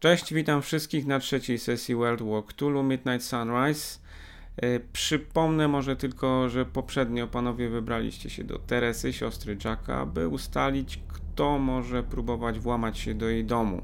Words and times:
Cześć, 0.00 0.34
witam 0.34 0.62
wszystkich 0.62 1.06
na 1.06 1.18
trzeciej 1.18 1.58
sesji 1.58 1.94
World 1.94 2.22
War 2.22 2.44
Cthulhu 2.44 2.82
Midnight 2.82 3.26
Sunrise. 3.26 3.98
E, 4.56 4.80
przypomnę 4.80 5.68
może 5.68 5.96
tylko, 5.96 6.48
że 6.48 6.66
poprzednio 6.66 7.26
panowie 7.26 7.68
wybraliście 7.68 8.30
się 8.30 8.44
do 8.44 8.58
Teresy, 8.58 9.12
siostry 9.12 9.56
Jacka, 9.64 10.06
by 10.06 10.28
ustalić, 10.28 11.00
kto 11.08 11.58
może 11.58 12.02
próbować 12.02 12.58
włamać 12.58 12.98
się 12.98 13.14
do 13.14 13.28
jej 13.28 13.44
domu. 13.44 13.82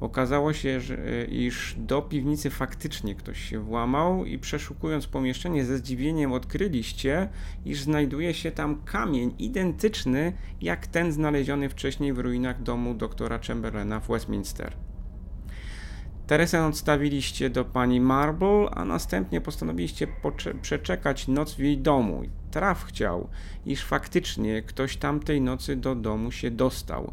Okazało 0.00 0.52
się, 0.52 0.80
że, 0.80 0.98
e, 0.98 1.24
iż 1.24 1.74
do 1.78 2.02
piwnicy 2.02 2.50
faktycznie 2.50 3.14
ktoś 3.14 3.40
się 3.40 3.60
włamał 3.60 4.24
i 4.24 4.38
przeszukując 4.38 5.06
pomieszczenie 5.06 5.64
ze 5.64 5.78
zdziwieniem 5.78 6.32
odkryliście, 6.32 7.28
iż 7.64 7.82
znajduje 7.82 8.34
się 8.34 8.50
tam 8.50 8.82
kamień 8.84 9.34
identyczny 9.38 10.32
jak 10.60 10.86
ten 10.86 11.12
znaleziony 11.12 11.68
wcześniej 11.68 12.12
w 12.12 12.18
ruinach 12.18 12.62
domu 12.62 12.94
doktora 12.94 13.38
Chamberlaina 13.38 14.00
w 14.00 14.08
Westminster. 14.08 14.89
Teresę 16.30 16.66
odstawiliście 16.66 17.50
do 17.50 17.64
pani 17.64 18.00
Marble, 18.00 18.70
a 18.70 18.84
następnie 18.84 19.40
postanowiliście 19.40 20.06
przeczekać 20.62 21.28
noc 21.28 21.54
w 21.54 21.58
jej 21.58 21.78
domu. 21.78 22.22
Traf 22.50 22.84
chciał, 22.84 23.28
iż 23.66 23.84
faktycznie 23.84 24.62
ktoś 24.62 24.96
tamtej 24.96 25.40
nocy 25.40 25.76
do 25.76 25.94
domu 25.94 26.32
się 26.32 26.50
dostał. 26.50 27.12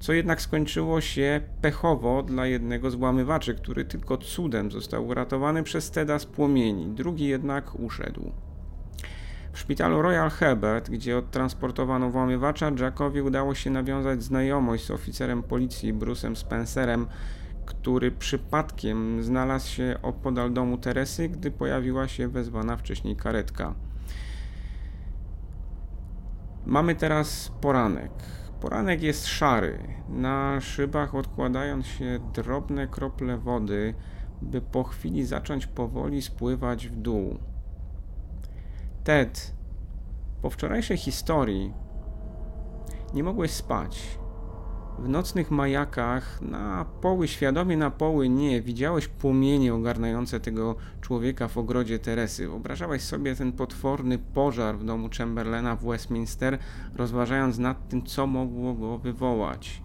Co 0.00 0.12
jednak 0.12 0.42
skończyło 0.42 1.00
się 1.00 1.40
pechowo 1.62 2.22
dla 2.22 2.46
jednego 2.46 2.90
z 2.90 2.94
włamywaczy, 2.94 3.54
który 3.54 3.84
tylko 3.84 4.16
cudem 4.16 4.70
został 4.70 5.06
uratowany 5.06 5.62
przez 5.62 5.90
Teda 5.90 6.18
z 6.18 6.26
płomieni, 6.26 6.86
drugi 6.86 7.24
jednak 7.28 7.80
uszedł. 7.80 8.32
W 9.52 9.58
szpitalu 9.58 10.02
Royal 10.02 10.30
Herbert, 10.30 10.90
gdzie 10.90 11.18
odtransportowano 11.18 12.10
włamywacza, 12.10 12.70
Jackowi 12.80 13.20
udało 13.20 13.54
się 13.54 13.70
nawiązać 13.70 14.22
znajomość 14.22 14.84
z 14.84 14.90
oficerem 14.90 15.42
policji 15.42 15.94
Bruce'em 15.94 16.36
Spencerem, 16.36 17.06
który 17.68 18.10
przypadkiem 18.10 19.22
znalazł 19.22 19.68
się 19.68 19.98
opodal 20.02 20.52
domu 20.52 20.78
Teresy, 20.78 21.28
gdy 21.28 21.50
pojawiła 21.50 22.08
się 22.08 22.28
wezwana 22.28 22.76
wcześniej 22.76 23.16
karetka. 23.16 23.74
Mamy 26.66 26.94
teraz 26.94 27.52
poranek. 27.60 28.12
Poranek 28.60 29.02
jest 29.02 29.26
szary. 29.26 29.78
Na 30.08 30.60
szybach 30.60 31.14
odkładają 31.14 31.82
się 31.82 32.18
drobne 32.34 32.86
krople 32.86 33.38
wody, 33.38 33.94
by 34.42 34.60
po 34.60 34.84
chwili 34.84 35.26
zacząć 35.26 35.66
powoli 35.66 36.22
spływać 36.22 36.88
w 36.88 36.96
dół. 36.96 37.38
Ted, 39.04 39.54
po 40.42 40.50
wczorajszej 40.50 40.96
historii 40.96 41.72
nie 43.14 43.22
mogłeś 43.22 43.50
spać 43.50 44.18
w 44.98 45.08
nocnych 45.08 45.50
majakach, 45.50 46.42
na 46.42 46.84
poły 47.00 47.28
świadomie, 47.28 47.76
na 47.76 47.90
poły 47.90 48.28
nie, 48.28 48.62
widziałeś 48.62 49.08
płomienie 49.08 49.74
ogarniające 49.74 50.40
tego 50.40 50.76
człowieka 51.00 51.48
w 51.48 51.58
ogrodzie 51.58 51.98
Teresy. 51.98 52.48
Wyobrażałeś 52.48 53.02
sobie 53.02 53.36
ten 53.36 53.52
potworny 53.52 54.18
pożar 54.18 54.78
w 54.78 54.84
domu 54.84 55.08
Chamberlaina 55.18 55.76
w 55.76 55.84
Westminster, 55.84 56.58
rozważając 56.96 57.58
nad 57.58 57.88
tym, 57.88 58.06
co 58.06 58.26
mogło 58.26 58.74
go 58.74 58.98
wywołać. 58.98 59.82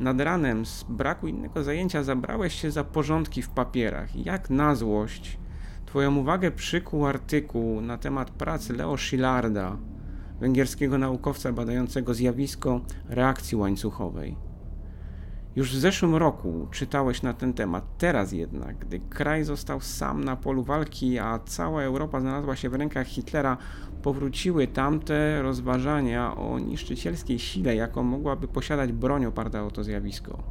Nad 0.00 0.20
ranem, 0.20 0.66
z 0.66 0.84
braku 0.88 1.28
innego 1.28 1.64
zajęcia, 1.64 2.02
zabrałeś 2.02 2.54
się 2.54 2.70
za 2.70 2.84
porządki 2.84 3.42
w 3.42 3.48
papierach. 3.48 4.16
Jak 4.16 4.50
na 4.50 4.74
złość, 4.74 5.38
Twoją 5.94 6.16
uwagę 6.16 6.50
przykuł 6.50 7.06
artykuł 7.06 7.80
na 7.80 7.98
temat 7.98 8.30
pracy 8.30 8.72
Leo 8.72 8.96
Szillarda, 8.96 9.76
węgierskiego 10.44 10.98
naukowca 10.98 11.52
badającego 11.52 12.14
zjawisko 12.14 12.80
reakcji 13.08 13.56
łańcuchowej. 13.56 14.36
Już 15.56 15.76
w 15.76 15.78
zeszłym 15.78 16.14
roku 16.14 16.68
czytałeś 16.70 17.22
na 17.22 17.32
ten 17.32 17.52
temat, 17.52 17.84
teraz 17.98 18.32
jednak, 18.32 18.78
gdy 18.78 19.00
kraj 19.00 19.44
został 19.44 19.80
sam 19.80 20.24
na 20.24 20.36
polu 20.36 20.62
walki, 20.62 21.18
a 21.18 21.38
cała 21.38 21.82
Europa 21.82 22.20
znalazła 22.20 22.56
się 22.56 22.68
w 22.68 22.74
rękach 22.74 23.06
Hitlera, 23.06 23.56
powróciły 24.02 24.66
tamte 24.66 25.42
rozważania 25.42 26.36
o 26.36 26.58
niszczycielskiej 26.58 27.38
sile, 27.38 27.76
jaką 27.76 28.02
mogłaby 28.02 28.48
posiadać 28.48 28.92
broń 28.92 29.24
oparta 29.24 29.64
o 29.64 29.70
to 29.70 29.84
zjawisko. 29.84 30.42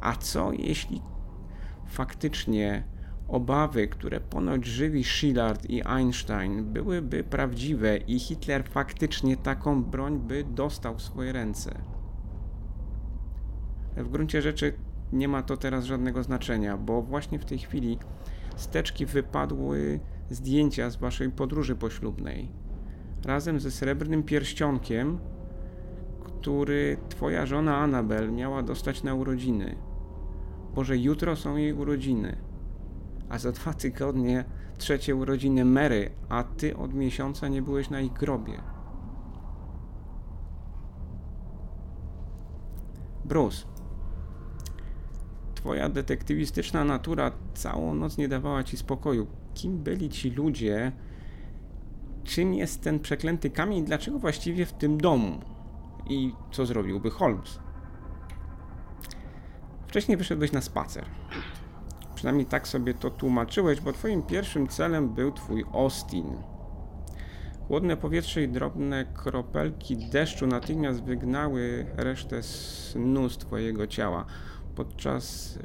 A 0.00 0.16
co 0.16 0.52
jeśli 0.52 1.02
faktycznie 1.86 2.84
Obawy, 3.28 3.88
które 3.88 4.20
ponoć 4.20 4.66
żywi 4.66 5.04
Szillard 5.04 5.70
i 5.70 5.82
Einstein, 5.82 6.64
byłyby 6.64 7.24
prawdziwe 7.24 7.96
i 7.96 8.18
Hitler 8.18 8.64
faktycznie 8.64 9.36
taką 9.36 9.84
broń 9.84 10.18
by 10.18 10.44
dostał 10.44 10.96
w 10.96 11.02
swoje 11.02 11.32
ręce. 11.32 11.78
W 13.96 14.08
gruncie 14.08 14.42
rzeczy 14.42 14.72
nie 15.12 15.28
ma 15.28 15.42
to 15.42 15.56
teraz 15.56 15.84
żadnego 15.84 16.22
znaczenia, 16.22 16.76
bo 16.76 17.02
właśnie 17.02 17.38
w 17.38 17.44
tej 17.44 17.58
chwili 17.58 17.98
z 18.56 18.68
teczki 18.68 19.06
wypadły 19.06 20.00
zdjęcia 20.30 20.90
z 20.90 20.96
waszej 20.96 21.30
podróży 21.30 21.76
poślubnej. 21.76 22.48
Razem 23.24 23.60
ze 23.60 23.70
srebrnym 23.70 24.22
pierścionkiem, 24.22 25.18
który 26.24 26.96
twoja 27.08 27.46
żona 27.46 27.76
Anabel 27.76 28.32
miała 28.32 28.62
dostać 28.62 29.02
na 29.02 29.14
urodziny. 29.14 29.76
Boże, 30.74 30.98
jutro 30.98 31.36
są 31.36 31.56
jej 31.56 31.72
urodziny 31.72 32.45
a 33.28 33.38
za 33.38 33.52
dwa 33.52 33.74
tygodnie 33.74 34.44
trzecie 34.78 35.16
urodziny 35.16 35.64
Mary, 35.64 36.10
a 36.28 36.44
ty 36.44 36.76
od 36.76 36.94
miesiąca 36.94 37.48
nie 37.48 37.62
byłeś 37.62 37.90
na 37.90 38.00
ich 38.00 38.12
grobie. 38.12 38.60
Bruce, 43.24 43.66
twoja 45.54 45.88
detektywistyczna 45.88 46.84
natura 46.84 47.32
całą 47.54 47.94
noc 47.94 48.18
nie 48.18 48.28
dawała 48.28 48.64
ci 48.64 48.76
spokoju. 48.76 49.26
Kim 49.54 49.78
byli 49.78 50.08
ci 50.08 50.30
ludzie? 50.30 50.92
Czym 52.24 52.54
jest 52.54 52.82
ten 52.82 53.00
przeklęty 53.00 53.50
kamień? 53.50 53.84
Dlaczego 53.84 54.18
właściwie 54.18 54.66
w 54.66 54.72
tym 54.72 54.98
domu? 54.98 55.40
I 56.08 56.32
co 56.52 56.66
zrobiłby 56.66 57.10
Holmes? 57.10 57.58
Wcześniej 59.86 60.16
wyszedłeś 60.16 60.52
na 60.52 60.60
spacer. 60.60 61.04
Przynajmniej 62.16 62.46
tak 62.46 62.68
sobie 62.68 62.94
to 62.94 63.10
tłumaczyłeś, 63.10 63.80
bo 63.80 63.92
twoim 63.92 64.22
pierwszym 64.22 64.68
celem 64.68 65.08
był 65.14 65.32
twój 65.32 65.64
Austin. 65.72 66.36
Chłodne 67.68 67.96
powietrze 67.96 68.42
i 68.42 68.48
drobne 68.48 69.04
kropelki 69.14 69.96
deszczu 69.96 70.46
natychmiast 70.46 71.02
wygnały 71.02 71.86
resztę 71.96 72.42
snu 72.42 73.28
z 73.28 73.38
twojego 73.38 73.86
ciała. 73.86 74.24
Podczas 74.74 75.58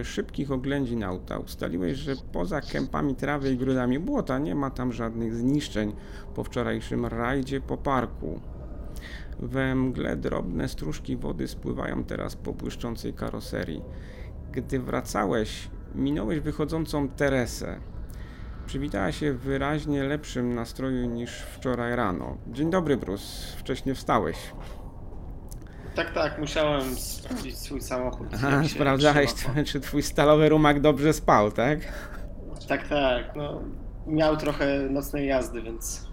e, 0.00 0.04
szybkich 0.04 0.50
oględzin 0.52 1.04
auta 1.04 1.38
ustaliłeś, 1.38 1.98
że 1.98 2.12
poza 2.32 2.60
kępami 2.60 3.14
trawy 3.14 3.52
i 3.52 3.56
grudami 3.56 3.98
błota 3.98 4.38
nie 4.38 4.54
ma 4.54 4.70
tam 4.70 4.92
żadnych 4.92 5.34
zniszczeń 5.34 5.92
po 6.34 6.44
wczorajszym 6.44 7.06
rajdzie 7.06 7.60
po 7.60 7.76
parku. 7.76 8.40
We 9.38 9.74
mgle 9.74 10.16
drobne 10.16 10.68
stróżki 10.68 11.16
wody 11.16 11.48
spływają 11.48 12.04
teraz 12.04 12.36
po 12.36 12.52
błyszczącej 12.52 13.12
karoserii. 13.12 13.82
Gdy 14.52 14.78
wracałeś, 14.78 15.70
minąłeś 15.94 16.40
wychodzącą 16.40 17.08
Teresę. 17.08 17.80
Przywitała 18.66 19.12
się 19.12 19.32
w 19.32 19.40
wyraźnie 19.40 20.04
lepszym 20.04 20.54
nastroju 20.54 21.06
niż 21.06 21.30
wczoraj 21.30 21.96
rano. 21.96 22.36
Dzień 22.46 22.70
dobry, 22.70 22.96
Bruce. 22.96 23.56
Wcześniej 23.56 23.94
wstałeś. 23.94 24.36
Tak, 25.94 26.14
tak, 26.14 26.38
musiałem 26.38 26.94
sprawdzić 26.96 27.58
swój 27.58 27.80
samochód. 27.80 28.28
Aha, 28.34 28.62
sprawdzałeś, 28.68 29.30
czy 29.66 29.80
twój 29.80 30.02
stalowy 30.02 30.48
rumak 30.48 30.80
dobrze 30.80 31.12
spał, 31.12 31.52
tak? 31.52 31.78
Tak, 32.68 32.88
tak. 32.88 33.36
No, 33.36 33.62
miał 34.06 34.36
trochę 34.36 34.80
nocnej 34.90 35.28
jazdy, 35.28 35.62
więc. 35.62 36.08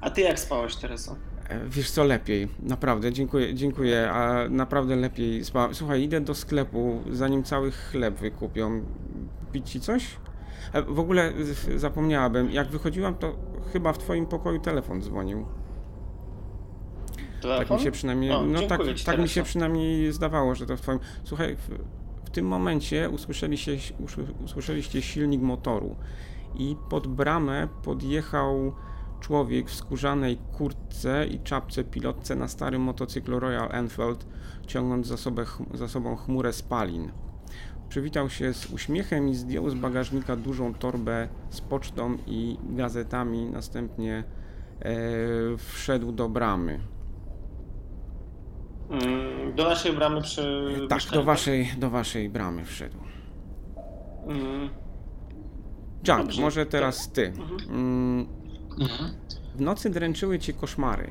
A 0.00 0.10
ty 0.10 0.20
jak 0.20 0.40
spałeś, 0.40 0.76
Tereso? 0.76 1.16
Wiesz 1.68 1.90
co, 1.90 2.04
lepiej, 2.04 2.48
naprawdę, 2.62 3.12
dziękuję, 3.12 3.54
dziękuję, 3.54 4.10
a 4.10 4.48
naprawdę 4.48 4.96
lepiej. 4.96 5.42
Słuchaj, 5.72 6.02
idę 6.02 6.20
do 6.20 6.34
sklepu, 6.34 7.00
zanim 7.10 7.42
cały 7.42 7.70
chleb 7.70 8.18
wykupią. 8.18 8.82
Pić 9.52 9.70
ci 9.70 9.80
coś? 9.80 10.16
E, 10.72 10.82
w 10.82 10.98
ogóle 10.98 11.32
zapomniałabym, 11.76 12.50
jak 12.50 12.68
wychodziłam, 12.68 13.14
to 13.14 13.36
chyba 13.72 13.92
w 13.92 13.98
twoim 13.98 14.26
pokoju 14.26 14.60
telefon 14.60 15.02
dzwonił. 15.02 15.46
Telefon? 17.42 17.66
Tak 17.66 17.78
mi 17.78 17.84
się 17.84 17.90
przynajmniej, 17.90 18.30
o, 18.30 18.42
no 18.42 18.62
tak, 18.62 18.80
tak 19.04 19.18
mi 19.18 19.28
się 19.28 19.42
przynajmniej 19.42 20.12
zdawało, 20.12 20.54
że 20.54 20.66
to 20.66 20.76
w 20.76 20.80
twoim... 20.80 20.98
Słuchaj, 21.24 21.56
w, 21.56 21.68
w 22.24 22.30
tym 22.30 22.46
momencie 22.46 23.10
usłyszeliście, 23.10 23.76
usłyszeliście 24.44 25.02
silnik 25.02 25.40
motoru 25.40 25.96
i 26.54 26.76
pod 26.88 27.06
bramę 27.06 27.68
podjechał 27.82 28.72
człowiek 29.24 29.70
w 29.70 29.74
skórzanej 29.74 30.38
kurtce 30.52 31.26
i 31.26 31.40
czapce 31.40 31.84
pilotce 31.84 32.36
na 32.36 32.48
starym 32.48 32.82
motocyklu 32.82 33.40
Royal 33.40 33.68
Enfield, 33.72 34.26
ciągnąc 34.66 35.06
za, 35.06 35.16
sobie, 35.16 35.44
za 35.74 35.88
sobą 35.88 36.16
chmurę 36.16 36.52
spalin. 36.52 37.12
Przywitał 37.88 38.30
się 38.30 38.54
z 38.54 38.70
uśmiechem 38.70 39.28
i 39.28 39.34
zdjął 39.34 39.70
z 39.70 39.74
bagażnika 39.74 40.36
dużą 40.36 40.74
torbę 40.74 41.28
z 41.50 41.60
pocztą 41.60 42.16
i 42.26 42.58
gazetami, 42.62 43.46
następnie 43.46 44.24
e, 44.80 44.94
wszedł 45.56 46.12
do 46.12 46.28
bramy. 46.28 46.80
Mm, 48.90 49.54
Do 49.54 49.64
naszej 49.64 49.92
bramy 49.92 50.22
przy. 50.22 50.74
Tak, 50.88 50.98
mieszkaniu, 50.98 51.20
do 51.20 51.26
waszej, 51.26 51.72
do 51.78 51.90
waszej 51.90 52.28
bramy 52.28 52.64
wszedł. 52.64 52.98
Mm, 54.26 54.68
Jack, 56.08 56.22
Dobrze, 56.22 56.42
może 56.42 56.66
teraz 56.66 57.12
ty. 57.12 57.26
Mhm. 57.26 57.70
Mm. 57.70 58.43
W 59.54 59.60
nocy 59.60 59.90
dręczyły 59.90 60.38
cię 60.38 60.52
koszmary, 60.52 61.10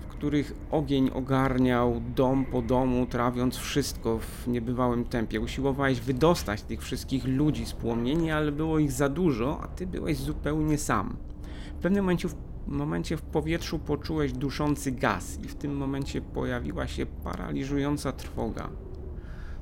w 0.00 0.06
których 0.06 0.54
ogień 0.70 1.10
ogarniał 1.14 2.02
dom 2.16 2.44
po 2.44 2.62
domu, 2.62 3.06
trawiąc 3.06 3.56
wszystko 3.56 4.18
w 4.18 4.48
niebywałym 4.48 5.04
tempie. 5.04 5.40
Usiłowałeś 5.40 6.00
wydostać 6.00 6.62
tych 6.62 6.82
wszystkich 6.82 7.24
ludzi 7.24 7.66
z 7.66 7.72
płomieni, 7.72 8.30
ale 8.30 8.52
było 8.52 8.78
ich 8.78 8.92
za 8.92 9.08
dużo, 9.08 9.60
a 9.62 9.68
ty 9.68 9.86
byłeś 9.86 10.18
zupełnie 10.18 10.78
sam. 10.78 11.16
W 11.78 11.82
pewnym 11.82 12.04
momencie 12.04 12.28
w, 12.28 12.34
momencie 12.66 13.16
w 13.16 13.22
powietrzu 13.22 13.78
poczułeś 13.78 14.32
duszący 14.32 14.92
gaz 14.92 15.38
i 15.44 15.48
w 15.48 15.54
tym 15.54 15.76
momencie 15.76 16.20
pojawiła 16.20 16.86
się 16.86 17.06
paraliżująca 17.06 18.12
trwoga. 18.12 18.68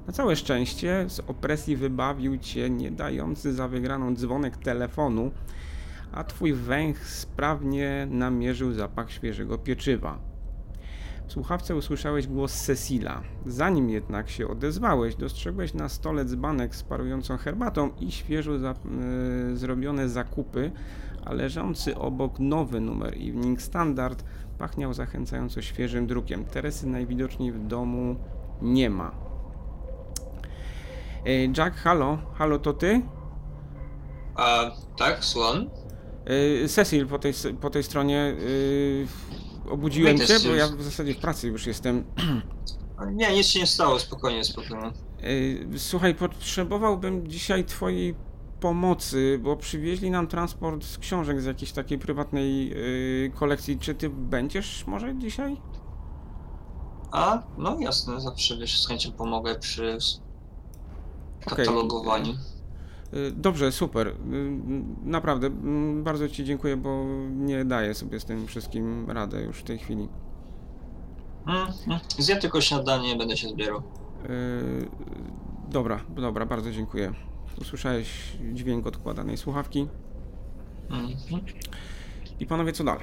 Na 0.06 0.12
całe 0.12 0.36
szczęście 0.36 1.04
z 1.08 1.20
opresji 1.20 1.76
wybawił 1.76 2.38
cię 2.38 2.70
nie 2.70 2.90
dający 2.90 3.52
za 3.52 3.68
wygraną 3.68 4.14
dzwonek 4.14 4.56
telefonu, 4.56 5.30
a 6.12 6.24
twój 6.24 6.52
węch 6.52 7.06
sprawnie 7.06 8.06
namierzył 8.10 8.72
zapach 8.72 9.10
świeżego 9.10 9.58
pieczywa. 9.58 10.30
W 11.30 11.32
słuchawce 11.32 11.76
usłyszałeś 11.76 12.26
głos 12.26 12.54
Cecila. 12.54 13.22
Zanim 13.46 13.90
jednak 13.90 14.30
się 14.30 14.48
odezwałeś, 14.48 15.16
dostrzegłeś 15.16 15.74
na 15.74 15.88
stole 15.88 16.24
dzbanek 16.24 16.76
z 16.76 16.82
parującą 16.82 17.36
herbatą 17.36 17.90
i 18.00 18.12
świeżo 18.12 18.58
za, 18.58 18.74
y, 19.52 19.56
zrobione 19.56 20.08
zakupy, 20.08 20.70
a 21.24 21.32
leżący 21.32 21.96
obok 21.96 22.38
nowy 22.38 22.80
numer 22.80 23.14
Evening 23.14 23.62
Standard 23.62 24.24
pachniał 24.58 24.94
zachęcająco 24.94 25.62
świeżym 25.62 26.06
drukiem. 26.06 26.44
Teresy 26.44 26.86
najwidoczniej 26.86 27.52
w 27.52 27.66
domu 27.66 28.16
nie 28.62 28.90
ma. 28.90 29.10
Y, 31.26 31.52
Jack, 31.56 31.76
halo, 31.76 32.18
halo, 32.34 32.58
to 32.58 32.72
ty? 32.72 33.02
A 34.34 34.70
tak, 34.96 35.24
słucham? 35.24 35.79
Yy, 36.26 36.68
Cecil 36.68 37.06
po 37.06 37.18
tej, 37.18 37.32
po 37.60 37.70
tej 37.70 37.82
stronie 37.82 38.36
yy, 38.38 39.70
obudziłem 39.72 40.18
cię, 40.18 40.26
się 40.26 40.48
bo 40.48 40.54
ja 40.54 40.68
w 40.68 40.82
zasadzie 40.82 41.14
w 41.14 41.18
pracy 41.18 41.48
już 41.48 41.66
jestem. 41.66 42.04
Nie, 43.12 43.32
nic 43.32 43.46
się 43.46 43.60
nie 43.60 43.66
stało, 43.66 43.98
spokojnie, 43.98 44.44
spokojnie. 44.44 44.92
Yy, 45.22 45.78
słuchaj, 45.78 46.14
potrzebowałbym 46.14 47.28
dzisiaj 47.28 47.64
twojej 47.64 48.14
pomocy, 48.60 49.40
bo 49.42 49.56
przywieźli 49.56 50.10
nam 50.10 50.26
transport 50.26 50.84
z 50.84 50.98
książek 50.98 51.40
z 51.40 51.44
jakiejś 51.44 51.72
takiej 51.72 51.98
prywatnej 51.98 52.74
kolekcji. 53.34 53.78
Czy 53.78 53.94
ty 53.94 54.10
będziesz 54.10 54.86
może 54.86 55.18
dzisiaj? 55.18 55.56
A, 57.12 57.42
no 57.58 57.76
jasne, 57.80 58.20
zawsze 58.20 58.56
wiesz, 58.56 58.82
z 58.82 58.88
chęcią 58.88 59.12
pomogę 59.12 59.54
przy 59.54 59.98
katalogowaniu. 61.40 62.32
Yy, 62.32 62.59
Dobrze, 63.32 63.72
super. 63.72 64.06
Yy, 64.06 64.14
Naprawdę, 65.04 65.46
mm, 65.46 66.04
bardzo 66.04 66.28
ci 66.28 66.44
dziękuję, 66.44 66.76
bo 66.76 67.04
nie 67.30 67.64
daję 67.64 67.94
sobie 67.94 68.20
z 68.20 68.24
tym 68.24 68.46
wszystkim 68.46 69.10
radę 69.10 69.42
już 69.42 69.58
w 69.58 69.62
tej 69.62 69.78
chwili. 69.78 70.08
Mm. 71.46 72.00
Zjem 72.18 72.40
tylko 72.40 72.60
śniadanie, 72.60 73.16
będę 73.16 73.36
się 73.36 73.48
zbierał. 73.48 73.82
Dobra, 75.68 76.00
dobra, 76.08 76.46
bardzo 76.46 76.72
dziękuję. 76.72 77.12
Usłyszałeś 77.60 78.36
dźwięk 78.52 78.86
odkładanej 78.86 79.36
słuchawki. 79.36 79.88
Mm. 80.90 81.10
I 82.40 82.46
panowie, 82.46 82.72
co 82.72 82.84
dalej? 82.84 83.02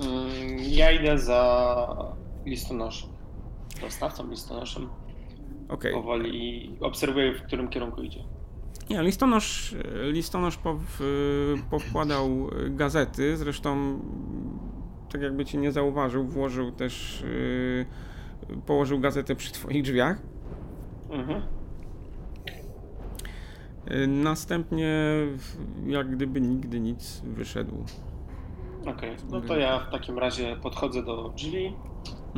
mm, 0.00 0.58
ja 0.58 0.90
idę 0.90 1.18
za 1.18 2.14
listonoszem. 2.46 3.10
Dostawcą 3.80 4.30
listonoszem. 4.30 4.88
Okej. 5.68 5.92
Powoli 5.92 6.30
i 6.44 6.76
obserwuję, 6.80 7.34
w 7.34 7.42
którym 7.42 7.68
kierunku 7.68 8.02
idzie. 8.02 8.24
Nie, 8.90 9.02
listonosz, 9.02 9.74
listonosz 10.02 10.56
pow, 10.56 11.02
powkładał 11.70 12.28
gazety, 12.70 13.36
zresztą 13.36 13.98
tak 15.12 15.22
jakby 15.22 15.44
cię 15.44 15.58
nie 15.58 15.72
zauważył, 15.72 16.24
włożył 16.24 16.72
też, 16.72 17.24
yy, 18.48 18.56
położył 18.66 19.00
gazetę 19.00 19.36
przy 19.36 19.52
twoich 19.52 19.82
drzwiach. 19.82 20.22
Mhm. 21.10 21.42
Yy, 23.90 24.06
Następnie, 24.06 24.96
jak 25.86 26.10
gdyby 26.10 26.40
nigdy 26.40 26.80
nic, 26.80 27.22
wyszedł. 27.24 27.84
Okej, 28.86 29.16
no 29.30 29.40
to 29.40 29.56
ja 29.56 29.78
w 29.78 29.90
takim 29.90 30.18
razie 30.18 30.56
podchodzę 30.62 31.02
do 31.02 31.28
drzwi, 31.36 31.72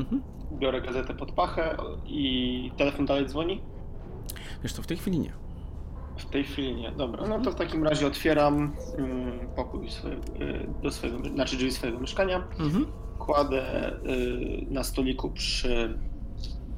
Mhm. 0.00 0.22
biorę 0.52 0.80
gazetę 0.80 1.14
pod 1.14 1.32
pachę 1.32 1.76
i 2.06 2.72
telefon 2.76 3.06
dalej 3.06 3.26
dzwoni? 3.26 3.60
Wiesz 4.62 4.72
co, 4.72 4.82
w 4.82 4.86
tej 4.86 4.96
chwili 4.96 5.18
nie. 5.20 5.32
W 6.16 6.24
tej 6.24 6.44
chwili 6.44 6.74
nie. 6.74 6.92
Dobra, 6.92 7.26
no 7.26 7.40
to 7.40 7.50
w 7.50 7.54
takim 7.54 7.84
razie 7.84 8.06
otwieram 8.06 8.72
mm, 8.98 9.48
pokój 9.56 9.90
swojego, 9.90 10.22
y, 10.22 10.66
do 10.82 10.90
swojego, 10.90 11.28
znaczy 11.28 11.56
drzwi 11.56 11.72
swojego 11.72 12.00
mieszkania. 12.00 12.36
Mhm. 12.58 12.86
Kładę 13.18 13.92
y, 13.92 14.66
na 14.70 14.84
stoliku 14.84 15.30
przy 15.30 15.98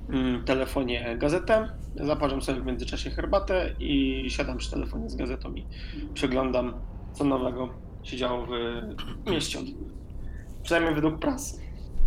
mm, 0.09 0.45
telefonie 0.45 1.17
gazetę, 1.19 1.69
zaparzam 1.97 2.43
sobie 2.43 2.61
w 2.61 2.67
międzyczasie 2.67 3.11
herbatę 3.11 3.75
i 3.79 4.25
siadam 4.29 4.59
przy 4.59 4.71
telefonie 4.71 5.11
z 5.11 5.17
gazetą 5.17 5.55
i 5.55 5.67
przeglądam, 6.15 6.75
co 7.13 7.25
nowego 7.25 7.69
się 8.03 8.17
działo 8.17 8.47
w 9.27 9.31
mieście. 9.31 9.59
Przynajmniej 10.63 10.95
według 10.95 11.19
prasy 11.19 11.61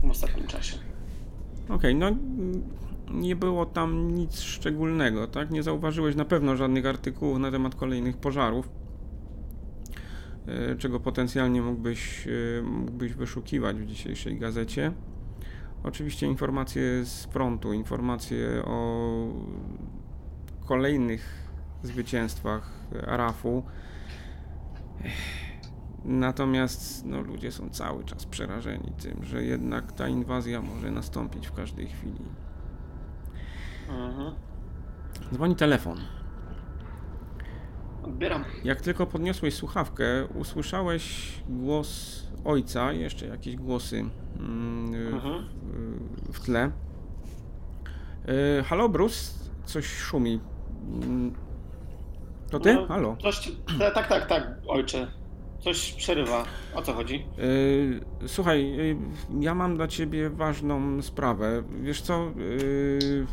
w 0.03 0.11
ostatnim 0.11 0.47
czasie. 0.47 0.84
Okej, 1.69 1.95
no 1.95 2.07
mm, 2.07 2.63
nie 3.11 3.35
było 3.35 3.65
tam 3.65 4.15
nic 4.15 4.39
szczególnego, 4.39 5.27
tak? 5.27 5.51
Nie 5.51 5.63
zauważyłeś 5.63 6.15
na 6.15 6.25
pewno 6.25 6.55
żadnych 6.55 6.85
artykułów 6.85 7.39
na 7.39 7.51
temat 7.51 7.75
kolejnych 7.75 8.17
pożarów, 8.17 8.69
e, 10.47 10.75
czego 10.75 10.99
potencjalnie 10.99 11.61
mógłbyś, 11.61 12.27
e, 12.27 12.61
mógłbyś 12.61 13.13
wyszukiwać 13.13 13.77
w 13.77 13.85
dzisiejszej 13.85 14.39
gazecie. 14.39 14.91
Oczywiście 15.83 16.27
informacje 16.27 17.05
z 17.05 17.25
frontu, 17.25 17.73
informacje 17.73 18.65
o 18.65 19.27
kolejnych 20.65 21.49
zwycięstwach 21.83 22.71
Arafu. 23.07 23.63
Natomiast 26.05 27.05
no, 27.05 27.21
ludzie 27.21 27.51
są 27.51 27.69
cały 27.69 28.03
czas 28.03 28.25
przerażeni 28.25 28.91
tym, 29.01 29.23
że 29.25 29.43
jednak 29.43 29.91
ta 29.91 30.07
inwazja 30.07 30.61
może 30.61 30.91
nastąpić 30.91 31.47
w 31.47 31.53
każdej 31.53 31.87
chwili. 31.87 32.25
Mhm. 33.89 34.33
Dzwoni 35.33 35.55
telefon. 35.55 35.97
Odbieram. 38.03 38.43
Jak 38.63 38.81
tylko 38.81 39.05
podniosłeś 39.07 39.53
słuchawkę, 39.55 40.25
usłyszałeś 40.25 41.33
głos 41.49 42.21
ojca, 42.45 42.91
jeszcze 42.93 43.27
jakieś 43.27 43.55
głosy 43.55 44.05
mm, 44.39 45.13
Mhm. 45.13 45.45
w, 46.25 46.37
w 46.37 46.39
tle. 46.39 46.71
Y, 48.59 48.63
Halo, 48.63 48.89
Bruce? 48.89 49.31
Coś 49.65 49.85
szumi. 49.87 50.39
Mm, 51.03 51.33
To 52.51 52.59
ty? 52.59 52.73
No, 52.75 52.85
Halo? 52.87 53.17
Coś, 53.21 53.37
ci- 53.39 53.57
ta- 53.79 53.91
tak, 53.91 54.07
tak, 54.07 54.25
tak, 54.27 54.47
ojcze. 54.67 55.07
Coś 55.65 55.93
przerywa. 55.93 56.43
O 56.75 56.81
co 56.81 56.93
chodzi? 56.93 57.25
Y, 57.39 58.27
Słuchaj, 58.27 58.79
y, 58.79 58.97
ja 59.39 59.55
mam 59.55 59.75
dla 59.75 59.87
ciebie 59.87 60.29
ważną 60.29 61.01
sprawę. 61.01 61.63
Wiesz 61.81 62.01
co? 62.01 62.27
y, 62.37 63.25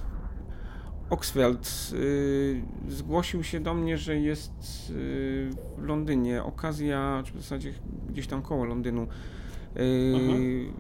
Oxfeld 1.11 1.91
y, 1.93 2.63
zgłosił 2.89 3.43
się 3.45 3.61
do 3.61 3.75
mnie, 3.75 3.99
że 3.99 4.17
jest 4.17 4.53
y, 4.91 5.51
w 5.79 5.83
Londynie. 5.85 6.43
Okazja, 6.43 7.23
czy 7.27 7.33
w 7.33 7.37
zasadzie 7.37 7.73
gdzieś 8.09 8.27
tam 8.27 8.43
koło 8.43 8.65
Londynu. 8.65 9.03
Y, 9.77 10.15
Mhm. 10.17 10.73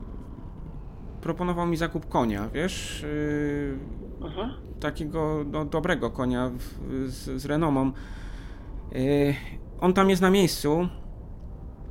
Proponował 1.21 1.66
mi 1.66 1.76
zakup 1.76 2.09
konia, 2.09 2.49
wiesz? 2.54 3.04
Takiego 4.80 5.44
no, 5.52 5.64
dobrego 5.64 6.11
konia 6.11 6.50
w, 6.50 6.62
z, 7.11 7.42
z 7.42 7.47
renomą. 7.47 7.92
On 9.80 9.92
tam 9.92 10.11
jest 10.11 10.23
na 10.23 10.30
miejscu, 10.30 10.88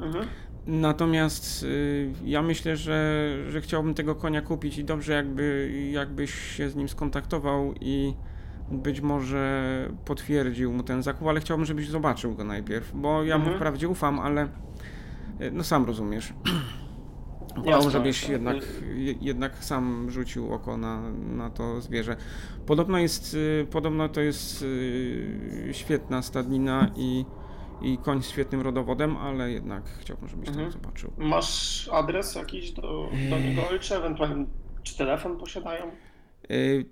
Mhm. 0.02 0.26
Natomiast 0.68 1.64
y, 1.64 2.12
ja 2.26 2.42
myślę, 2.42 2.78
że, 2.78 3.36
że 3.50 3.62
chciałbym 3.62 3.94
tego 3.94 4.16
konia 4.16 4.42
kupić 4.42 4.78
i 4.78 4.84
dobrze 4.84 5.14
jakby, 5.14 5.72
jakbyś 5.92 6.34
się 6.34 6.70
z 6.70 6.76
nim 6.76 6.90
skontaktował 6.90 7.74
i 7.82 8.14
być 8.72 9.02
może 9.02 9.90
potwierdził 10.06 10.74
mu 10.74 10.84
ten 10.84 11.04
zakup, 11.04 11.28
ale 11.28 11.40
chciałbym, 11.40 11.66
żebyś 11.66 11.90
zobaczył 11.90 12.36
go 12.36 12.44
najpierw, 12.44 12.92
bo 12.96 13.24
ja 13.24 13.36
mu 13.38 13.42
Mhm. 13.42 13.56
wprawdzie 13.58 13.90
ufam, 13.90 14.20
ale 14.20 14.44
y, 15.42 15.52
no 15.52 15.64
sam 15.64 15.86
rozumiesz. 15.86 16.34
Wolał, 17.58 17.70
Jasne, 17.72 17.92
żebyś 17.92 18.30
jednak, 18.30 18.58
je- 18.96 19.16
jednak 19.22 19.64
sam 19.64 20.10
rzucił 20.12 20.54
oko 20.54 20.78
na, 20.78 21.02
na 21.12 21.50
to 21.50 21.82
zwierzę. 21.82 22.16
Podobno 22.66 22.98
jest, 22.98 23.34
y, 23.34 23.68
podobno 23.72 24.10
to 24.10 24.22
jest 24.22 24.62
y, 24.62 25.70
świetna 25.72 26.22
stadnina 26.22 26.92
i, 26.96 27.26
i 27.82 27.98
koń 27.98 28.22
z 28.24 28.30
świetnym 28.30 28.62
rodowodem, 28.62 29.18
ale 29.18 29.52
jednak 29.52 29.84
chciałbym, 30.00 30.28
żebyś 30.30 30.50
Mhm. 30.50 30.72
tam 30.72 30.82
zobaczył. 30.82 31.12
Masz 31.18 31.90
adres 31.94 32.36
jakiś 32.36 32.72
do, 32.72 33.10
do 33.30 33.40
niego 33.40 33.62
ojcze? 33.70 33.96
Ewentualnie 33.98 34.46
Czy 34.84 34.98
telefon 34.98 35.38
posiadają? 35.38 35.86
Y, 36.52 36.86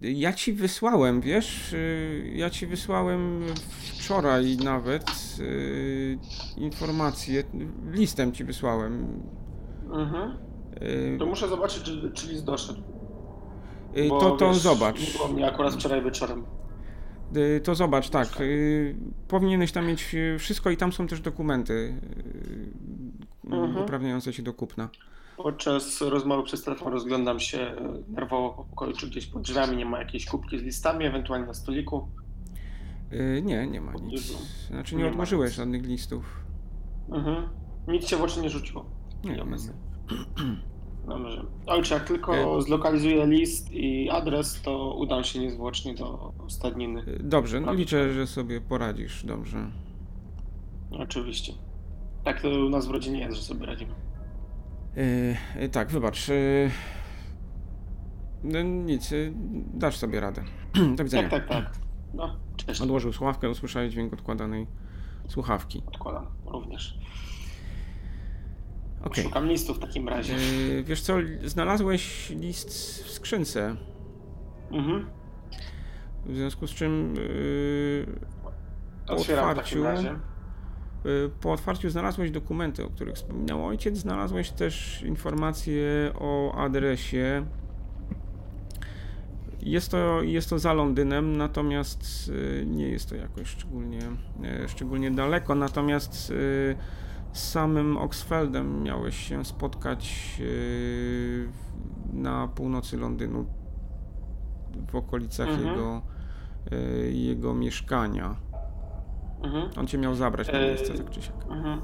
Ja 0.00 0.32
ci 0.32 0.52
wysłałem, 0.52 1.20
wiesz, 1.20 1.72
y, 1.72 2.32
ja 2.34 2.50
ci 2.50 2.66
wysłałem 2.66 3.40
wczoraj 3.92 4.56
nawet 4.56 5.04
informację, 6.56 7.44
listem 7.90 8.32
ci 8.32 8.44
wysłałem. 8.44 9.22
Mhm. 9.92 10.38
To 11.18 11.26
muszę 11.26 11.48
zobaczyć, 11.48 11.82
czy, 11.82 12.10
czy 12.14 12.26
list 12.28 12.44
doszedł. 12.44 12.82
bo, 14.08 14.20
To, 14.20 14.30
to 14.30 14.48
wiesz, 14.48 14.56
zobacz. 14.56 14.96
Mnie 15.34 15.46
akurat 15.46 15.74
wczoraj 15.74 16.02
wieczorem. 16.04 16.44
Y, 17.36 17.60
To 17.60 17.74
zobacz, 17.74 18.10
tak. 18.10 18.40
y, 18.40 18.96
Powinieneś 19.28 19.72
tam 19.72 19.86
mieć 19.86 20.14
y, 20.14 20.36
wszystko 20.38 20.70
i 20.70 20.76
tam 20.76 20.92
są 20.92 21.06
też 21.06 21.20
dokumenty 21.20 22.00
Mhm. 23.44 23.76
uprawniające 23.76 24.32
cię 24.32 24.42
do 24.42 24.52
kupna. 24.54 24.88
Podczas 25.36 26.00
rozmowy 26.00 26.42
przez 26.42 26.64
telefon 26.64 26.92
rozglądam 26.92 27.40
się 27.40 27.72
nerwowo 28.08 28.50
po 28.50 28.64
pokoju, 28.64 28.92
czy 28.96 29.06
gdzieś 29.06 29.26
pod 29.26 29.42
drzwiami 29.42 29.76
nie 29.76 29.86
ma 29.86 29.98
jakiejś 29.98 30.26
kubki 30.26 30.58
z 30.58 30.62
listami, 30.62 31.04
ewentualnie 31.04 31.46
na 31.46 31.54
stoliku. 31.54 32.08
Nie, 33.42 33.66
nie 33.66 33.80
ma 33.80 33.92
nic. 33.92 34.32
Znaczy 34.68 34.96
Nie 34.96 35.02
nie 35.02 35.10
odłożyłeś 35.10 35.52
żadnych 35.54 35.82
listów. 35.86 36.24
Mhm. 37.12 37.48
Nic 37.88 38.06
się 38.08 38.16
w 38.16 38.22
oczy 38.22 38.40
nie 38.40 38.50
rzuciło. 38.50 38.84
Nie, 39.24 39.30
nie, 39.30 39.36
nie. 39.44 39.46
Dobrze. 41.08 41.44
Ojcze, 41.66 41.94
jak 41.94 42.04
tylko 42.04 42.58
E- 42.58 42.62
zlokalizuję 42.62 43.26
list 43.26 43.70
i 43.72 44.10
adres, 44.10 44.62
to 44.62 44.94
udam 44.94 45.24
się 45.24 45.38
niezwłocznie 45.38 45.94
do 45.94 46.32
stadniny. 46.48 47.00
Y, 47.08 47.18
Dobrze, 47.22 47.60
no 47.60 47.66
Tak. 47.66 47.78
liczę, 47.78 48.12
że 48.12 48.26
sobie 48.26 48.60
poradzisz 48.60 49.24
dobrze. 49.26 49.70
Oczywiście. 50.98 51.52
Tak 52.24 52.40
to 52.42 52.48
u 52.48 52.68
nas 52.68 52.86
w 52.86 52.90
rodzinie 52.90 53.20
jest, 53.20 53.36
że 53.36 53.42
sobie 53.42 53.66
radzimy. 53.66 53.92
Y, 55.62 55.68
tak, 55.68 55.90
wybacz. 55.90 56.26
no 58.44 58.62
nic, 58.62 59.10
dasz 59.74 59.96
sobie 59.96 60.20
radę. 60.20 60.44
Do 60.96 61.04
widzenia. 61.04 61.28
Tak, 61.28 61.48
tak, 61.48 61.64
tak. 61.64 61.78
No, 62.14 62.36
cześć. 62.56 62.80
Odłożył 62.80 63.12
słuchawkę, 63.12 63.50
usłyszałeś 63.50 63.92
dźwięk 63.92 64.12
odkładanej 64.12 64.66
słuchawki. 65.28 65.82
Odkładam 65.86 66.26
również. 66.46 66.98
Okej. 69.04 69.24
Szukam 69.24 69.46
listu 69.48 69.74
w 69.74 69.78
takim 69.78 70.08
razie. 70.08 70.34
Y, 70.34 70.84
Wiesz 70.86 71.00
co, 71.02 71.14
znalazłeś 71.44 72.30
list 72.30 72.68
w 73.04 73.10
skrzynce, 73.10 73.76
Mhm. 74.70 75.06
w 76.26 76.34
związku 76.36 76.66
z 76.66 76.70
czym 76.70 77.14
y, 77.18 78.06
po 79.06 79.12
Otwieram 79.14 79.48
otwarciu, 79.50 79.84
y, 79.86 81.30
po 81.40 81.52
otwarciu 81.52 81.90
znalazłeś 81.90 82.30
dokumenty, 82.30 82.84
o 82.84 82.88
których 82.90 83.14
wspominał 83.14 83.66
ojciec, 83.66 83.96
znalazłeś 83.96 84.50
też 84.50 85.02
informacje 85.02 86.12
o 86.14 86.54
adresie. 86.54 87.46
Jest 89.62 89.90
to, 89.90 90.22
jest 90.22 90.50
to 90.50 90.58
za 90.58 90.72
Londynem, 90.72 91.36
natomiast 91.36 92.32
nie 92.66 92.88
jest 92.88 93.08
to 93.08 93.16
jakoś 93.16 93.48
szczególnie, 93.48 93.98
szczególnie 94.68 95.10
daleko. 95.10 95.54
Natomiast 95.54 96.32
z 97.34 97.50
samym 97.50 97.96
Oxfeldem 97.96 98.82
miałeś 98.82 99.16
się 99.28 99.44
spotkać 99.44 100.36
y, 100.40 101.48
na 102.12 102.48
północy 102.48 102.96
Londynu, 102.96 103.46
w 104.90 104.94
okolicach 104.96 105.48
Mhm. 105.48 105.68
jego, 105.68 106.02
y, 106.72 107.12
jego 107.12 107.54
mieszkania. 107.54 108.36
Mhm. 109.42 109.70
On 109.76 109.86
cię 109.86 109.98
miał 109.98 110.14
zabrać 110.14 110.46
na 110.52 110.58
E, 110.58 110.68
miejsce, 110.68 110.94
tak 110.94 111.10
czy 111.10 111.22
siak. 111.22 111.36
Mhm. 111.50 111.80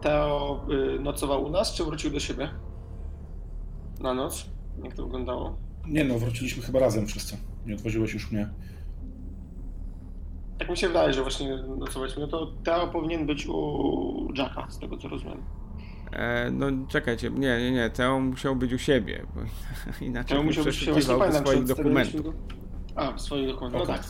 Teo 0.00 0.66
nocował 1.00 1.44
u 1.44 1.50
nas, 1.50 1.74
czy 1.74 1.84
wrócił 1.84 2.10
do 2.10 2.20
siebie? 2.20 2.48
Na 4.00 4.14
noc? 4.14 4.50
Jak 4.82 4.94
to 4.94 5.02
wyglądało? 5.04 5.56
Nie 5.88 6.04
no, 6.04 6.18
wróciliśmy 6.18 6.62
chyba 6.62 6.78
razem 6.80 7.06
wszyscy. 7.06 7.36
Nie 7.66 7.74
odwoziłeś 7.74 8.14
już 8.14 8.32
mnie. 8.32 8.48
Tak 10.58 10.70
mi 10.70 10.76
się 10.76 10.88
wydaje, 10.88 11.12
że 11.12 11.22
właśnie 11.22 11.56
nocowaliśmy. 11.78 12.22
No 12.22 12.28
to 12.28 12.52
Teo 12.64 12.88
powinien 12.88 13.26
być 13.26 13.46
u 13.46 14.28
Jacka, 14.36 14.66
z 14.70 14.78
tego 14.78 14.96
co 14.96 15.08
rozumiem. 15.08 15.42
E, 16.12 16.50
no 16.50 16.66
czekajcie, 16.88 17.30
nie, 17.30 17.58
nie, 17.58 17.70
nie, 17.70 17.90
Teo 17.90 18.20
musiał 18.20 18.56
być 18.56 18.72
u 18.72 18.78
siebie, 18.78 19.26
bo 19.34 19.40
inaczej 20.06 20.28
Teo 20.28 20.38
nie 20.38 20.44
musiał 20.44 20.64
być 20.64 21.06
pamiętam, 21.06 21.46
swoich 21.46 21.64
dokumentów. 21.64 22.22
go? 22.22 22.32
A, 22.96 23.18
swoich 23.18 23.46
dokumentów. 23.46 23.88
No 23.88 23.94
tak. 23.94 24.04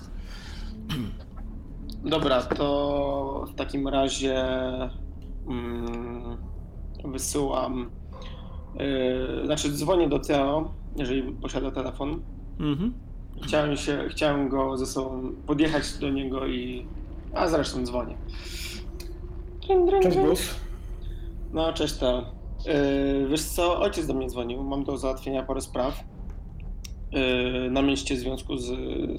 Dobra, 2.04 2.42
to 2.42 3.44
w 3.52 3.54
takim 3.54 3.88
razie 3.88 4.44
mm, 5.48 6.36
wysyłam. 7.04 7.90
Yy, 8.74 9.46
znaczy, 9.46 9.72
dzwonię 9.72 10.08
do 10.08 10.18
Teo, 10.18 10.74
jeżeli 10.96 11.32
posiada 11.32 11.70
telefon. 11.70 12.22
Mhm. 12.60 13.05
Chciałem, 13.42 13.76
się, 13.76 14.08
chciałem 14.10 14.48
go 14.48 14.76
ze 14.76 14.86
sobą 14.86 15.32
podjechać 15.46 15.98
do 15.98 16.08
niego 16.08 16.46
i. 16.46 16.86
A 17.34 17.48
zresztą 17.48 17.84
dzwonię. 17.86 18.16
Cześć 20.02 20.16
Bruce. 20.16 20.42
No, 21.52 21.72
cześć 21.72 21.94
Teo. 21.94 22.36
Yy, 22.66 23.28
wiesz 23.28 23.42
co, 23.42 23.80
ojciec 23.80 24.06
do 24.06 24.14
mnie 24.14 24.28
dzwonił. 24.28 24.62
Mam 24.62 24.84
do 24.84 24.98
załatwienia 24.98 25.42
parę 25.42 25.60
spraw 25.60 26.04
yy, 27.12 27.70
na 27.70 27.82
mieście 27.82 28.14
w 28.14 28.18
związku 28.18 28.56
z 28.56 28.72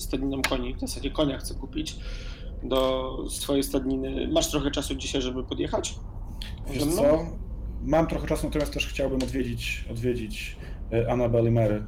stadniną 0.03 0.41
koni. 0.49 0.75
W 0.75 0.79
zasadzie 0.79 1.11
konia 1.11 1.37
chcę 1.37 1.55
kupić 1.55 1.95
do 2.63 3.17
swojej 3.29 3.63
stadniny. 3.63 4.27
Masz 4.31 4.51
trochę 4.51 4.71
czasu 4.71 4.95
dzisiaj, 4.95 5.21
żeby 5.21 5.43
podjechać? 5.43 5.95
Wiesz 6.69 6.85
co? 6.85 7.25
Mam 7.83 8.07
trochę 8.07 8.27
czasu, 8.27 8.47
natomiast 8.47 8.73
też 8.73 8.87
chciałbym 8.87 9.23
odwiedzić, 9.23 9.85
odwiedzić 9.91 10.57
e, 10.93 11.11
Annabelle 11.11 11.49
i 11.49 11.51
Mary. 11.51 11.85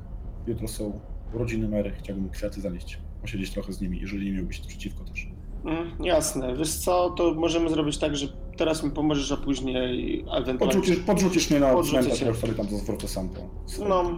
Jutro 0.48 0.68
są 0.68 1.00
urodziny 1.34 1.68
Mary. 1.68 1.92
Chciałbym 2.00 2.30
kwiaty 2.30 2.62
zanieść. 2.62 3.00
Posiedzieć 3.22 3.52
trochę 3.52 3.74
z 3.74 3.82
nimi, 3.82 4.00
jeżeli 4.00 4.26
nie 4.26 4.38
miałbyś 4.38 4.60
przeciwko 4.60 5.04
też. 5.04 5.28
Mm, 5.66 5.92
jasne. 6.04 6.56
Wiesz 6.56 6.76
co, 6.76 7.10
to 7.10 7.34
możemy 7.34 7.70
zrobić 7.70 7.98
tak, 7.98 8.16
że 8.16 8.28
teraz 8.58 8.84
mi 8.84 8.92
pomożesz, 8.92 9.32
a 9.32 9.38
później 9.38 10.20
ewentualnie... 10.20 10.76
Podrzucisz, 10.76 11.00
podrzucisz 11.00 11.50
mnie 11.50 11.60
na 11.60 11.84
cmentarz, 11.84 12.20
sobie 12.20 12.54
tam 12.54 12.66
zwrócę 12.66 13.08
sam 13.08 13.30
to. 13.30 13.42
No, 13.90 14.18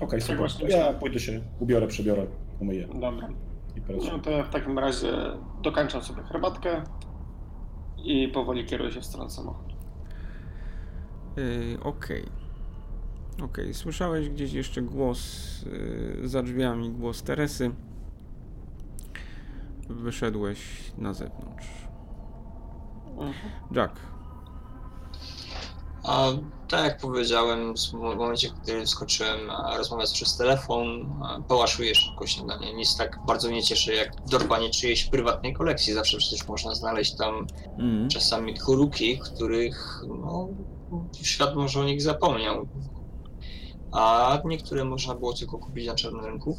Okej, 0.00 0.20
super. 0.20 0.38
właśnie 0.38 0.68
To 0.68 0.76
ja 0.76 0.92
pójdę 0.92 1.20
się, 1.20 1.40
ubiorę, 1.60 1.86
przebiorę, 1.86 2.26
umyję 2.60 2.88
dobra. 3.00 3.28
No 4.12 4.18
to 4.18 4.30
ja 4.30 4.44
w 4.44 4.50
takim 4.50 4.78
razie 4.78 5.12
dokańczam 5.62 6.02
sobie 6.02 6.22
herbatkę 6.22 6.82
i 8.04 8.28
powoli 8.28 8.64
kieruję 8.64 8.92
się 8.92 9.00
w 9.00 9.04
stronę 9.04 9.30
samochodu. 9.30 9.74
Yy, 11.36 11.78
Okej. 11.82 12.41
Okej, 13.40 13.74
słyszałeś 13.74 14.28
gdzieś 14.28 14.52
jeszcze 14.52 14.82
głos 14.82 15.18
yy, 16.20 16.28
za 16.28 16.42
drzwiami, 16.42 16.90
głos 16.90 17.22
Teresy. 17.22 17.70
Wyszedłeś 19.88 20.58
na 20.98 21.14
zewnątrz. 21.14 21.66
Mhm. 23.10 23.34
Jack, 23.74 24.00
A 26.04 26.28
tak 26.68 26.84
jak 26.84 26.98
powiedziałem, 27.00 27.74
w 27.76 27.92
momencie, 27.92 28.50
gdy 28.62 28.86
skoczyłem 28.86 29.50
a, 29.50 29.76
rozmawiać 29.76 30.12
przez 30.12 30.36
telefon, 30.36 31.12
a, 31.22 31.40
połaszuję 31.40 31.94
szybko 31.94 32.26
śniadanie. 32.26 32.74
Nic 32.74 32.96
tak 32.96 33.18
bardzo 33.26 33.50
nie 33.50 33.62
cieszy 33.62 33.94
jak 33.94 34.12
dorwanie 34.30 34.70
czyjejś 34.70 35.04
prywatnej 35.04 35.54
kolekcji. 35.54 35.94
Zawsze 35.94 36.18
przecież 36.18 36.48
można 36.48 36.74
znaleźć 36.74 37.16
tam 37.16 37.46
mm. 37.78 38.08
czasami 38.08 38.58
kuruki, 38.58 39.18
których 39.18 40.02
no, 40.08 40.48
świat 41.22 41.54
może 41.54 41.80
o 41.80 41.84
nich 41.84 42.02
zapomniał. 42.02 42.68
A 43.92 44.38
niektóre 44.44 44.84
można 44.84 45.14
było 45.14 45.32
tylko 45.32 45.58
kupić 45.58 45.86
na 45.86 45.94
czarnym 45.94 46.24
rynku. 46.24 46.56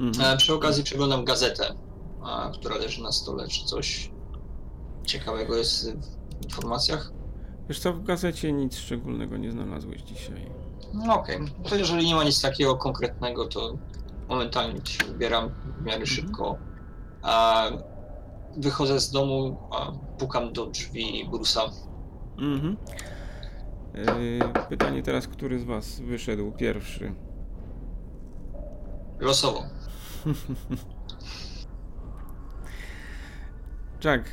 Mhm. 0.00 0.34
E, 0.34 0.36
Przy 0.36 0.54
okazji 0.54 0.84
przeglądam 0.84 1.24
gazetę, 1.24 1.74
a, 2.22 2.50
która 2.54 2.76
leży 2.76 3.02
na 3.02 3.12
stole. 3.12 3.48
Czy 3.48 3.64
coś 3.64 4.10
ciekawego 5.06 5.56
jest 5.56 5.92
w 5.92 6.44
informacjach? 6.44 7.12
Wiesz 7.68 7.78
co, 7.78 7.92
w 7.92 8.02
gazecie 8.02 8.52
nic 8.52 8.76
szczególnego 8.76 9.36
nie 9.36 9.50
znalazłeś 9.52 10.02
dzisiaj. 10.02 10.50
No 10.94 11.14
okej, 11.14 11.38
to 11.68 11.76
jeżeli 11.76 12.06
nie 12.06 12.14
ma 12.14 12.24
nic 12.24 12.42
takiego 12.42 12.76
konkretnego, 12.76 13.46
to 13.46 13.72
momentalnie 14.28 14.80
się 14.86 15.04
wybieram 15.04 15.50
w 15.78 15.84
miarę 15.84 16.06
szybko. 16.06 16.56
A 17.22 17.64
wychodzę 18.56 19.00
z 19.00 19.10
domu, 19.10 19.56
a 19.70 19.92
pukam 20.18 20.52
do 20.52 20.66
drzwi 20.66 21.28
Brusa. 21.30 21.62
Mhm. 22.38 22.76
Yy, 23.94 24.66
pytanie 24.68 25.02
teraz, 25.02 25.28
który 25.28 25.58
z 25.58 25.64
was 25.64 26.00
wyszedł 26.00 26.52
pierwszy? 26.52 27.12
Losowo. 29.20 29.62
Jack, 34.04 34.24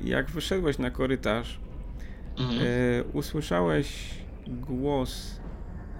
jak 0.00 0.30
wyszedłeś 0.30 0.78
na 0.78 0.90
korytarz, 0.90 1.60
Mhm. 2.38 2.60
yy, 2.60 3.04
usłyszałeś 3.12 4.14
głos 4.46 5.40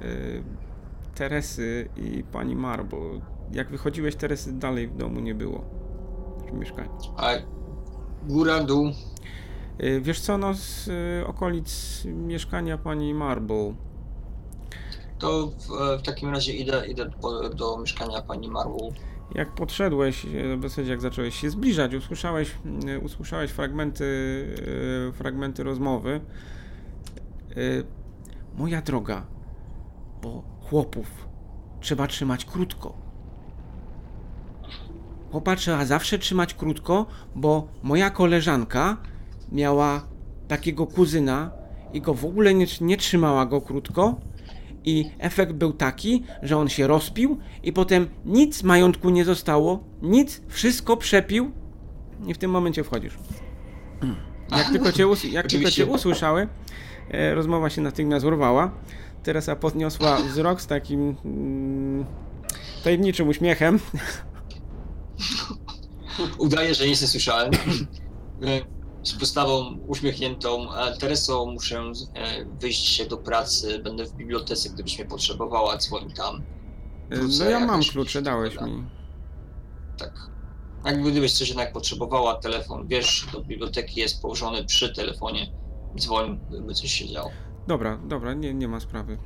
yy, 0.01 0.43
Teresy 1.15 1.89
i 1.97 2.25
pani 2.33 2.57
Marbo. 2.57 3.01
Jak 3.53 3.71
wychodziłeś, 3.71 4.17
Teresy 4.17 4.53
dalej 4.53 4.89
w 4.89 4.97
domu 4.97 5.21
nie 5.21 5.35
było. 5.35 5.65
W 6.49 6.53
mieszkaniu. 6.53 6.91
A 7.17 7.29
góra, 8.29 8.65
dół. 8.65 8.91
Yy, 9.79 10.01
wiesz 10.01 10.21
co, 10.21 10.39
no 10.39 10.55
z 10.55 10.87
yy, 10.87 11.27
okolic 11.27 12.03
mieszkania 12.05 12.79
pani 12.79 13.15
Marble. 13.15 13.75
To 15.19 15.47
w, 15.47 15.99
w 16.01 16.03
takim 16.03 16.31
razie 16.31 16.53
idę, 16.53 16.87
idę 16.89 17.11
po, 17.21 17.49
do 17.49 17.79
mieszkania 17.79 18.23
pani 18.23 18.49
Marwu. 18.49 18.93
Jak 19.35 19.55
podszedłeś, 19.55 20.25
e, 20.25 20.57
w 20.57 20.63
zasadzie 20.63 20.91
jak 20.91 21.01
zacząłeś 21.01 21.41
się 21.41 21.51
zbliżać, 21.51 21.95
usłyszałeś, 21.95 22.51
usłyszałeś 23.03 23.51
fragmenty, 23.51 24.05
fragmenty 25.15 25.63
rozmowy. 25.63 26.21
Moja 28.59 28.83
droga, 28.83 29.27
bo 30.23 30.43
chłopów 30.61 31.07
trzeba 31.81 32.07
trzymać 32.07 32.45
krótko. 32.45 32.95
Chłopa 35.31 35.57
trzeba 35.57 35.85
zawsze 35.85 36.19
trzymać 36.19 36.55
krótko, 36.55 37.07
bo 37.35 37.69
moja 37.83 38.11
koleżanka 38.11 38.97
miała 39.53 40.07
takiego 40.49 40.87
kuzyna 40.87 41.51
i 41.93 42.01
go 42.01 42.15
w 42.15 42.25
ogóle 42.25 42.55
nie, 42.55 42.67
nie 42.81 42.97
trzymała 42.97 43.47
go 43.47 43.61
krótko. 43.61 44.21
I 44.85 45.11
efekt 45.19 45.53
był 45.53 45.73
taki, 45.73 46.23
że 46.43 46.57
on 46.59 46.69
się 46.69 46.87
rozpił 46.87 47.39
i 47.63 47.73
potem 47.73 48.07
nic 48.25 48.63
majątku 48.63 49.11
nie 49.11 49.25
zostało, 49.25 49.85
nic, 50.03 50.43
wszystko 50.49 50.97
przepił 50.97 51.51
i 52.27 52.35
w 52.35 52.39
tym 52.39 52.51
momencie 52.51 52.85
wchodzisz. 52.85 53.19
Jak 54.51 54.71
tylko 54.71 54.93
cię, 54.93 55.07
us- 55.09 55.25
jak 55.25 55.47
tylko 55.47 55.71
cię 55.71 55.87
usłyszały, 55.87 56.49
e, 57.11 57.35
rozmowa 57.35 57.71
się 57.71 57.83
natychmiast 57.83 58.27
urwała. 58.27 58.71
Teresa 59.23 59.57
podniosła 59.57 60.17
wzrok 60.17 60.61
z 60.61 60.67
takim 60.67 61.17
mm, 61.25 62.05
tajemniczym 62.85 63.29
uśmiechem. 63.29 63.79
Udaję, 66.39 66.75
że 66.75 66.87
nic 66.89 67.03
nie 67.03 67.09
słyszałem. 67.09 67.51
Z 69.07 69.13
postawą 69.13 69.79
uśmiechniętą. 69.87 70.69
Tereso, 70.99 71.47
muszę 71.47 71.81
e, 72.15 72.45
wyjść 72.45 72.87
się 72.89 73.07
do 73.07 73.17
pracy. 73.17 73.79
Będę 73.79 74.05
w 74.07 74.13
bibliotece, 74.15 74.71
gdybyś 74.71 74.99
mnie 74.99 75.09
potrzebowała, 75.09 75.77
dzwoń 75.77 76.13
tam. 76.13 76.43
E, 77.11 77.17
Wrócę 77.17 77.45
No 77.45 77.51
ja 77.51 77.67
mam 77.67 77.81
klucze, 77.83 78.23
dałeś 78.23 78.61
mi. 78.61 78.85
Tak. 79.99 80.31
Jak 80.85 81.03
gdybyś 81.03 81.33
coś 81.33 81.49
jednak 81.49 81.73
potrzebowała, 81.73 82.35
telefon, 82.35 82.87
wiesz, 82.89 83.27
do 83.33 83.41
biblioteki 83.43 84.01
jest 84.01 84.23
położony 84.23 84.65
przy 84.65 84.95
telefonie. 84.95 85.53
Dzwoń, 85.99 86.41
gdyby 86.49 86.75
coś 86.75 86.91
się 86.93 87.09
działo. 87.09 87.31
Dobra, 87.67 87.99
dobra, 88.07 88.35
nie, 88.35 88.55
nie 88.55 88.69
ma 88.69 88.81
sprawy. 88.81 89.19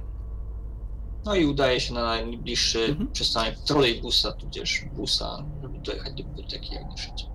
No 1.25 1.35
i 1.35 1.47
udaje 1.47 1.81
się 1.81 1.95
na 1.95 2.03
najbliższy 2.03 2.85
Mhm. 2.85 3.13
przystanek 3.13 3.59
trolejbusa, 3.59 4.33
tudzież 4.33 4.85
busa, 4.93 5.45
żeby 5.63 5.79
dojechać 5.79 6.15
do 6.15 6.25
biblioteki 6.25 6.75
jak 6.75 6.85
najszybciej. 6.87 7.29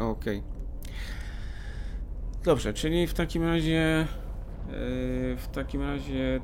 Okej. 0.00 0.42
Dobrze, 2.44 2.72
czyli 2.72 3.06
w 3.06 3.14
takim 3.14 3.44
razie. 3.44 4.06
yy, 4.66 5.36
w 5.36 5.48
takim 5.52 5.82
razie. 5.82 6.40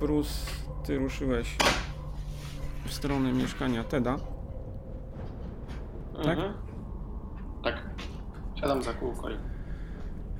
Bruce, 0.00 0.50
ty 0.84 0.98
ruszyłeś 0.98 1.56
w 2.86 2.92
stronę 2.92 3.32
mieszkania 3.32 3.84
Teda. 3.84 4.16
Tak? 6.24 6.38
Mhm. 6.38 6.54
Tak. 7.64 7.90
Siadam 8.54 8.82
za 8.82 8.92
kółko 8.92 9.30
i... 9.30 9.32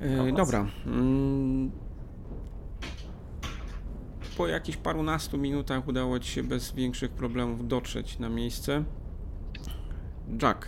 Yy, 0.01 0.17
Dobra. 0.17 0.33
dobra. 0.33 0.65
Mm. 0.85 1.71
Po 4.37 4.47
jakichś 4.47 4.77
parunastu 4.77 5.37
minutach 5.37 5.87
udało 5.87 6.19
ci 6.19 6.31
się 6.31 6.43
bez 6.43 6.71
większych 6.71 7.11
problemów 7.11 7.67
dotrzeć 7.67 8.19
na 8.19 8.29
miejsce. 8.29 8.83
Jack. 10.41 10.67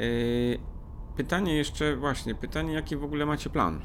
Yy, 0.00 0.69
pytanie 1.24 1.56
jeszcze, 1.56 1.96
właśnie, 1.96 2.34
pytanie 2.34 2.72
jaki 2.72 2.96
w 2.96 3.04
ogóle 3.04 3.26
macie 3.26 3.50
plan? 3.50 3.80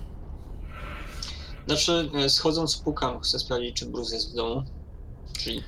Znaczy, 1.68 2.10
e, 2.14 2.30
schodząc 2.30 2.78
pukam, 2.78 3.20
chcę 3.20 3.40
sprawdzić, 3.40 3.76
czy 3.76 3.86
Bruce 3.86 4.16
jest 4.16 4.32
w 4.32 4.36
domu. 4.36 4.64
Czyli 5.38 5.64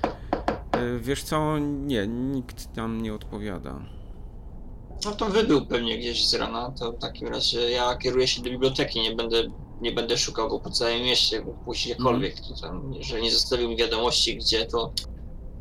Yy, 0.75 0.99
wiesz 0.99 1.23
co, 1.23 1.59
nie, 1.59 2.07
nikt 2.07 2.73
tam 2.73 3.01
nie 3.01 3.13
odpowiada. 3.13 3.79
No 5.05 5.11
to 5.11 5.25
wybył 5.25 5.65
pewnie 5.65 5.97
gdzieś 5.97 6.27
z 6.27 6.33
rana, 6.33 6.71
to 6.79 6.91
w 6.91 6.99
takim 6.99 7.27
razie 7.27 7.71
ja 7.71 7.95
kieruję 7.95 8.27
się 8.27 8.41
do 8.41 8.49
biblioteki, 8.49 9.01
nie 9.01 9.15
będę, 9.15 9.43
nie 9.81 9.91
będę 9.91 10.17
szukał 10.17 10.49
go 10.49 10.59
po 10.59 10.69
całym 10.69 11.01
mieście, 11.01 11.45
pójść 11.65 11.85
gdziekolwiek. 11.85 12.35
To 12.39 12.61
tam, 12.61 12.93
jeżeli 12.93 13.23
nie 13.23 13.31
zostawił 13.31 13.69
mi 13.69 13.77
wiadomości 13.77 14.37
gdzie, 14.37 14.65
to 14.65 14.91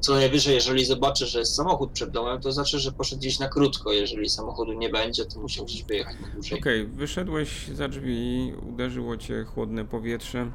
co 0.00 0.14
najwyżej, 0.14 0.54
jeżeli 0.54 0.84
zobaczę, 0.84 1.26
że 1.26 1.38
jest 1.38 1.54
samochód 1.54 1.90
przed 1.92 2.10
domem, 2.10 2.40
to 2.40 2.52
znaczy, 2.52 2.78
że 2.78 2.92
poszedł 2.92 3.20
gdzieś 3.20 3.38
na 3.38 3.48
krótko. 3.48 3.92
Jeżeli 3.92 4.28
samochodu 4.28 4.72
nie 4.72 4.88
będzie, 4.88 5.24
to 5.24 5.40
musiał 5.40 5.64
gdzieś 5.64 5.84
wyjechać 5.84 6.16
na 6.20 6.28
dłużej. 6.28 6.58
Okej, 6.60 6.86
wyszedłeś 6.86 7.68
za 7.68 7.88
drzwi, 7.88 8.52
uderzyło 8.68 9.16
cię 9.16 9.44
chłodne 9.44 9.84
powietrze. 9.84 10.50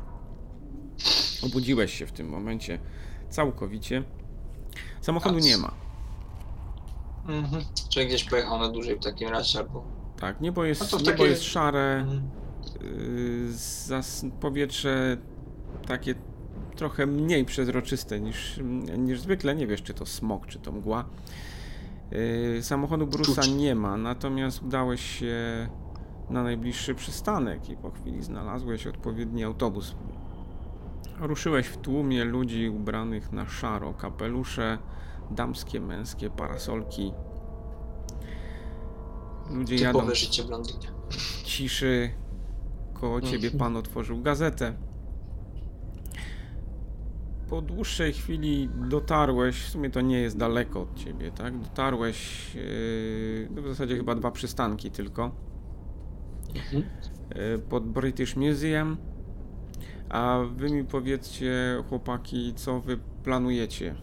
Obudziłeś 1.46 1.94
się 1.94 2.08
w 2.08 2.12
tym 2.12 2.30
momencie 2.30 2.80
całkowicie. 3.30 4.04
Samochodu 5.02 5.40
nie 5.40 5.58
ma. 5.58 5.72
Mhm. 7.28 7.64
Czyli 7.90 8.08
gdzieś 8.08 8.24
pojechał 8.24 8.60
na 8.60 8.70
dłużej 8.70 8.96
w 8.96 9.04
takim 9.04 9.30
razie, 9.30 9.60
albo... 9.60 9.84
Tak, 10.20 10.42
niebo 10.42 10.66
jest, 10.66 10.82
No 10.82 10.88
to 10.88 10.98
w 10.98 11.04
niebo 11.04 11.26
jest 11.26 11.44
szare, 11.44 11.96
Mhm. 12.00 12.30
yy, 14.24 14.32
powietrze 14.42 15.18
takie 15.88 16.16
trochę 16.76 17.06
mniej 17.06 17.46
przezroczyste 17.46 18.20
niż, 18.20 18.60
niż 18.98 19.20
zwykle. 19.22 19.56
Nie 19.56 19.68
wiesz, 19.68 19.82
czy 19.84 19.94
to 19.94 20.06
smog, 20.06 20.48
czy 20.48 20.60
to 20.60 20.72
mgła. 20.72 21.06
Yy, 22.56 22.64
samochodu 22.64 23.08
Brusa 23.08 23.42
nie 23.58 23.76
ma, 23.76 23.98
natomiast 23.98 24.64
udałeś 24.64 25.20
się 25.20 25.70
na 26.30 26.44
najbliższy 26.44 26.96
przystanek 26.96 27.70
i 27.70 27.78
po 27.78 27.92
chwili 27.92 28.24
znalazłeś 28.24 28.88
odpowiedni 28.88 29.44
autobus. 29.44 29.96
Ruszyłeś 31.20 31.68
w 31.68 31.78
tłumie 31.78 32.24
ludzi 32.24 32.70
ubranych 32.70 33.32
na 33.32 33.46
szaro, 33.50 33.94
kapelusze, 33.94 34.78
damskie, 35.32 35.80
męskie, 35.82 36.30
parasolki. 36.30 37.14
Ludzie 39.50 39.76
jadą 39.76 40.00
Typowe 40.00 40.16
życie 40.16 40.44
w 40.44 40.50
Londynie. 40.50 40.88
ciszy. 41.44 42.12
Koło 42.94 43.22
ciebie 43.22 43.48
Mhm. 43.48 43.58
pan 43.60 43.78
otworzył 43.78 44.22
gazetę. 44.22 44.74
Po 47.52 47.62
dłuższej 47.62 48.14
chwili 48.14 48.70
dotarłeś, 48.90 49.56
w 49.64 49.70
sumie 49.70 49.90
to 49.90 50.02
nie 50.02 50.22
jest 50.22 50.38
daleko 50.38 50.82
od 50.82 50.96
ciebie, 50.96 51.32
tak? 51.32 51.58
Dotarłeś, 51.60 52.56
yy, 52.56 53.48
no 53.56 53.62
w 53.62 53.68
zasadzie 53.68 53.98
chyba 53.98 54.16
dwa 54.16 54.32
przystanki 54.32 54.92
tylko, 54.92 55.32
Mhm. 56.56 56.84
yy, 57.36 57.60
pod 57.70 57.88
British 57.88 58.36
Museum. 58.36 58.98
A 60.10 60.40
wy 60.56 60.70
mi 60.70 60.84
powiedzcie, 60.84 61.54
chłopaki, 61.90 62.54
co 62.56 62.80
wy 62.80 63.00
planujecie? 63.24 63.96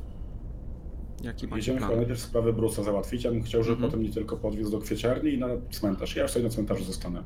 Jaki 1.22 1.46
macie 1.46 1.56
Jedziemy 1.56 1.78
chyba 1.78 1.86
plan? 1.88 1.98
najpierw 1.98 2.20
sprawę 2.20 2.52
Brusa 2.52 2.82
załatwić. 2.82 3.24
Ja 3.24 3.30
bym 3.30 3.42
chciał, 3.42 3.62
żeby 3.62 3.74
Mhm. 3.74 3.90
potem 3.90 4.02
nie 4.02 4.12
tylko 4.12 4.36
podwiózł 4.36 4.70
do 4.70 4.78
kwieciarni 4.78 5.30
i 5.34 5.38
na 5.38 5.46
cmentarz. 5.70 6.16
Ja 6.16 6.22
już 6.22 6.30
sobie 6.32 6.44
na 6.44 6.50
cmentarzu 6.50 6.84
zostanę. 6.84 7.22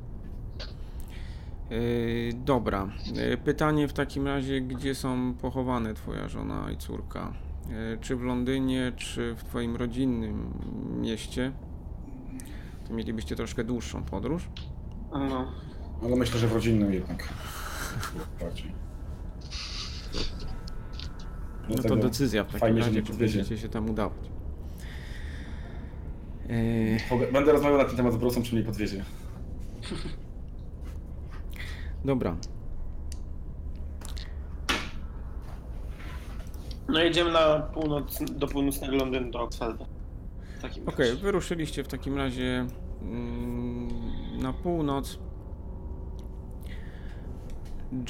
Yy, 1.73 2.33
dobra. 2.33 2.89
Yy, 3.15 3.37
pytanie 3.37 3.89
w 3.89 3.93
takim 3.93 4.27
razie, 4.27 4.61
gdzie 4.61 4.95
są 4.95 5.35
pochowane 5.35 5.95
twoja 5.95 6.29
żona 6.29 6.71
i 6.71 6.77
córka? 6.77 7.33
Yy, 7.69 7.99
czy 8.01 8.17
w 8.17 8.23
Londynie, 8.23 8.93
czy 8.97 9.35
w 9.35 9.45
twoim 9.45 9.77
rodzinnym 9.77 10.53
mieście? 11.01 11.53
To 12.89 12.95
mielibyście 12.95 13.37
troszkę 13.37 13.65
dłuższą 13.65 14.03
podróż. 14.03 14.49
No. 15.13 15.53
Ale 16.03 16.17
myślę, 16.17 16.41
że 16.41 16.49
w 16.49 16.53
rodzinnym 16.53 16.93
jednak. 16.93 17.29
Bardziej. 18.41 18.73
No 21.69 21.83
to 21.83 21.97
decyzja 21.97 22.45
w 22.45 22.53
takim 22.53 22.79
razie, 22.79 23.03
czy 23.03 23.13
będziecie 23.13 23.59
się 23.59 23.69
tam 23.69 23.91
udawać. 23.91 24.31
Będę 27.33 27.53
rozmawiał 27.53 27.79
na 27.79 27.85
ten 27.85 27.97
temat 27.97 28.13
z 28.13 28.17
Brusem, 28.17 28.43
czy 28.43 28.55
mnie 28.55 28.65
podwiezie. 28.65 29.05
dobra. 32.05 32.37
No 36.89 37.01
jedziemy 37.01 37.33
na 37.33 37.59
północ, 37.61 38.19
do 38.37 38.47
północnego 38.47 38.97
Londynu, 38.97 39.31
do 39.31 39.49
takim 40.63 40.89
Okej, 40.89 41.11
razie. 41.11 41.23
wyruszyliście 41.23 41.85
w 41.85 41.89
takim 41.89 42.17
razie 42.17 42.67
mm, 43.03 43.89
na 44.43 44.53
północ. 44.53 45.19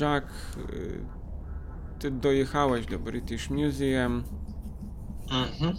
Jack, 0.00 0.26
y, 0.70 1.05
ty 1.98 2.11
dojechałeś 2.11 2.87
do 2.87 2.98
British 2.98 3.50
Museum. 3.50 4.22
Mhm. 5.31 5.76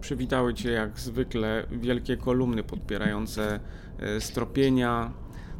Przywitały 0.00 0.54
cię 0.54 0.70
jak 0.70 1.00
zwykle 1.00 1.66
wielkie 1.70 2.16
kolumny 2.16 2.62
podpierające 2.62 3.60
e, 3.98 4.20
stropienia, 4.20 5.12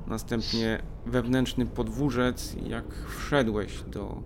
następnie 0.07 0.83
wewnętrzny 1.07 1.67
podwórzec. 1.67 2.57
Jak 2.67 2.85
wszedłeś 3.09 3.83
do 3.83 4.23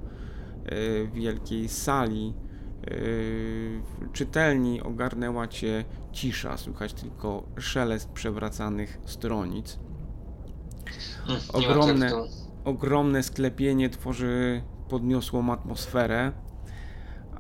e, 0.65 1.07
wielkiej 1.07 1.69
sali 1.69 2.35
e, 2.87 2.91
czytelni, 4.13 4.83
ogarnęła 4.83 5.49
cię 5.49 5.85
cisza. 6.13 6.57
Słychać 6.57 6.93
tylko 6.93 7.43
szelest 7.59 8.09
przewracanych 8.09 8.99
stronic. 9.05 9.79
Mm, 11.29 11.41
ma 11.53 11.59
Ogromne- 11.59 12.29
Ogromne 12.65 13.23
sklepienie 13.23 13.91
tworzy 13.91 14.63
podniosłą 14.89 15.53
atmosferę, 15.53 16.33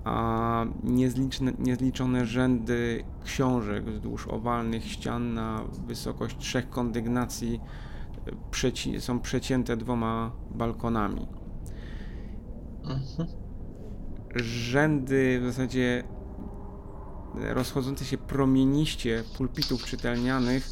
a 0.05 0.65
niezliczne, 0.85 1.53
niezliczone 1.59 2.27
rzędy 2.27 3.05
książek 3.25 3.85
wzdłuż 3.85 4.29
owalnych 4.29 4.85
ścian 4.85 5.35
na 5.35 5.61
wysokość 5.87 6.37
trzech 6.39 6.71
kondygnacji 6.71 7.61
przeci 8.51 9.01
są 9.01 9.21
przecięte 9.21 9.77
dwoma 9.77 10.33
balkonami. 10.51 11.27
Mhm. 12.85 13.29
Rzędy 14.37 15.41
w 15.41 15.45
zasadzie 15.45 16.05
rozchodzące 17.35 18.05
się 18.05 18.19
promieniście 18.19 19.25
pulpitów 19.37 19.85
czytelnianych 19.85 20.71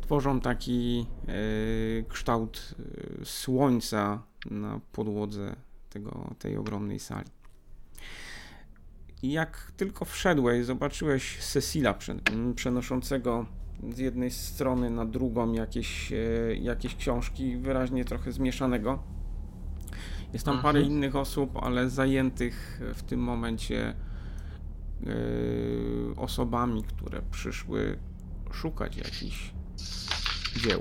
tworzą 0.00 0.40
taki 0.40 1.06
e, 1.28 2.02
kształt 2.02 2.74
e, 3.20 3.24
słońca 3.24 4.22
na 4.50 4.80
podłodze 4.92 5.56
tego, 5.90 6.34
tej 6.38 6.56
ogromnej 6.56 7.00
sali. 7.00 7.30
Jak 9.22 9.72
tylko 9.76 10.04
wszedłeś, 10.04 10.66
zobaczyłeś 10.66 11.38
Cecila 11.38 11.94
prze, 11.94 12.12
m, 12.32 12.54
przenoszącego 12.54 13.46
z 13.92 13.98
jednej 13.98 14.30
strony 14.30 14.90
na 14.90 15.04
drugą 15.04 15.52
jakieś, 15.52 16.12
e, 16.12 16.16
jakieś 16.56 16.96
książki, 16.96 17.56
wyraźnie 17.56 18.04
trochę 18.04 18.32
zmieszanego. 18.32 19.02
Jest 20.32 20.44
tam 20.44 20.62
parę 20.62 20.78
Mhm. 20.78 20.96
innych 20.96 21.16
osób, 21.16 21.50
ale 21.62 21.90
zajętych 21.90 22.80
w 22.94 23.02
tym 23.02 23.20
momencie 23.20 23.94
e, 25.06 25.10
osobami, 26.16 26.84
które 26.84 27.22
przyszły 27.30 27.98
szukać 28.52 28.96
jakichś 28.96 29.50
dzieł. 30.64 30.80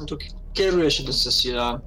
No 0.00 0.06
to 0.06 0.16
kieruję 0.52 0.90
się 0.90 1.04
do 1.04 1.12
Cecila. 1.12 1.80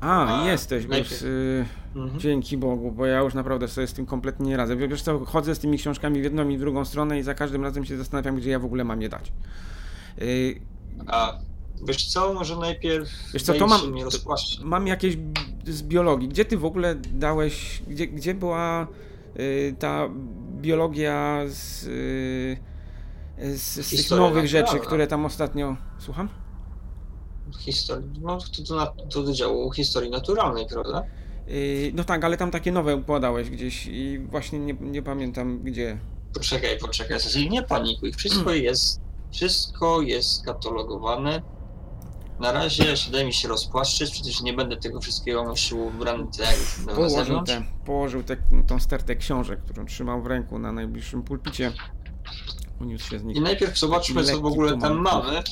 A, 0.00 0.42
A, 0.42 0.50
jesteś, 0.50 0.86
najpierw- 0.86 1.22
y, 1.22 1.64
Mhm. 1.96 2.20
dzięki 2.20 2.56
Bogu, 2.56 2.92
bo 2.92 3.06
ja 3.06 3.18
już 3.20 3.34
naprawdę 3.34 3.68
sobie 3.68 3.86
z 3.86 3.92
tym 3.92 4.06
kompletnie 4.06 4.46
nie 4.46 4.56
radzę. 4.56 4.76
Wiesz 4.76 5.02
co, 5.02 5.24
chodzę 5.24 5.54
z 5.54 5.58
tymi 5.58 5.78
książkami 5.78 6.20
w 6.20 6.24
jedną 6.24 6.48
i 6.48 6.56
w 6.56 6.60
drugą 6.60 6.84
stronę 6.84 7.18
i 7.18 7.22
za 7.22 7.34
każdym 7.34 7.62
razem 7.62 7.84
się 7.84 7.96
zastanawiam, 7.96 8.36
gdzie 8.36 8.50
ja 8.50 8.58
w 8.58 8.64
ogóle 8.64 8.84
mam 8.84 9.02
je 9.02 9.08
dać. 9.08 9.32
A 11.06 11.38
wiesz 11.88 12.06
co, 12.06 12.34
może 12.34 12.56
najpierw 12.56 13.08
Wiesz 13.34 13.42
co, 13.42 13.54
to 13.54 13.66
mam- 13.66 13.94
mam 14.64 14.86
jakieś 14.86 15.16
z 15.66 15.82
biologii. 15.82 16.28
Gdzie 16.28 16.44
ty 16.44 16.58
w 16.58 16.64
ogóle 16.64 16.94
dałeś, 16.94 17.82
gdzie, 17.88 18.06
gdzie 18.06 18.34
była 18.34 18.86
y, 19.40 19.74
ta 19.78 20.08
biologia 20.60 21.40
z, 21.46 21.84
y, 21.84 23.58
z, 23.58 23.86
z 23.86 23.90
tych 23.90 24.10
nowych 24.18 24.46
rzeczy, 24.48 24.62
naturalna. 24.62 24.86
które 24.86 25.06
tam 25.06 25.26
ostatnio... 25.26 25.76
Słucham? 25.98 26.28
Historii, 27.58 28.10
no 28.20 28.38
to, 28.38 28.62
to, 28.68 28.76
na- 28.76 28.86
to 29.10 29.22
do 29.22 29.32
działu 29.32 29.72
historii 29.72 30.10
naturalnej, 30.10 30.66
prawda? 30.66 31.02
Y, 31.48 31.92
no 31.94 32.04
tak, 32.04 32.24
ale 32.24 32.36
tam 32.36 32.50
takie 32.50 32.72
nowe 32.72 32.96
układałeś 32.96 33.50
gdzieś 33.50 33.86
i 33.86 34.18
właśnie 34.18 34.58
nie, 34.58 34.74
nie 34.80 35.02
pamiętam 35.02 35.60
gdzie. 35.62 35.98
Poczekaj, 36.34 36.78
poczekaj, 36.78 37.18
nie 37.50 37.62
panikuj. 37.62 38.12
Wszystko 38.12 38.54
jest, 38.68 39.00
wszystko 39.34 40.00
jest 40.02 40.32
skatalogowane. 40.32 41.42
Na 42.40 42.52
razie 42.52 42.96
się 42.96 43.10
daj 43.12 43.26
mi 43.26 43.32
się 43.32 43.48
rozpłaszczyć, 43.48 44.10
przecież 44.10 44.42
nie 44.42 44.52
będę 44.52 44.76
tego 44.76 45.00
wszystkiego 45.00 45.44
nosił 45.44 45.86
ubrany 45.86 46.26
tak 46.38 46.86
na 46.86 46.94
Położył, 46.94 47.16
zewnątrz. 47.18 47.52
te, 47.52 47.64
położył 47.86 48.22
te, 48.22 48.36
tą 48.66 48.80
stertę 48.80 49.16
książek, 49.16 49.60
którą 49.64 49.86
trzymał 49.86 50.22
w 50.22 50.26
ręku 50.26 50.58
na 50.58 50.72
najbliższym 50.72 51.22
pulpicie. 51.22 51.72
Uniósł 52.80 53.10
się 53.10 53.18
z 53.18 53.24
nich. 53.24 53.36
I 53.36 53.40
najpierw 53.40 53.78
zobaczmy, 53.78 54.24
co 54.24 54.30
w 54.30 54.34
lekki 54.34 54.48
ogóle 54.48 54.78
tam 54.78 54.98
mamy. 54.98 55.42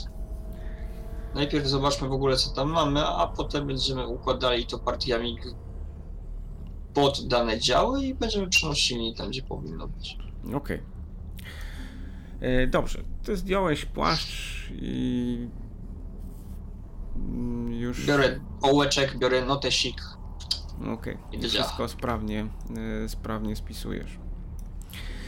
Najpierw 1.34 1.66
zobaczmy 1.66 2.08
w 2.08 2.12
ogóle, 2.12 2.36
co 2.36 2.50
tam 2.50 2.70
mamy, 2.70 3.06
a 3.06 3.26
potem 3.26 3.66
będziemy 3.66 4.06
układali 4.06 4.66
to 4.66 4.78
partiami 4.78 5.38
pod 6.94 7.26
dane 7.28 7.60
działy 7.60 8.04
i 8.04 8.14
będziemy 8.14 8.48
przenosili 8.48 9.14
tam, 9.14 9.28
gdzie 9.28 9.42
powinno 9.42 9.88
być. 9.88 10.18
Okej. 10.54 10.82
E, 12.42 12.66
Dobrze, 12.66 13.02
ty 13.22 13.36
zdjąłeś 13.36 13.84
płaszcz 13.84 14.70
i 14.72 15.48
mm, 17.16 17.72
już. 17.72 18.06
Biorę 18.06 18.40
ołeczek, 18.62 19.18
biorę 19.18 19.44
notesik. 19.46 20.02
Okej, 20.92 21.18
i 21.32 21.36
i 21.36 21.48
wszystko 21.48 21.88
sprawnie, 21.88 22.46
e, 23.04 23.08
sprawnie 23.08 23.56
spisujesz. 23.56 24.18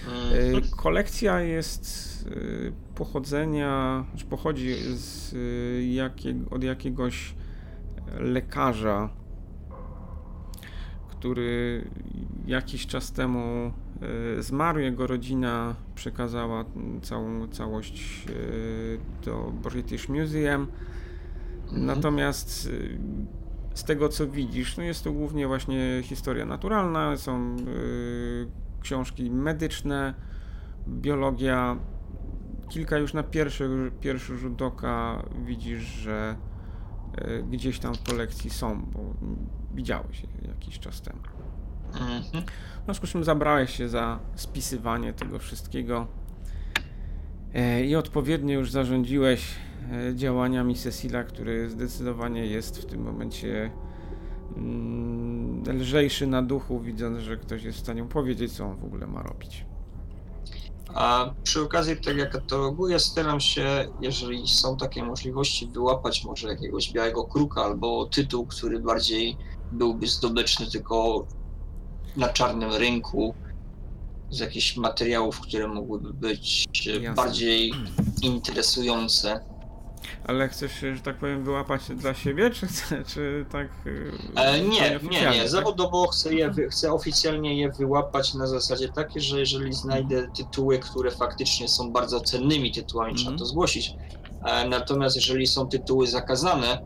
Mm, 0.08 0.56
E, 0.56 0.76
Kolekcja 0.76 1.40
jest 1.40 2.04
pochodzenia, 2.94 4.04
czy 4.16 4.24
pochodzi 4.24 4.74
z 4.94 5.34
jakiego, 5.94 6.50
od 6.50 6.64
jakiegoś 6.64 7.34
lekarza, 8.18 9.10
który 11.08 11.84
jakiś 12.46 12.86
czas 12.86 13.12
temu 13.12 13.72
zmarł. 14.38 14.78
Jego 14.78 15.06
rodzina 15.06 15.74
przekazała 15.94 16.64
całą 17.02 17.48
całość 17.48 18.26
e, 18.28 19.24
do 19.24 19.52
British 19.62 20.08
Museum. 20.08 20.66
mhm. 21.62 21.86
Natomiast 21.86 22.66
y, 22.66 22.98
z 23.74 23.84
tego 23.84 24.08
co 24.08 24.26
widzisz, 24.26 24.76
no 24.76 24.82
jest 24.82 25.04
to 25.04 25.12
głównie 25.12 25.46
właśnie 25.46 26.00
historia 26.02 26.46
naturalna, 26.46 27.16
są 27.16 27.56
książki 28.80 29.30
medyczne, 29.30 30.14
biologia. 30.88 31.76
Kilka 32.68 32.98
już 32.98 33.14
na 33.14 33.22
pierwszy, 33.22 33.92
pierwszy 34.00 34.36
rzut 34.36 34.62
oka 34.62 35.22
widzisz, 35.44 35.82
że 35.82 36.36
gdzieś 37.50 37.78
tam 37.78 37.94
w 37.94 38.02
kolekcji 38.02 38.50
są, 38.50 38.82
bo 38.84 39.14
widziałeś 39.74 40.22
je 40.22 40.48
jakiś 40.48 40.78
czas 40.78 41.02
temu. 41.02 41.20
Mhm. 42.00 42.44
W 42.82 42.84
związku 42.84 43.06
z 43.06 43.10
czym 43.10 43.24
zabrałeś 43.24 43.76
się 43.76 43.88
za 43.88 44.18
spisywanie 44.34 45.12
tego 45.12 45.38
wszystkiego 45.38 46.06
e, 47.54 47.84
i 47.84 47.96
odpowiednio 47.96 48.54
już 48.54 48.70
zarządziłeś 48.70 49.46
e, 49.92 50.16
działaniami 50.16 50.74
Cecila, 50.74 51.24
który 51.24 51.70
zdecydowanie 51.70 52.46
jest 52.46 52.78
w 52.78 52.86
tym 52.86 53.02
momencie 53.02 53.70
mm, 54.56 55.80
lżejszy 55.80 56.26
na 56.26 56.42
duchu, 56.42 56.80
widząc, 56.80 57.18
że 57.18 57.36
ktoś 57.36 57.62
jest 57.62 57.78
w 57.78 57.80
stanie 57.80 58.04
powiedzieć, 58.04 58.52
co 58.52 58.64
on 58.64 58.76
w 58.76 58.84
ogóle 58.84 59.06
ma 59.06 59.22
robić. 59.22 59.64
A 60.94 61.30
przy 61.42 61.62
okazji, 61.62 61.96
tak 61.96 62.16
jak 62.16 62.32
kataloguję, 62.32 62.98
staram 62.98 63.40
się, 63.40 63.86
jeżeli 64.00 64.48
są 64.48 64.76
takie 64.76 65.02
możliwości, 65.02 65.66
wyłapać 65.66 66.24
może 66.24 66.48
jakiegoś 66.48 66.92
białego 66.92 67.24
kruka 67.24 67.62
albo 67.62 68.06
tytuł, 68.06 68.46
który 68.46 68.80
bardziej 68.80 69.36
byłby 69.72 70.06
zdobyczny 70.06 70.66
tylko 70.70 71.26
na 72.16 72.28
czarnym 72.28 72.72
rynku, 72.72 73.34
z 74.30 74.38
jakichś 74.38 74.76
materiałów, 74.76 75.40
które 75.40 75.68
mogłyby 75.68 76.12
być 76.12 76.64
e, 76.86 76.90
Jasne. 76.90 77.14
bardziej 77.24 77.72
interesujące. 78.22 79.40
Ale 80.26 80.48
chcesz, 80.48 80.72
że 80.80 81.00
tak 81.04 81.16
powiem, 81.16 81.44
wyłapać 81.44 81.82
dla 81.96 82.14
siebie, 82.14 82.50
czy, 82.50 82.66
czy 83.06 83.44
tak... 83.52 83.68
y, 83.86 84.12
E, 84.36 84.60
nie, 84.60 85.00
nie, 85.10 85.20
nie. 85.32 85.38
tak? 85.40 85.48
Zawodowo 85.48 86.06
chcę, 86.06 86.34
je, 86.34 86.50
wy- 86.50 86.68
chcę 86.68 86.92
oficjalnie 86.92 87.60
je 87.60 87.68
wyłapać 87.72 88.34
na 88.34 88.46
zasadzie 88.46 88.88
takiej, 88.88 89.22
że 89.22 89.38
jeżeli 89.40 89.72
znajdę 89.72 90.28
tytuły, 90.36 90.78
które 90.78 91.10
faktycznie 91.10 91.68
są 91.68 91.92
bardzo 91.92 92.20
cennymi 92.20 92.72
tytułami, 92.72 93.14
trzeba 93.14 93.30
Mhm. 93.30 93.38
to 93.38 93.46
zgłosić. 93.46 93.92
E, 94.44 94.68
natomiast 94.68 95.16
jeżeli 95.16 95.46
są 95.46 95.68
tytuły 95.68 96.06
zakazane, 96.06 96.78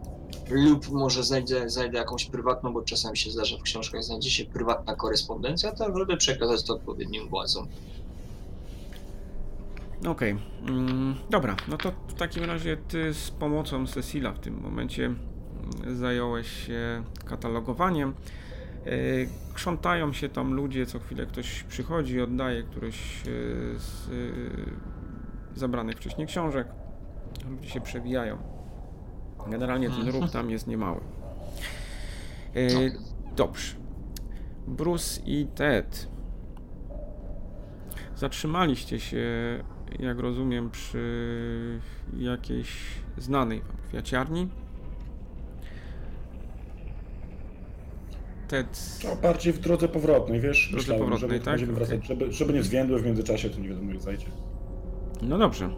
lub 0.50 0.90
może 0.90 1.22
znajdę, 1.22 1.70
znajdę 1.70 1.98
jakąś 1.98 2.24
prywatną, 2.24 2.72
bo 2.72 2.82
czasami 2.82 3.16
się 3.16 3.30
zdarza 3.30 3.56
w 3.58 3.62
książkach, 3.62 4.04
znajdzie 4.04 4.30
się 4.30 4.44
prywatna 4.44 4.94
korespondencja, 4.94 5.72
to 5.72 5.98
żeby 5.98 6.16
przekazać 6.16 6.62
to 6.62 6.74
odpowiednim 6.74 7.28
władzom. 7.28 7.68
Okej, 10.06 10.36
mm, 10.68 11.14
dobra, 11.30 11.56
no 11.68 11.76
to 11.76 11.92
w 12.08 12.14
takim 12.14 12.44
razie 12.44 12.76
ty 12.76 13.14
z 13.14 13.30
pomocą 13.30 13.86
Cecila 13.86 14.32
w 14.32 14.38
tym 14.38 14.60
momencie 14.60 15.04
mm, 15.06 15.96
zająłeś 15.96 16.66
się 16.66 17.04
katalogowaniem. 17.24 18.14
Yy, 18.86 19.28
Krzątają 19.54 20.12
się 20.12 20.28
tam 20.28 20.54
ludzie, 20.54 20.86
co 20.86 20.98
chwilę 20.98 21.26
ktoś 21.26 21.62
przychodzi, 21.62 22.20
oddaje 22.20 22.62
któreś 22.62 22.96
yy, 22.96 23.78
z 23.78 24.08
yy, 24.08 25.58
zabranych 25.58 25.96
wcześniej 25.96 26.26
książek. 26.26 26.68
Ludzie 27.50 27.68
się 27.68 27.80
przewijają. 27.80 28.57
Generalnie 29.50 29.90
ten 29.90 30.00
Mhm. 30.00 30.16
ruch 30.22 30.30
tam 30.30 30.50
jest 30.50 30.66
niemały. 30.66 31.00
Yy, 32.54 32.92
Dobrze. 33.36 33.74
Bruce 34.66 35.20
i 35.26 35.46
Ted. 35.54 36.08
Zatrzymaliście 38.16 39.00
się, 39.00 39.26
jak 39.98 40.18
rozumiem, 40.18 40.70
przy 40.70 41.80
jakiejś 42.16 42.68
znanej 43.18 43.60
wam 43.60 43.76
kwiaciarni. 43.88 44.48
Ted. 48.48 48.98
To 49.02 49.16
bardziej 49.16 49.52
w 49.52 49.58
drodze 49.58 49.88
powrotnej, 49.88 50.40
wiesz? 50.40 50.68
Drodze 50.70 50.76
Myślałem, 50.76 51.02
powrotnej, 51.02 51.30
żeby, 51.30 51.44
tak? 51.44 51.54
będziemy 51.54 51.72
wracać, 51.72 52.06
żeby, 52.06 52.32
żeby 52.32 52.52
nie 52.52 52.62
zwiędły 52.62 53.00
w 53.02 53.06
międzyczasie, 53.06 53.50
to 53.50 53.60
nie 53.60 53.68
wiadomo 53.68 53.92
jak 53.92 54.00
zajdzie. 54.02 54.26
No 55.22 55.38
dobrze. 55.38 55.70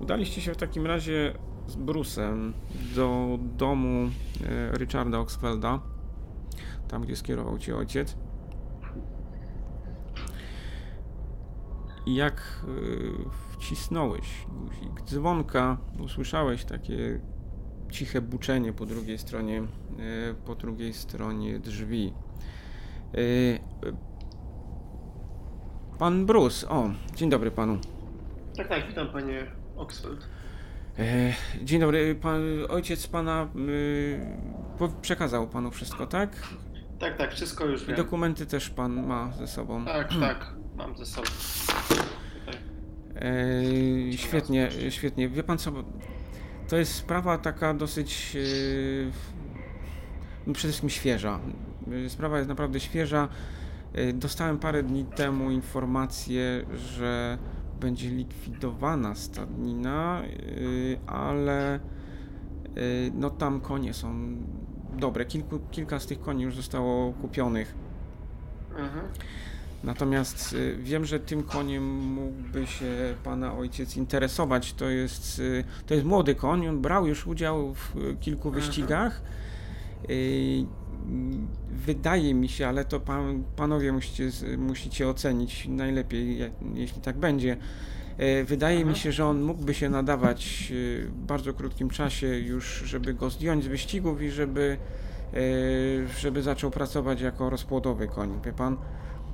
Udaliście 0.00 0.40
się 0.40 0.54
w 0.54 0.56
takim 0.56 0.86
razie 0.86 1.32
z 1.68 1.76
Bruce'em 1.76 2.52
do 2.94 3.38
domu 3.56 4.10
e, 4.46 4.78
Richarda 4.78 5.18
Oxfelda. 5.18 5.80
tam 6.88 7.02
gdzie 7.02 7.16
skierował 7.16 7.58
cię 7.58 7.76
ojciec. 7.76 8.16
I 12.06 12.14
jak 12.14 12.64
y, 12.68 13.12
wcisnąłeś 13.50 14.46
guzik 14.48 15.02
dzwonka, 15.04 15.76
usłyszałeś 15.98 16.64
takie 16.64 17.20
ciche 17.90 18.20
buczenie 18.20 18.72
po 18.72 18.86
drugiej 18.86 19.18
stronie, 19.18 19.62
y, 19.62 20.34
po 20.46 20.54
drugiej 20.54 20.92
stronie 20.92 21.58
drzwi. 21.58 22.12
Pan 25.98 26.26
Bruce, 26.26 26.68
o, 26.68 26.90
dzień 27.14 27.30
dobry 27.30 27.50
panu. 27.50 27.78
Tak, 28.56 28.68
tak, 28.68 28.88
witam 28.88 29.08
panie 29.08 29.46
Oxford. 29.76 30.28
E, 30.98 31.32
Dzień 31.62 31.80
dobry, 31.80 32.14
pan, 32.14 32.42
ojciec 32.68 33.06
pana 33.06 33.48
y, 33.56 34.20
przekazał 35.02 35.48
panu 35.48 35.70
wszystko, 35.70 36.06
tak? 36.06 36.30
Tak, 36.98 37.16
tak, 37.16 37.32
wszystko 37.32 37.64
już 37.64 37.82
I 37.82 37.86
wiem. 37.86 37.96
dokumenty 37.96 38.46
też 38.46 38.70
pan 38.70 39.06
ma 39.06 39.32
ze 39.32 39.46
sobą. 39.46 39.84
Tak, 39.84 40.08
tak, 40.20 40.52
mam 40.76 40.96
ze 40.96 41.06
sobą. 41.06 41.26
Tutaj. 41.88 42.54
E, 43.16 44.12
świetnie, 44.16 44.68
świetnie. 44.90 45.28
Wie 45.28 45.42
pan 45.42 45.58
co, 45.58 45.72
to 46.68 46.76
jest 46.76 46.94
sprawa 46.94 47.38
taka 47.38 47.74
dosyć 47.74 48.36
no 50.46 50.52
przede 50.54 50.68
wszystkim 50.68 50.90
świeża. 50.90 51.40
Sprawa 52.08 52.36
jest 52.36 52.48
naprawdę 52.48 52.80
świeża. 52.80 53.28
E, 53.92 54.12
Dostałem 54.12 54.58
parę 54.58 54.82
dni 54.82 55.04
temu 55.04 55.50
informację, 55.50 56.64
że 56.74 57.38
będzie 57.84 58.10
likwidowana 58.10 59.14
stadnina, 59.14 60.22
e, 60.24 61.10
ale 61.10 61.74
e, 61.74 61.80
no 63.14 63.30
tam 63.30 63.60
konie 63.60 63.94
są 63.94 64.36
dobre. 64.98 65.24
Kilku, 65.24 65.58
kilka 65.70 66.00
z 66.00 66.06
tych 66.06 66.20
koni 66.20 66.42
już 66.42 66.56
zostało 66.56 67.12
kupionych. 67.12 67.74
Mhm. 68.70 69.06
Natomiast 69.84 70.52
y, 70.52 70.76
wiem, 70.80 71.04
że 71.04 71.20
tym 71.20 71.42
koniem 71.42 71.96
mógłby 71.98 72.66
się 72.66 73.14
pana 73.24 73.54
ojciec 73.54 73.96
interesować. 73.96 74.72
To 74.72 74.88
jest, 74.88 75.38
y, 75.38 75.64
to 75.86 75.94
jest 75.94 76.06
młody 76.06 76.34
koń, 76.34 76.68
on 76.68 76.80
brał 76.80 77.06
już 77.06 77.26
udział 77.26 77.74
w 77.74 77.96
y, 77.96 78.16
kilku 78.20 78.48
Mhm. 78.48 78.64
wyścigach. 78.64 79.22
Y, 80.10 80.12
mm, 80.12 80.66
Wydaje 81.70 82.34
mi 82.34 82.48
się, 82.48 82.68
ale 82.68 82.84
to 82.84 83.00
pan, 83.00 83.44
panowie 83.56 83.92
musicie, 83.92 84.30
musicie 84.58 85.08
ocenić 85.08 85.68
najlepiej, 85.68 86.38
jak, 86.38 86.52
jeśli 86.74 87.00
tak 87.02 87.16
będzie. 87.18 87.56
Y, 88.40 88.44
Wydaje 88.44 88.76
mi 88.76 88.82
Mhm. 88.82 88.96
się, 88.98 89.12
że 89.12 89.26
on 89.26 89.42
mógłby 89.42 89.74
się 89.74 89.88
nadawać 89.88 90.68
y, 90.70 91.06
w 91.08 91.14
bardzo 91.26 91.52
krótkim 91.54 91.90
czasie 91.90 92.26
już, 92.26 92.82
żeby 92.86 93.14
go 93.14 93.30
zdjąć 93.30 93.64
z 93.64 93.66
wyścigów 93.66 94.22
i 94.22 94.30
żeby, 94.30 94.76
y, 95.34 96.06
żeby 96.18 96.42
zaczął 96.42 96.70
pracować 96.70 97.20
jako 97.20 97.50
rozpłodowy 97.50 98.08
koń, 98.08 98.40
wie 98.44 98.52
pan? 98.52 98.76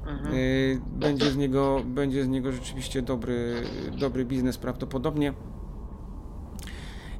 Mhm. 0.06 0.35
Będzie 0.87 1.30
z 1.30 1.37
niego, 1.37 1.83
będzie 1.87 2.24
z 2.24 2.28
niego 2.28 2.52
rzeczywiście 2.52 3.02
dobry, 3.02 3.54
dobry 3.98 4.24
biznes 4.24 4.59
prawdopodobnie. 4.59 5.33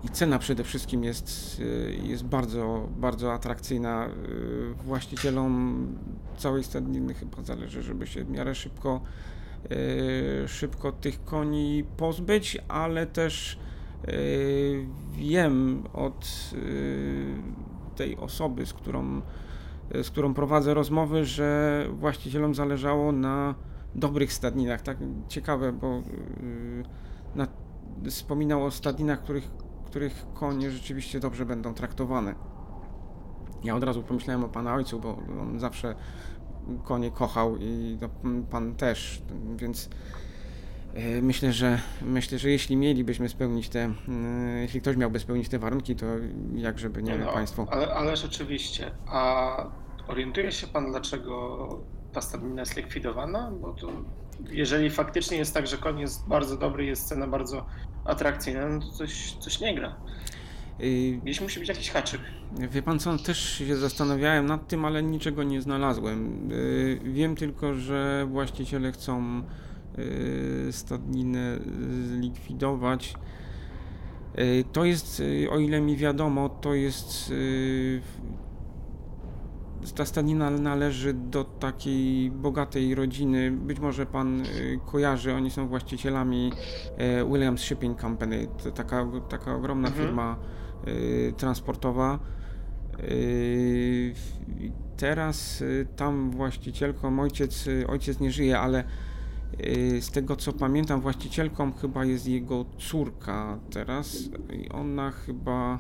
I 0.05 0.09
cena 0.09 0.39
przede 0.39 0.65
wszystkim 0.65 1.05
jest, 1.05 1.61
y, 1.61 1.99
jest 2.03 2.25
bardzo, 2.25 2.89
bardzo 2.97 3.33
atrakcyjna. 3.33 4.09
Y, 4.09 4.75
Właścicielom 4.85 5.87
całej 6.37 6.65
stadniny 6.65 7.15
chyba 7.15 7.43
zależy, 7.43 7.83
żeby 7.83 8.07
się 8.07 8.25
w 8.25 8.31
miarę 8.31 8.55
szybko, 8.55 9.01
y, 9.73 10.49
szybko 10.49 10.93
tych 10.93 11.25
koni 11.25 11.85
pozbyć, 11.97 12.59
ale 12.69 13.07
też 13.07 13.59
wiem 15.13 15.83
od 15.93 16.51
tej 17.97 18.17
osoby, 18.17 18.67
z 18.67 18.73
którą 18.73 19.23
z 20.03 20.11
którą 20.11 20.35
prowadzę 20.35 20.75
rozmowy, 20.75 21.25
że 21.25 21.87
właścicielom 21.93 22.55
zależało 22.55 23.13
na 23.13 23.55
dobrych 23.95 24.33
stadninach. 24.33 24.83
Tak 24.83 24.99
ciekawe, 25.29 25.73
bo 25.73 26.03
na, 27.35 27.47
wspominał 28.09 28.65
o 28.65 28.71
stadninach, 28.71 29.23
których, 29.23 29.51
których 29.91 30.27
konie 30.35 30.71
rzeczywiście 30.71 31.21
dobrze 31.21 31.47
będą 31.47 31.75
traktowane. 31.75 32.35
Ja 33.65 33.77
od 33.77 33.85
razu 33.85 34.03
pomyślałem 34.03 34.45
o 34.45 34.49
pana 34.49 34.75
ojcu, 34.75 35.01
bo 35.01 35.19
on 35.43 35.61
zawsze 35.61 35.95
konie 36.85 37.11
kochał 37.11 37.57
i 37.57 37.99
no, 38.01 38.09
pan 38.51 38.75
też, 38.75 39.23
więc 39.57 39.91
yy, 40.95 41.23
myślę, 41.23 41.53
że 41.53 41.79
myślę, 42.03 42.39
że 42.39 42.51
jeśli 42.51 42.77
mielibyśmy 42.77 43.29
spełnić 43.29 43.69
te, 43.69 43.79
yy, 44.09 44.61
jeśli 44.61 44.81
ktoś 44.81 44.97
miałby 44.97 45.19
spełnić 45.19 45.49
te 45.49 45.59
warunki, 45.59 45.97
to 45.97 46.07
jak 46.55 46.79
żeby 46.79 47.03
nie 47.03 47.13
wiem 47.13 47.27
No, 47.27 47.33
państwo. 47.33 47.67
Ale, 47.71 47.95
ale 47.95 48.17
rzeczywiście, 48.17 48.91
a 49.07 49.67
orientuje 50.09 50.53
się 50.53 50.67
pan, 50.67 50.91
dlaczego 50.91 51.69
ta 52.13 52.21
stadnina 52.21 52.63
jest 52.63 52.77
likwidowana? 52.77 53.51
Bo 53.61 53.73
to, 53.73 53.89
jeżeli 54.51 54.91
faktycznie 54.91 55.37
jest 55.37 55.55
tak, 55.55 55.67
że 55.67 55.77
koń 55.77 56.01
jest 56.01 56.29
bardzo 56.29 56.57
dobry, 56.57 56.85
jest 56.85 57.09
cena 57.09 57.27
bardzo 57.27 57.67
atrakcyjna, 58.05 58.69
no 58.69 58.81
to 58.81 58.91
coś, 58.91 59.33
coś 59.33 59.61
nie 59.61 59.75
gra. 59.75 59.97
Gdzieś 61.23 61.41
musi 61.41 61.61
być 61.61 61.69
jakiś 61.69 61.91
haczyk. 61.91 62.21
Wie 62.71 62.83
pan 62.83 62.99
co, 62.99 63.19
też 63.19 63.53
się 63.59 63.77
zastanawiałem 63.77 64.47
nad 64.47 64.69
tym, 64.69 64.85
ale 64.85 65.03
niczego 65.03 65.43
nie 65.43 65.63
znalazłem. 65.63 66.49
Yy, 66.51 67.01
Wiem 67.13 67.37
tylko, 67.37 67.75
że 67.75 68.27
właściciele 68.31 68.93
chcą 68.93 69.43
yy, 69.99 70.73
stadninę 70.73 71.59
zlikwidować. 72.07 73.15
Yy, 74.35 74.65
To 74.73 74.85
jest, 74.85 75.23
o 75.51 75.59
ile 75.59 75.81
mi 75.81 75.97
wiadomo, 75.97 76.49
to 76.49 76.75
jest. 76.75 77.33
Ta 79.95 80.05
stadnina 80.05 80.51
należy 80.51 81.15
do 81.15 81.45
takiej 81.45 82.31
bogatej 82.31 82.95
rodziny. 82.95 83.51
Być 83.51 83.81
może 83.81 84.07
pan 84.07 84.39
yy, 84.39 84.81
kojarzy, 84.87 85.35
oni 85.35 85.51
są 85.51 85.69
właścicielami 85.69 86.53
yy, 86.99 87.25
Williams 87.33 87.61
Shipping 87.61 88.01
Company. 88.01 88.47
To 88.65 88.71
taka, 88.71 89.07
taka 89.29 89.55
ogromna 89.55 89.89
Mhm. 89.89 90.07
firma 90.07 90.37
yy, 90.87 91.33
transportowa. 91.37 92.19
I 93.09 94.15
Teraz 94.97 95.65
tam 95.97 96.31
właścicielką, 96.31 97.21
ojciec, 97.21 97.69
ojciec 97.89 98.21
nie 98.21 98.31
żyje, 98.33 98.59
ale 98.59 98.85
z 100.01 100.11
tego 100.11 100.37
co 100.37 100.53
pamiętam, 100.53 101.01
właścicielką 101.01 101.73
chyba 101.73 102.05
jest 102.05 102.29
jego 102.29 102.65
córka 102.79 103.59
teraz 103.71 104.19
i 104.53 104.69
ona 104.69 105.11
chyba. 105.11 105.79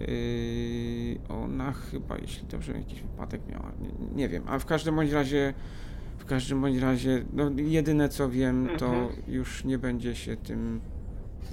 Yy, 0.00 1.18
ona 1.28 1.72
chyba, 1.72 2.18
jeśli 2.18 2.46
dobrze, 2.48 2.72
jakiś 2.72 3.02
wypadek 3.02 3.40
miała, 3.50 3.72
nie, 3.80 4.16
nie 4.16 4.28
wiem, 4.28 4.42
a 4.46 4.58
w 4.58 4.66
każdym 4.66 4.96
bądź 4.96 5.10
razie, 5.12 5.54
w 6.18 6.24
każdym 6.24 6.60
bądź 6.60 6.76
razie, 6.78 7.24
no 7.32 7.50
jedyne 7.56 8.08
co 8.08 8.30
wiem, 8.30 8.68
to 8.78 8.86
Mhm. 8.86 9.22
już 9.28 9.64
nie 9.64 9.78
będzie 9.78 10.14
się 10.14 10.36
tym 10.36 10.80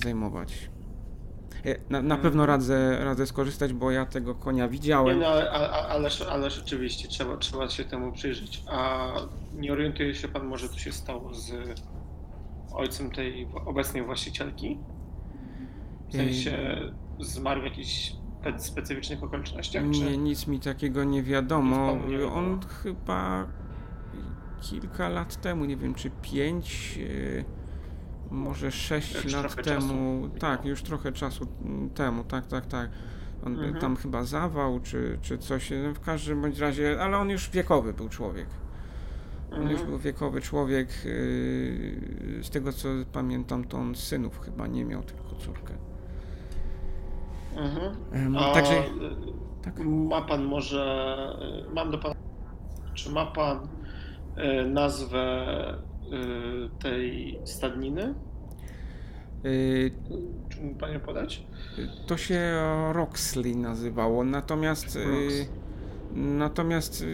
zajmować. 0.04 0.70
E, 1.66 1.76
Na, 1.90 2.02
na 2.02 2.16
Mhm. 2.16 2.22
pewno 2.22 2.46
radzę, 2.46 2.98
radzę 3.04 3.28
skorzystać, 3.28 3.74
bo 3.74 3.92
ja 3.92 4.06
tego 4.06 4.36
konia 4.36 4.64
Nie, 4.64 4.70
widziałem. 4.70 5.20
no, 5.20 5.28
ale, 5.28 5.52
ale, 5.52 5.70
ale, 5.70 6.10
ale 6.30 6.50
rzeczywiście 6.50 7.08
trzeba, 7.08 7.38
trzeba 7.38 7.70
się 7.70 7.84
temu 7.86 8.12
przyjrzeć. 8.12 8.64
A 8.68 9.08
nie 9.56 9.72
orientuje 9.74 10.16
się 10.16 10.28
pan 10.28 10.48
może, 10.48 10.70
co 10.70 10.80
się 10.80 10.92
stało 10.92 11.34
z 11.34 11.52
ojcem 12.74 13.12
tej 13.12 13.48
obecnej 13.66 14.04
właścicielki? 14.04 14.78
W 16.10 16.16
sensie 16.16 16.78
zmarł 17.20 17.62
spe- 17.62 18.19
specyficznych 18.58 19.24
okolicznościach? 19.24 19.84
Czy... 19.84 19.90
Nie, 20.02 20.18
nic 20.18 20.48
mi 20.48 20.60
takiego 20.60 21.04
nie 21.04 21.24
wiadomo. 21.24 21.98
Nie 22.08 22.18
wiadomo. 22.18 22.36
On 22.36 22.60
chyba 22.84 23.48
kilka 24.62 25.10
lat 25.10 25.42
temu, 25.42 25.66
nie 25.66 25.78
wiem 25.78 25.94
czy 25.96 26.12
pięć, 26.22 27.00
e, 27.40 28.34
może 28.34 28.72
sześć 28.72 29.24
Już 29.24 29.34
lat 29.34 29.56
temu, 29.64 29.82
czasu. 29.82 30.30
tak, 30.40 30.66
już 30.66 30.82
trochę 30.84 31.12
czasu 31.12 31.48
temu, 31.96 32.24
tak, 32.24 32.48
tak, 32.48 32.66
tak. 32.66 32.90
On 33.46 33.54
Mhm. 33.54 33.76
tam 33.76 33.96
chyba 33.96 34.24
zawał, 34.24 34.80
czy, 34.80 35.18
czy 35.22 35.38
coś, 35.38 35.72
no 35.84 35.94
w 35.94 36.00
każdym 36.00 36.42
bądź 36.42 36.60
razie, 36.60 36.98
ale 37.02 37.18
on 37.18 37.30
już 37.30 37.50
wiekowy 37.50 37.94
był 37.94 38.10
człowiek. 38.10 38.48
On 39.52 39.62
już 39.62 39.72
Mhm. 39.72 39.90
był 39.90 40.00
wiekowy 40.00 40.42
człowiek. 40.42 40.88
yy, 41.06 42.44
Z 42.44 42.50
tego 42.50 42.74
co 42.74 42.90
pamiętam, 43.12 43.64
to 43.64 43.78
on 43.78 43.96
synów 43.96 44.40
chyba 44.40 44.68
nie 44.68 44.86
miał, 44.86 45.04
tylko 45.04 45.36
córkę. 45.36 45.74
Mhm. 47.56 48.38
A 48.38 48.54
Także 48.54 48.84
tak. 49.62 49.80
ma 49.86 50.22
pan 50.22 50.44
może, 50.46 51.16
y, 51.70 51.74
mam 51.74 51.92
do 51.92 51.98
pana, 51.98 52.16
czy 52.94 53.12
ma 53.12 53.26
pan 53.26 53.58
y, 54.38 54.70
nazwę 54.70 55.48
y, 55.78 56.80
tej 56.80 57.40
stadniny? 57.46 58.14
yy, 59.44 59.92
Czy 60.50 60.62
mógł 60.62 60.80
pan 60.80 60.94
ją 60.94 61.00
podać? 61.00 61.44
To 62.08 62.18
się 62.18 62.40
Roxley 62.94 63.56
nazywało, 63.56 64.24
natomiast 64.24 64.98
natomiast 66.14 67.06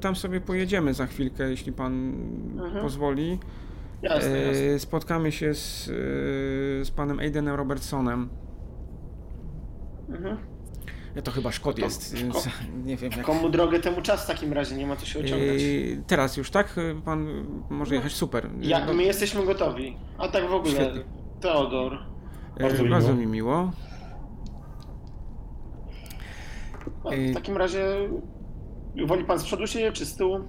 tam 0.00 0.16
sobie 0.16 0.40
pojedziemy 0.40 0.94
za 0.94 1.06
chwilkę, 1.06 1.50
jeśli 1.50 1.72
pan 1.72 2.12
Mhm. 2.58 2.82
pozwoli. 2.82 3.38
Jasne, 4.02 4.38
jasne. 4.38 4.78
Spotkamy 4.78 5.32
się 5.32 5.54
z, 5.54 5.84
z 6.86 6.90
panem 6.90 7.18
Aidenem 7.18 7.54
Robertsonem. 7.54 8.28
Mhm. 10.08 10.36
To 11.24 11.30
chyba 11.30 11.52
Szkod 11.52 11.78
jest, 11.78 12.14
więc 12.14 12.34
Szkod. 12.36 12.48
nie 12.86 12.96
wiem 12.96 13.12
jak... 13.12 13.26
Komu 13.26 13.50
drogę, 13.50 13.80
temu 13.80 14.02
czas 14.02 14.24
w 14.24 14.26
takim 14.26 14.52
razie, 14.52 14.76
nie 14.76 14.86
ma 14.86 14.96
co 14.96 15.06
się 15.06 15.18
ociągać. 15.20 15.62
Yy, 15.62 16.02
teraz 16.06 16.36
już, 16.36 16.50
tak? 16.50 16.76
Pan 17.04 17.46
może 17.70 17.94
jechać? 17.94 18.12
Super. 18.12 18.50
Jak 18.60 18.86
No, 18.86 18.94
my 18.94 19.02
jesteśmy 19.02 19.44
gotowi. 19.46 19.96
A 20.18 20.28
tak 20.28 20.48
w 20.48 20.52
ogóle, 20.52 20.74
Świetnie. 20.74 21.02
Teodor. 21.40 21.92
yy, 21.92 22.62
Bardzo 22.62 22.82
mi 22.84 22.90
bardzo 22.90 23.08
miło. 23.08 23.20
mi 23.20 23.32
miło. 23.32 23.70
No, 27.04 27.10
w 27.10 27.34
takim 27.34 27.56
razie 27.56 27.84
woli 29.06 29.24
pan 29.24 29.38
z 29.38 29.44
przodu 29.44 29.66
siedzieć 29.66 29.94
czy 29.94 30.06
z 30.06 30.16
tyłu? 30.16 30.40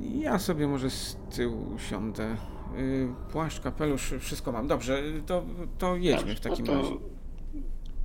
Ja 0.00 0.38
sobie 0.38 0.68
może 0.68 0.90
z 0.90 1.16
tyłu 1.36 1.78
siądę. 1.78 2.36
Yy, 2.76 3.14
Płaszcz, 3.32 3.60
kapelusz, 3.60 4.14
wszystko 4.20 4.52
mam. 4.52 4.66
Dobrze, 4.66 5.02
to, 5.26 5.44
to 5.78 5.96
jedźmy 5.96 6.34
w 6.34 6.40
takim 6.40 6.66
no 6.66 6.72
to 6.72 6.78
razie. 6.78 7.11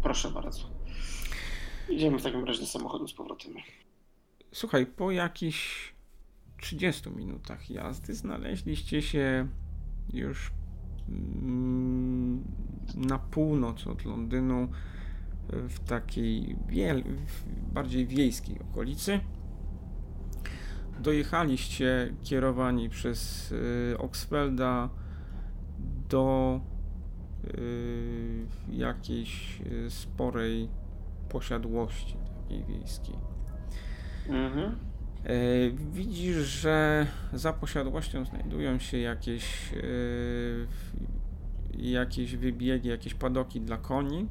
Proszę 0.01 0.31
bardzo. 0.31 0.69
Idziemy 1.89 2.19
w 2.19 2.23
takim 2.23 2.45
razie 2.45 2.59
do 2.59 2.67
samochodu 2.67 3.07
z 3.07 3.13
powrotem. 3.13 3.53
Słuchaj, 4.51 4.85
po 4.85 5.11
jakichś 5.11 5.93
30 6.61 7.09
minutach 7.09 7.69
jazdy 7.69 8.13
znaleźliście 8.13 9.01
się 9.01 9.47
już 10.13 10.51
mm, 11.09 12.43
na 12.95 13.19
północ 13.19 13.87
od 13.87 14.05
Londynu 14.05 14.67
w 15.49 15.79
takiej 15.79 16.55
w 17.27 17.73
bardziej 17.73 18.07
wiejskiej 18.07 18.59
okolicy. 18.59 19.19
Dojechaliście 20.99 22.13
kierowani 22.23 22.89
przez 22.89 23.51
y, 23.51 23.95
Oxfelda 23.97 24.89
do 26.09 26.59
jakiejś 28.69 29.61
y, 29.61 29.89
sporej 29.89 30.69
posiadłości 31.29 32.17
takiej 32.43 32.63
wiejskiej. 32.63 33.15
Mhm. 34.29 34.75
E, 35.23 35.33
Widzisz, 35.93 36.35
że 36.35 37.07
za 37.33 37.53
posiadłością 37.53 38.25
znajdują 38.25 38.79
się 38.79 38.97
jakieś, 38.97 39.71
jakieś 41.77 42.35
wybiegi, 42.35 42.89
jakieś 42.89 43.13
padoki 43.13 43.61
dla 43.61 43.77
koni. 43.77 44.27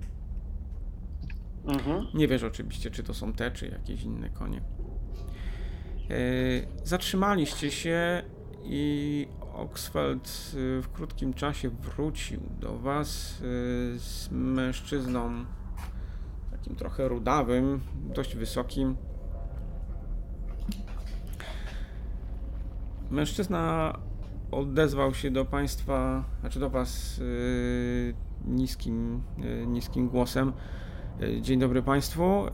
Mhm. 1.64 2.07
Nie 2.14 2.29
wiesz 2.29 2.42
oczywiście, 2.42 2.90
czy 2.90 3.03
to 3.03 3.14
są 3.14 3.33
te, 3.33 3.51
czy 3.51 3.69
jakieś 3.69 4.03
inne 4.03 4.31
konie. 4.31 4.61
Zatrzymaliście 6.85 7.71
się 7.71 8.23
i 8.64 9.29
Oxfeld 9.57 10.29
e, 10.29 10.83
w 10.83 10.88
krótkim 10.92 11.35
czasie 11.35 11.71
wrócił 11.71 12.40
do 12.61 12.79
was 12.79 13.38
e, 13.40 13.45
z 13.99 14.29
mężczyzną 14.31 15.45
takim 16.51 16.77
trochę 16.77 17.09
rudawym, 17.09 17.81
dość 18.14 18.37
wysokim. 18.37 18.97
Mężczyzna 23.11 23.92
odezwał 24.51 25.14
się 25.14 25.31
do 25.31 25.45
państwa, 25.45 26.25
znaczy 26.40 26.61
do 26.61 26.71
was 26.71 27.19
yy, 27.19 28.14
niskim, 28.45 29.23
niskim 29.66 30.09
głosem. 30.09 30.53
Dzień 31.40 31.61
dobry 31.61 31.83
państwu. 31.83 32.47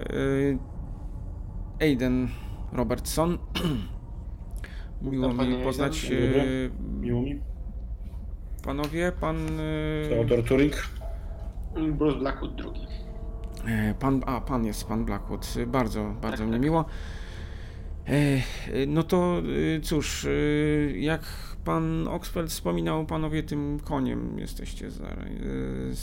Aiden 1.80 2.28
Robertson. 2.72 3.38
Miło 5.02 5.28
Witam, 5.30 5.48
mi 5.50 5.64
poznać 5.64 6.02
dobry. 6.02 6.16
yy, 6.16 6.70
Miło 7.00 7.22
mi. 7.22 7.40
panowie, 8.64 9.12
pan 9.20 9.36
yy, 9.36 10.08
Theodor 10.08 10.44
Turing. 10.44 10.88
Bruce 11.92 12.18
Blackwood 12.18 12.54
drugi. 12.54 12.86
E, 13.66 13.94
Pan, 13.94 14.22
a, 14.26 14.40
pan 14.40 14.64
jest 14.66 14.84
pan 14.84 15.04
Blackwood. 15.04 15.54
E, 15.62 15.66
Bardzo, 15.66 16.04
bardzo 16.22 16.36
Tak, 16.38 16.46
mnie 16.46 16.52
tak. 16.52 16.62
miło. 16.62 16.84
E, 18.08 18.10
e, 18.12 18.42
No 18.86 19.02
to 19.02 19.42
e, 19.76 19.80
cóż, 19.80 20.24
e, 20.24 20.30
jak 20.98 21.20
pan 21.64 22.08
Oxford 22.08 22.48
wspominał, 22.50 23.06
panowie 23.06 23.42
tym 23.42 23.80
koniem 23.84 24.38
jesteście 24.38 24.90
za, 24.90 25.04
e, 25.06 25.16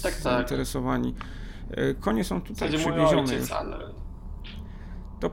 Tak, 0.04 0.14
tak. 0.14 0.22
zainteresowani. 0.22 1.16
E, 1.72 1.94
Konie 1.94 2.24
są 2.24 2.40
W 2.40 2.44
tutaj 2.44 2.56
zasadzie 2.72 2.78
mój 2.78 2.94
przywiezione 2.94 3.22
ojciec, 3.22 3.52
ale... 3.52 3.78
To 5.19 5.27
e, 5.27 5.32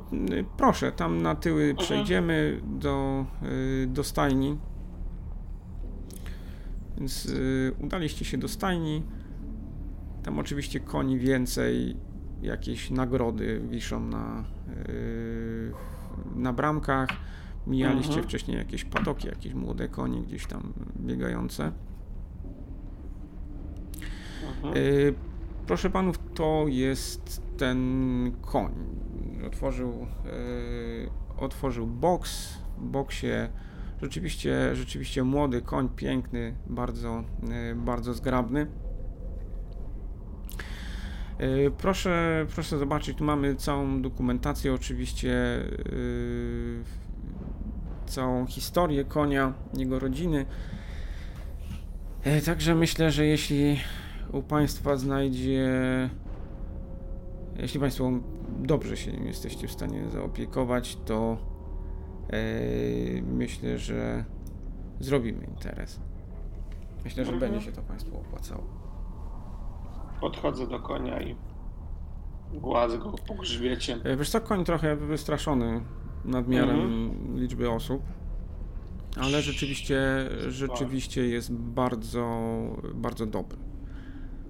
proszę, 0.56 0.92
tam 0.92 1.22
na 1.22 1.34
tyły 1.34 1.62
Mhm. 1.62 1.76
przejdziemy 1.76 2.60
do, 2.64 3.26
e, 3.42 3.86
do 3.86 4.04
stajni. 4.04 4.58
Więc 6.98 7.26
e, 7.26 7.72
udaliście 7.84 8.24
się 8.24 8.38
do 8.38 8.48
stajni. 8.48 9.02
Tam 10.22 10.38
oczywiście 10.38 10.80
koni 10.80 11.18
więcej, 11.18 11.96
jakieś 12.42 12.90
nagrody 12.90 13.60
wiszą 13.70 14.00
na, 14.00 14.44
na 16.36 16.52
bramkach. 16.52 17.08
Mijaliście 17.66 18.08
Mhm. 18.08 18.28
wcześniej 18.28 18.56
jakieś 18.58 18.84
padoki, 18.84 19.28
jakieś 19.28 19.54
młode 19.54 19.88
konie 19.88 20.22
gdzieś 20.22 20.46
tam 20.46 20.72
biegające. 21.00 21.72
Mhm. 24.64 24.74
Proszę 25.66 25.90
panów, 25.90 26.18
to 26.34 26.64
jest 26.68 27.42
ten 27.58 28.36
koń. 28.42 28.72
Otworzył, 29.46 30.06
yy, 30.24 31.10
otworzył 31.36 31.86
boks. 31.86 32.58
W 32.78 32.84
boksie 32.84 33.26
rzeczywiście, 34.02 34.76
rzeczywiście 34.76 35.22
młody 35.24 35.62
koń, 35.62 35.88
piękny, 35.88 36.54
bardzo, 36.66 37.24
yy, 37.42 37.74
bardzo 37.74 38.14
zgrabny. 38.14 38.66
Yy, 41.38 41.70
Proszę, 41.78 42.46
proszę 42.54 42.78
zobaczyć, 42.78 43.18
tu 43.18 43.24
mamy 43.24 43.56
całą 43.56 44.02
dokumentację, 44.02 44.74
oczywiście 44.74 45.34
całą 48.06 48.46
historię 48.46 49.04
konia, 49.04 49.52
jego 49.74 49.98
rodziny. 49.98 50.46
Także 52.46 52.74
myślę, 52.74 53.10
że 53.10 53.26
jeśli 53.26 53.80
u 54.32 54.42
Państwa 54.42 54.96
znajdzie, 54.96 55.70
jeśli 57.58 57.80
Państwo 57.80 58.10
dobrze 58.58 58.96
się 58.96 59.12
nim 59.12 59.26
jesteście 59.26 59.68
w 59.68 59.72
stanie 59.72 60.10
zaopiekować, 60.10 60.96
to 61.04 61.36
yy, 62.32 63.22
myślę, 63.22 63.78
że 63.78 64.24
zrobimy 65.00 65.44
interes. 65.44 66.00
Myślę, 67.04 67.24
że 67.24 67.32
Mhm. 67.32 67.52
będzie 67.52 67.66
się 67.66 67.72
to 67.72 67.82
Państwu 67.82 68.16
opłacało. 68.16 68.62
Podchodzę 70.20 70.66
do 70.66 70.80
konia 70.80 71.20
i 71.22 71.36
gładzę 72.54 72.98
go 72.98 73.12
po 73.28 73.34
grzbiecie. 73.34 73.98
E, 74.04 74.16
Wiesz 74.16 74.30
co, 74.30 74.40
koń 74.40 74.64
trochę 74.64 74.96
wystraszony 74.96 75.80
nadmiarem 76.24 76.80
Mhm. 76.80 77.36
liczby 77.38 77.70
osób, 77.70 78.02
ale 79.20 79.42
rzeczywiście, 79.42 79.98
rzeczywiście 80.48 81.26
jest 81.28 81.52
bardzo, 81.52 82.40
bardzo 82.94 83.26
dobry. 83.26 83.58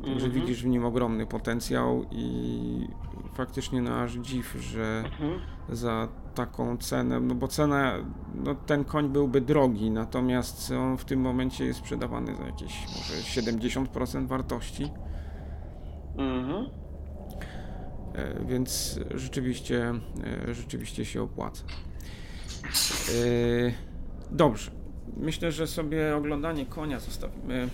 Także 0.06 0.26
Mhm. 0.26 0.32
widzisz 0.46 0.62
w 0.62 0.66
nim 0.66 0.84
ogromny 0.84 1.26
potencjał 1.26 2.04
i 2.10 2.88
faktycznie 3.34 3.82
na 3.82 4.02
aż 4.02 4.12
dziw, 4.12 4.56
że 4.60 5.02
Mhm. 5.04 5.40
za 5.68 6.08
taką 6.34 6.76
cenę, 6.76 7.20
no 7.20 7.34
bo 7.34 7.48
cena, 7.48 7.92
no 8.34 8.54
ten 8.54 8.84
koń 8.84 9.08
byłby 9.08 9.40
drogi, 9.40 9.90
natomiast 9.90 10.70
on 10.70 10.98
w 10.98 11.04
tym 11.04 11.20
momencie 11.20 11.64
jest 11.64 11.78
sprzedawany 11.78 12.36
za 12.36 12.42
jakieś 12.44 12.86
może 12.86 13.22
70% 13.22 14.26
wartości. 14.28 14.90
Mhm. 16.16 16.66
E, 18.14 18.44
więc 18.44 19.00
rzeczywiście, 19.14 19.94
e, 20.48 20.54
rzeczywiście 20.54 21.04
się 21.04 21.22
opłaca. 21.22 21.64
E, 22.64 23.72
Dobrze. 24.30 24.70
Myślę, 25.16 25.52
że 25.52 25.66
sobie 25.66 26.16
oglądanie 26.16 26.66
konia 26.66 27.00
zostawimy, 27.00 27.68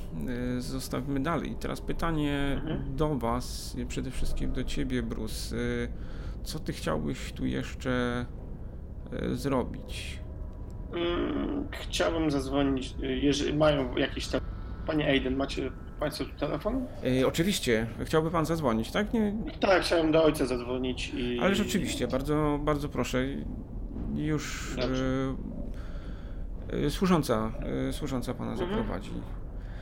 e, 0.56 0.60
zostawimy 0.60 1.20
dalej. 1.20 1.54
Teraz 1.60 1.80
pytanie 1.80 2.58
Mhm. 2.62 2.96
do 2.96 3.14
Was, 3.14 3.76
e, 3.82 3.86
przede 3.86 4.10
wszystkim 4.10 4.52
do 4.52 4.64
Ciebie, 4.64 5.02
Bruce. 5.02 5.56
E, 5.56 5.88
Co 6.44 6.58
Ty 6.58 6.72
chciałbyś 6.72 7.32
tu 7.32 7.46
jeszcze 7.46 8.26
zrobić? 9.32 10.18
Mm, 10.94 11.68
Chciałbym 11.72 12.30
zadzwonić, 12.30 12.94
jeżeli 13.00 13.54
mają 13.58 13.96
jakiś 13.96 14.26
te... 14.26 14.40
Panie 14.86 15.06
Aiden, 15.08 15.36
macie 15.36 15.70
Państwo 16.00 16.24
tu 16.24 16.30
telefon? 16.40 16.86
E, 17.22 17.26
Oczywiście, 17.26 17.86
chciałby 18.04 18.30
Pan 18.30 18.46
zadzwonić, 18.46 18.90
tak? 18.90 19.14
Nie, 19.14 19.32
Tak, 19.60 19.82
chciałem 19.82 20.12
do 20.12 20.24
ojca 20.24 20.46
zadzwonić 20.46 21.12
i... 21.14 21.38
ale 21.42 21.54
rzeczywiście, 21.54 22.08
bardzo, 22.08 22.58
bardzo 22.64 22.88
proszę. 22.88 23.18
Już 24.14 24.76
e, 24.78 24.82
służąca, 26.90 27.52
e, 27.88 27.92
służąca 27.92 28.34
Pana 28.34 28.52
Mhm. 28.52 28.70
zaprowadzi. 28.70 29.10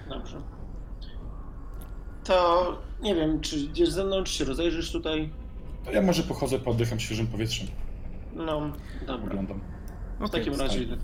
Dobrze. 0.09 0.37
To 2.25 2.79
nie 3.03 3.15
wiem, 3.15 3.41
czy 3.41 3.57
idziesz 3.57 3.91
ze 3.91 4.05
mną, 4.05 4.25
czy 4.25 4.33
się 4.33 4.45
rozejrzysz 4.45 4.93
tutaj? 4.93 5.31
To 5.85 5.91
ja 5.93 6.03
może 6.03 6.23
pochodzę, 6.23 6.59
poddycham 6.59 7.01
świeżym 7.01 7.27
powietrzem. 7.27 7.67
No, 8.37 8.61
dobra. 9.07 9.27
Oglądam. 9.31 9.61
W 10.21 10.31
takim 10.31 10.55
razie 10.55 10.83
idę 10.83 10.97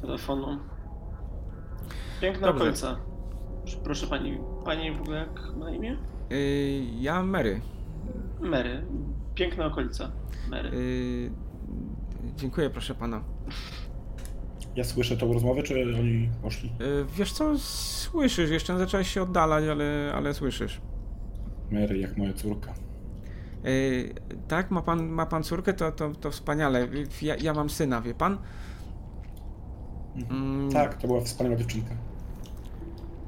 telefonu. 0.00 0.58
Piękna 2.20 2.46
Dobrze. 2.46 2.62
okolica. 2.62 2.96
Proszę 3.84 4.06
pani, 4.06 4.38
pani 4.64 4.92
w 4.92 5.00
ogóle 5.00 5.18
jak 5.18 5.56
ma 5.56 5.64
na 5.64 5.70
imię? 5.70 5.96
Y, 6.32 6.84
Ja 7.00 7.22
Mary. 7.22 7.60
Mary. 8.40 8.86
Piękna 9.34 9.66
okolica. 9.66 10.10
Mary. 10.50 10.70
Y, 10.74 11.30
dziękuję, 12.36 12.70
proszę 12.70 12.94
pana. 12.94 13.22
Ja 14.78 14.84
słyszę 14.84 15.16
tą 15.16 15.32
rozmowę, 15.32 15.62
czy 15.62 15.82
oni 15.98 16.28
poszli? 16.42 16.68
Y, 16.80 17.04
wiesz 17.16 17.32
co, 17.32 17.58
słyszysz, 17.58 18.50
jeszcze 18.50 18.78
zacząłeś 18.78 19.08
się 19.08 19.22
oddalać, 19.22 19.64
ale, 19.64 20.12
ale 20.14 20.34
słyszysz. 20.34 20.80
Mary, 21.70 21.98
jak 21.98 22.16
moja 22.16 22.32
córka. 22.32 22.74
Y, 23.66 24.14
tak, 24.48 24.70
ma 24.70 24.82
pan, 24.82 25.08
ma 25.08 25.26
pan 25.26 25.42
córkę, 25.42 25.72
to, 25.72 25.92
to, 25.92 26.10
to 26.10 26.30
wspaniale. 26.30 26.88
Ja, 27.22 27.36
ja 27.36 27.54
mam 27.54 27.70
syna, 27.70 28.00
wie 28.00 28.14
pan? 28.14 28.38
Mm, 30.30 30.72
Tak, 30.72 30.94
to 30.94 31.06
była 31.06 31.20
wspaniała 31.20 31.56
dziewczynka. 31.56 31.94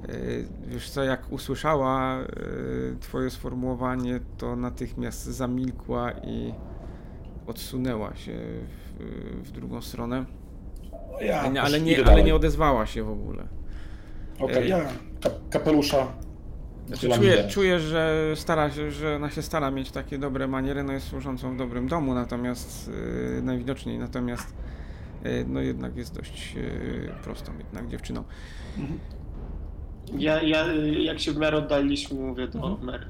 y, 0.09 0.49
Wiesz 0.67 0.91
co, 0.91 1.03
jak 1.03 1.33
usłyszała 1.33 2.19
twoje 3.01 3.31
sformułowanie, 3.31 4.21
to 4.39 4.57
natychmiast 4.57 5.25
zamilkła 5.25 6.13
i 6.13 6.55
odsunęła 7.47 8.15
się 8.17 8.33
w, 8.99 9.05
w 9.49 9.51
drugą 9.53 9.83
stronę. 9.83 10.25
No 11.13 11.21
Ja, 11.21 11.41
Ale, 11.41 11.63
ale, 11.63 11.81
nie, 11.81 12.07
ale 12.07 12.23
nie 12.23 12.35
odezwała 12.35 12.87
się 12.87 13.03
w 13.03 13.11
ogóle. 13.11 13.45
Okej, 14.39 14.57
Ej. 14.63 14.69
ja 14.69 14.81
ka 15.23 15.31
kapelusza. 15.51 16.07
Znaczy, 16.87 17.09
czuję, 17.11 17.49
czuję, 17.49 17.81
że 17.81 18.33
stara 18.35 18.71
się, 18.71 18.91
że 18.91 19.17
ona 19.17 19.31
się 19.31 19.43
stara 19.43 19.71
mieć 19.71 19.91
takie 19.91 20.19
dobre 20.19 20.49
maniery, 20.49 20.83
no 20.85 20.93
jest 20.93 21.07
służącą 21.09 21.55
w 21.55 21.57
dobrym 21.57 21.89
domu, 21.89 22.15
natomiast 22.15 22.89
yy, 23.35 23.43
najwidoczniej, 23.43 23.99
natomiast 23.99 24.55
yy, 25.25 25.45
no 25.49 25.61
jednak 25.61 25.97
jest 25.97 26.15
dość 26.17 26.55
yy, 26.55 27.13
prostą 27.25 27.53
jednak 27.59 27.89
dziewczyną. 27.89 28.25
Ja, 30.19 30.43
ja 30.43 30.67
jak 30.83 31.21
się 31.21 31.33
w 31.33 31.37
miarę 31.37 31.59
oddaliliśmy, 31.59 32.21
mówię 32.21 32.49
do 32.49 32.59
Mhm. 32.59 32.85
Mary. 32.87 33.07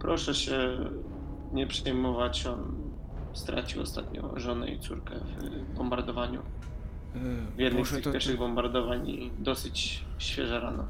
Proszę 0.00 0.34
się 0.34 0.58
nie 1.52 1.66
przejmować, 1.66 2.46
on 2.46 2.74
stracił 3.32 3.82
ostatnio 3.82 4.32
żonę 4.36 4.70
i 4.70 4.78
córkę 4.80 5.14
w 5.72 5.76
bombardowaniu. 5.76 6.42
Yy, 7.24 7.56
W 7.56 7.58
jednym 7.58 7.84
z 7.84 7.88
Boże, 7.88 7.96
tych 7.96 8.04
to, 8.04 8.12
pierwszych 8.12 8.38
bombardowań 8.38 9.08
i 9.08 9.30
dosyć 9.38 10.04
świeża 10.18 10.60
rana. 10.60 10.88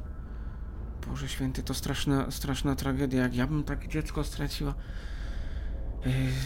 Boże 1.07 1.27
święty, 1.27 1.63
to 1.63 1.73
straszna, 1.73 2.31
straszna 2.31 2.75
tragedia, 2.75 3.21
jak 3.21 3.35
ja 3.35 3.47
bym 3.47 3.63
tak 3.63 3.87
dziecko 3.87 4.23
straciła. 4.23 4.73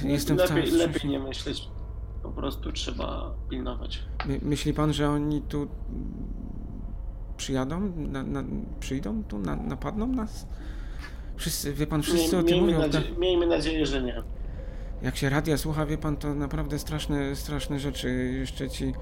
Yy, 0.04 0.10
jestem 0.12 0.38
w 0.38 0.40
lepiej, 0.40 0.56
całym 0.64 0.76
lepiej 0.78 1.10
nie 1.10 1.20
myśleć, 1.20 1.68
po 2.24 2.30
prostu 2.32 2.72
trzeba 2.72 3.34
pilnować. 3.50 4.04
My, 4.26 4.40
myśli 4.42 4.74
pan, 4.74 4.94
że 4.94 5.10
oni 5.10 5.42
tu 5.42 5.68
przyjadą, 7.38 7.94
na, 7.96 8.24
na, 8.24 8.44
przyjdą 8.80 9.24
tu, 9.24 9.40
na, 9.40 9.56
napadną 9.56 10.08
nas? 10.08 10.48
Wszyscy, 11.36 11.74
wie 11.74 11.88
pan, 11.88 12.02
wszyscy 12.02 12.36
Miej- 12.36 12.46
o 12.46 12.48
tym 12.48 12.58
miejmy, 12.58 12.66
mówią. 12.74 12.80
nadzie- 12.80 13.12
miejmy 13.20 13.48
nadzieję, 13.48 13.86
że 13.86 14.02
nie. 14.04 14.24
Jak 15.02 15.16
się 15.18 15.30
radia 15.30 15.58
słucha, 15.58 15.86
wie 15.86 15.98
pan, 15.98 16.18
to 16.18 16.36
naprawdę 16.36 16.80
straszne, 16.80 17.36
straszne 17.36 17.80
rzeczy. 17.80 18.10
Jeszcze 18.40 18.70
ci. 18.70 18.94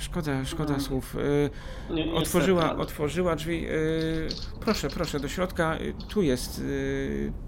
Szkoda, 0.00 0.44
szkoda 0.44 0.72
No. 0.74 0.80
słów. 0.80 1.16
Nie 1.90 2.12
Otworzyła, 2.14 2.76
otworzyła 2.76 3.36
drzwi. 3.36 3.66
e, 3.66 3.70
Proszę, 4.60 4.88
proszę, 4.90 5.20
do 5.20 5.28
środka. 5.28 5.74
E, 5.74 5.92
Tu 5.92 6.22
jest, 6.22 6.62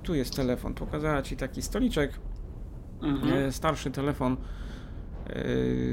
tu 0.02 0.14
jest 0.14 0.36
telefon. 0.36 0.74
Pokazała 0.74 1.22
ci 1.22 1.36
taki 1.36 1.62
stoliczek, 1.62 2.20
Mhm. 3.02 3.52
starszy 3.52 3.90
telefon 3.90 4.36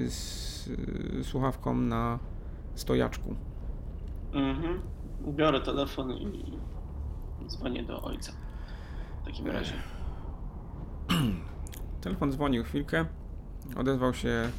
z 0.07 0.69
słuchawką 1.23 1.75
na 1.75 2.19
stojaczku. 2.75 3.35
Mhm. 4.33 4.81
Biorę 5.27 5.61
telefon 5.61 6.11
i 6.11 6.59
dzwonię 7.47 7.83
do 7.83 8.01
ojca. 8.01 8.31
W 9.21 9.25
takim 9.25 9.47
razie. 9.47 9.73
Telefon 12.01 12.31
dzwonił 12.31 12.63
chwilkę. 12.63 13.05
Odezwał 13.77 14.13
się, 14.13 14.49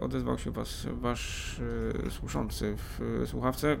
odezwał 0.00 0.38
się 0.38 0.50
was, 0.50 0.86
wasz 0.92 1.60
e, 2.06 2.10
służący 2.10 2.76
w 2.76 3.00
e, 3.22 3.26
słuchawce. 3.26 3.72
E, 3.72 3.76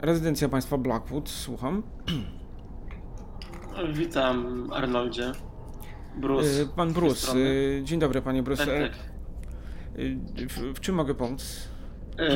Rezydencja 0.00 0.48
państwa 0.48 0.78
Blackwood, 0.78 1.28
słucham. 1.28 1.82
Witam 3.94 4.68
Arnoldzie. 4.72 5.32
Bruce. 6.16 6.62
E, 6.62 6.66
Pan 6.76 6.92
Bruce. 6.92 7.32
e, 7.32 7.84
Dzień 7.84 8.00
dobry, 8.00 8.22
panie 8.22 8.42
Bruce. 8.42 8.66
Tak, 8.66 8.74
E, 8.74 8.88
tak. 8.88 8.98
e, 10.42 10.46
W, 10.48 10.74
w 10.76 10.80
czym 10.80 10.94
mogę 10.94 11.14
pomóc? 11.14 11.68
E, 12.18 12.28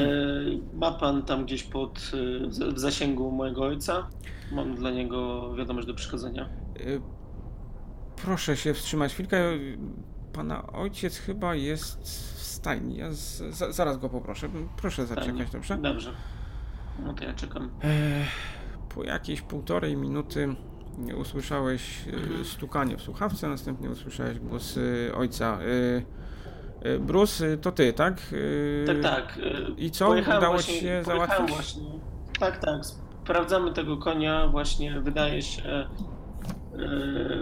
ma 0.74 0.92
pan 0.92 1.22
tam 1.22 1.44
gdzieś 1.44 1.62
pod 1.62 2.12
e, 2.14 2.48
w- 2.72 2.78
zasięgu 2.78 3.30
mojego 3.30 3.62
ojca? 3.62 4.08
Mam 4.52 4.74
dla 4.74 4.90
niego 4.90 5.50
wiadomość 5.54 5.86
do 5.86 5.94
przekazania. 5.94 6.48
E, 6.76 6.80
Proszę 8.24 8.56
się 8.56 8.74
wstrzymać 8.74 9.12
chwilkę. 9.14 9.36
Pana 10.38 10.66
ojciec 10.72 11.16
chyba 11.18 11.54
jest 11.54 12.02
w 12.38 12.42
stajni. 12.42 12.96
Ja 12.96 13.12
z, 13.12 13.42
za, 13.54 13.72
zaraz 13.72 13.98
go 13.98 14.08
poproszę. 14.08 14.48
Proszę 14.76 15.06
zaczekać, 15.06 15.50
dobrze? 15.50 15.78
Dobrze. 15.78 16.12
No 17.06 17.14
to 17.14 17.24
ja 17.24 17.34
czekam. 17.34 17.70
E, 17.84 17.88
Po 18.94 19.04
jakiejś 19.04 19.40
półtorej 19.42 19.96
minuty 19.96 20.54
usłyszałeś 21.16 22.08
e, 22.08 22.12
Mhm. 22.16 22.44
stukanie 22.44 22.96
w 22.96 23.02
słuchawce, 23.02 23.48
następnie 23.48 23.90
usłyszałeś 23.90 24.38
głos 24.38 24.78
ojca. 25.14 25.58
E, 26.82 26.98
Bruce, 26.98 27.56
to 27.56 27.72
ty, 27.72 27.92
tak? 27.92 28.20
Tak, 28.86 29.02
tak. 29.02 29.38
I 29.76 29.90
co? 29.90 30.06
pojechałem 30.06 30.38
Udało 30.38 30.54
właśnie- 30.54 30.74
ci 30.74 30.80
się 30.80 31.02
załatwić? 31.06 31.48
Właśnie, 31.50 31.82
tak, 32.40 32.58
tak. 32.58 32.80
Sprawdzamy 33.22 33.72
tego 33.72 33.96
konia. 33.96 34.46
Właśnie 34.48 35.00
wydaje 35.00 35.42
się 35.42 35.88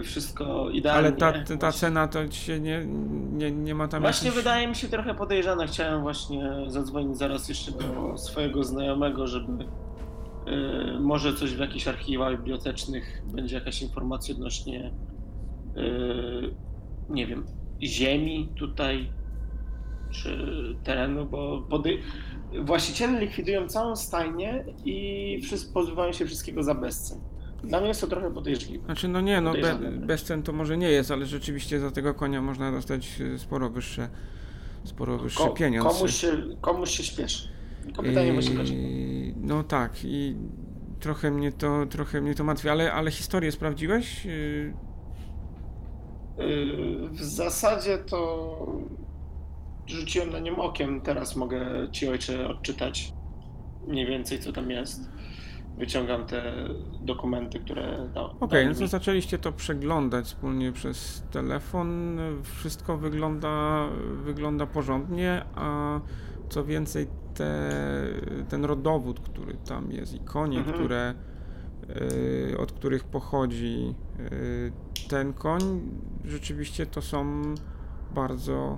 wszystko 0.03 0.69
idealnie. 0.69 1.07
Ale 1.07 1.17
ta, 1.43 1.57
ta 1.57 1.71
cena 1.71 2.07
to 2.07 2.31
się 2.31 2.59
nie, 2.59 2.85
nie, 3.31 3.51
nie 3.51 3.75
ma 3.75 3.87
tam 3.87 4.01
Właśnie 4.01 4.27
jakichś... 4.27 4.43
wydaje 4.43 4.67
mi 4.67 4.75
się 4.75 4.87
trochę 4.87 5.13
podejrzana. 5.15 5.67
Chciałem 5.67 6.01
właśnie 6.01 6.51
zadzwonić 6.67 7.17
zaraz 7.17 7.49
jeszcze 7.49 7.71
do 7.71 8.17
swojego 8.17 8.63
znajomego, 8.63 9.27
żeby 9.27 9.63
y, 9.63 10.99
może 10.99 11.33
coś 11.33 11.53
w 11.55 11.59
jakichś 11.59 11.87
archiwach 11.87 12.37
bibliotecznych 12.37 13.21
będzie 13.33 13.55
jakaś 13.55 13.81
informacja 13.81 14.35
odnośnie 14.35 14.91
y, 15.77 16.55
nie 17.09 17.27
wiem, 17.27 17.45
ziemi 17.83 18.49
tutaj 18.55 19.11
czy 20.11 20.37
terenu, 20.83 21.25
bo 21.25 21.61
podej- 21.69 21.99
właściciele 22.63 23.19
likwidują 23.19 23.67
całą 23.67 23.95
stajnię 23.95 24.65
i 24.85 25.39
wszyscy 25.43 25.73
pozbywają 25.73 26.11
się 26.11 26.25
wszystkiego 26.25 26.63
za 26.63 26.75
bezcen. 26.75 27.19
Dla 27.67 27.79
mnie 27.79 27.87
jest 27.87 28.01
to 28.01 28.07
trochę 28.07 28.33
podejrzliwe. 28.33 28.85
Znaczy, 28.85 29.07
no 29.07 29.21
nie, 29.21 29.41
no 29.41 29.51
be, 29.53 29.57
Podejrzane. 29.61 29.91
bez 30.07 30.23
cen 30.23 30.43
to 30.43 30.53
może 30.53 30.77
nie 30.77 30.89
jest, 30.89 31.11
ale 31.11 31.25
rzeczywiście 31.25 31.79
za 31.79 31.91
tego 31.91 32.13
konia 32.13 32.41
można 32.41 32.71
dostać 32.71 33.21
e, 33.35 33.39
sporo 33.39 33.69
wyższe, 33.69 34.09
sporo 34.83 35.17
wyższy 35.17 35.37
Ko- 35.37 35.49
pieniądz. 35.49 35.93
komuś, 35.97 36.13
się, 36.15 36.37
komuś 36.61 36.89
się 36.89 37.03
śpieszy. 37.03 37.49
Tylko 37.83 38.03
pytanie 38.03 38.33
dlaczego. 38.33 38.61
Yy, 38.63 39.33
No 39.41 39.63
tak 39.63 39.91
i 40.03 40.35
trochę 40.99 41.31
mnie 41.31 41.51
to, 41.51 41.85
trochę 41.85 42.21
mnie 42.21 42.35
to 42.35 42.43
martwi, 42.43 42.69
ale, 42.69 42.93
ale 42.93 43.11
historię 43.11 43.51
sprawdziłeś? 43.51 44.25
Yy, 44.25 44.73
Yy, 46.37 47.09
W 47.09 47.23
zasadzie 47.23 47.97
to 47.97 48.57
rzuciłem 49.87 50.29
na 50.31 50.39
nią 50.39 50.55
okiem. 50.55 51.01
Teraz 51.01 51.35
mogę 51.35 51.87
ci 51.91 52.07
ojcze 52.07 52.47
odczytać 52.49 53.13
mniej 53.87 54.05
więcej 54.07 54.39
co 54.39 54.53
tam 54.53 54.71
jest. 54.71 55.09
Wyciągam 55.77 56.25
te 56.25 56.53
dokumenty, 57.01 57.59
które 57.59 58.09
dał. 58.13 58.25
Okej, 58.25 58.49
dali 58.49 58.67
no 58.67 58.73
to 58.75 58.81
mi. 58.81 58.87
zaczęliście 58.87 59.37
to 59.37 59.51
przeglądać 59.51 60.25
wspólnie 60.25 60.71
przez 60.71 61.23
telefon. 61.31 62.17
Wszystko 62.43 62.97
wygląda, 62.97 63.87
wygląda 64.23 64.65
porządnie, 64.65 65.45
a 65.55 65.99
co 66.49 66.63
więcej, 66.65 67.07
te, 67.35 67.71
ten 68.49 68.65
rodowód, 68.65 69.19
który 69.19 69.53
tam 69.53 69.91
jest 69.91 70.13
i 70.13 70.19
konie, 70.19 70.57
Mhm. 70.57 70.77
które, 70.77 71.13
yy, 72.49 72.57
od 72.57 72.71
których 72.71 73.03
pochodzi 73.03 73.95
yy, 74.19 74.71
ten 75.09 75.33
koń, 75.33 75.81
rzeczywiście 76.25 76.85
to 76.85 77.01
są 77.01 77.43
bardzo 78.15 78.77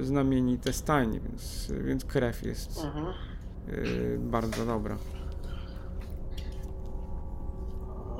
znamienite 0.00 0.72
stajnie, 0.72 1.20
więc, 1.20 1.72
więc 1.84 2.04
krew 2.04 2.42
jest 2.42 2.84
Mhm. 2.84 3.06
yy, 3.68 4.18
bardzo 4.18 4.66
dobra. 4.66 4.96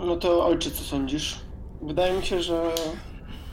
No 0.07 0.17
to 0.17 0.47
ojcze, 0.47 0.71
co 0.71 0.83
sądzisz? 0.85 1.41
Wydaje 1.83 2.19
mi 2.21 2.27
się, 2.27 2.43
że 2.43 2.63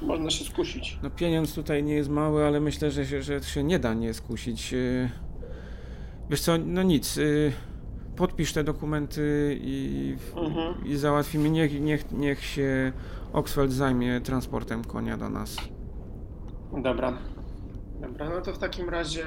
można 0.01 0.29
się 0.29 0.45
skusić. 0.45 0.99
No 1.03 1.09
pieniądz 1.09 1.55
tutaj 1.55 1.83
nie 1.83 1.93
jest 1.93 2.09
mały, 2.09 2.45
ale 2.45 2.59
myślę, 2.59 2.91
że 2.91 3.05
się, 3.05 3.21
że 3.21 3.43
się 3.43 3.63
nie 3.63 3.79
da 3.79 3.93
nie 3.93 4.13
skusić. 4.13 4.71
Yy, 4.71 5.09
Wiesz 6.29 6.41
co, 6.41 6.57
no 6.57 6.83
nic. 6.83 7.15
yy, 7.15 7.51
Podpisz 8.15 8.53
te 8.53 8.63
dokumenty 8.63 9.57
i, 9.61 10.15
Mhm. 10.35 10.85
i 10.85 10.95
załatwimy. 10.95 11.49
Niech, 11.49 11.81
niech, 11.81 12.11
niech 12.11 12.45
się 12.45 12.91
Oxford 13.33 13.71
zajmie 13.71 14.21
transportem 14.21 14.83
konia 14.83 15.17
do 15.17 15.29
nas. 15.29 15.55
Dobra. 16.83 17.17
Dobra, 18.01 18.29
no 18.29 18.41
to 18.41 18.53
w 18.53 18.57
takim 18.57 18.89
razie 18.89 19.25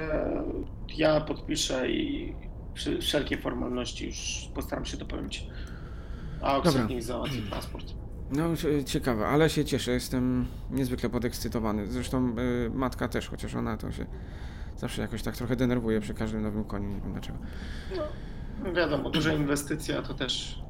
ja 0.97 1.21
podpiszę 1.21 1.91
i 1.91 2.33
wszelkie 3.01 3.37
formalności 3.37 4.05
już 4.05 4.49
postaram 4.55 4.85
się 4.85 4.97
dopełnić. 4.97 5.47
A 6.41 6.53
Dobra. 6.55 6.71
obsługnik 6.71 7.03
załatwi 7.03 7.41
transport. 7.41 7.85
No, 8.31 8.55
cie- 8.57 8.83
ciekawe, 8.83 9.27
ale 9.27 9.49
się 9.49 9.65
cieszę, 9.65 9.91
jestem 9.91 10.45
niezwykle 10.71 11.09
podekscytowany. 11.09 11.87
Zresztą 11.87 12.35
y, 12.39 12.69
matka 12.73 13.07
też, 13.07 13.29
chociaż 13.29 13.55
ona 13.55 13.77
to 13.77 13.91
się 13.91 14.05
zawsze 14.77 15.01
jakoś 15.01 15.23
tak 15.23 15.35
trochę 15.37 15.55
denerwuje 15.55 15.99
przy 16.01 16.13
każdym 16.13 16.41
nowym 16.41 16.63
koniu, 16.63 16.89
nie 16.89 17.01
wiem 17.01 17.11
dlaczego. 17.11 17.37
No, 18.63 18.73
wiadomo, 18.73 19.09
duża 19.09 19.33
inwestycja 19.33 20.01
to 20.01 20.13
też 20.13 20.61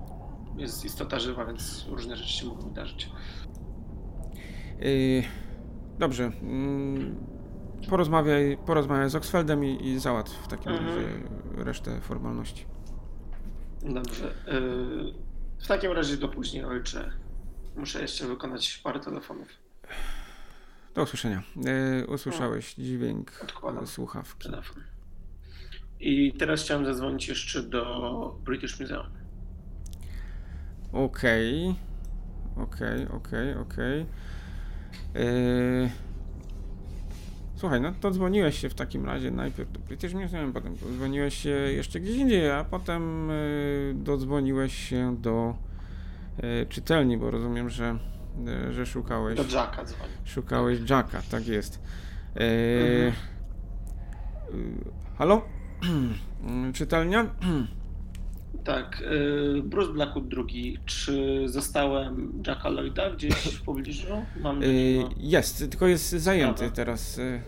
jest 0.57 0.85
istota 0.85 1.19
żywa, 1.19 1.45
więc 1.45 1.85
różne 1.89 2.15
rzeczy 2.15 2.33
się 2.33 2.45
mogą 2.45 2.61
wydarzyć. 2.69 3.09
Y, 4.81 5.23
dobrze, 5.99 6.31
mm, 6.41 7.15
porozmawiaj, 7.89 8.57
porozmawiaj 8.65 9.09
z 9.09 9.15
Oxfeldem 9.15 9.65
i, 9.65 9.87
i 9.87 9.99
załatw 9.99 10.31
w 10.33 10.47
takim 10.47 10.71
Mhm. 10.71 10.87
razie 10.95 11.07
resztę 11.55 12.01
formalności. 12.01 12.65
Dobrze. 13.81 14.33
Yy, 14.47 15.13
w 15.63 15.67
takim 15.67 15.91
razie 15.91 16.17
do 16.17 16.27
później, 16.27 16.63
ojcze. 16.65 17.11
Muszę 17.75 18.01
jeszcze 18.01 18.27
wykonać 18.27 18.77
parę 18.83 18.99
telefonów. 18.99 19.47
Do 20.95 21.03
usłyszenia. 21.03 21.43
Y, 22.01 22.07
usłyszałeś 22.07 22.73
dźwięk 22.75 23.31
Odkładam. 23.43 23.87
słuchawki. 23.87 24.43
Telefon. 24.49 24.83
I 25.99 26.33
teraz 26.33 26.61
chciałem 26.63 26.85
zadzwonić 26.85 27.27
jeszcze 27.27 27.63
do 27.63 28.39
British 28.43 28.79
Museum. 28.79 29.07
Okej. 30.91 31.75
Okej, 32.57 33.07
okej, 33.07 33.55
okej. 33.55 34.05
Yy, 35.13 35.89
Słuchaj, 37.61 37.81
no 37.81 37.91
to 38.01 38.11
dzwoniłeś 38.11 38.59
się 38.59 38.69
w 38.69 38.73
takim 38.73 39.05
razie 39.05 39.31
najpierw 39.31 39.71
do 39.71 39.79
British 39.79 40.13
Museum, 40.13 40.53
potem 40.53 40.75
dzwoniłeś 40.97 41.33
się 41.37 41.49
jeszcze 41.49 41.99
gdzieś 41.99 42.15
indziej, 42.17 42.51
a 42.51 42.63
potem 42.63 43.29
yy, 43.29 43.93
dodzwoniłeś 43.95 44.73
się 44.89 45.17
do 45.17 45.55
yy, 46.43 46.65
czytelni, 46.69 47.17
bo 47.17 47.31
rozumiem, 47.31 47.69
że, 47.69 47.97
yy, 48.45 48.73
że 48.73 48.85
szukałeś, 48.85 49.37
Do 49.37 49.43
Jacka 49.57 49.85
dzwonię. 49.85 50.11
szukałeś 50.25 50.79
Jacka, 50.89 51.21
tak 51.31 51.47
jest. 51.47 51.79
Yy, 52.35 52.41
Mhm. 53.05 53.13
halo? 55.17 55.41
Czytelnia? 56.73 57.25
Tak, 58.63 59.03
yy, 59.53 59.63
Bruce 59.63 59.93
Blackwood 59.93 60.25
II. 60.37 60.77
Czy 60.85 61.43
zostałem 61.45 62.43
Jacka 62.47 62.69
Lloyda 62.69 63.09
gdzieś 63.11 63.33
w 63.33 63.61
pobliżu? 63.61 64.25
Mam 64.41 64.59
niego... 64.59 65.09
jest, 65.17 65.59
tylko 65.59 65.87
jest 65.87 66.09
zajęty 66.09 66.71
teraz. 66.71 67.17
Yy. 67.17 67.41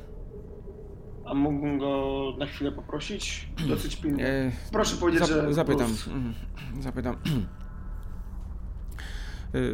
A 1.26 1.34
mógłbym 1.34 1.80
go 1.80 2.36
na 2.40 2.46
chwilę 2.46 2.72
poprosić? 2.72 3.50
Dosyć 3.68 3.96
pilnie. 3.96 4.52
Proszę 4.72 4.96
powiedzieć, 4.96 5.28
że 5.28 5.54
Zapytam. 5.54 5.88
Bruce. 5.88 6.12
mhm, 6.12 6.34
Zapytam. 6.80 7.16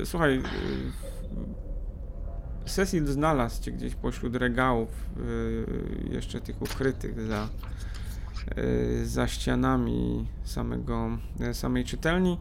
Słuchaj, 0.05 0.41
Cecil 2.65 3.07
znalazł 3.07 3.63
cię 3.63 3.71
gdzieś 3.71 3.95
pośród 3.95 4.35
regałów, 4.35 4.89
jeszcze 6.11 6.41
tych 6.41 6.61
ukrytych 6.61 7.21
za, 7.21 7.49
za 9.03 9.27
ścianami 9.27 10.25
samego, 10.43 11.07
e, 11.39 11.53
samej 11.53 11.85
czytelni. 11.85 12.37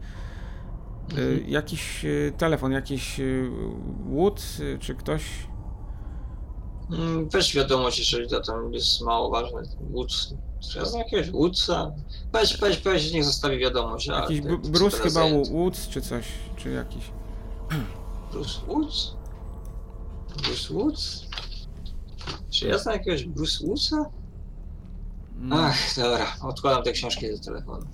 E, 1.17 1.49
Jakiś 1.51 2.05
e, 2.05 2.31
telefon, 2.37 2.71
jakiś 2.71 3.19
e, 3.19 3.23
czy 4.79 4.95
ktoś? 4.95 5.23
Mm, 6.91 7.29
Weź 7.29 7.55
wiadomość, 7.55 7.99
jeżeli 7.99 8.29
to 8.29 8.41
tam 8.41 8.73
jest 8.73 9.01
mało 9.01 9.29
ważne. 9.29 9.61
Ja 10.75 10.85
znam 10.85 10.99
jakiegoś 11.01 11.31
Woodsa? 11.31 11.91
Weź, 12.33 12.57
weź, 12.57 12.81
weź, 12.81 13.13
niech 13.13 13.23
zostawi 13.25 13.57
wiadomość. 13.59 14.07
Jakiś 14.07 14.41
ty- 14.41 14.47
Bru- 14.47 14.61
ty 14.61 14.69
Bruce 14.69 14.97
teraz 14.97 15.13
chyba. 15.13 15.25
Woods, 15.51 15.87
czy 15.87 16.01
coś, 16.01 16.25
czy 16.55 16.69
jakiś. 16.69 17.03
Bruce 18.31 18.59
Woods? 18.67 19.13
Bruce 20.43 20.73
Woods? 20.73 21.25
Czy 22.49 22.67
ja 22.67 22.77
znam 22.77 22.93
jakiegoś 22.95 23.23
Bruce 23.25 23.67
Woodsa? 23.67 24.05
Mm. 25.39 25.53
Ach, 25.53 25.95
dobra, 25.95 26.25
odkładam 26.41 26.83
te 26.83 26.91
książki 26.91 27.31
do 27.31 27.39
telefonu. 27.39 27.85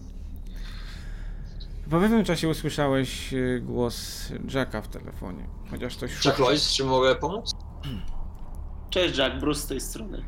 Po 1.89 1.99
pewnym 1.99 2.23
czasie 2.23 2.49
usłyszałeś 2.49 3.33
y, 3.33 3.61
głos 3.65 4.27
Jacka 4.53 4.81
w 4.81 4.87
telefonie, 4.87 5.47
chociaż 5.71 5.95
coś 5.95 6.25
Jack 6.25 6.39
Lloyd, 6.39 6.61
czy 6.61 6.83
mogę 6.83 7.15
pomóc? 7.15 7.51
Cześć 8.89 9.17
Jack, 9.17 9.39
Bruce 9.39 9.61
z 9.61 9.67
tej 9.67 9.81
strony. 9.81 10.23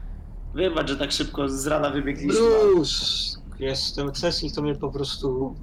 Wybacz, 0.54 0.90
że 0.90 0.98
tak 0.98 1.12
szybko 1.12 1.50
z 1.50 1.68
rana 1.68 1.90
wybiegliśmy. 1.90 2.34
Bruce! 2.34 3.06
Jestem 3.60 4.12
Cecil, 4.12 4.52
to 4.52 4.62
mnie 4.62 4.76
po 4.76 4.92
prostu... 4.92 5.56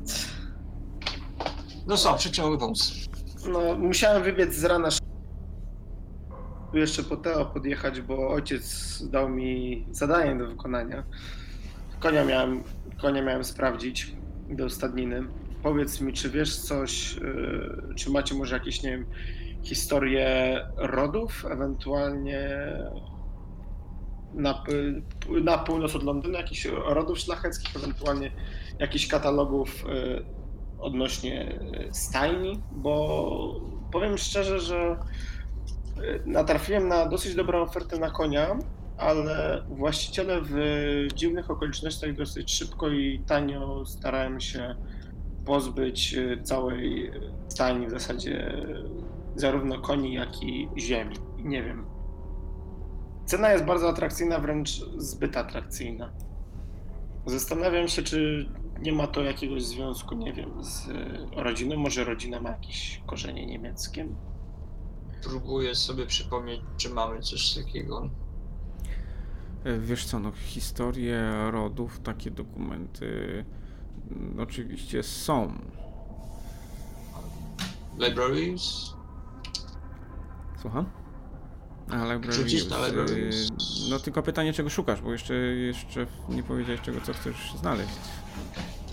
No 1.87 1.97
co, 1.97 2.19
czy 2.19 2.43
mogę 2.43 2.59
pomóc? 2.59 2.93
No, 3.49 3.61
musiałem 3.79 4.23
wybiec 4.23 4.55
z 4.55 4.65
rana. 4.65 4.89
Tu 6.73 6.79
jeszcze 6.79 7.03
po 7.03 7.17
Teo 7.17 7.45
podjechać, 7.47 8.01
bo 8.01 8.29
ojciec 8.29 8.99
dał 9.11 9.29
mi 9.29 9.87
zadanie 9.91 10.39
do 10.39 10.47
wykonania. 10.47 11.05
Konia 12.05 12.25
miałem, 12.25 12.63
konia 13.01 13.23
miałem 13.23 13.45
sprawdzić 13.45 14.17
do 14.51 14.71
stadniny. 14.71 15.23
Powiedz 15.63 16.01
mi, 16.01 16.13
czy 16.13 16.31
wiesz 16.31 16.57
coś, 16.57 17.17
yy, 17.17 17.95
czy 17.97 18.11
macie 18.11 18.35
może 18.35 18.55
jakieś, 18.55 18.83
nie 18.83 18.91
wiem, 18.91 19.07
historie 19.63 20.61
rodów, 20.77 21.45
ewentualnie 21.51 22.59
na, 24.35 24.55
p- 24.55 25.01
na 25.43 25.59
północ 25.59 25.97
od 25.97 26.03
Londynu, 26.03 26.35
jakichś 26.35 26.65
rodów 26.87 27.19
szlacheckich, 27.19 27.77
ewentualnie 27.77 28.31
jakichś 28.79 29.07
katalogów 29.07 29.85
yy, 29.89 30.25
odnośnie 30.79 31.61
y, 31.89 31.95
stajni, 31.95 32.63
bo 32.73 33.61
powiem 33.93 34.19
szczerze, 34.19 34.61
że 34.61 34.97
y, 35.99 36.23
natrafiłem 36.27 36.89
na 36.89 37.07
dosyć 37.07 37.35
dobrą 37.35 37.63
ofertę 37.63 37.99
na 37.99 38.11
konia, 38.11 38.57
ale 39.05 39.63
właściciele 39.69 40.41
w 40.43 40.55
dziwnych 41.15 41.51
okolicznościach 41.51 42.17
dosyć 42.17 42.55
szybko 42.55 42.89
i 42.89 43.23
tanio 43.27 43.87
starałem 43.87 44.41
się 44.41 44.75
pozbyć 45.45 46.15
y, 46.15 46.41
całej 46.43 47.11
stajni 47.49 47.87
w 47.87 47.91
zasadzie 47.91 48.55
y, 48.55 48.85
zarówno 49.37 49.81
koni, 49.81 50.13
jak 50.13 50.43
i 50.43 50.69
ziemi. 50.79 51.17
Nie 51.39 51.63
wiem. 51.63 51.87
Cena 53.27 53.53
jest 53.53 53.65
bardzo 53.65 53.89
atrakcyjna, 53.89 54.39
wręcz 54.39 54.71
zbyt 54.97 55.37
atrakcyjna. 55.37 56.13
Zastanawiam 57.27 57.89
się, 57.89 58.03
czy 58.03 58.49
nie 58.83 58.93
ma 58.93 59.07
to 59.07 59.23
jakiegoś 59.23 59.63
związku, 59.63 60.15
nie 60.15 60.33
wiem, 60.33 60.65
z 60.65 60.89
rodziną. 61.37 61.77
Może 61.77 62.05
rodzina 62.05 62.41
ma 62.41 62.51
jakieś 62.51 63.03
korzenie 63.07 63.47
niemieckie. 63.47 64.09
Próbuję 65.23 65.75
sobie 65.75 66.07
przypomnieć, 66.07 66.61
czy 66.77 66.91
mamy 66.91 67.21
coś 67.21 67.55
takiego. 67.55 68.11
E, 69.65 69.79
Wiesz 69.79 70.05
co, 70.05 70.21
no 70.21 70.33
historie 70.33 71.51
rodów, 71.51 72.01
takie 72.01 72.31
dokumenty 72.31 73.45
mm, 74.11 74.41
oczywiście 74.41 75.03
są. 75.03 75.53
Libraries? 77.99 78.95
Słucham? 80.61 80.85
Ale 81.91 82.21
Rzucić 82.33 82.71
na 82.71 82.87
libraries. 82.87 83.49
No 83.91 83.99
tylko 83.99 84.23
pytanie, 84.23 84.53
czego 84.53 84.71
szukasz, 84.71 85.01
bo 85.03 85.13
jeszcze, 85.13 85.35
jeszcze 85.35 86.07
nie 86.29 86.43
powiedziałeś, 86.43 86.81
czego 86.81 87.01
co 87.01 87.13
chcesz 87.13 87.55
znaleźć. 87.61 87.93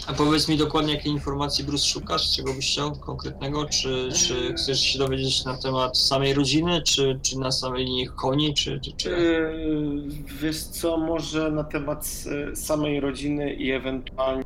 A 0.07 0.13
powiedz 0.13 0.47
mi 0.47 0.57
dokładnie, 0.57 0.93
jakiej 0.93 1.11
informacji 1.11 1.63
Bruce 1.63 1.85
szukasz, 1.85 2.35
czego 2.35 2.53
byś 2.53 2.71
chciał 2.71 2.91
konkretnego? 2.95 3.65
Czy, 3.65 4.09
czy 4.15 4.53
chcesz 4.53 4.79
się 4.81 4.99
dowiedzieć 4.99 5.45
na 5.45 5.57
temat 5.57 5.97
samej 5.97 6.33
rodziny, 6.33 6.81
czy, 6.81 7.19
czy 7.23 7.39
na 7.39 7.51
samej 7.51 7.85
linii 7.85 8.07
koni, 8.07 8.53
czy, 8.53 8.79
czy, 8.79 8.91
czy... 8.91 9.09
Yy, 9.09 10.03
wiesz 10.41 10.63
co, 10.63 10.97
może 10.97 11.51
na 11.51 11.63
temat 11.63 12.23
e, 12.51 12.55
samej 12.55 12.99
rodziny 12.99 13.53
i 13.53 13.71
ewentualnie 13.71 14.43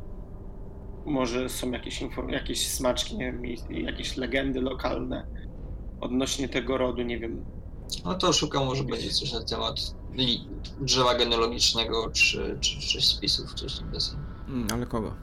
może 1.06 1.48
są 1.48 1.70
jakieś, 1.70 2.02
inform- 2.02 2.32
jakieś 2.32 2.68
smaczki, 2.68 3.16
nie 3.16 3.32
wiem, 3.32 3.46
i- 3.46 3.58
i 3.70 3.84
jakieś 3.84 4.16
legendy 4.16 4.60
lokalne 4.60 5.26
odnośnie 6.00 6.48
tego 6.48 6.78
rodu, 6.78 7.02
nie 7.02 7.18
wiem. 7.18 7.44
No 8.04 8.14
to 8.14 8.32
szukam, 8.32 8.64
może 8.66 8.84
będzie 8.84 9.10
coś 9.10 9.32
na 9.32 9.44
temat 9.44 9.94
li- 10.14 10.48
drzewa 10.80 11.14
genealogicznego, 11.14 12.10
czy, 12.10 12.58
czy, 12.60 12.80
czy 12.80 13.00
spisów, 13.00 13.54
coś 13.54 13.78
tam. 13.78 13.90
Mm, 14.48 14.66
ale 14.72 14.86
kogo? 14.86 15.14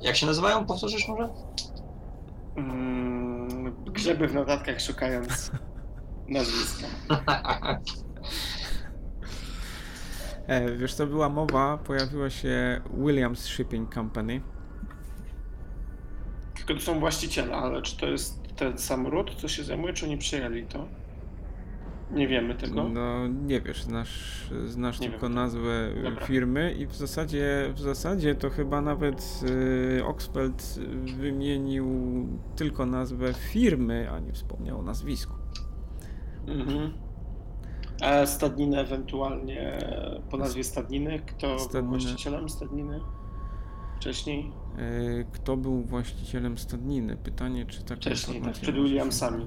Jak 0.00 0.16
się 0.16 0.26
nazywają? 0.26 0.66
Powtórzysz 0.66 1.08
może? 1.08 1.28
Mm, 2.56 3.84
grzeby 3.84 4.28
w 4.28 4.34
notatkach 4.34 4.80
szukając 4.80 5.50
nazwiska. 6.28 6.86
E, 10.46 10.76
wiesz 10.76 10.94
co, 10.94 11.06
była 11.06 11.28
mowa, 11.28 11.78
pojawiła 11.78 12.30
się 12.30 12.80
Williams 12.94 13.44
Shipping 13.44 13.94
Company. 13.94 14.40
Tylko 16.56 16.74
to 16.74 16.80
są 16.80 17.00
właściciele, 17.00 17.56
ale 17.56 17.82
czy 17.82 17.96
to 17.96 18.06
jest 18.06 18.42
ten 18.56 18.78
sam 18.78 19.06
ród, 19.06 19.34
co 19.34 19.48
się 19.48 19.64
zajmuje, 19.64 19.92
czy 19.92 20.06
oni 20.06 20.18
przejęli 20.18 20.66
to? 20.66 20.88
Nie 22.12 22.28
wiemy 22.28 22.54
tego. 22.54 22.88
No 22.88 23.28
nie 23.28 23.60
wiesz, 23.60 23.82
znasz, 23.82 24.50
znasz 24.66 25.00
Nie 25.00 25.10
tylko 25.10 25.26
wiem. 25.26 25.34
nazwę 25.34 25.88
y, 25.98 26.02
Dobra. 26.02 26.26
firmy 26.26 26.72
i 26.72 26.86
w 26.86 26.94
zasadzie, 26.94 27.72
w 27.74 27.80
zasadzie 27.80 28.34
to 28.34 28.50
chyba 28.50 28.80
nawet 28.80 29.40
y, 29.98 30.04
Oxfeld 30.04 30.78
wymienił 31.18 31.86
tylko 32.56 32.86
nazwę 32.86 33.32
firmy, 33.34 34.10
a 34.10 34.18
nie 34.18 34.32
wspomniał 34.32 34.78
o 34.78 34.82
nazwisku. 34.82 35.34
Mhm. 36.46 36.92
A 38.02 38.26
stadninę 38.26 38.80
ewentualnie 38.80 39.78
po 40.30 40.36
nazwie 40.36 40.64
stadniny? 40.64 41.18
Kto 41.26 41.56
był 41.72 41.88
właścicielem 41.88 42.48
stadniny? 42.48 43.00
Wcześniej? 43.96 44.52
Y, 44.78 45.26
Kto 45.32 45.56
był 45.56 45.82
właścicielem 45.84 46.58
stadniny? 46.58 47.16
Pytanie, 47.16 47.66
czy 47.66 47.82
taka 47.82 47.96
Wcześniej, 47.96 48.42
tak, 48.42 48.52
przed 48.52 48.74
Williamsami. 48.74 49.46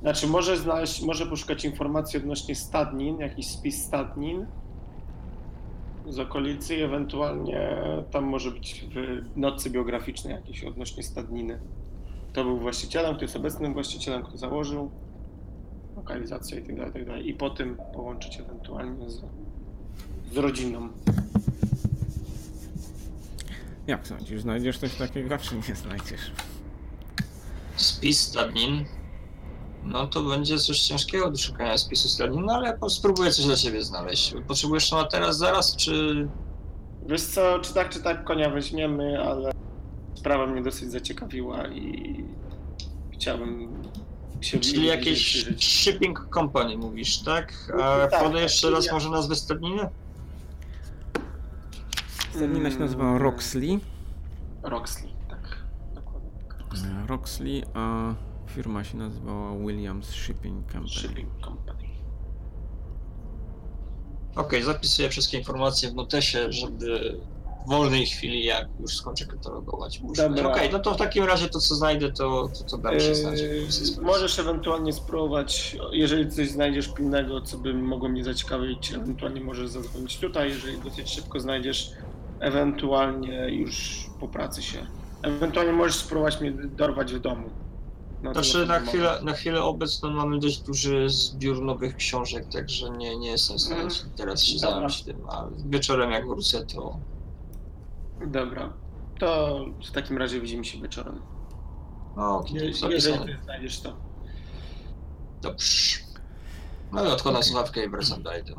Znaczy 0.00 0.26
może 0.26 0.56
znaleźć, 0.56 1.02
może 1.02 1.26
poszukać 1.26 1.64
informacji 1.64 2.18
odnośnie 2.18 2.54
stadnin, 2.54 3.20
jakiś 3.20 3.46
spis 3.46 3.84
stadnin 3.84 4.46
z 6.08 6.18
okolicy 6.18 6.76
i 6.76 6.82
ewentualnie 6.82 7.76
tam 8.10 8.24
może 8.24 8.50
być 8.50 8.84
w 8.94 9.36
notce 9.36 9.70
biograficznej 9.70 10.34
jakieś 10.34 10.64
odnośnie 10.64 11.02
stadniny. 11.02 11.58
Kto 12.32 12.44
był 12.44 12.58
właścicielem, 12.58 13.14
kto 13.14 13.24
jest 13.24 13.36
obecnym 13.36 13.72
właścicielem, 13.72 14.22
kto 14.22 14.36
założył, 14.36 14.90
lokalizacja 15.96 16.58
i 16.58 16.62
tak 16.62 16.76
dalej, 16.76 16.92
tak 16.92 17.06
dalej. 17.06 17.28
I 17.28 17.34
po 17.34 17.50
tym 17.50 17.76
połączyć 17.94 18.40
ewentualnie 18.40 19.10
z, 19.10 19.22
z 20.32 20.36
rodziną. 20.36 20.88
Jak 23.86 24.06
sądzisz, 24.06 24.40
znajdziesz 24.40 24.78
coś 24.78 24.94
takiego, 24.94 25.38
czy 25.38 25.54
nie 25.68 25.74
znajdziesz? 25.74 26.32
Spis 27.76 28.20
stadnin. 28.20 28.84
No 29.86 30.06
to 30.06 30.22
będzie 30.22 30.58
coś 30.58 30.80
ciężkiego 30.80 31.30
do 31.30 31.38
szukania 31.38 31.78
spisu 31.78 32.08
stadnin, 32.08 32.44
no 32.44 32.52
ale 32.54 32.78
spróbuję 32.88 33.30
coś 33.32 33.44
dla 33.44 33.56
ciebie 33.56 33.82
znaleźć. 33.84 34.34
Potrzebujesz 34.48 34.90
to 34.90 34.96
na 34.96 35.04
teraz, 35.04 35.38
zaraz, 35.38 35.76
czy... 35.76 36.28
Wiesz 37.08 37.22
co, 37.22 37.58
czy 37.58 37.74
tak, 37.74 37.90
czy 37.90 38.02
tak 38.02 38.24
konia 38.24 38.50
weźmiemy, 38.50 39.22
ale 39.22 39.52
sprawa 40.14 40.46
mnie 40.46 40.62
dosyć 40.62 40.90
zaciekawiła 40.92 41.68
i 41.68 42.24
chciałbym 43.12 43.82
się 44.40 44.58
Czyli 44.60 44.86
jakieś 44.86 45.18
przyjrzeć. 45.28 45.64
shipping 45.64 46.28
company 46.34 46.76
mówisz, 46.78 47.18
tak? 47.18 47.52
A 47.74 48.06
Tak, 48.06 48.10
podaj 48.10 48.32
tak, 48.32 48.42
jeszcze 48.42 48.70
raz 48.70 48.86
ja- 48.86 48.92
może 48.92 49.10
nazwę 49.10 49.34
stadniny? 49.36 49.88
Stadnina 52.36 52.70
się 52.70 52.78
nazywała 52.78 53.10
Mm. 53.10 53.22
Roxley. 53.22 53.80
Roxley, 54.62 55.12
tak. 55.30 55.56
Dokładnie. 55.94 57.06
Roxley, 57.06 57.62
a 57.74 58.14
firma 58.50 58.84
się 58.84 58.96
nazywała 58.96 59.58
Williams 59.58 60.10
Shipping 60.10 60.72
Company. 60.72 60.88
Shipping 60.88 61.28
Company. 61.44 61.86
Okej, 64.36 64.62
zapisuję 64.62 65.08
wszystkie 65.08 65.38
informacje 65.38 65.90
w 65.90 65.94
notesie, 65.94 66.52
żeby 66.52 67.18
w 67.66 67.68
wolnej 67.68 68.06
chwili, 68.06 68.44
jak 68.44 68.68
już 68.80 68.96
skończę 68.96 69.26
katalogować, 69.26 70.00
użyć. 70.02 70.40
Okej, 70.44 70.70
no 70.72 70.78
to 70.78 70.94
w 70.94 70.96
takim 70.96 71.24
razie 71.24 71.48
to, 71.48 71.60
co 71.60 71.74
znajdę, 71.74 72.12
to, 72.12 72.48
to, 72.58 72.64
to 72.64 72.78
dam 72.78 73.00
się 73.00 73.14
znać. 73.14 73.40
Yy, 73.40 73.56
jest. 73.56 74.02
możesz 74.02 74.38
ewentualnie 74.38 74.92
spróbować, 74.92 75.76
jeżeli 75.92 76.30
coś 76.30 76.50
znajdziesz 76.50 76.88
pilnego, 76.88 77.40
co 77.40 77.58
by 77.58 77.74
mogło 77.74 78.08
mnie 78.08 78.24
zaciekawić, 78.24 78.92
ewentualnie 78.92 79.40
możesz 79.40 79.68
zadzwonić 79.68 80.18
tutaj, 80.18 80.48
jeżeli 80.48 80.78
dosyć 80.78 81.10
szybko 81.10 81.40
znajdziesz, 81.40 81.90
ewentualnie 82.40 83.48
już 83.50 84.06
po 84.20 84.28
pracy 84.28 84.62
się. 84.62 84.86
Ewentualnie 85.22 85.72
możesz 85.72 85.96
spróbować 85.96 86.40
mnie 86.40 86.52
dorwać 86.52 87.14
w 87.14 87.20
domu. 87.20 87.50
No, 88.22 88.32
to 88.32 88.42
Znaczy 88.44 88.66
na 88.66 88.80
chwilę, 88.80 89.18
na 89.22 89.32
chwilę 89.32 89.62
obecną 89.62 90.10
mamy 90.10 90.38
dość 90.38 90.60
duży 90.62 91.08
zbiór 91.10 91.62
nowych 91.62 91.96
książek, 91.96 92.48
także 92.52 92.90
nie, 92.90 93.16
nie 93.18 93.30
jestem 93.30 93.56
w 93.56 93.60
stanie 93.60 93.80
Mhm. 93.82 93.90
ci 94.00 94.10
teraz 94.16 94.42
się 94.44 94.60
Dobra. 94.60 94.70
zająć 94.76 95.02
tym, 95.02 95.16
a 95.28 95.46
wieczorem 95.66 96.10
jak 96.10 96.26
wrócę, 96.26 96.66
to. 96.66 96.98
Dobra, 98.26 98.72
to 99.18 99.58
w 99.88 99.90
takim 99.90 100.18
razie 100.18 100.40
widzimy 100.40 100.64
się 100.64 100.80
wieczorem. 100.80 101.22
no, 102.16 102.44
Je, 102.50 102.64
jeżeli 102.64 103.02
ty 103.26 103.38
znajdziesz 103.44 103.80
to. 103.80 103.96
Dobrze. 105.42 105.98
No 106.92 107.04
i 107.04 107.08
odkładam 107.08 107.40
Okej. 107.40 107.48
słuchawkę 107.50 107.84
i 107.84 107.88
wracam 107.88 108.22
dalej 108.22 108.44
do... 108.44 108.54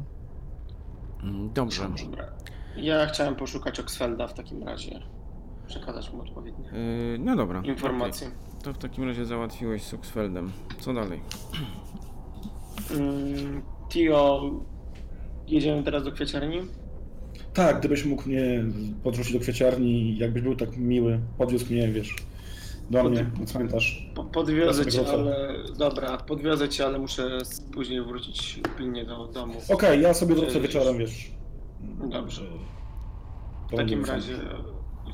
Mm, 1.24 1.53
Dobrze. 1.53 1.89
Dobra. 2.05 2.30
Ja 2.76 3.05
chciałem 3.08 3.36
poszukać 3.36 3.80
Oxfelda 3.80 4.28
w 4.28 4.34
takim 4.34 4.64
razie. 4.64 5.01
Przekazać 5.68 6.13
mu 6.13 6.22
odpowiednie 6.22 6.65
Yy, 7.11 7.18
no 7.20 7.36
dobra. 7.36 7.61
informacje. 7.61 8.28
okej. 8.28 8.39
To 8.63 8.74
w 8.74 8.78
takim 8.78 9.03
razie 9.03 9.26
załatwiłeś 9.26 9.84
z 9.84 9.93
Oxfeldem. 9.93 10.51
Co 10.80 10.93
dalej? 10.93 11.20
Mm, 12.91 13.61
Tio, 13.89 14.41
jedziemy 15.47 15.84
teraz 15.84 16.03
do 16.03 16.11
kwieciarni? 16.11 16.59
Tak, 17.53 17.80
gdybyś 17.80 18.05
mógł 18.05 18.30
mnie 18.30 18.63
podrzucić 19.03 19.34
do 19.34 19.39
kwieciarni, 19.39 20.18
jakbyś 20.18 20.41
był 20.41 20.55
tak 20.55 20.78
miły, 20.78 21.20
podwiózł 21.38 21.74
mnie, 21.74 21.88
wiesz, 21.88 22.15
do 22.89 23.01
Pod- 23.03 23.11
mnie 23.11 23.26
na 23.39 23.45
cmentarz. 23.45 24.11
Po, 24.15 24.24
podwiozę 24.24 24.86
cię, 24.86 24.91
wrócę. 25.01 25.13
ale... 25.13 25.57
Dobra, 25.78 26.18
podwiozę 26.18 26.70
cię, 26.70 26.86
ale 26.86 26.99
muszę 26.99 27.36
s- 27.41 27.61
później 27.74 28.01
wrócić 28.01 28.59
pilnie 28.78 29.05
do 29.05 29.28
domu. 29.28 29.53
Okej, 29.70 30.01
ja 30.01 30.13
sobie 30.13 30.36
wrócę 30.36 30.51
Cześć. 30.51 30.61
wieczorem, 30.68 30.97
wiesz. 30.97 31.32
Dobrze. 32.09 32.41
W 33.74 33.76
takim 33.76 34.05
razie 34.05 34.34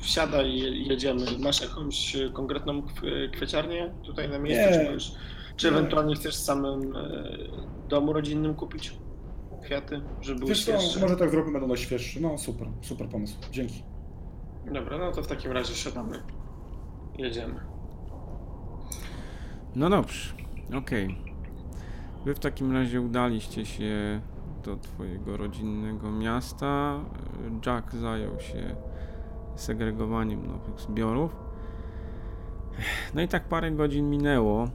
wsiadaj 0.00 0.50
i 0.50 0.58
je- 0.58 0.78
jedziemy. 0.82 1.26
Masz 1.38 1.60
jakąś 1.62 2.16
e, 2.16 2.30
konkretną 2.30 2.80
kw- 2.82 3.30
kwieciarnię 3.32 3.94
tutaj 4.02 4.28
na 4.28 4.38
miejscu? 4.38 4.70
Nie. 4.70 4.78
Czy, 4.78 4.84
możesz, 4.84 5.14
czy 5.56 5.70
Nie. 5.70 5.76
ewentualnie 5.78 6.14
chcesz 6.14 6.36
w 6.36 6.40
samym 6.40 6.96
e, 6.96 7.24
domu 7.88 8.12
rodzinnym 8.12 8.54
kupić 8.54 8.98
kwiaty, 9.62 10.00
żeby 10.20 10.38
były 10.38 10.48
Wiesz 10.48 10.64
co, 10.64 10.72
świeższe? 10.80 11.00
może 11.00 11.16
tak 11.16 11.30
zrobimy, 11.30 11.60
będą 11.60 11.76
świeższe. 11.76 12.20
No 12.20 12.38
super, 12.38 12.68
super 12.82 13.08
pomysł. 13.08 13.36
Dzięki. 13.52 13.82
Dobra, 14.72 14.98
no 14.98 15.12
to 15.12 15.22
w 15.22 15.26
takim 15.26 15.52
razie 15.52 15.74
siadamy. 15.74 16.22
Jedziemy. 17.18 17.60
No 19.76 19.90
dobrze, 19.90 20.34
okej. 20.78 21.16
Wy 22.24 22.34
w 22.34 22.38
takim 22.38 22.72
razie 22.72 23.00
udaliście 23.00 23.66
się 23.66 24.20
do 24.64 24.76
twojego 24.76 25.36
rodzinnego 25.36 26.10
miasta. 26.12 27.00
Jack 27.66 27.94
zajął 27.94 28.40
się 28.40 28.76
segregowaniem 29.56 30.46
nowych 30.46 30.80
zbiorów. 30.80 31.36
No 33.14 33.22
i 33.22 33.28
tak 33.28 33.44
parę 33.48 33.70
godzin 33.70 34.10
minęło. 34.10 34.68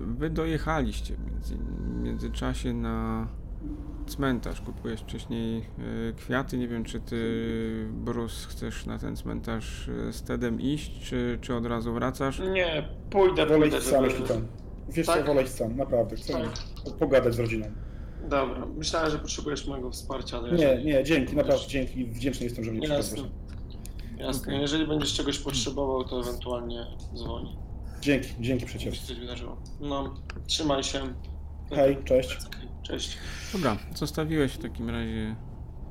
Wy 0.00 0.30
dojechaliście 0.30 1.14
w 1.16 1.32
między, 1.32 1.56
w 1.56 2.02
międzyczasie 2.02 2.72
na 2.74 3.26
cmentarz. 4.06 4.60
Kupujesz 4.60 5.00
wcześniej 5.00 5.58
e, 5.58 6.12
kwiaty. 6.12 6.58
Nie 6.58 6.68
wiem, 6.68 6.84
czy 6.84 7.00
ty, 7.00 7.88
Bruce, 7.92 8.48
chcesz 8.48 8.86
na 8.86 8.98
ten 8.98 9.16
cmentarz 9.16 9.88
e, 9.88 10.12
z 10.12 10.22
Tedem 10.22 10.60
iść, 10.60 11.08
czy, 11.08 11.38
czy 11.40 11.54
od 11.54 11.66
razu 11.66 11.92
wracasz? 11.92 12.38
Nie, 12.52 12.88
pójdę, 13.10 13.46
Wolę 13.46 13.58
pójdę, 13.60 13.78
iść 13.78 13.86
sam, 13.86 14.04
jeśli 14.04 14.24
tam. 14.24 14.46
Wiesz 14.88 15.06
Tak? 15.06 15.20
co, 15.20 15.24
wolę 15.26 15.42
iść 15.42 15.52
sam, 15.52 15.76
naprawdę. 15.76 16.16
Chcę 16.16 16.32
Tak. 16.32 16.94
pogadać 16.98 17.34
z 17.34 17.38
rodziną. 17.38 17.66
Dobra, 18.30 18.66
myślałem, 18.76 19.10
że 19.10 19.18
potrzebujesz 19.18 19.66
mojego 19.66 19.90
wsparcia, 19.90 20.38
ale 20.38 20.52
Nie, 20.52 20.64
jeżeli... 20.64 20.84
nie, 20.86 21.04
dzięki, 21.04 21.36
naprawdę 21.36 21.66
dzięki. 21.68 22.04
Wdzięczny 22.04 22.44
jestem, 22.44 22.64
że 22.64 22.70
mnie 22.72 22.88
Jasne. 22.88 23.02
przekazałeś. 23.04 23.32
Jasne, 24.18 24.60
jeżeli 24.60 24.86
będziesz 24.86 25.14
czegoś 25.14 25.38
potrzebował, 25.38 26.04
to 26.04 26.20
ewentualnie 26.20 26.86
dzwoń. 27.14 27.56
Dzięki, 28.00 28.28
dzięki 28.40 28.64
Jeśli 28.64 28.66
przecież. 28.78 29.00
się 29.00 29.06
coś 29.06 29.16
wydarzyło. 29.20 29.56
No, 29.80 30.14
trzymaj 30.46 30.84
się. 30.84 31.00
Hej, 31.70 31.98
cześć. 32.04 32.36
Cześć. 32.82 33.18
Dobra, 33.52 33.76
zostawiłeś 33.94 34.52
w 34.52 34.58
takim 34.58 34.90
razie 34.90 35.36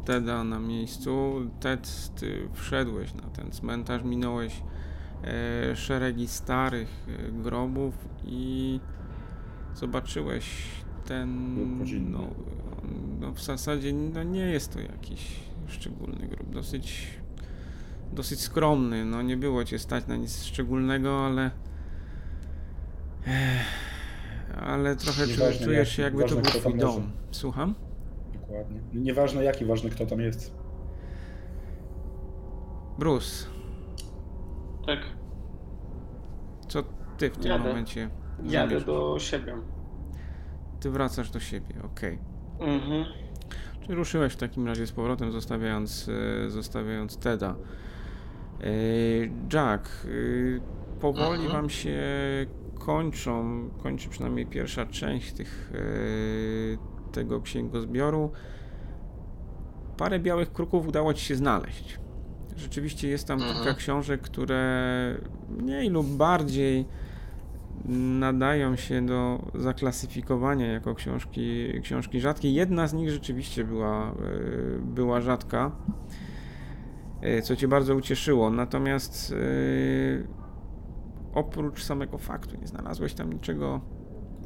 Teda 0.06 0.44
na 0.44 0.60
miejscu. 0.60 1.34
Ted, 1.60 2.12
ty 2.20 2.50
wszedłeś 2.54 3.14
na 3.14 3.30
ten 3.30 3.52
cmentarz, 3.52 4.04
minąłeś 4.04 4.62
e, 5.24 5.76
szeregi 5.76 6.28
starych 6.28 7.08
e, 7.08 7.32
grobów 7.32 7.94
i 8.26 8.80
zobaczyłeś 9.74 10.46
ten. 11.10 11.80
Rodzinny. 11.80 12.10
No, 12.18 12.28
no 13.20 13.32
w 13.32 13.42
zasadzie 13.44 13.94
no 13.94 14.24
nie 14.24 14.40
jest 14.46 14.74
to 14.74 14.80
jakiś 14.80 15.36
szczególny 15.68 16.28
grób, 16.28 16.50
dosyć 16.54 17.08
dosyć 18.14 18.40
skromny. 18.42 19.06
No 19.06 19.22
nie 19.22 19.38
było 19.38 19.64
cię 19.66 19.80
stać 19.80 20.08
na 20.08 20.16
nic 20.16 20.44
szczególnego, 20.44 21.26
ale 21.26 21.52
Ech, 23.28 23.66
ale 24.62 24.96
trochę 24.96 25.28
Nieważne 25.28 25.66
czujesz 25.66 25.90
się 25.92 26.02
jakby 26.02 26.24
to 26.24 26.36
był 26.36 26.42
twój 26.42 26.74
leży. 26.74 26.86
dom. 26.86 27.12
Słucham? 27.32 27.76
Dokładnie. 28.34 28.80
Nieważne 28.94 29.44
jaki, 29.44 29.66
ważny 29.66 29.90
kto 29.90 30.06
tam 30.06 30.20
jest. 30.20 30.54
Bruce, 33.00 33.46
Tak, 34.86 35.00
co 36.68 36.84
ty 37.18 37.30
w 37.30 37.38
tym 37.38 37.52
Jadę. 37.52 37.64
momencie 37.70 38.10
jadę 38.44 38.52
zamierzasz? 38.80 38.86
do 38.86 39.16
siebie. 39.20 39.56
Ty 40.80 40.90
wracasz 40.90 41.32
do 41.32 41.40
siebie, 41.40 41.76
okej. 41.86 42.20
Mhm. 42.60 43.06
Czy 43.88 43.96
ruszyłeś 43.96 44.34
w 44.34 44.38
takim 44.38 44.68
razie 44.68 44.88
z 44.88 44.92
powrotem, 44.92 45.32
zostawiając, 45.32 46.10
e, 46.46 46.50
zostawiając 46.50 47.18
Teda. 47.18 47.56
E, 48.62 48.66
Jack, 49.54 49.88
e, 50.06 51.00
powoli 51.00 51.42
Mhm. 51.44 51.52
wam 51.52 51.70
się 51.70 52.00
kończą, 52.80 53.70
kończy 53.84 54.10
przynajmniej 54.10 54.46
pierwsza 54.46 54.86
część 54.86 55.34
tych, 55.34 55.74
tego 57.12 57.42
księgozbioru. 57.42 58.32
Parę 59.98 60.20
białych 60.20 60.54
kruków 60.54 60.88
udało 60.88 61.14
ci 61.14 61.26
się 61.26 61.36
znaleźć. 61.36 62.00
Rzeczywiście 62.56 63.08
jest 63.08 63.28
tam 63.28 63.40
Mhm. 63.40 63.56
kilka 63.56 63.74
książek, 63.74 64.22
które 64.22 65.16
mniej 65.50 65.90
lub 65.90 66.08
bardziej 66.08 66.86
nadają 68.20 68.76
się 68.76 69.06
do 69.06 69.40
zaklasyfikowania 69.56 70.68
jako 70.68 70.96
książki, 70.96 71.74
książki 71.84 72.20
rzadkie. 72.20 72.52
Jedna 72.52 72.88
z 72.88 72.94
nich 72.94 73.12
rzeczywiście 73.12 73.64
była, 73.64 74.12
e, 74.12 74.14
była 74.80 75.22
rzadka, 75.22 75.72
e, 77.22 77.42
co 77.42 77.56
cię 77.56 77.68
bardzo 77.68 77.96
ucieszyło. 77.96 78.50
Natomiast 78.50 79.34
e, 79.34 79.36
oprócz 81.34 81.84
samego 81.84 82.18
faktu 82.18 82.58
nie 82.62 82.68
znalazłeś 82.68 83.14
tam 83.14 83.34
niczego 83.34 83.82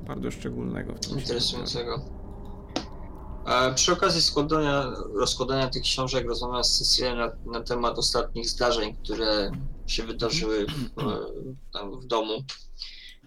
bardzo 0.07 0.31
szczególnego 0.31 0.93
w 0.93 0.99
tym 0.99 1.19
Interesującego. 1.19 2.01
Przy 3.75 3.93
okazji 3.93 4.21
składania, 4.21 4.85
rozkładania 5.13 5.67
tych 5.67 5.83
książek 5.83 6.27
rozmawiam 6.27 6.63
z 6.63 6.77
Cecilią 6.77 7.15
na, 7.15 7.31
na 7.51 7.61
temat 7.61 7.97
ostatnich 7.97 8.49
zdarzeń, 8.49 8.97
które 9.03 9.51
się 9.87 10.03
wydarzyły 10.03 10.65
w, 10.65 12.01
w 12.01 12.05
domu. 12.05 12.33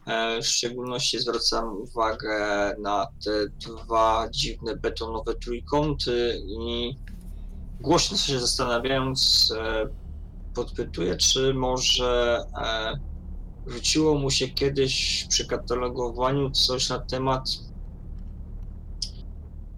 E, 0.07 0.43
W 0.43 0.47
szczególności 0.47 1.19
zwracam 1.19 1.77
uwagę 1.77 2.37
na 2.79 3.07
te 3.25 3.49
dwa 3.49 4.29
dziwne 4.31 4.77
betonowe 4.77 5.35
trójkąty 5.35 6.43
i 6.47 6.97
głośno 7.81 8.17
się 8.17 8.41
zastanawiając 8.41 9.53
e, 9.59 9.89
podpytuję, 10.55 11.17
czy 11.17 11.55
może 11.55 12.43
e, 12.65 12.93
rzuciło 13.67 14.19
mu 14.19 14.31
się 14.31 14.49
kiedyś 14.49 15.27
przy 15.29 15.47
katalogowaniu 15.47 16.51
coś 16.51 16.89
na 16.89 16.99
temat 16.99 17.49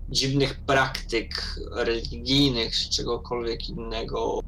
dziwnych 0.09 0.61
praktyk 0.65 1.61
religijnych 1.73 2.77
czy 2.77 2.91
czegokolwiek 2.91 3.69
innego, 3.69 4.41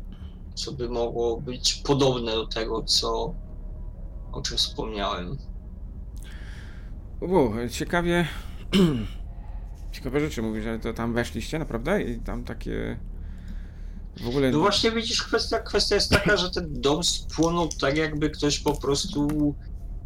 co 0.55 0.73
by 0.73 0.89
mogło 0.89 1.41
być 1.41 1.75
podobne 1.75 2.33
do 2.33 2.47
tego, 2.47 2.83
co 2.83 3.35
o 4.33 4.43
czym 4.43 4.57
wspomniałem. 4.57 5.50
U, 7.21 7.51
ciekawie. 7.71 8.29
Ciekawe 9.93 10.21
rzeczy 10.21 10.43
mówisz, 10.43 10.65
że 10.65 10.79
to 10.79 10.93
tam 10.93 11.15
weszliście 11.15 11.59
naprawdę 11.59 12.03
i 12.03 12.21
tam 12.21 12.45
takie. 12.45 12.99
W 14.21 14.29
ogóle. 14.29 14.51
No 14.51 14.59
właśnie 14.59 14.91
widzisz, 14.91 15.23
kwestia, 15.23 15.59
kwestia 15.59 15.95
jest 15.95 16.11
taka, 16.11 16.37
że 16.37 16.51
ten 16.51 16.81
dom 16.81 17.05
spłonął 17.05 17.69
tak 17.81 17.97
jakby 17.97 18.31
ktoś 18.31 18.59
po 18.59 18.81
prostu 18.81 19.55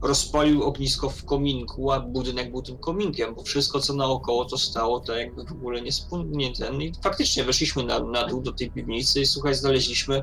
rozpalił 0.03 0.63
ognisko 0.63 1.11
w 1.11 1.25
kominku, 1.25 1.91
a 1.91 2.01
budynek 2.01 2.51
był 2.51 2.63
tym 2.63 2.79
kominkiem, 2.79 3.35
bo 3.35 3.43
wszystko 3.43 3.81
co 3.81 3.95
naokoło 3.95 4.45
to 4.45 4.59
stało 4.59 5.01
tak 5.01 5.17
jakby 5.17 5.45
w 5.45 5.53
ogóle 5.53 5.83
nie 5.83 5.93
spłonnie 5.93 6.53
ten 6.53 6.83
i 6.83 6.93
faktycznie 7.03 7.45
weszliśmy 7.45 7.85
na, 7.85 8.01
na 8.01 8.27
dół 8.27 8.43
do 8.43 8.53
tej 8.53 8.71
piwnicy 8.71 9.21
i 9.21 9.27
słuchaj, 9.27 9.55
znaleźliśmy 9.55 10.23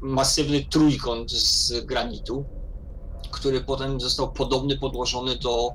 masywny 0.00 0.64
trójkąt 0.64 1.30
z 1.30 1.84
granitu, 1.84 2.44
który 3.30 3.60
potem 3.60 4.00
został 4.00 4.32
podobny 4.32 4.78
podłożony 4.78 5.36
do 5.36 5.68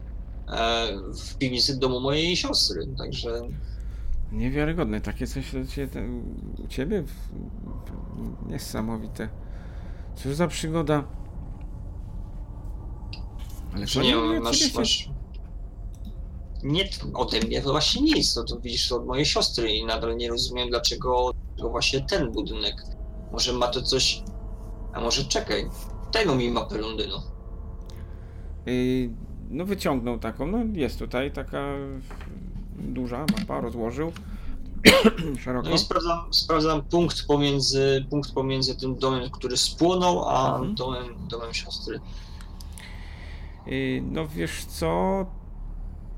e, 0.47 0.87
w 1.13 1.37
piwnicy 1.37 1.79
domu 1.79 1.99
mojej 1.99 2.35
siostry, 2.35 2.87
także 2.97 3.41
Niewiarygodne. 4.31 5.01
Takie 5.01 5.27
coś 5.27 5.53
u 5.53 6.67
ciebie, 6.67 7.03
niesamowite. 8.47 9.29
Cóż 10.15 10.35
za 10.35 10.47
przygoda. 10.47 11.03
Ale 13.73 13.87
to 13.87 14.01
nie, 14.01 14.15
mówię, 14.15 14.39
masz, 14.39 14.73
masz... 14.73 15.09
Nie 16.63 16.89
ode 17.13 17.39
mnie 17.39 17.61
to 17.61 17.71
właśnie 17.71 18.01
nic, 18.01 18.35
no 18.35 18.43
to 18.43 18.59
widzisz 18.59 18.89
to 18.89 18.95
od 18.95 19.05
mojej 19.05 19.25
siostry 19.25 19.71
i 19.71 19.85
nadal 19.85 20.17
nie 20.17 20.29
rozumiem 20.29 20.69
dlaczego, 20.69 21.31
dlaczego 21.47 21.69
właśnie 21.69 22.01
ten 22.01 22.31
budynek. 22.31 22.83
Może 23.31 23.53
ma 23.53 23.67
to 23.67 23.81
coś... 23.81 24.23
A 24.93 25.01
może 25.01 25.25
czekaj, 25.25 25.69
tego 26.11 26.35
mi 26.35 26.51
mapę 26.51 26.77
Londynu. 26.77 27.17
No 29.49 29.65
wyciągnął 29.65 30.19
taką, 30.19 30.47
no 30.47 30.57
jest 30.73 30.99
tutaj 30.99 31.31
taka 31.31 31.73
duża 32.79 33.25
mapa, 33.39 33.61
rozłożył 33.61 34.11
szeroko. 35.43 35.69
No 35.69 35.75
i 35.75 35.79
sprawdzam, 35.79 36.33
sprawdzam 36.33 36.81
punkt 36.81 37.25
pomiędzy, 37.27 38.05
punkt 38.09 38.31
pomiędzy 38.31 38.77
tym 38.77 38.95
domem, 38.95 39.29
który 39.29 39.57
spłonął, 39.57 40.29
a 40.29 40.53
Mhm. 40.55 40.75
domem, 40.75 41.03
domem 41.29 41.53
siostry. 41.53 41.99
No 44.01 44.27
wiesz 44.27 44.65
co, 44.65 45.25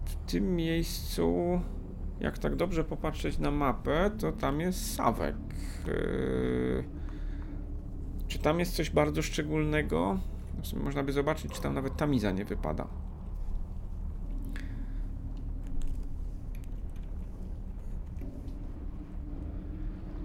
w 0.05 0.31
tym 0.31 0.55
miejscu, 0.55 1.33
jak 2.19 2.37
tak 2.39 2.55
dobrze 2.55 2.83
popatrzeć 2.83 3.37
na 3.37 3.51
mapę, 3.51 4.11
to 4.19 4.31
tam 4.31 4.59
jest 4.59 4.95
Sawek. 4.95 5.35
Yy, 5.87 6.83
Czy 8.27 8.39
tam 8.39 8.59
jest 8.59 8.75
coś 8.75 8.89
bardzo 8.89 9.21
szczególnego? 9.21 10.17
Można 10.83 11.03
by 11.03 11.11
zobaczyć, 11.13 11.51
czy 11.51 11.61
tam 11.61 11.73
nawet 11.73 11.97
tamiza 11.97 12.31
nie 12.31 12.45
wypada. 12.45 12.87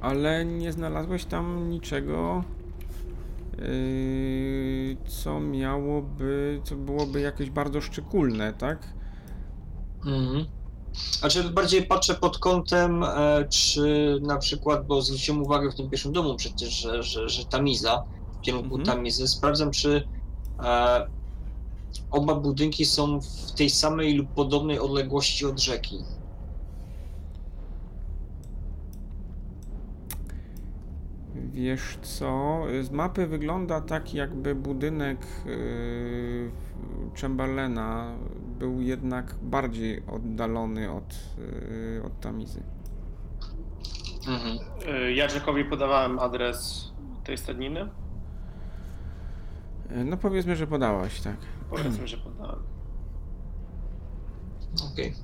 Ale 0.01 0.45
nie 0.45 0.73
znalazłeś 0.73 1.25
tam 1.25 1.71
niczego, 1.71 2.45
yy, 3.59 4.97
co 5.07 5.41
miałoby, 5.41 6.61
co 6.65 6.77
byłoby 6.77 7.21
jakieś 7.21 7.51
bardzo 7.51 7.81
szczególne, 7.81 8.53
tak? 8.53 8.79
Mhm. 10.07 10.45
Znaczy 11.19 11.45
bardziej 11.51 11.87
patrzę 11.87 12.15
pod 12.15 12.39
kątem, 12.39 13.03
e, 13.05 13.45
czy 13.51 14.19
na 14.23 14.37
przykład, 14.37 14.87
bo 14.87 15.03
zwróciłem 15.03 15.43
uwagę 15.43 15.71
w 15.71 15.75
tym 15.75 15.91
pierwszym 15.91 16.13
domu 16.13 16.37
przecież, 16.37 16.81
że, 16.81 17.03
że, 17.03 17.29
że 17.29 17.45
tamiza, 17.45 18.03
w 18.39 18.41
kierunku 18.41 18.77
Mhm. 18.77 18.97
tamizy, 18.97 19.29
sprawdzam, 19.29 19.71
czy 19.71 20.09
oba 22.11 22.35
budynki 22.35 22.85
są 22.85 23.21
w 23.21 23.53
tej 23.53 23.71
samej 23.71 24.15
lub 24.15 24.29
podobnej 24.29 24.79
odległości 24.79 25.47
od 25.47 25.61
rzeki. 25.61 25.99
Wiesz 31.53 31.99
co, 32.03 32.63
z 32.83 32.91
mapy 32.91 33.27
wygląda 33.27 33.81
tak, 33.81 34.15
jakby 34.15 34.55
budynek 34.55 35.19
yy, 35.47 36.51
Chamberlaina 37.21 38.13
był 38.59 38.81
jednak 38.81 39.35
bardziej 39.43 40.03
oddalony 40.07 40.93
od, 40.93 41.15
yy, 41.39 42.03
od 42.07 42.21
Tamizy. 42.21 42.63
Mhm. 44.29 44.59
Y, 45.09 45.13
Ja 45.13 45.25
Jackowi 45.25 45.65
podawałem 45.65 46.19
adres 46.19 46.93
tej 47.25 47.39
stadniny. 47.39 47.89
Yy, 49.91 50.05
No 50.05 50.17
powiedzmy, 50.17 50.57
że 50.57 50.67
podałaś, 50.67 51.21
tak. 51.21 51.37
Powiedzmy, 51.71 52.09
że 52.09 52.17
podałem. 52.17 52.63
Okej. 54.93 55.15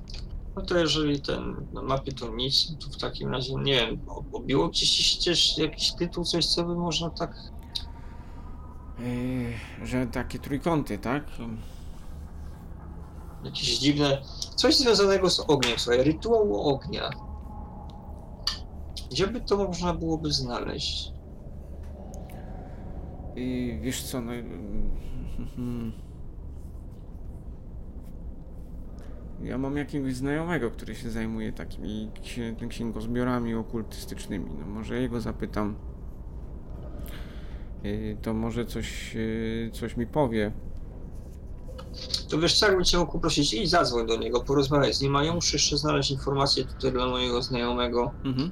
No 0.55 0.61
to 0.61 0.77
jeżeli 0.77 1.21
ten 1.21 1.55
na 1.73 1.81
mapie 1.81 2.11
to 2.11 2.35
nic, 2.35 2.69
no 2.71 2.77
to 2.77 2.89
w 2.89 2.97
takim 2.97 3.31
razie 3.31 3.55
nie 3.55 3.75
wiem, 3.75 3.99
obiło 4.33 4.67
gdzieś 4.67 5.23
też 5.25 5.57
jakiś 5.57 5.91
tytuł, 5.93 6.23
coś 6.23 6.45
co 6.45 6.63
by 6.63 6.75
można 6.75 7.09
tak. 7.09 7.35
Yy, 8.99 9.87
że 9.87 10.07
takie 10.07 10.39
trójkąty, 10.39 10.97
tak? 10.97 11.23
Jakieś 13.43 13.79
dziwne. 13.79 14.21
Coś 14.55 14.75
związanego 14.77 15.29
z 15.29 15.39
ogniem, 15.39 15.79
słuchaj, 15.79 16.03
rytuał 16.03 16.69
ognia. 16.69 17.09
Gdzie 19.11 19.27
by 19.27 19.41
to 19.41 19.57
można 19.57 19.93
byłoby 19.93 20.31
znaleźć? 20.31 21.14
I 23.35 23.77
wiesz 23.81 24.03
co, 24.03 24.21
no... 24.21 24.31
Ja 29.43 29.57
mam 29.57 29.77
jakiegoś 29.77 30.15
znajomego, 30.15 30.71
który 30.71 30.95
się 30.95 31.09
zajmuje 31.11 31.53
takimi 31.53 32.09
księ- 32.23 32.67
księgozbiorami 32.69 33.55
okultystycznymi. 33.55 34.49
No 34.59 34.65
może 34.65 35.01
jego 35.01 35.21
zapytam. 35.21 35.75
Yy, 37.83 38.17
To 38.21 38.33
może 38.33 38.65
coś, 38.65 39.13
yy, 39.15 39.69
coś 39.73 39.97
mi 39.97 40.07
powie. 40.07 40.51
To 42.29 42.39
wiesz 42.39 42.59
co, 42.59 42.65
jakbym 42.65 42.85
cię 42.85 42.97
mógł 42.97 43.11
poprosić, 43.11 43.53
idź 43.53 43.69
zadzwoń 43.69 44.07
do 44.07 44.17
niego, 44.17 44.41
porozmawiaj 44.41 44.93
z 44.93 45.01
nim, 45.01 45.15
a 45.15 45.23
ja 45.23 45.33
muszę 45.33 45.55
jeszcze 45.55 45.77
znaleźć 45.77 46.11
informację 46.11 46.65
tutaj 46.65 46.91
dla 46.91 47.05
mojego 47.07 47.41
znajomego 47.41 48.11
Mhm. 48.25 48.51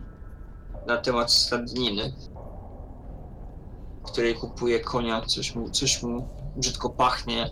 na 0.88 0.98
temat 0.98 1.32
stadniny, 1.32 2.14
której 4.04 4.36
kupuje 4.36 4.80
konia, 4.80 5.22
coś 5.22 5.56
mu, 5.56 5.70
coś 5.70 6.04
mu 6.04 6.28
brzydko 6.56 6.90
pachnie. 6.90 7.50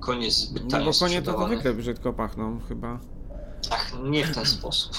Konie 0.00 0.24
jest 0.26 0.38
zbyt 0.38 0.62
No 0.62 0.68
bo 0.70 0.78
konie 0.78 0.92
to 0.92 0.92
sprzedawane. 0.92 1.46
zwykle 1.54 1.74
brzydko 1.74 2.12
pachną 2.12 2.60
chyba. 2.68 2.98
Ach, 3.70 3.92
nie 4.04 4.26
w 4.26 4.34
ten 4.34 4.46
sposób. 4.46 4.92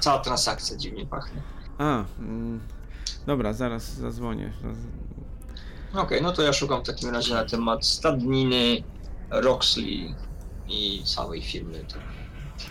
Cała 0.00 0.18
transakcja 0.18 0.76
dziwnie 0.76 1.06
pachnie. 1.06 1.42
A, 1.78 2.04
mm, 2.18 2.60
dobra, 3.26 3.52
zaraz 3.52 3.94
zadzwonię. 3.94 4.52
Okej, 5.94 6.22
no 6.22 6.32
to 6.32 6.42
ja 6.42 6.52
szukam 6.52 6.80
w 6.84 6.86
takim 6.86 7.10
razie 7.10 7.34
na 7.34 7.44
temat 7.44 7.86
stadniny 7.86 8.82
Roxley 9.30 10.14
i 10.68 11.02
całej 11.04 11.42
firmy. 11.42 11.84
To, 11.88 11.94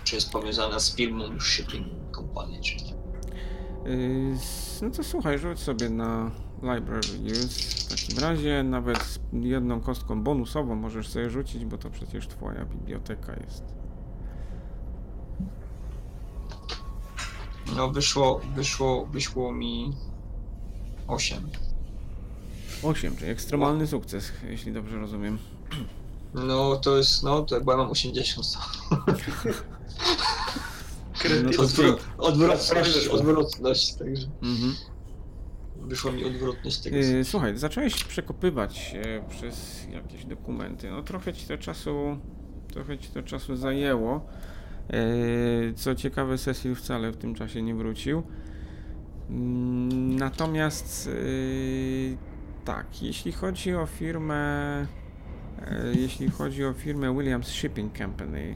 czy 0.04 0.16
jest 0.16 0.32
powiązana 0.32 0.80
z 0.80 0.96
firmą 0.96 1.40
Shipping 1.40 1.88
Company, 2.16 2.60
czy 2.62 2.76
nie? 2.76 2.94
Yy, 3.96 4.38
No 4.82 4.90
to 4.92 5.04
słuchaj, 5.04 5.40
rzuć 5.40 5.60
sobie 5.60 5.90
na 5.90 6.32
Library 6.64 7.20
Use. 7.32 7.48
W 7.86 7.88
takim 7.90 8.20
razie 8.20 8.64
nawet 8.64 9.04
z 9.04 9.20
jedną 9.34 9.82
kostką 9.82 10.24
bonusową 10.24 10.76
możesz 10.76 11.08
sobie 11.08 11.30
rzucić, 11.30 11.66
bo 11.66 11.78
to 11.78 11.90
przecież 11.90 12.28
twoja 12.28 12.66
biblioteka 12.66 13.34
jest. 13.46 13.64
No 17.76 17.90
wyszło, 17.90 18.42
wyszło, 18.56 19.06
wyszło 19.06 19.52
mi 19.52 19.94
8. 21.08 21.50
8, 22.84 23.16
czyli 23.16 23.32
ekstremalny 23.32 23.88
sukces, 23.88 24.32
jeśli 24.50 24.74
dobrze 24.74 25.00
rozumiem. 25.00 25.38
No 26.34 26.76
to 26.76 26.98
jest, 26.98 27.24
no 27.24 27.42
to 27.42 27.62
bo 27.62 27.72
ja 27.72 27.78
mam 27.78 27.92
80. 27.92 28.48
No 31.44 31.52
to 31.52 31.64
Odwro- 31.64 31.84
dzięki. 31.86 32.02
odwrotność, 32.18 33.08
odwrotność, 33.08 33.94
także 33.94 34.28
Mhm. 34.42 34.76
Wyszła 35.90 36.12
mi 36.12 36.26
odwrotność 36.26 36.80
tego. 36.80 36.98
Yy, 36.98 37.24
Słuchaj, 37.24 37.58
zacząłeś 37.58 38.04
przekopywać 38.04 38.78
się 38.78 39.02
przez 39.30 39.88
jakieś 39.92 40.26
dokumenty. 40.26 40.90
No 40.92 41.04
trochę 41.04 41.34
ci 41.34 41.48
to 41.48 41.58
czasu, 41.58 42.18
trochę 42.74 42.98
ci 42.98 43.10
to 43.10 43.24
czasu 43.24 43.56
zajęło. 43.56 44.26
Yy, 44.90 45.74
Co 45.76 45.96
ciekawe, 45.96 46.38
Cecil 46.38 46.76
wcale 46.76 47.12
w 47.12 47.18
tym 47.18 47.36
czasie 47.36 47.62
nie 47.62 47.76
wrócił. 47.76 48.24
Mm, 49.30 50.16
Natomiast 50.16 51.08
yy, 51.08 52.18
tak, 52.66 53.02
jeśli 53.04 53.32
chodzi 53.32 53.76
o 53.76 53.86
firmę, 53.86 54.86
jeśli 55.96 56.30
chodzi 56.30 56.66
o 56.66 56.74
firmę 56.74 57.14
Williams 57.18 57.48
Shipping 57.48 57.98
Company, 57.98 58.56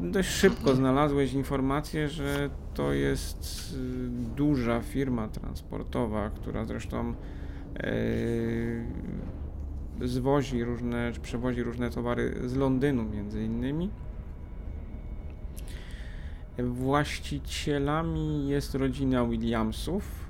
dość 0.00 0.28
szybko 0.28 0.74
znalazłeś 0.74 1.32
informację, 1.32 2.08
że 2.08 2.50
to 2.74 2.92
jest 2.92 3.72
yy, 3.72 4.08
duża 4.36 4.80
firma 4.80 5.28
transportowa, 5.28 6.30
która 6.30 6.64
zresztą 6.64 7.14
yy, 10.00 10.08
zwozi 10.08 10.64
różne, 10.64 11.12
czy 11.12 11.20
przewozi 11.20 11.62
różne 11.62 11.90
towary 11.90 12.48
z 12.48 12.56
Londynu 12.56 13.04
między 13.04 13.44
innymi. 13.44 13.90
Właścicielami 16.58 18.48
jest 18.48 18.74
rodzina 18.74 19.26
Williamsów. 19.26 20.22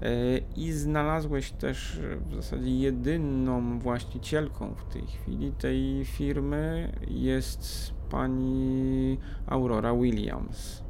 Yy, 0.00 0.08
I 0.56 0.72
znalazłeś 0.72 1.50
też 1.50 2.00
w 2.30 2.34
zasadzie 2.34 2.78
jedyną 2.78 3.78
właścicielką 3.78 4.74
w 4.74 4.92
tej 4.92 5.06
chwili 5.06 5.52
tej 5.52 6.04
firmy 6.04 6.92
jest 7.08 7.94
pani 8.14 9.18
Aurora 9.46 9.94
Williams. 9.94 10.84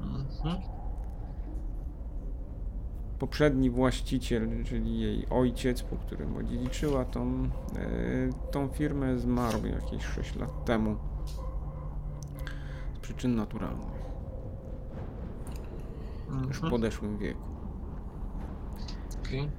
Mhm. 0.00 0.56
poprzedni 3.18 3.70
właściciel, 3.70 4.64
czyli 4.64 5.00
jej 5.00 5.26
ojciec, 5.30 5.82
po 5.82 5.96
którym 5.96 6.36
odziedziczyła 6.36 7.04
tą, 7.04 7.26
e, 7.32 7.48
tą 8.50 8.68
firmę, 8.68 9.18
zmarł 9.18 9.66
jakieś 9.66 10.04
6 10.04 10.36
lat 10.36 10.64
temu 10.64 10.96
z 12.94 12.98
przyczyn 12.98 13.34
naturalnych, 13.36 13.88
już 16.48 16.56
w 16.60 16.64
Mhm. 16.64 16.70
podeszłym 16.70 17.18
wieku. 17.18 17.42
Okej. 19.26 19.50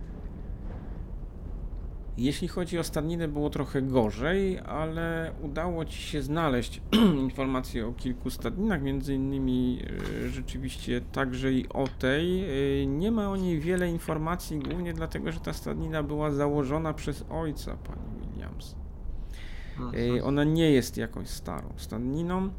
Jeśli 2.17 2.47
chodzi 2.47 2.79
o 2.79 2.83
stadninę, 2.83 3.27
było 3.27 3.49
trochę 3.49 3.81
gorzej, 3.81 4.59
ale 4.59 5.31
udało 5.41 5.85
Ci 5.85 6.01
się 6.01 6.21
znaleźć 6.21 6.81
informacje 7.27 7.87
o 7.87 7.91
kilku 7.93 8.29
stadninach, 8.29 8.81
między 8.81 9.13
innymi 9.15 9.79
e, 10.25 10.29
rzeczywiście 10.29 11.01
także 11.01 11.53
i 11.53 11.69
o 11.69 11.87
tej. 11.99 12.43
E, 12.81 12.85
Nie 12.85 13.11
ma 13.11 13.29
o 13.29 13.35
niej 13.35 13.59
wiele 13.59 13.89
informacji, 13.91 14.59
głównie 14.59 14.93
dlatego, 14.93 15.31
że 15.31 15.39
ta 15.39 15.53
stadnina 15.53 16.03
była 16.03 16.31
założona 16.31 16.93
przez 16.93 17.25
ojca 17.29 17.75
pani 17.77 18.27
Williams. 18.31 18.75
E, 18.75 19.81
Mhm. 19.81 20.23
Ona 20.23 20.43
nie 20.43 20.71
jest 20.71 20.97
jakąś 20.97 21.27
starą 21.29 21.73
stadniną. 21.77 22.49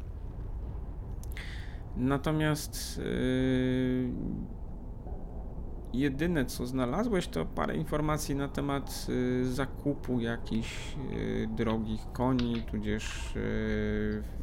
Natomiast 1.97 3.01
jedyne 5.93 6.45
co 6.45 6.65
znalazłeś 6.65 7.27
to 7.27 7.45
parę 7.45 7.77
informacji 7.77 8.35
na 8.35 8.47
temat 8.47 9.07
e, 9.41 9.45
zakupu 9.45 10.19
jakichś 10.19 10.95
e, 10.95 11.47
drogich 11.47 12.11
koni, 12.13 12.63
tudzież 12.71 13.35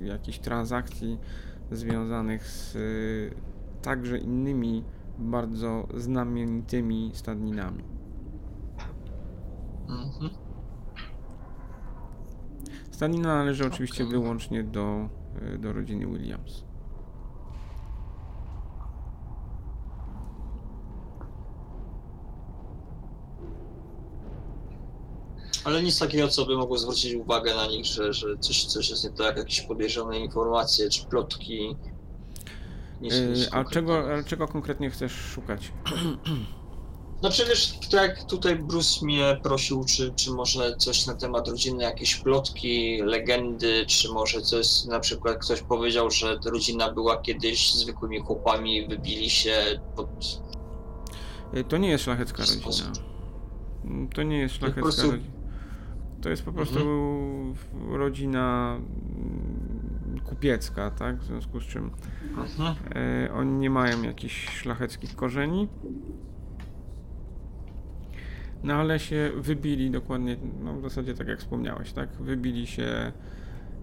e, 0.01 0.05
jakichś 0.05 0.39
transakcji 0.39 1.19
związanych 1.71 2.47
z 2.47 2.77
także 3.83 4.19
innymi 4.19 4.85
bardzo 5.19 5.87
znamienitymi 5.95 7.11
stadninami. 7.15 7.85
Mhm. 9.89 10.31
Stadnina 12.91 13.35
należy 13.35 13.67
oczywiście 13.67 14.05
Okej. 14.05 14.21
wyłącznie 14.21 14.65
do, 14.65 15.09
do 15.59 15.73
rodziny 15.73 16.07
Williams. 16.07 16.70
Ale 25.65 25.83
nic 25.83 25.99
takiego, 25.99 26.29
co 26.29 26.47
by 26.47 26.57
mogło 26.57 26.79
zwrócić 26.79 27.15
uwagę 27.15 27.55
na 27.55 27.67
nich, 27.67 27.87
że, 27.87 28.13
że 28.13 28.39
coś, 28.39 28.65
coś 28.65 28.91
jest 28.91 29.05
nie 29.05 29.11
tak, 29.11 29.37
jakieś 29.37 29.61
podejrzane 29.61 30.19
informacje 30.19 30.91
czy 30.91 31.05
plotki. 31.05 31.77
Nic, 33.01 33.13
E, 33.15 33.27
nic 33.27 33.49
A 33.53 33.65
czego, 33.65 33.99
ale 33.99 34.25
czego 34.25 34.49
konkretnie 34.49 34.91
chcesz 34.91 35.13
szukać? 35.13 35.73
Znaczy 37.21 37.45
wiesz, 37.49 37.75
tak 37.91 38.25
tutaj 38.25 38.57
Bruce 38.57 39.07
mnie 39.07 39.41
prosił, 39.43 39.85
czy, 39.85 40.13
czy 40.17 40.31
może 40.31 40.77
coś 40.77 41.07
na 41.07 41.15
temat 41.15 41.49
rodziny, 41.49 41.83
jakieś 41.85 42.17
plotki, 42.17 43.03
legendy, 43.03 43.85
czy 43.87 44.09
może 44.13 44.43
coś, 44.43 44.85
na 44.85 45.01
przykład 45.01 45.39
ktoś 45.39 45.63
powiedział, 45.63 46.11
że 46.11 46.39
rodzina 46.45 46.93
była 46.93 47.23
kiedyś 47.23 47.75
zwykłymi 47.75 48.19
chłopami, 48.21 48.89
wybili 48.89 49.31
się 49.31 49.81
pod... 49.97 50.09
E, 51.53 51.65
To 51.65 51.77
nie 51.77 51.89
jest 51.91 52.05
szlachecka 52.05 52.43
rodzina. 52.43 52.93
To 54.15 54.23
nie 54.23 54.39
jest 54.39 54.55
szlachecka 54.55 54.81
rodzina. 55.03 55.40
To 56.21 56.29
jest 56.29 56.43
po 56.45 56.53
prostu 56.53 56.79
rodzina 57.91 58.77
mm, 58.77 60.21
kupiecka, 60.25 60.91
tak? 60.91 61.17
W 61.17 61.25
związku 61.25 61.61
z 61.61 61.65
czym 61.65 61.91
Mhm. 62.37 62.77
e, 63.27 63.33
oni 63.33 63.53
nie 63.53 63.71
mają 63.71 64.03
jakichś 64.03 64.49
szlacheckich 64.49 65.17
korzeni. 65.17 65.69
No 68.63 68.75
ale 68.75 68.99
się 68.99 69.31
wybili 69.37 69.91
dokładnie, 69.91 70.37
no 70.65 70.75
w 70.75 70.83
zasadzie 70.83 71.15
tak 71.15 71.29
jak 71.29 71.39
wspomniałeś, 71.39 71.93
tak? 71.93 72.09
Wybili 72.11 72.67
się 72.67 73.13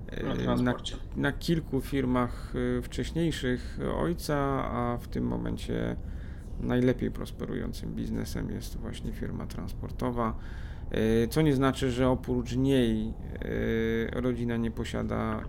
e, 0.10 0.24
Na 0.24 0.56
na, 0.56 0.74
na 1.16 1.32
kilku 1.32 1.82
firmach 1.82 2.54
y, 2.56 2.82
wcześniejszych 2.82 3.80
ojca, 3.98 4.36
a 4.72 4.98
w 5.02 5.08
tym 5.08 5.24
momencie 5.28 5.96
najlepiej 6.60 7.12
prosperującym 7.12 7.96
biznesem 7.96 8.52
jest 8.52 8.78
właśnie 8.78 9.14
firma 9.14 9.46
transportowa. 9.48 10.36
Y, 10.94 11.28
Co 11.32 11.42
nie 11.42 11.56
znaczy, 11.56 11.92
że 11.92 12.10
oprócz 12.10 12.56
niej 12.56 13.14
y, 13.46 14.10
rodzina 14.22 14.58
nie 14.58 14.72
posiada 14.72 15.40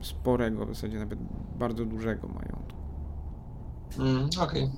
sporego, 0.00 0.66
w 0.66 0.68
zasadzie 0.68 0.98
nawet 0.98 1.18
bardzo 1.58 1.84
dużego 1.84 2.28
majątku. 2.28 2.78
Mm, 3.98 4.28
Okej. 4.40 4.70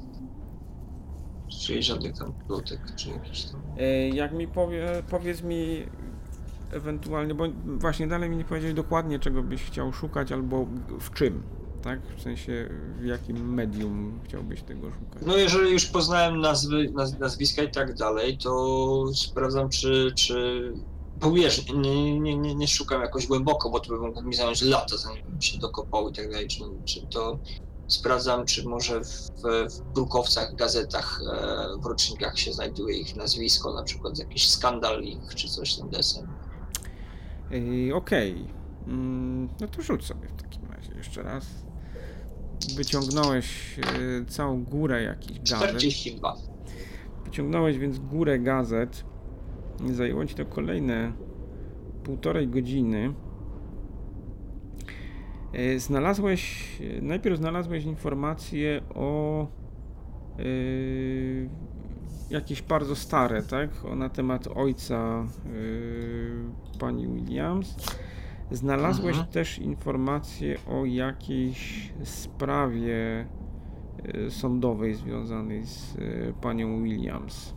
Czyli 1.61 1.82
żadnych 1.82 2.18
tam 2.18 2.32
plotek, 2.47 2.80
czy 2.97 3.11
jakichś 3.11 3.45
tam... 3.45 3.61
Y, 3.80 4.09
Jak 4.14 4.32
mi 4.32 4.49
powie, 4.49 4.86
powiedz 5.11 5.43
mi 5.43 5.86
ewentualnie, 6.72 7.34
bo 7.34 7.45
właśnie 7.66 8.07
dalej 8.07 8.30
mi 8.30 8.36
nie 8.36 8.45
powiedziałeś 8.45 8.74
dokładnie, 8.74 9.18
czego 9.18 9.43
byś 9.43 9.64
chciał 9.64 9.93
szukać 9.93 10.32
albo 10.32 10.66
w 11.01 11.11
czym, 11.11 11.43
tak? 11.83 12.01
W 12.18 12.22
sensie 12.22 12.68
w 13.01 13.05
jakim 13.05 13.55
medium 13.55 14.20
chciałbyś 14.24 14.62
tego 14.62 14.91
szukać. 14.93 15.22
No 15.26 15.37
jeżeli 15.37 15.72
już 15.72 15.87
poznałem 15.87 16.41
nazwy, 16.41 16.91
naz, 16.95 17.18
nazwiska 17.18 17.62
i 17.62 17.70
tak 17.70 17.95
dalej, 17.95 18.39
to 18.39 19.05
sprawdzam 19.14 19.68
czy, 19.68 20.12
czy... 20.16 20.72
Bo 21.20 21.33
wiesz, 21.33 21.72
nie, 21.74 22.20
nie, 22.20 22.37
nie, 22.37 22.55
nie 22.55 22.68
szukam 22.68 23.03
jakoś 23.03 23.26
głęboko, 23.26 23.70
bo 23.70 23.81
to 23.81 23.89
by 23.89 23.99
mogło 24.01 24.22
mi 24.22 24.35
zająć 24.35 24.62
lata, 24.62 24.97
zanim 24.97 25.24
bym 25.28 25.43
się 25.43 25.59
dokopał 25.59 26.09
i 26.09 26.12
tak 26.12 26.31
dalej, 26.31 26.49
czy, 26.49 26.61
czy 26.85 27.07
to... 27.07 27.39
Sprawdzam, 27.89 28.47
czy 28.47 28.68
może 28.68 29.01
w, 29.01 29.31
w 29.70 29.93
brukowcach, 29.95 30.55
gazetach, 30.55 31.20
e, 31.33 31.81
w 31.83 31.87
rocznikach 31.87 32.39
się 32.39 32.53
znajduje 32.53 32.99
ich 32.99 33.16
nazwisko, 33.16 33.74
na 33.74 33.83
przykład 33.83 34.18
jakiś 34.18 34.49
skandal 34.49 35.03
ich, 35.03 35.35
czy 35.35 35.49
coś 35.49 35.76
tam 35.76 35.91
desem. 35.91 36.26
Yy, 37.51 37.95
Okej. 37.95 38.45
Mm, 38.87 39.49
No 39.61 39.68
to 39.68 39.83
rzuć 39.83 40.07
sobie 40.07 40.28
w 40.28 40.43
takim 40.43 40.62
razie 40.70 40.95
jeszcze 40.97 41.22
raz. 41.22 41.45
Wyciągnąłeś 42.77 43.79
yy, 43.79 44.25
całą 44.29 44.65
górę 44.65 45.03
jakichś 45.03 45.51
gazet. 45.51 45.69
42. 45.69 46.37
Wyciągnąłeś 47.25 47.79
więc 47.79 47.99
górę 47.99 48.39
gazet. 48.39 49.05
Zajęło 49.93 50.27
ci 50.27 50.35
to 50.35 50.47
kolejne 50.47 51.13
półtorej 52.05 52.49
godziny 52.49 53.15
e, 55.53 55.79
znalazłeś, 55.79 56.69
najpierw 57.03 57.39
znalazłeś 57.39 57.85
informacje 57.85 58.81
o 58.95 59.43
e, 60.39 60.43
jakieś 62.31 62.63
bardzo 62.63 62.97
stare, 62.97 63.43
tak? 63.43 63.85
O, 63.85 63.95
na 63.95 64.09
temat 64.09 64.49
ojca 64.55 65.27
pani 66.79 67.09
Williams. 67.09 67.77
Znalazłeś 68.51 69.16
Mhm. 69.16 69.32
też 69.32 69.59
informacje 69.59 70.59
o 70.66 70.84
jakiejś 70.84 71.92
sprawie 72.05 73.26
e, 74.05 74.30
sądowej 74.30 74.94
związanej 74.94 75.66
z 75.66 75.96
e, 75.96 76.32
panią 76.40 76.82
Williams. 76.82 77.55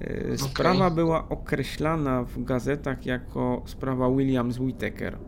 E, 0.00 0.38
Sprawa 0.38 0.90
była 0.90 1.28
określana 1.28 2.22
w 2.24 2.44
gazetach 2.44 3.06
jako 3.06 3.62
sprawa 3.66 4.10
Williams 4.10 4.58
Whittaker. 4.58 5.18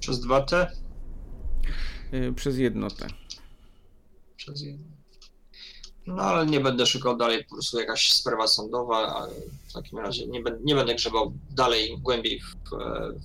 Przez 0.00 0.20
dwa 0.20 0.42
T? 0.42 0.70
przez 2.36 2.58
jednotę. 2.58 3.06
Przez 4.36 4.62
jedno. 4.62 4.95
No 6.06 6.22
ale 6.22 6.46
nie 6.46 6.60
będę 6.60 6.86
szukał 6.86 7.16
dalej, 7.16 7.44
po 7.44 7.54
prostu 7.54 7.80
jakaś 7.80 8.12
sprawa 8.12 8.46
sądowa, 8.46 9.16
a 9.16 9.26
w 9.68 9.72
takim 9.72 9.98
razie 9.98 10.26
nie, 10.26 10.40
będę, 10.42 10.60
nie 10.64 10.74
będę 10.74 10.94
grzebał 10.94 11.32
dalej, 11.50 11.98
głębiej 12.02 12.40
w, 12.40 12.54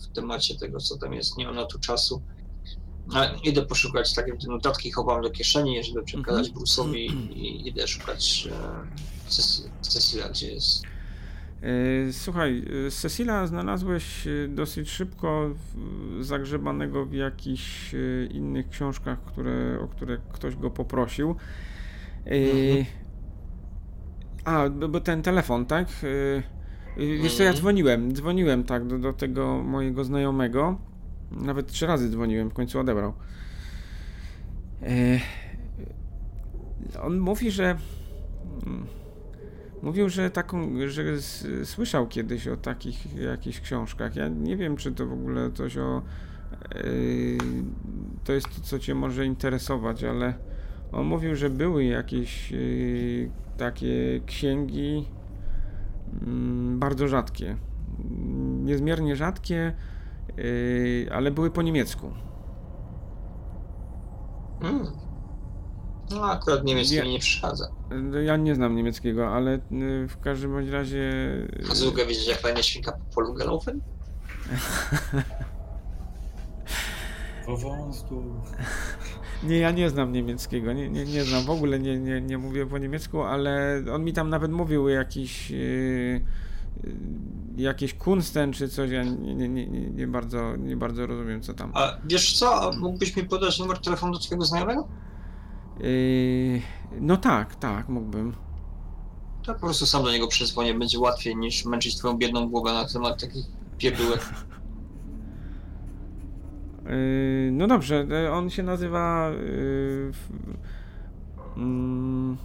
w 0.03 0.07
temacie 0.15 0.55
tego, 0.55 0.79
co 0.79 0.97
tam 0.97 1.13
jest, 1.13 1.37
nie 1.37 1.45
mam 1.45 1.55
na 1.55 1.65
to 1.65 1.79
czasu. 1.79 2.21
Ale 3.13 3.39
idę 3.43 3.61
poszukać, 3.65 4.13
takie 4.13 4.33
notatki 4.47 4.91
chowam 4.91 5.21
do 5.21 5.29
kieszeni, 5.29 5.83
żeby 5.83 6.03
przekazać 6.03 6.47
Mhm. 6.47 6.65
Bruce'owi 6.65 6.97
i 7.35 7.67
idę 7.67 7.87
szukać 7.87 8.47
e, 8.51 9.29
Cec- 9.29 9.69
Cecilia, 9.81 10.29
gdzie 10.29 10.51
jest. 10.51 10.83
E, 11.61 12.13
Słuchaj, 12.13 12.65
e, 12.87 12.91
Cecila 12.91 13.47
znalazłeś 13.47 14.27
e, 14.27 14.47
dosyć 14.47 14.89
szybko 14.89 15.49
zagrzebanego 16.21 17.05
w 17.05 17.13
jakichś 17.13 17.95
innych 18.31 18.69
książkach, 18.69 19.19
które, 19.25 19.79
o 19.83 19.87
które 19.87 20.17
ktoś 20.33 20.55
go 20.55 20.69
poprosił. 20.69 21.35
Mhm. 22.25 22.85
A, 24.45 24.69
bo 24.69 24.99
ten 24.99 25.21
telefon, 25.21 25.65
tak? 25.65 25.87
E, 26.03 26.37
e, 27.03 27.17
Wiesz 27.23 27.35
co, 27.37 27.43
ja 27.43 27.49
Mhm. 27.49 27.61
dzwoniłem, 27.61 28.15
dzwoniłem 28.15 28.63
tak 28.63 28.87
do, 28.87 28.99
do 28.99 29.13
tego 29.13 29.63
mojego 29.63 30.03
znajomego. 30.03 30.77
Nawet 31.31 31.67
trzy 31.67 31.87
razy 31.87 32.09
dzwoniłem, 32.09 32.49
w 32.49 32.53
końcu 32.53 32.79
odebrał. 32.79 33.13
On 37.01 37.19
mówi, 37.19 37.51
że 37.51 37.77
mm, 38.65 38.87
Mówił, 39.81 40.09
że 40.09 40.29
taką, 40.29 40.69
że 40.87 41.03
słyszał 41.65 42.07
kiedyś 42.07 42.47
o 42.47 42.57
takich 42.57 43.15
jakichś 43.15 43.59
książkach. 43.59 44.15
Ja 44.15 44.27
nie 44.27 44.57
wiem, 44.57 44.77
czy 44.77 44.91
to 44.91 45.05
w 45.05 45.13
ogóle 45.13 45.51
coś 45.51 45.77
o. 45.77 46.01
Yy, 46.75 47.37
to 48.23 48.33
jest 48.33 48.55
to, 48.55 48.61
co 48.61 48.79
Cię 48.79 48.95
może 48.95 49.25
interesować, 49.25 50.03
ale 50.03 50.33
on 50.91 51.05
mówił, 51.05 51.35
że 51.35 51.49
były 51.49 51.83
jakieś 51.83 52.51
yy, 52.51 53.31
takie 53.57 54.21
księgi 54.25 55.05
mm, 56.21 56.79
bardzo 56.79 57.07
rzadkie. 57.07 57.57
Niezmiernie 58.63 59.15
rzadkie, 59.15 59.73
yy, 60.37 61.07
ale 61.13 61.31
były 61.31 61.51
po 61.51 61.61
niemiecku. 61.61 62.11
Hmm. 64.61 64.85
No 66.11 66.31
akurat 66.31 66.63
niemiecki 66.63 66.95
Nie. 66.95 67.03
mi 67.03 67.09
nie 67.09 67.19
przeszkadza. 67.19 67.67
Yy, 68.13 68.23
Ja 68.23 68.37
nie 68.37 68.55
znam 68.55 68.75
niemieckiego, 68.75 69.27
ale 69.35 69.51
yy, 69.71 70.07
w 70.07 70.19
każdym 70.19 70.51
bądź 70.51 70.69
razie. 70.69 71.11
Hazugę 71.67 72.05
widzieć 72.05 72.27
jak 72.27 72.37
fajnie 72.37 72.63
świnka 72.63 72.91
po 72.91 73.15
polu 73.15 73.33
galopem? 73.33 73.81
Wąstu. 77.61 78.23
Nie, 79.43 79.57
ja 79.57 79.71
nie 79.71 79.89
znam 79.89 80.11
niemieckiego, 80.11 80.73
nie, 80.73 80.89
nie, 80.89 81.05
nie 81.05 81.23
znam, 81.23 81.43
w 81.43 81.49
ogóle 81.49 81.79
nie, 81.79 81.99
nie, 81.99 82.21
nie 82.21 82.37
mówię 82.37 82.65
po 82.65 82.77
niemiecku, 82.77 83.21
ale 83.21 83.83
on 83.93 84.03
mi 84.03 84.13
tam 84.13 84.29
nawet 84.29 84.51
mówił 84.51 84.89
jakiś 84.89 85.51
yy, 85.51 85.57
yy, 86.83 86.95
jakieś 87.57 87.93
Kunsten 87.93 88.53
czy 88.53 88.69
coś, 88.69 88.91
ja 88.91 89.03
nie, 89.03 89.35
nie, 89.35 89.49
nie, 89.49 89.67
nie, 89.67 90.07
bardzo, 90.07 90.55
nie 90.55 90.77
bardzo 90.77 91.07
rozumiem 91.07 91.41
co 91.41 91.53
tam. 91.53 91.71
A 91.73 91.97
wiesz 92.05 92.39
co, 92.39 92.71
mógłbyś 92.79 93.15
mi 93.15 93.23
podać 93.23 93.59
numer 93.59 93.79
telefonu 93.79 94.13
do 94.13 94.19
twojego 94.19 94.45
znajomego? 94.45 94.87
Yy, 95.79 96.61
no 96.99 97.17
tak, 97.17 97.55
tak, 97.55 97.89
mógłbym. 97.89 98.33
To 99.43 99.53
po 99.53 99.59
prostu 99.59 99.85
sam 99.85 100.03
do 100.03 100.11
niego 100.11 100.27
przezwonię, 100.27 100.73
będzie 100.73 100.99
łatwiej 100.99 101.35
niż 101.35 101.65
męczyć 101.65 101.95
twoją 101.95 102.17
biedną 102.17 102.49
głowę 102.49 102.73
na 102.73 102.85
temat 102.85 103.21
takich 103.21 103.45
pierdółek. 103.77 104.21
Yy, 106.85 107.51
no 107.51 107.67
dobrze, 107.67 108.05
yy, 108.09 108.31
on 108.31 108.49
się 108.49 108.63
nazywa 108.63 109.31
yy, 109.31 110.11
mm, 111.57 112.37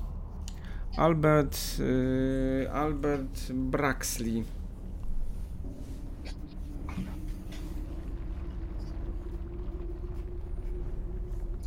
Albert, 0.96 1.78
yy, 1.78 2.70
Albert 2.72 3.52
Braxley. 3.52 4.44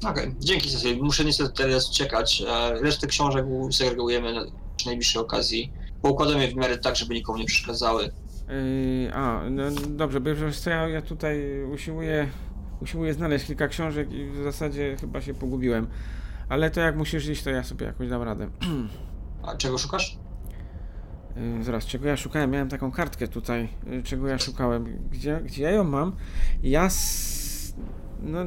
Okej, 0.07 0.35
dzięki 0.39 0.69
Cecil. 0.69 0.97
Muszę 1.01 1.25
niestety 1.25 1.51
teraz 1.53 1.89
uciekać. 1.89 2.43
E, 2.47 2.81
Resztę 2.81 3.07
książek 3.07 3.45
segregujemy 3.71 4.33
na 4.33 4.41
przy 4.77 4.87
najbliższej 4.87 5.21
okazji. 5.21 5.71
Poukładamy 6.01 6.41
je 6.41 6.51
w 6.51 6.55
miarę 6.55 6.77
tak, 6.77 6.95
żeby 6.95 7.13
nikomu 7.13 7.37
nie 7.37 7.45
przeszkadzały. 7.45 8.03
Yy, 8.03 9.13
a, 9.13 9.41
no 9.49 9.63
dobrze, 9.89 10.19
bo 10.19 10.29
ja, 10.65 10.87
ja 10.87 11.01
tutaj 11.01 11.63
usiłuję, 11.63 12.29
usiłuję 12.81 13.13
znaleźć 13.13 13.45
kilka 13.45 13.67
książek 13.67 14.11
i 14.11 14.29
w 14.29 14.43
zasadzie 14.43 14.97
chyba 15.01 15.21
się 15.21 15.33
pogubiłem. 15.33 15.87
Ale 16.49 16.71
to 16.71 16.81
jak 16.81 16.95
musisz 16.95 17.27
iść, 17.27 17.43
to 17.43 17.49
ja 17.49 17.63
sobie 17.63 17.85
jakoś 17.85 18.09
dam 18.09 18.21
radę. 18.21 18.49
A 19.47 19.57
czego 19.57 19.77
szukasz? 19.77 20.17
Yy, 21.35 21.63
zaraz, 21.63 21.85
czego 21.85 22.07
ja 22.07 22.17
szukałem? 22.17 22.51
Miałem 22.51 22.69
taką 22.69 22.91
kartkę 22.91 23.27
tutaj. 23.27 23.69
Yy, 23.87 24.03
czego 24.03 24.27
ja 24.27 24.39
szukałem? 24.39 25.09
Gdzie, 25.11 25.41
gdzie 25.45 25.63
ja 25.63 25.71
ją 25.71 25.83
mam? 25.83 26.15
Ja 26.63 26.85
s... 26.85 27.73
No, 28.21 28.39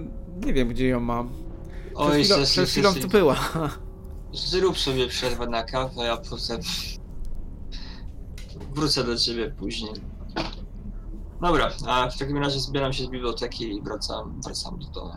nie 0.46 0.52
wiem, 0.52 0.68
gdzie 0.68 0.88
ją 0.88 1.00
mam. 1.00 1.32
Oj, 1.94 2.24
chwilą, 2.24 2.36
Cecil, 2.36 2.46
przed 2.52 2.68
chwilą 2.68 2.94
tu 2.94 3.08
była. 3.08 3.36
Zrób 4.32 4.78
sobie 4.78 5.06
przerwę 5.06 5.46
na 5.46 5.62
kawę, 5.62 6.12
a 6.12 6.16
potem 6.16 6.60
wrócę 8.74 9.04
do 9.04 9.16
ciebie 9.16 9.50
później. 9.50 9.92
Dobra, 11.42 11.70
a 11.86 12.10
w 12.10 12.18
takim 12.18 12.38
razie 12.38 12.60
zbieram 12.60 12.92
się 12.92 13.04
z 13.04 13.06
biblioteki 13.06 13.76
i 13.76 13.82
wracam, 13.82 14.40
wracam 14.40 14.78
do 14.78 14.86
domu. 14.86 15.12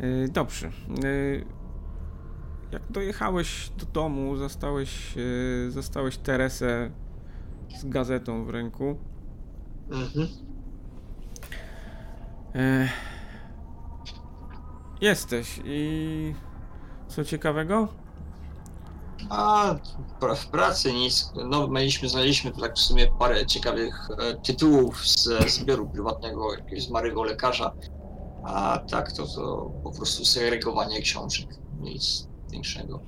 Yy, 0.00 0.28
dobrze. 0.28 0.70
Yy, 1.02 1.44
jak 2.72 2.82
dojechałeś 2.92 3.70
do 3.78 3.86
domu, 3.86 4.36
zastałeś, 4.36 5.16
yy, 5.16 5.70
zastałeś 5.70 6.16
Teresę 6.16 6.90
z 7.78 7.84
gazetą 7.84 8.44
w 8.44 8.50
ręku. 8.50 8.98
Mhm. 9.90 10.28
E, 12.54 12.88
Jesteś 15.00 15.60
i 15.64 16.34
co 17.08 17.24
ciekawego? 17.24 17.88
A 19.28 19.74
w 20.36 20.46
pracy 20.46 20.92
nic. 20.92 21.32
No, 21.50 21.68
mieliśmy, 21.68 22.08
znaleźliśmy 22.08 22.50
tu 22.50 22.60
tak 22.60 22.74
w 22.74 22.78
sumie 22.78 23.06
parę 23.18 23.46
ciekawych 23.46 24.08
e, 24.18 24.34
tytułów 24.34 25.06
z 25.08 25.50
zbioru 25.50 25.88
prywatnego 25.88 26.54
jakiegoś 26.54 26.84
zmarłego 26.84 27.24
lekarza. 27.24 27.72
A 28.44 28.78
tak 28.90 29.12
to, 29.12 29.26
to 29.26 29.70
po 29.84 29.90
prostu 29.90 30.24
segregowanie 30.24 31.00
książek. 31.00 31.48
Nic 31.80 32.28
większego. 32.50 33.00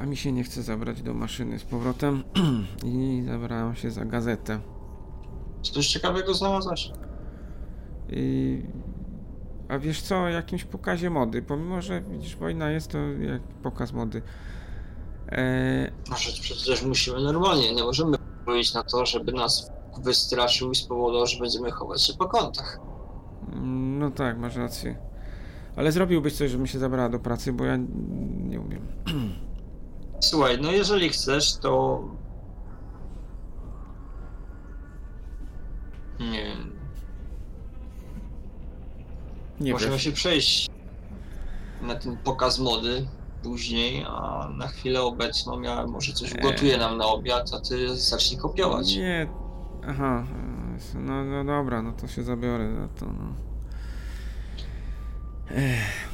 A 0.00 0.06
mi 0.06 0.16
się 0.16 0.32
nie 0.32 0.44
chce 0.44 0.62
zabrać 0.62 1.02
do 1.02 1.14
maszyny 1.14 1.58
z 1.58 1.64
powrotem 1.64 2.24
i 2.84 3.22
zabrałem 3.26 3.76
się 3.76 3.90
za 3.90 4.04
gazetę. 4.04 4.60
Coś 5.62 5.86
ciekawego 5.88 6.34
znalazłeś? 6.34 6.90
I... 8.08 8.62
A 9.72 9.78
wiesz 9.78 10.02
co, 10.02 10.16
o 10.22 10.28
jakimś 10.28 10.64
pokazie 10.64 11.10
mody, 11.10 11.42
pomimo, 11.42 11.82
że 11.82 12.00
widzisz, 12.00 12.36
wojna 12.36 12.70
jest 12.70 12.90
to 12.90 12.98
jak 12.98 13.42
pokaz 13.42 13.92
mody. 13.92 14.22
E, 15.28 15.92
Może 16.10 16.32
przecież 16.40 16.82
musimy 16.82 17.20
normalnie, 17.22 17.74
nie 17.74 17.82
możemy 17.82 18.16
powiedzieć 18.44 18.74
na 18.74 18.82
to, 18.82 19.06
żeby 19.06 19.32
nas 19.32 19.70
wystraszył 20.02 20.70
i 20.70 20.74
spowodował, 20.74 21.26
że 21.26 21.38
będziemy 21.38 21.70
chować 21.70 22.02
się 22.02 22.14
po 22.14 22.28
kątach. 22.28 22.78
no 23.98 24.10
tak, 24.10 24.38
masz 24.38 24.56
rację. 24.56 24.96
Ale 25.76 25.92
zrobiłbyś 25.92 26.36
coś, 26.36 26.50
żebym 26.50 26.66
się 26.66 26.78
zabrała 26.78 27.08
do 27.08 27.18
pracy, 27.18 27.52
bo 27.52 27.64
ja 27.64 27.76
nie 28.44 28.60
umiem. 28.60 28.86
Słuchaj, 30.20 30.58
no 30.62 30.72
jeżeli 30.72 31.08
chcesz, 31.08 31.56
to... 31.56 32.04
Nie 36.20 36.44
wiem, 36.44 36.81
Nie 39.60 39.72
możemy 39.72 39.90
wiem. 39.90 40.00
się 40.00 40.12
przejść 40.12 40.70
na 41.82 41.94
ten 41.94 42.16
pokaz 42.16 42.58
mody 42.58 43.06
później, 43.42 44.04
a 44.08 44.48
na 44.58 44.68
chwilę 44.68 45.02
obecną 45.02 45.60
ja 45.60 45.86
może 45.86 46.12
coś 46.12 46.34
ugotuję 46.34 46.78
nam 46.78 46.98
na 46.98 47.06
obiad, 47.06 47.50
a 47.54 47.60
ty 47.60 47.96
zacznij 47.96 48.40
kopiować. 48.40 48.96
Nie. 48.96 49.26
Aha. 49.88 50.24
No, 50.94 51.24
no 51.24 51.44
dobra, 51.44 51.82
no 51.82 51.92
to 51.92 52.08
się 52.08 52.22
zabiorę 52.22 52.74
za 52.74 52.88
to. 52.88 53.06
No. 53.06 53.34
Ech. 55.50 56.12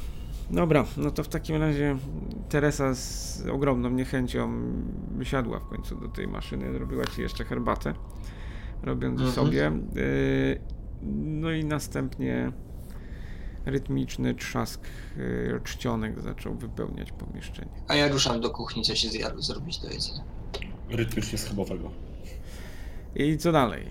Dobra, 0.51 0.85
no 0.97 1.11
to 1.11 1.23
w 1.23 1.27
takim 1.27 1.55
razie 1.55 1.97
Teresa 2.49 2.93
z 2.93 3.43
ogromną 3.51 3.89
niechęcią 3.89 4.61
wysiadła 5.17 5.59
w 5.59 5.67
końcu 5.67 5.95
do 5.95 6.07
tej 6.07 6.27
maszyny, 6.27 6.73
zrobiła 6.73 7.05
ci 7.05 7.21
jeszcze 7.21 7.45
herbatę, 7.45 7.93
robiąc 8.83 9.19
Mhm. 9.21 9.35
sobie. 9.35 9.71
y, 9.97 10.61
No 11.13 11.51
i 11.51 11.65
następnie 11.65 12.51
rytmiczny 13.69 14.35
trzask 14.35 14.81
y, 15.17 15.61
czcionek 15.63 16.21
zaczął 16.21 16.55
wypełniać 16.55 17.11
pomieszczenie. 17.11 17.71
A 17.87 17.95
ja 17.95 18.07
ruszam 18.07 18.41
do 18.41 18.49
kuchni, 18.49 18.83
co 18.83 18.95
się 18.95 19.09
zjadł, 19.09 19.41
zrobić 19.41 19.79
do 19.79 19.89
jedzenia. 19.89 20.23
Rytmicznie 20.89 21.37
schabowego. 21.37 21.91
I 23.15 23.37
co 23.37 23.51
dalej? 23.51 23.85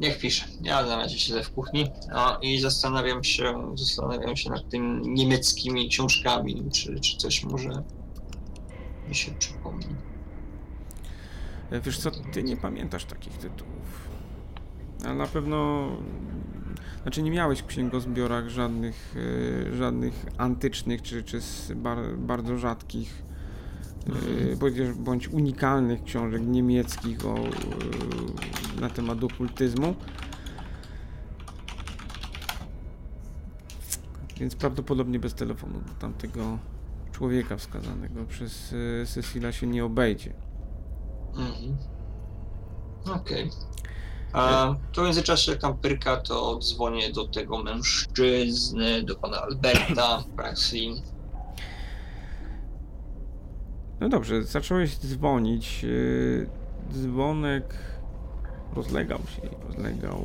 Niech 0.00 0.18
pisze. 0.18 0.44
Ja 0.62 0.86
na 0.86 0.96
razie 0.96 1.18
siedzę 1.18 1.42
w 1.42 1.50
kuchni 1.50 1.90
no, 2.14 2.38
i 2.42 2.60
zastanawiam 2.60 3.24
się, 3.24 3.74
zastanawiam 3.74 4.36
się 4.36 4.50
nad 4.50 4.68
tym 4.68 5.02
niemieckimi 5.02 5.88
książkami, 5.88 6.70
czy, 6.72 7.00
czy 7.00 7.16
coś 7.16 7.44
może 7.44 7.82
mi 9.08 9.14
się 9.14 9.32
przypomni. 9.32 9.96
E, 11.74 11.80
Wiesz 11.80 11.98
co, 11.98 12.10
ty 12.10 12.42
nie 12.42 12.56
pamiętasz 12.56 13.04
takich 13.04 13.38
tytułów. 13.38 14.08
Ale 15.04 15.14
na 15.14 15.26
pewno... 15.26 15.88
Znaczy 17.02 17.22
nie 17.22 17.30
miałeś 17.30 17.60
w 17.60 17.66
księgozbiorach 17.66 18.48
żadnych, 18.48 19.14
e, 19.70 19.76
żadnych 19.76 20.26
antycznych, 20.38 21.02
czy, 21.02 21.22
czy 21.22 21.40
bar, 21.76 21.98
bardzo 22.18 22.58
rzadkich, 22.58 23.22
e, 24.52 24.56
bądź, 24.56 24.74
bądź 24.96 25.28
unikalnych 25.28 26.04
książek 26.04 26.42
niemieckich 26.46 27.26
o, 27.26 27.34
na 28.80 28.90
temat 28.90 29.24
okultyzmu. 29.24 29.94
Więc 34.40 34.56
prawdopodobnie 34.56 35.18
bez 35.18 35.34
telefonu 35.34 35.80
do 35.80 35.92
tamtego 35.94 36.58
człowieka 37.12 37.56
wskazanego 37.56 38.24
przez 38.24 38.74
Cecila 39.06 39.52
się 39.52 39.66
nie 39.66 39.84
obejdzie. 39.84 40.43
Mhm. 41.36 41.76
Okej. 43.16 43.50
A 44.32 44.74
to 44.92 45.02
w 45.02 45.04
międzyczasie 45.04 45.56
kampyrka 45.56 46.16
to 46.16 46.58
dzwonię 46.58 47.12
do 47.12 47.28
tego 47.28 47.62
mężczyzny, 47.62 49.02
do 49.02 49.16
pana 49.16 49.42
Alberta 49.42 50.24
Praxi. 50.36 51.02
No 54.00 54.08
dobrze, 54.08 54.42
zacząłeś 54.42 54.98
dzwonić. 54.98 55.82
yy, 55.82 56.46
Dzwonek 56.92 57.74
rozlegał 58.74 59.18
się 59.18 59.42
rozlegał. 59.66 60.22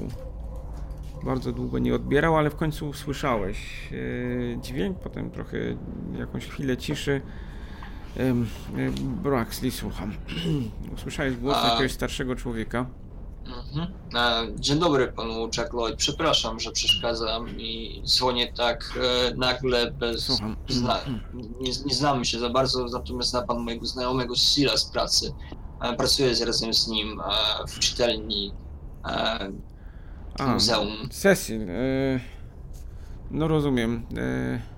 Bardzo 1.26 1.52
długo 1.52 1.80
nie 1.80 1.96
odbierał, 1.96 2.38
ale 2.38 2.50
w 2.50 2.56
końcu 2.56 2.90
usłyszałeś 2.90 3.90
dźwięk, 4.62 5.00
potem 5.00 5.32
trochę 5.32 5.58
jakąś 6.20 6.48
chwilę 6.48 6.78
ciszy. 6.78 7.22
Braxley, 9.24 9.72
słucham. 9.72 10.14
Usłyszałeś 10.96 11.36
głos 11.38 11.58
A- 11.58 11.68
jakiegoś 11.68 11.92
starszego 11.92 12.36
człowieka. 12.36 12.86
Mhm. 13.46 13.94
E, 14.16 14.60
Dzień 14.60 14.80
dobry 14.80 15.08
panu 15.08 15.50
Jack 15.58 15.74
Lloyd. 15.74 15.96
Przepraszam, 15.96 16.60
że 16.60 16.72
przeszkadzam 16.72 17.60
i 17.60 18.02
dzwonię 18.06 18.54
tak 18.54 18.94
e, 19.32 19.36
nagle 19.36 19.92
bez. 19.92 20.24
Słucham. 20.24 20.56
Zna, 20.70 21.00
nie, 21.62 21.72
nie 21.86 21.94
znamy 21.96 22.26
się 22.26 22.40
za 22.40 22.50
bardzo, 22.50 22.86
natomiast 22.86 23.30
zna 23.30 23.42
pan 23.42 23.60
mojego 23.60 23.86
znajomego 23.86 24.36
Sila 24.36 24.78
z 24.78 24.86
pracy. 24.86 25.34
E, 25.82 25.96
Pracuję 25.96 26.46
razem 26.46 26.74
z 26.74 26.88
nim 26.88 27.20
e, 27.20 27.24
w 27.68 27.80
czytelni 27.80 28.52
e, 29.06 29.52
w 30.38 30.42
A, 30.42 30.54
muzeum. 30.54 31.10
Cecil, 31.12 31.60
yy, 31.68 32.20
no 33.32 33.48
rozumiem. 33.48 34.06
A 34.12 34.69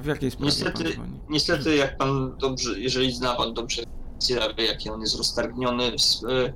w 0.00 0.06
jakiej 0.06 0.30
sprawie 0.30 0.46
Niestety-? 0.46 0.96
Niestety, 1.28 1.76
jak 1.76 1.96
pan 1.96 2.36
dobrze, 2.38 2.80
jeżeli 2.80 3.12
zna 3.12 3.34
pan 3.34 3.54
dobrze 3.54 3.82
Sila, 4.22 4.54
wie 4.54 4.64
jaki 4.66 4.90
on 4.90 5.00
jest 5.00 5.16
roztargniony. 5.16 5.84
e, 5.84 6.52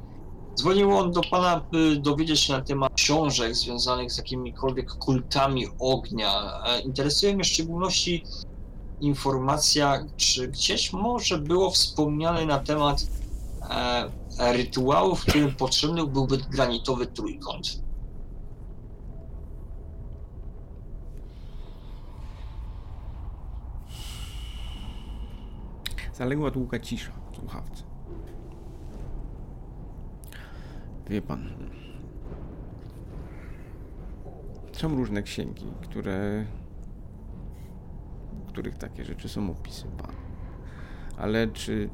Dzwonił 0.59 0.97
on 0.97 1.13
do 1.13 1.21
pana, 1.31 1.61
by 1.73 1.97
dowiedzieć 1.97 2.41
się 2.41 2.53
na 2.53 2.61
temat 2.61 2.93
książek 2.95 3.55
związanych 3.55 4.13
z 4.13 4.17
jakimikolwiek 4.19 4.91
kultami 4.93 5.67
ognia. 5.79 6.63
E, 6.67 6.81
Interesuje 6.81 7.35
mnie 7.35 7.45
w 7.45 7.47
szczególności 7.47 8.25
informacja, 9.01 10.05
czy 10.17 10.49
gdzieś 10.49 10.93
może 10.93 11.39
było 11.39 11.71
wspomniane 11.71 12.47
na 12.47 12.59
temat 12.59 13.07
e, 13.71 14.11
rytuału, 14.53 15.15
w 15.17 15.23
którym 15.23 15.55
potrzebny 15.57 16.07
byłby 16.07 16.39
granitowy 16.39 17.07
trójkąt. 17.07 17.88
Zaległa 26.19 26.51
długa 26.51 26.79
cisza 26.79 27.13
w 27.33 27.37
słuchawce. 27.37 27.83
Wie 31.11 31.23
pan. 31.23 31.45
Są 34.73 34.97
różne 34.97 35.23
księgi, 35.23 35.67
które. 35.83 36.45
w 38.45 38.49
których 38.49 38.75
takie 38.75 39.05
rzeczy 39.05 39.29
są 39.29 39.51
opisywane. 39.51 40.19
Ale 41.17 41.49
czy 41.49 41.91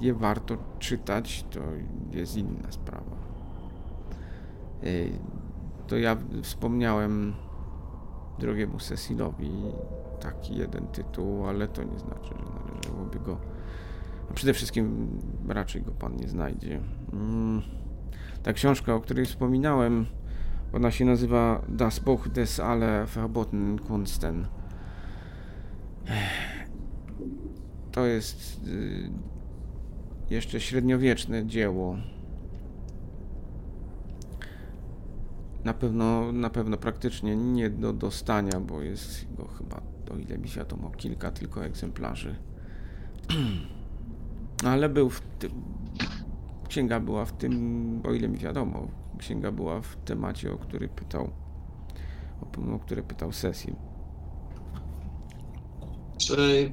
je 0.00 0.14
warto 0.14 0.56
czytać, 0.78 1.44
to 1.50 1.60
jest 2.10 2.36
inna 2.36 2.72
sprawa. 2.72 3.16
Ej, 4.82 5.12
To 5.86 5.96
ja 5.96 6.16
wspomniałem 6.42 7.34
drogiemu 8.38 8.78
Cecilowi 8.78 9.50
taki 10.20 10.56
jeden 10.56 10.86
tytuł, 10.86 11.46
ale 11.46 11.68
to 11.68 11.84
nie 11.84 11.98
znaczy, 11.98 12.34
że 12.38 12.66
należałoby 12.68 13.20
go. 13.20 13.38
A 14.30 14.34
przede 14.34 14.54
wszystkim 14.54 15.08
raczej 15.48 15.82
go 15.82 15.92
pan 15.92 16.16
nie 16.16 16.28
znajdzie. 16.28 16.80
Mm, 17.12 17.62
Ta 18.42 18.52
książka, 18.52 18.94
o 18.94 19.00
której 19.00 19.26
wspominałem, 19.26 20.06
ona 20.72 20.90
się 20.90 21.04
nazywa 21.04 21.62
Das 21.68 21.98
Buch 21.98 22.28
des 22.28 22.60
alle 22.60 23.06
verboten 23.06 23.78
Kunsten. 23.78 24.46
To 27.92 28.06
jest 28.06 28.60
y, 28.66 29.10
jeszcze 30.30 30.60
średniowieczne 30.60 31.46
dzieło. 31.46 31.96
Na 35.64 35.74
pewno, 35.74 36.32
na 36.32 36.50
pewno 36.50 36.76
praktycznie 36.76 37.36
nie 37.36 37.70
do 37.70 37.92
dostania, 37.92 38.60
bo 38.60 38.82
jest 38.82 39.26
go 39.36 39.48
chyba, 39.48 39.80
o 40.10 40.16
ile 40.16 40.38
mi 40.38 40.48
wiadomo, 40.48 40.90
kilka 40.90 41.30
tylko 41.30 41.64
egzemplarzy. 41.64 42.36
Ale 44.64 44.88
był 44.88 45.10
w 45.10 45.20
tym. 45.20 45.52
Księga 46.68 47.00
była 47.00 47.24
w 47.24 47.32
tym, 47.32 48.02
o 48.04 48.12
ile 48.12 48.28
mi 48.28 48.38
wiadomo, 48.38 48.88
księga 49.18 49.50
była 49.52 49.80
w 49.80 49.96
temacie, 49.96 50.52
o 50.52 50.58
który 50.58 50.88
pytał, 50.88 51.30
o, 52.42 52.74
o 52.74 52.78
który 52.78 53.02
pytał 53.02 53.32
Cecil. 53.32 53.74
Czy, 56.18 56.72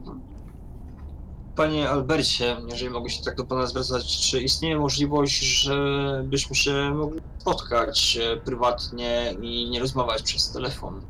panie 1.55 1.89
Albercie, 1.89 2.57
jeżeli 2.69 2.89
mogę 2.89 3.09
się 3.09 3.23
tak 3.23 3.35
do 3.37 3.45
pana 3.45 3.65
zwracać, 3.65 4.29
czy 4.29 4.41
istnieje 4.41 4.79
możliwość, 4.79 5.39
żebyśmy 5.39 6.55
się 6.55 6.91
mogli 6.95 7.21
spotkać 7.37 8.17
e, 8.21 8.37
prywatnie 8.37 9.35
i 9.41 9.69
nie 9.69 9.79
rozmawiać 9.79 10.23
przez 10.23 10.51
telefon 10.51 11.01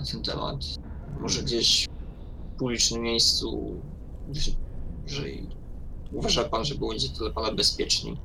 na 0.00 0.06
ten 0.06 0.22
temat? 0.22 0.56
Może 1.20 1.42
gdzieś 1.42 1.88
w 2.54 2.58
publicznym 2.58 3.02
miejscu, 3.02 3.80
że- 5.06 5.22
uważa 6.12 6.44
pan, 6.44 6.64
że 6.64 6.74
będzie 6.74 7.08
to 7.08 7.18
dla 7.18 7.30
pana 7.30 7.52
bezpieczniej? 7.52 8.16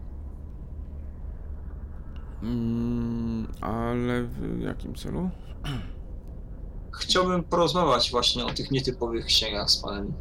Mm, 2.44 3.48
ale 3.62 4.24
w 4.24 4.62
jakim 4.62 4.96
celu? 4.96 5.30
Chciałbym 6.92 7.44
porozmawiać 7.44 8.12
właśnie 8.12 8.46
o 8.46 8.50
tych 8.54 8.72
nietypowych 8.72 9.26
księgach 9.26 9.72
z 9.72 9.78
panem. 9.78 10.14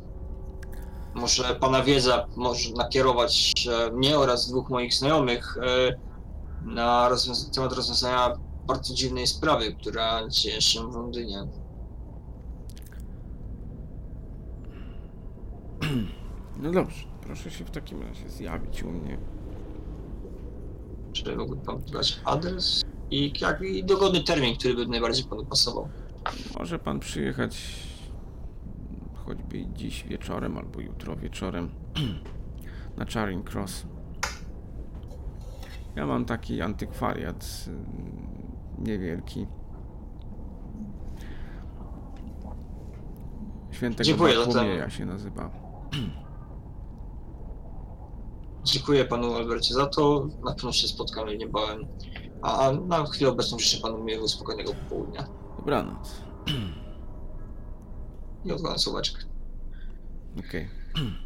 Może 1.14 1.54
pana 1.54 1.82
wiedza 1.82 2.26
może 2.36 2.72
nakierować 2.72 3.52
mnie 3.92 4.18
oraz 4.18 4.48
dwóch 4.48 4.70
moich 4.70 4.94
znajomych 4.94 5.56
e, 5.58 5.94
na 6.64 7.08
rozwiąz- 7.10 7.50
temat 7.54 7.72
rozwiązania 7.72 8.32
bardzo 8.66 8.94
dziwnej 8.94 9.26
sprawy, 9.26 9.74
która 9.74 10.28
dzieje 10.28 10.60
się 10.60 10.90
w 10.90 10.94
Londynie. 10.94 11.38
No 16.56 16.72
dobrze, 16.72 17.04
proszę 17.20 17.50
się 17.50 17.64
w 17.64 17.70
takim 17.70 18.02
razie 18.02 18.28
zjawić 18.28 18.82
u 18.82 18.90
mnie. 18.90 19.18
Czy 21.12 21.36
mógłby 21.36 21.56
pan 21.56 21.82
podać 21.82 22.20
adres 22.24 22.82
i, 23.10 23.32
jak, 23.40 23.62
i 23.62 23.84
dogodny 23.84 24.24
termin, 24.24 24.56
który 24.56 24.74
by 24.74 24.86
najbardziej 24.86 25.24
panu 25.24 25.44
pasował? 25.44 25.88
Może 26.58 26.78
pan 26.78 27.00
przyjechać 27.00 27.56
choćby 29.14 29.66
dziś 29.74 30.04
wieczorem 30.04 30.58
albo 30.58 30.80
jutro 30.80 31.16
wieczorem 31.16 31.70
na 32.98 33.04
Charing 33.04 33.50
Cross. 33.50 33.86
Ja 35.96 36.06
mam 36.06 36.24
taki 36.24 36.62
antykwariat 36.62 37.64
niewielki. 38.78 39.46
Świętego 43.70 44.04
Dziękuję 44.04 44.34
Bartłomieja 44.36 44.90
się 44.90 45.06
nazywa. 45.06 45.50
Dziękuję 48.64 49.04
panu 49.04 49.34
Albercie 49.34 49.74
za 49.74 49.86
to. 49.86 50.28
Na 50.44 50.54
pewno 50.54 50.72
się 50.72 50.88
spotkamy 50.88 51.36
niebawem. 51.36 51.86
A 52.42 52.72
na 52.72 53.04
chwilę 53.06 53.30
obecną 53.30 53.58
życzę 53.58 53.82
panu 53.82 54.04
miłego, 54.04 54.28
spokojnego 54.28 54.74
popołudnia. 54.74 55.26
Dobranoc. 55.58 56.22
I 58.44 58.52
odwalam 58.52 58.78
słoweczkę. 58.78 59.24
Okej. 60.38 60.68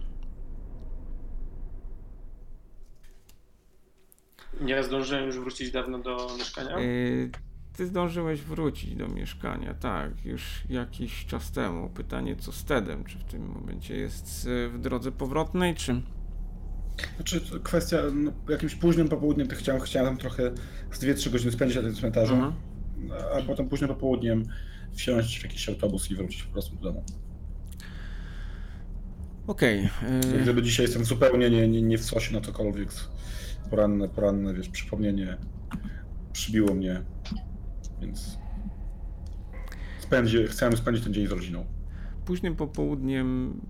Ja 4.67 4.83
zdążyłem 4.83 5.27
już 5.27 5.39
wrócić 5.39 5.71
dawno 5.71 5.99
do 5.99 6.29
mieszkania. 6.39 6.79
Y, 6.79 7.31
Ty 7.77 7.87
zdążyłeś 7.87 8.41
wrócić 8.43 8.95
do 8.95 9.09
mieszkania, 9.09 9.75
tak, 9.75 10.25
już 10.25 10.43
jakiś 10.69 11.27
czas 11.27 11.53
temu. 11.53 11.89
Pytanie 11.91 12.37
co 12.37 12.53
z 12.53 12.65
Tedem? 12.65 13.05
Czy 13.05 13.19
w 13.19 13.25
tym 13.25 13.47
momencie 13.49 13.97
jest 13.97 14.47
y, 14.47 14.69
w 14.69 14.79
drodze 14.81 15.13
powrotnej, 15.13 15.75
czy... 15.75 16.03
Znaczy, 17.17 17.41
to 17.41 17.61
kwestia, 17.61 17.99
no, 18.15 18.33
jakimś 18.49 18.75
późnym 18.75 19.09
popołudniem 19.09 19.49
to 19.49 19.57
chciałem, 19.57 19.81
chciałem 19.81 20.09
tam 20.09 20.19
trochę 20.19 20.51
z 20.93 21.01
2-3 21.01 21.31
godziny 21.31 21.53
spędzić 21.53 21.77
na 21.77 21.83
tym 21.83 21.95
cmentarzu, 21.95 22.35
Mhm. 22.35 22.53
a 23.39 23.43
potem 23.47 23.69
późnym 23.69 23.89
popołudniem 23.89 24.45
wsiąść 24.95 25.41
w 25.41 25.43
jakiś 25.43 25.69
autobus 25.69 26.11
i 26.11 26.15
wrócić 26.15 26.43
po 26.43 26.53
prostu 26.53 26.77
do 26.77 26.83
domu. 26.83 27.05
Okej. 29.47 29.83
Jak 29.83 30.25
y, 30.35 30.43
Gdyby 30.43 30.63
dzisiaj 30.63 30.85
jestem 30.87 31.05
zupełnie 31.05 31.51
nie, 31.51 31.69
nie, 31.69 31.83
nie 31.83 31.99
w 31.99 32.05
sosie 32.05 32.35
na 32.35 32.41
cokolwiek, 32.41 32.89
poranne, 33.71 34.09
poranne, 34.09 34.55
wiesz, 34.55 34.69
przypomnienie 34.69 35.37
przybiło 36.33 36.75
mnie, 36.75 37.03
więc 38.01 38.39
spędzi, 39.99 40.47
chciałem 40.47 40.77
spędzić 40.77 41.05
ten 41.05 41.15
dzień 41.15 41.27
z 41.27 41.31
rodziną. 41.31 41.65
Późnym 42.25 42.57
popołudniem 42.57 43.61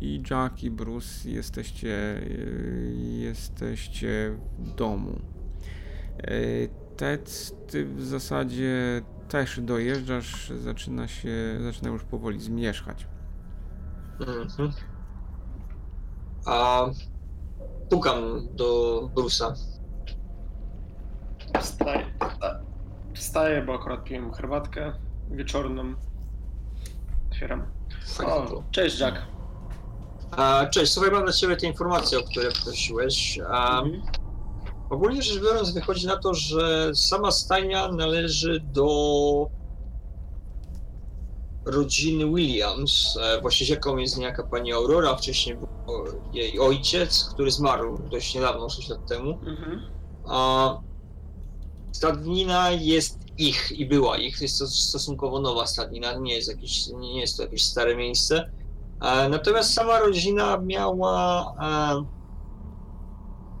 i 0.00 0.22
Jack 0.30 0.62
i 0.62 0.70
Bruce 0.70 1.30
jesteście, 1.30 2.16
y, 2.16 2.94
jesteście 2.98 4.36
w 4.58 4.74
domu. 4.74 5.20
Y, 6.30 6.68
Ted, 6.96 7.52
ty 7.70 7.84
w 7.84 8.04
zasadzie 8.04 9.02
też 9.28 9.60
dojeżdżasz, 9.60 10.52
zaczyna 10.60 11.08
się, 11.08 11.58
zaczyna 11.62 11.90
już 11.90 12.04
powoli 12.04 12.40
zmierzchać. 12.40 13.06
Mhm. 14.20 14.72
A 16.46 16.86
pukam 17.90 18.48
do 18.56 19.00
Brusa. 19.14 19.54
Wstaję, 21.60 22.06
wstaję, 23.14 23.62
bo 23.62 23.74
akurat 23.74 24.04
piłem 24.04 24.32
herbatkę 24.32 24.92
wieczorną. 25.30 25.94
Otwieram. 27.30 27.66
O, 28.26 28.62
cześć 28.70 29.00
Jack. 29.00 29.16
A, 30.30 30.66
cześć, 30.70 30.92
słuchaj, 30.92 31.12
mam 31.12 31.24
dla 31.24 31.32
ciebie 31.32 31.56
te 31.56 31.66
informacje, 31.66 32.18
o 32.18 32.22
które 32.22 32.48
prosiłeś. 32.64 33.38
A, 33.50 33.80
Mhm. 33.82 34.02
Ogólnie 34.90 35.22
rzecz 35.22 35.42
biorąc, 35.42 35.70
wychodzi 35.70 36.06
na 36.06 36.16
to, 36.16 36.34
że 36.34 36.90
sama 36.94 37.30
stajnia 37.30 37.88
należy 37.88 38.60
do 38.60 38.86
rodziny 41.66 42.26
Williams. 42.34 43.18
E, 43.22 43.40
Właścicielką 43.40 43.96
jest 43.96 44.18
niejaka 44.18 44.42
pani 44.42 44.72
Aurora, 44.72 45.16
wcześniej 45.16 45.56
był 45.56 45.66
jej 46.32 46.60
ojciec, 46.60 47.24
który 47.34 47.50
zmarł 47.50 47.98
dość 48.10 48.34
niedawno, 48.34 48.68
6 48.68 48.88
lat 48.88 49.06
temu. 49.06 49.30
Mhm. 49.46 49.80
A 50.28 50.80
stadnina 51.92 52.70
jest 52.70 53.18
ich 53.38 53.72
i 53.72 53.86
była 53.86 54.18
ich. 54.18 54.40
Jest 54.40 54.58
to 54.58 54.66
stosunkowo 54.66 55.40
nowa 55.40 55.66
stadnina, 55.66 56.12
nie 56.18 56.34
jest, 56.34 56.48
jakieś, 56.48 56.86
nie 56.86 57.20
jest 57.20 57.36
to 57.36 57.42
jakieś 57.42 57.64
stare 57.64 57.96
miejsce. 57.96 58.50
E, 59.02 59.28
Natomiast 59.28 59.74
sama 59.74 59.98
rodzina 59.98 60.58
miała 60.58 61.54
e, 61.62 62.04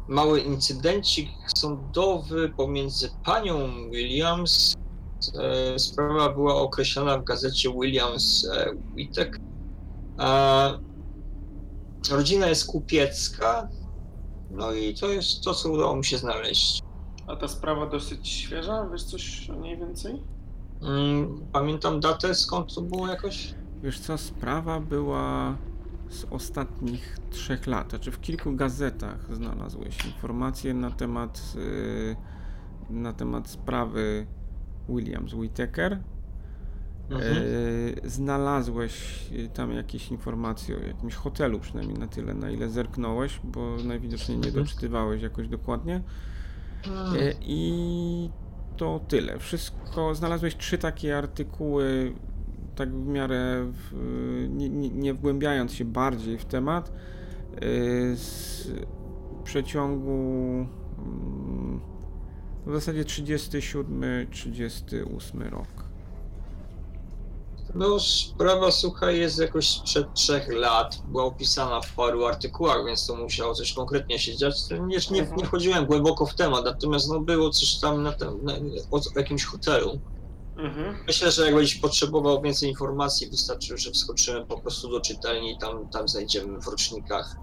mały 0.08 0.40
incydencik 0.40 1.28
sądowy 1.56 2.48
pomiędzy 2.56 3.10
panią 3.24 3.68
Williams. 3.90 4.74
E, 5.40 5.78
Sprawa 5.78 6.28
była 6.32 6.54
określona 6.54 7.18
w 7.18 7.24
gazecie 7.24 7.70
Williams 7.72 8.48
e, 8.54 8.66
Witek. 8.94 9.40
Rodzina 12.10 12.46
jest 12.46 12.66
kupiecka. 12.66 13.68
No 14.50 14.72
i 14.72 14.94
to 14.94 15.08
jest 15.08 15.40
to, 15.44 15.54
co 15.54 15.70
udało 15.72 15.96
mi 15.96 16.04
się 16.04 16.18
znaleźć. 16.18 16.82
A 17.26 17.36
ta 17.36 17.48
sprawa 17.48 17.86
dosyć 17.86 18.28
świeża? 18.28 18.88
Wiesz 18.92 19.04
coś 19.04 19.50
o 19.50 19.54
niej 19.54 19.78
więcej? 19.78 20.22
Mm, 20.82 21.40
Pamiętam 21.52 22.00
datę, 22.00 22.34
skąd 22.34 22.74
to 22.74 22.80
było 22.80 23.08
jakoś? 23.08 23.54
Wiesz 23.82 24.00
co, 24.00 24.18
sprawa 24.18 24.80
była 24.80 25.56
z 26.08 26.24
ostatnich 26.30 27.18
trzech 27.30 27.66
lat. 27.66 27.90
Znaczy 27.90 28.10
w 28.10 28.20
kilku 28.20 28.52
gazetach 28.52 29.34
znalazłeś 29.34 30.04
informacje 30.06 30.74
na 30.74 30.90
temat, 30.90 31.42
y, 31.56 32.16
na 32.90 33.12
temat 33.12 33.48
sprawy 33.50 34.26
Williams 34.88 35.34
Whittaker. 35.34 35.98
Mhm. 37.10 37.36
Y, 37.36 38.00
znalazłeś 38.04 39.26
y, 39.32 39.48
tam 39.48 39.72
jakieś 39.72 40.10
informacje 40.10 40.76
o 40.76 40.80
jakimś 40.80 41.14
hotelu, 41.14 41.60
przynajmniej 41.60 41.98
na 41.98 42.06
tyle, 42.06 42.34
na 42.34 42.50
ile 42.50 42.68
zerknąłeś, 42.68 43.40
bo 43.44 43.76
najwidoczniej 43.84 44.38
nie 44.38 44.46
Mhm. 44.46 44.64
doczytywałeś 44.64 45.22
jakoś 45.22 45.48
dokładnie. 45.48 46.02
E, 46.86 47.34
I 47.40 48.30
to 48.76 49.00
tyle. 49.08 49.38
Wszystko. 49.38 50.14
Znalazłeś 50.14 50.56
trzy 50.56 50.78
takie 50.78 51.18
artykuły, 51.18 52.12
tak 52.76 52.92
w 52.94 53.06
miarę 53.06 53.72
w, 53.72 53.92
nie, 54.50 54.68
nie, 54.68 54.90
nie 54.90 55.14
wgłębiając 55.14 55.72
się 55.72 55.84
bardziej 55.84 56.38
w 56.38 56.44
temat, 56.44 56.92
e, 56.92 57.60
z 58.16 58.72
przeciągu 59.44 60.66
mm, 60.98 61.80
w 62.66 62.74
zasadzie 62.74 63.04
37-38 63.04 65.50
rok. 65.50 65.66
No, 67.74 68.00
sprawa, 68.00 68.70
słuchaj, 68.70 69.18
jest 69.18 69.38
jakoś 69.38 69.68
sprzed 69.68 70.14
trzech 70.14 70.48
lat. 70.48 71.02
Była 71.08 71.24
opisana 71.24 71.80
w 71.80 71.94
paru 71.94 72.24
artykułach, 72.24 72.86
więc 72.86 73.06
to 73.06 73.16
musiało 73.16 73.54
coś 73.54 73.72
konkretnie 73.72 74.18
się 74.18 74.36
dziać. 74.36 74.54
Nie, 74.70 74.78
nie, 75.10 75.28
nie 75.36 75.44
wchodziłem 75.46 75.86
głęboko 75.86 76.26
w 76.26 76.34
temat, 76.34 76.64
natomiast 76.64 77.08
no, 77.08 77.20
było 77.20 77.50
coś 77.50 77.78
tam 77.78 78.02
na, 78.02 78.10
na, 78.42 78.52
o 78.90 79.00
jakimś 79.16 79.44
hotelu. 79.44 79.98
Mhm. 80.56 80.96
Myślę, 81.06 81.30
że 81.30 81.44
jak 81.46 81.54
będziesz 81.54 81.78
potrzebował 81.78 82.42
więcej 82.42 82.70
informacji, 82.70 83.30
wystarczy, 83.30 83.78
że 83.78 83.90
wskoczymy 83.90 84.46
po 84.46 84.58
prostu 84.58 84.90
do 84.90 85.00
czytelni 85.00 85.52
i 85.52 85.58
tam, 85.58 85.88
tam 85.88 86.08
znajdziemy 86.08 86.60
w 86.60 86.66
rocznikach 86.66 87.36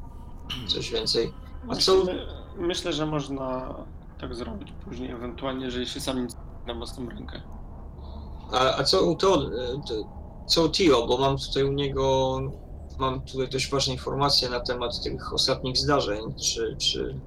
coś 0.68 0.91
więcej. 0.91 1.34
A 1.70 1.76
co- 1.76 1.98
Myślę, 1.98 2.26
myślę, 2.58 2.94
że 2.94 3.06
można 3.06 3.76
tak 4.24 4.36
zrobić 4.36 4.72
później, 4.86 5.12
ewentualnie, 5.12 5.66
jeżeli 5.66 5.88
się 5.88 6.00
sam 6.00 6.24
nic 6.24 6.36
na 6.68 6.74
własną 6.74 7.10
rękę. 7.10 7.41
A, 8.52 8.78
a 8.78 8.84
co 8.84 9.04
u 9.04 9.16
to, 9.16 9.38
to, 9.88 9.94
co 10.48 10.64
u 10.66 10.70
Tio, 10.70 11.08
bo 11.08 11.18
mam 11.18 11.38
tutaj 11.38 11.64
u 11.64 11.72
niego, 11.72 12.40
mam 13.00 13.22
tutaj 13.22 13.50
dość 13.50 13.70
ważne 13.72 13.94
informacje 13.94 14.50
na 14.50 14.60
temat 14.60 15.04
tych 15.04 15.34
ostatnich 15.34 15.78
zdarzeń, 15.78 16.20
czy, 16.44 16.76
czy, 16.78 17.20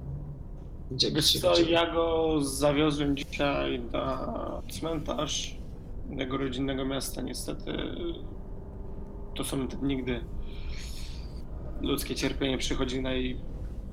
gdzie, 0.91 1.11
Wiesz 1.11 1.29
gdzie, 1.29 1.39
co, 1.39 1.51
gdzie- 1.53 1.71
ja 1.71 1.93
go 1.93 2.35
zawiozłem 2.41 3.17
dzisiaj 3.17 3.81
na 3.91 4.33
cmentarz 4.71 5.57
jego 6.09 6.37
rodzinnego 6.37 6.85
miasta. 6.85 7.21
Niestety 7.21 7.71
to 9.35 9.43
są 9.43 9.67
te 9.67 9.77
dni, 9.77 10.03
gdy 10.03 10.23
ludzkie 11.81 12.15
cierpienie 12.15 12.57
przychodzi 12.57 13.01
naj, 13.01 13.41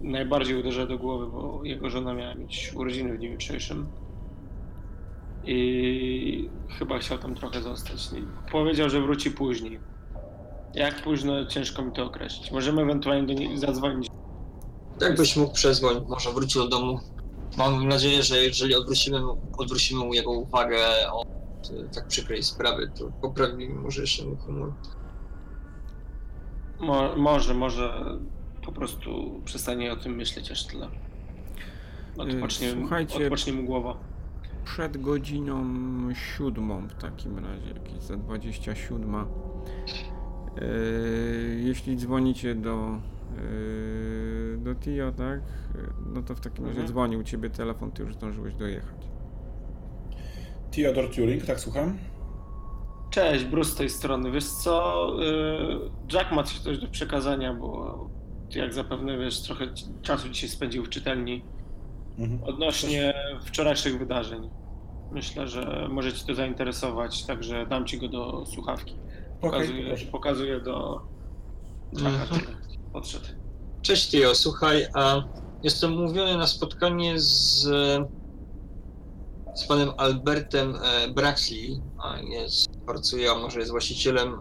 najbardziej 0.04 0.56
uderza 0.60 0.86
do 0.86 0.98
głowy, 0.98 1.26
bo 1.26 1.60
jego 1.64 1.90
żona 1.90 2.14
miała 2.14 2.34
mieć 2.34 2.72
urodziny 2.76 3.14
w 3.14 3.18
dniu 3.18 3.30
jutrzejszym. 3.32 3.86
I 5.46 6.50
chyba 6.78 6.98
chciał 6.98 7.18
tam 7.18 7.34
trochę 7.34 7.62
zostać. 7.62 8.08
Powiedział, 8.52 8.90
że 8.90 9.00
wróci 9.00 9.30
później. 9.30 9.80
Jak 10.74 11.02
późno, 11.02 11.46
ciężko 11.46 11.82
mi 11.84 11.92
to 11.92 12.04
określić. 12.04 12.50
Możemy 12.52 12.82
ewentualnie 12.82 13.26
do 13.34 13.40
niej 13.40 13.58
zadzwonić. 13.58 14.08
Jakbyś 15.00 15.36
mógł 15.36 15.54
przezwoń, 15.54 16.04
może 16.08 16.32
wrócił 16.32 16.62
do 16.62 16.68
domu. 16.68 17.00
Mam 17.58 17.88
nadzieję, 17.88 18.22
że 18.22 18.38
jeżeli 18.38 18.74
odwrócimy, 18.74 19.20
mu- 19.20 19.38
odwrócimy 19.58 20.04
mu 20.04 20.14
jego 20.14 20.30
uwagę 20.30 20.78
od 21.12 21.26
tak 21.94 22.06
przykrej 22.06 22.42
sprawy, 22.42 22.90
to 22.98 23.08
poprawi 23.22 23.68
może 23.68 24.00
jeszcze 24.00 24.24
mu 24.26 24.36
humor. 24.36 24.72
Mo, 26.80 27.16
może, 27.16 27.54
może 27.54 28.04
po 28.66 28.72
prostu 28.72 29.40
przestanie 29.44 29.92
o 29.92 29.96
tym 29.96 30.14
myśleć 30.14 30.50
aż 30.50 30.66
tyle. 30.66 30.88
odpocznie, 32.18 32.68
Słuchajcie- 32.72 33.24
odpocznie 33.24 33.52
mu 33.52 33.64
głowa. 33.64 33.96
Przed 34.64 34.96
godziną 35.00 35.64
siódmą 36.14 36.88
w 36.88 36.94
takim 36.94 37.38
razie, 37.38 37.68
jakieś 37.74 38.02
za 38.02 38.16
27. 38.16 39.14
Yy, 40.60 41.60
jeśli 41.64 41.96
dzwonicie 41.96 42.54
do, 42.54 42.88
yy, 43.36 44.58
do 44.58 44.74
Tio, 44.74 45.12
tak? 45.12 45.40
No 46.14 46.22
to 46.22 46.34
w 46.34 46.40
takim 46.40 46.64
razie 46.64 46.78
Mhm. 46.80 46.88
dzwonił 46.88 47.22
ciebie 47.22 47.50
telefon, 47.50 47.90
ty 47.92 48.02
już 48.02 48.14
zdążyłeś 48.14 48.54
dojechać. 48.54 48.96
Theodore 50.70 51.08
Turing, 51.08 51.46
tak 51.46 51.60
słucham? 51.60 51.98
Cześć, 53.10 53.44
Bruce 53.44 53.70
z 53.70 53.74
tej 53.74 53.90
strony. 53.90 54.30
Wiesz 54.30 54.44
co, 54.50 55.06
y, 55.22 56.12
Jack 56.12 56.32
ma 56.32 56.42
coś 56.42 56.78
do 56.78 56.88
przekazania, 56.88 57.54
bo 57.54 57.96
jak 58.54 58.74
zapewne 58.74 59.18
wiesz, 59.18 59.40
trochę 59.42 59.74
ci- 59.74 59.84
czasu 60.02 60.28
dzisiaj 60.28 60.48
spędził 60.50 60.84
w 60.84 60.88
czytelni 60.88 61.44
Mhm. 62.18 62.44
odnośnie 62.44 63.14
wczorajszych 63.44 63.98
wydarzeń. 63.98 64.50
Myślę, 65.12 65.48
że 65.48 65.88
może 65.90 66.12
ci 66.12 66.26
to 66.26 66.34
zainteresować, 66.34 67.24
także 67.24 67.66
dam 67.66 67.86
ci 67.86 67.98
go 67.98 68.08
do 68.08 68.46
słuchawki. 68.46 68.94
Pokazuję, 69.40 69.86
proszę. 69.86 70.06
pokazuję 70.06 70.60
do 70.60 71.00
Jacka, 71.92 72.08
Mhm. 72.36 72.56
podszedł. 72.92 73.24
Cześć 73.82 74.10
Tio, 74.10 74.34
słuchaj, 74.34 74.86
a 74.94 75.22
jestem 75.62 75.92
umówiony 75.92 76.36
na 76.36 76.46
spotkanie 76.46 77.20
z, 77.20 77.62
z 79.54 79.66
panem 79.68 79.90
Albertem 79.96 80.74
e, 80.76 81.08
Braxley, 81.08 81.80
a 81.98 82.18
jest, 82.18 82.68
pracuje, 82.86 83.30
a 83.30 83.34
może 83.34 83.58
jest 83.58 83.70
właścicielem 83.70 84.36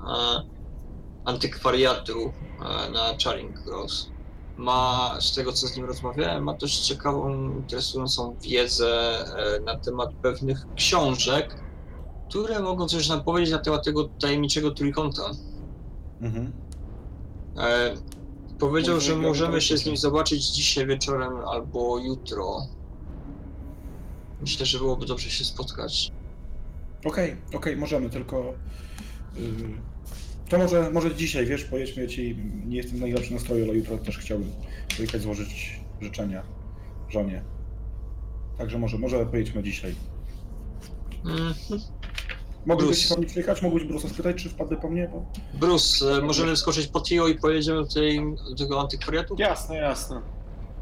antykwariatu 1.25 2.33
e, 2.59 2.89
na 2.89 3.17
Charing 3.23 3.65
Cross. 3.65 4.13
Ma, 4.57 5.17
z 5.19 5.35
tego 5.35 5.53
co 5.53 5.67
z 5.67 5.77
nim 5.77 5.85
rozmawiałem, 5.85 6.43
ma 6.43 6.53
dość 6.53 6.79
ciekawą, 6.79 7.49
interesującą 7.55 8.35
wiedzę 8.41 9.19
e, 9.35 9.59
na 9.59 9.77
temat 9.77 10.13
pewnych 10.13 10.65
książek, 10.75 11.55
które 12.29 12.59
mogą 12.59 12.87
coś 12.87 13.09
nam 13.09 13.23
powiedzieć 13.23 13.51
na 13.51 13.59
temat 13.59 13.85
tego 13.85 14.03
tajemniczego 14.03 14.71
trójkąta. 14.71 15.23
Mhm. 16.21 16.51
E, 17.57 17.95
powiedział, 18.59 18.99
że 18.99 19.15
Możemy 19.15 19.51
grać 19.51 19.63
się 19.63 19.77
z 19.77 19.85
nim 19.85 19.97
zobaczyć 19.97 20.47
dzisiaj 20.47 20.87
wieczorem 20.87 21.33
albo 21.47 21.97
jutro. 21.97 22.67
Myślę, 24.41 24.65
że 24.65 24.77
byłoby 24.77 25.05
dobrze 25.05 25.29
się 25.29 25.45
spotkać. 25.45 26.11
Okej, 27.05 27.37
okej, 27.53 27.77
możemy, 27.77 28.09
tylko... 28.09 28.53
Yy, 29.35 29.92
to 30.53 30.59
może, 30.59 30.91
może 30.91 31.15
dzisiaj, 31.15 31.45
wiesz, 31.45 31.63
pojedźmy, 31.63 32.03
ja 32.03 32.09
ci 32.09 32.37
nie 32.65 32.77
jestem 32.77 32.97
w 32.97 33.01
najlepszym 33.01 33.33
nastroju, 33.33 33.63
ale 33.63 33.73
jutro 33.73 33.97
też 33.97 34.17
chciałbym 34.17 34.51
pojechać 34.97 35.21
złożyć 35.21 35.79
życzenia 36.01 36.43
żonie. 37.09 37.43
Także 38.57 38.79
może, 38.79 38.97
może 38.97 39.25
pojedźmy 39.25 39.63
dzisiaj. 39.63 39.95
Mm. 41.25 41.53
Bruce. 42.65 42.95
się 42.95 43.09
po 43.09 43.17
mnie 43.17 43.27
przyjechać? 43.27 43.61
Mógłbyś 43.61 43.83
Bruce'a 43.83 44.09
spytać, 44.09 44.43
czy 44.43 44.49
wpadł 44.49 44.77
po 44.77 44.89
mnie? 44.89 45.09
Bo... 45.13 45.25
Bruce, 45.53 46.17
e, 46.17 46.21
możemy 46.21 46.55
wskoczyć 46.55 46.87
po 46.87 47.01
Tio 47.01 47.27
i 47.27 47.35
pojedziemy 47.35 47.83
do, 47.83 47.93
tej, 47.93 48.21
do 48.49 48.55
tego 48.55 48.81
antykwariatu? 48.81 49.35
Jasne, 49.39 49.75
jasne. 49.75 50.21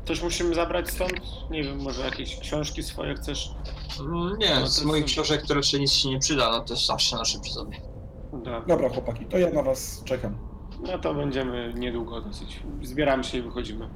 Coś 0.06 0.23
musimy 0.23 0.56
zabrać 0.56 0.89
stąd? 0.89 1.14
Nie 1.52 1.64
wiem, 1.64 1.81
może 1.81 2.02
jakieś 2.06 2.39
książki 2.39 2.84
swoje 2.84 3.15
chcesz? 3.15 3.52
Mm, 3.99 4.11
No 4.11 4.35
Nie, 4.35 4.56
to 4.56 4.68
z 4.68 4.84
moich 4.84 5.06
książek 5.06 5.48
to 5.48 5.53
raczej 5.53 5.80
nic 5.80 5.91
się 5.91 6.10
nie 6.10 6.19
przyda, 6.19 6.52
no 6.52 6.61
to 6.61 6.73
jest 6.73 6.85
zawsze 6.85 7.15
nasze 7.15 7.39
przy 7.39 7.53
sobie. 7.53 7.90
Dobra. 8.32 8.62
Dobra, 8.68 8.90
chłopaki, 8.90 9.26
to 9.26 9.38
ja 9.38 9.52
na 9.52 9.64
was 9.64 10.03
czekam. 10.06 10.36
No 10.84 10.99
to 10.99 11.14
będziemy 11.14 11.74
niedługo 11.78 12.22
dosyć. 12.22 12.64
Zbieramy 12.82 13.24
się 13.24 13.38
i 13.38 13.41
wychodzimy. 13.41 13.90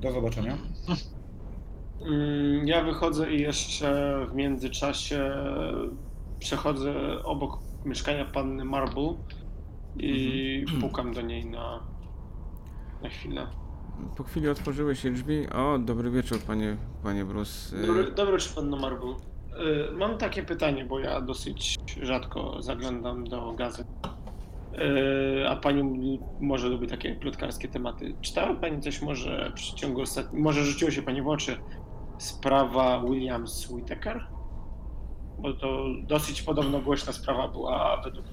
Do 0.00 0.12
zobaczenia. 0.12 0.58
Mm, 2.06 2.68
Ja 2.68 2.84
wychodzę 2.84 3.32
i 3.32 3.40
jeszcze 3.42 4.16
w 4.30 4.34
międzyczasie 4.34 5.30
przechodzę 6.38 6.94
obok 7.24 7.58
mieszkania 7.84 8.24
panny 8.24 8.64
Marble 8.64 9.14
i 9.96 10.64
pukam 10.80 11.14
do 11.14 11.20
niej 11.22 11.46
na, 11.46 11.80
na 13.02 13.08
chwilę. 13.08 13.46
Po 14.16 14.24
chwili 14.24 14.48
otworzyły 14.48 14.96
się 14.96 15.10
drzwi. 15.12 15.48
O, 15.50 15.78
dobry 15.78 16.10
wieczór, 16.10 16.38
panie, 16.38 16.76
panie 17.02 17.24
Bruce. 17.24 17.86
Dobry, 17.86 18.12
dobry 18.12 18.38
czy 18.38 18.54
panno 18.54 18.76
Marble? 18.76 19.14
Y, 19.58 19.92
Mam 19.92 20.18
takie 20.18 20.42
pytanie, 20.42 20.84
bo 20.84 21.00
ja 21.00 21.20
dosyć 21.20 21.78
rzadko 22.02 22.62
zaglądam 22.62 23.24
do 23.24 23.52
gazet. 23.52 23.86
Y, 25.42 25.48
A 25.48 25.56
pani 25.56 26.20
może 26.40 26.68
lubi 26.68 26.86
takie 26.86 27.14
plotkarskie 27.14 27.68
tematy. 27.68 28.14
Czytała 28.20 28.54
pani 28.54 28.80
coś 28.82 29.02
może 29.02 29.52
w 29.56 29.60
ciągu 29.60 30.00
ostatnich... 30.00 30.42
Może 30.42 30.64
rzuciło 30.64 30.90
się 30.90 31.02
pani 31.02 31.22
w 31.22 31.28
oczy 31.28 31.56
sprawa 32.18 33.04
Williams 33.04 33.70
Whittaker? 33.70 34.26
Bo 35.38 35.52
to 35.52 35.84
dosyć 36.02 36.42
podobno 36.42 36.80
głośna 36.80 37.12
sprawa 37.12 37.48
była 37.48 38.02
według, 38.04 38.26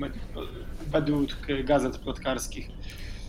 według 0.88 1.30
gazet 1.64 1.98
plotkarskich. 1.98 2.70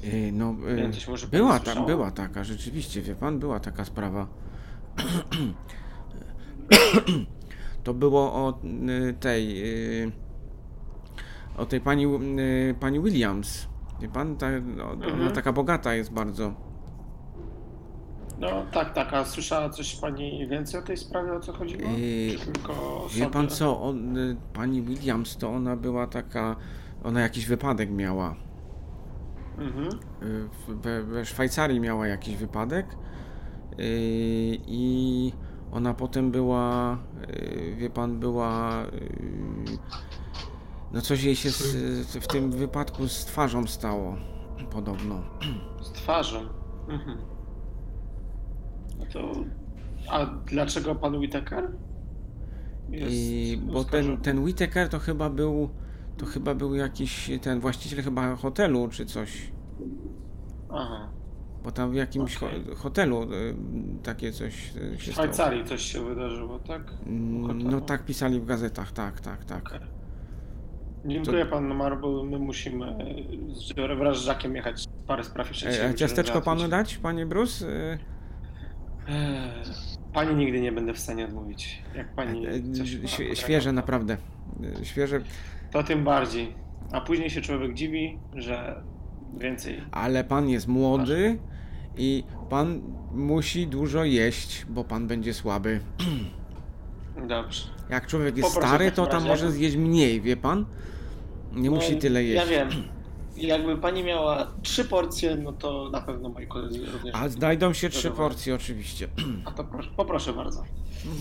yy, 0.03 0.33
no, 0.33 0.55
pani 0.55 0.93
była, 1.31 1.59
ta, 1.59 1.81
była 1.81 2.11
taka, 2.11 2.45
rzeczywiście, 2.45 3.03
wie 3.03 3.15
pan, 3.15 3.39
była 3.39 3.61
taka 3.61 3.85
sprawa. 3.85 4.27
To 7.87 7.95
było 7.95 8.33
o 8.33 8.59
y, 9.09 9.15
tej. 9.15 9.63
y, 10.05 10.13
O 11.57 11.67
tej 11.67 11.81
pani, 11.81 12.07
y, 12.07 12.75
pani 12.81 13.01
Williams. 13.01 13.69
Wie 14.01 14.09
pan, 14.09 14.37
ta, 14.37 14.47
no, 14.77 14.91
ona 14.91 15.07
Mhm. 15.07 15.33
taka 15.33 15.53
bogata 15.53 15.95
jest 15.95 16.13
bardzo. 16.13 16.55
No 18.41 18.49
tak, 18.73 18.93
tak. 18.95 19.15
A 19.15 19.25
słyszała 19.25 19.69
coś 19.71 19.97
pani 19.97 20.49
więcej 20.49 20.81
o 20.81 20.83
tej 20.83 20.97
sprawie, 20.97 21.33
o 21.33 21.41
co 21.41 21.53
chodziło? 21.53 21.83
Yy, 21.91 22.39
tylko 22.39 22.73
o 22.73 23.09
Wie 23.15 23.31
pan 23.31 23.49
co, 23.49 23.83
on, 23.83 24.17
pani 24.53 24.83
Williams 24.83 25.37
to 25.37 25.51
ona 25.51 25.77
była 25.77 26.07
taka. 26.07 26.57
Ona 27.05 27.21
jakiś 27.21 27.47
wypadek 27.47 27.91
miała. 27.91 28.37
Mhm. 29.59 29.89
We, 30.83 31.03
we 31.03 31.25
Szwajcarii 31.25 31.81
miała 31.81 32.07
jakiś 32.07 32.37
wypadek 32.37 32.87
yy, 33.79 33.87
i 34.67 35.33
ona 35.77 35.95
potem 35.95 36.31
była, 36.31 36.99
yy, 37.29 37.77
wie 37.77 37.91
pan, 37.91 38.21
była, 38.21 38.83
yy, 38.93 39.79
no 40.93 41.01
coś 41.01 41.23
jej 41.23 41.37
się 41.37 41.51
z, 41.51 42.17
w 42.17 42.27
tym 42.27 42.51
wypadku 42.51 43.09
z 43.09 43.25
twarzą 43.25 43.67
stało, 43.67 44.17
podobno. 44.71 45.23
Z 45.83 45.93
twarzą. 45.93 46.41
Mhm. 46.89 47.19
No 48.99 49.05
to. 49.13 49.33
A 50.09 50.27
dlaczego 50.27 50.95
pan 50.95 51.17
Whittaker? 51.17 51.73
Jest 52.91 53.13
I, 53.13 53.63
bo 53.73 53.85
ten, 53.85 54.17
ten 54.17 54.45
Whittaker 54.45 54.89
to 54.89 54.99
chyba 54.99 55.31
był, 55.31 55.69
to 56.17 56.27
chyba 56.27 56.55
był 56.55 56.75
jakiś, 56.75 57.31
ten 57.43 57.61
właściciel 57.61 58.03
chyba 58.03 58.37
hotelu 58.37 58.89
czy 58.89 59.07
coś, 59.07 59.53
Aha. 60.71 61.09
Bo 61.67 61.73
tam 61.73 61.91
w 61.91 61.95
jakimś 61.95 62.37
Okej. 62.37 62.65
ho, 62.65 62.75
hotelu 62.77 63.23
y, 63.23 63.55
takie 64.03 64.33
coś 64.33 64.55
W 64.99 65.03
się 65.03 65.13
stało. 65.13 65.29
Szwajcarii 65.33 65.65
coś 65.65 65.83
się 65.83 66.05
wydarzyło, 66.05 66.59
tak? 66.59 66.83
Mm. 67.07 67.63
No 67.63 67.81
tak 67.81 68.05
pisali 68.05 68.41
w 68.41 68.45
gazetach, 68.45 68.93
tak, 68.93 69.21
tak, 69.21 69.45
tak. 69.45 69.67
Okej. 69.67 69.81
Dziękuję 71.07 71.47
pan 71.47 71.75
Marble. 71.75 72.25
My 72.25 72.39
musimy 72.39 72.97
wraz 73.99 74.23
z 74.23 74.27
Jackiem 74.27 74.57
jechać 74.57 74.85
parę 75.07 75.25
spraw 75.25 75.49
jeszcze 75.49 75.69
E, 75.69 75.71
musimy 75.73 75.95
ciasteczko 75.95 76.41
panu 76.41 76.69
dać, 76.69 76.97
panie 76.99 77.27
Bruce? 77.27 77.67
E, 77.69 77.99
Pani 80.13 80.35
nigdy 80.35 80.61
nie 80.61 80.73
będę 80.73 80.93
w 80.95 80.99
stanie 80.99 81.25
odmówić. 81.25 81.83
Jak 81.97 82.15
pani 82.15 82.47
e, 82.47 82.51
coś 82.73 82.89
świe- 82.91 83.35
Świeże 83.35 83.73
naprawdę. 83.73 84.17
E, 84.81 84.85
Świeże, 84.85 85.21
To 85.73 85.83
tym 85.83 86.05
bardziej. 86.05 86.55
A 86.93 87.01
później 87.01 87.31
się 87.31 87.41
człowiek 87.41 87.75
dziwi, 87.75 88.19
że 88.35 88.83
więcej. 89.39 89.83
ale 89.91 90.25
pan 90.25 90.49
jest 90.49 90.69
młody 90.69 91.39
i 91.97 92.25
pan 92.51 92.81
musi 93.13 93.67
dużo 93.67 94.05
jeść, 94.05 94.67
bo 94.69 94.85
pan 94.85 95.07
będzie 95.07 95.35
słaby. 95.35 95.81
Dobrze. 97.29 97.63
Jak 97.91 98.07
człowiek 98.07 98.37
jest 98.37 98.49
Poproszę 98.49 98.69
stary, 98.69 98.93
to 98.93 99.07
tam 99.07 99.15
razie. 99.15 99.29
może 99.29 99.53
zjeść 99.53 99.77
mniej, 99.77 100.21
wie 100.21 100.37
pan? 100.37 100.67
Nie 101.53 101.71
No, 101.71 101.77
musi 101.77 101.97
tyle 101.97 102.25
jeść. 102.25 102.37
Ja 102.37 102.47
wiem. 102.47 102.69
Jakby 103.37 103.77
pani 103.79 104.05
miała 104.05 104.53
trzy 104.63 104.85
porcje, 104.85 105.37
no 105.37 105.53
to 105.53 105.91
na 105.93 106.01
pewno 106.01 106.29
moi 106.29 106.47
koledzy 106.47 106.87
również. 106.87 107.15
A 107.15 107.29
znajdą 107.29 107.73
się 107.73 107.89
trzy 107.89 108.11
porcje 108.11 108.55
oczywiście. 108.55 109.09
A 109.45 109.51
to 109.51 109.65
proszę, 109.65 109.91
poproszę 109.97 110.33
bardzo. 110.33 110.65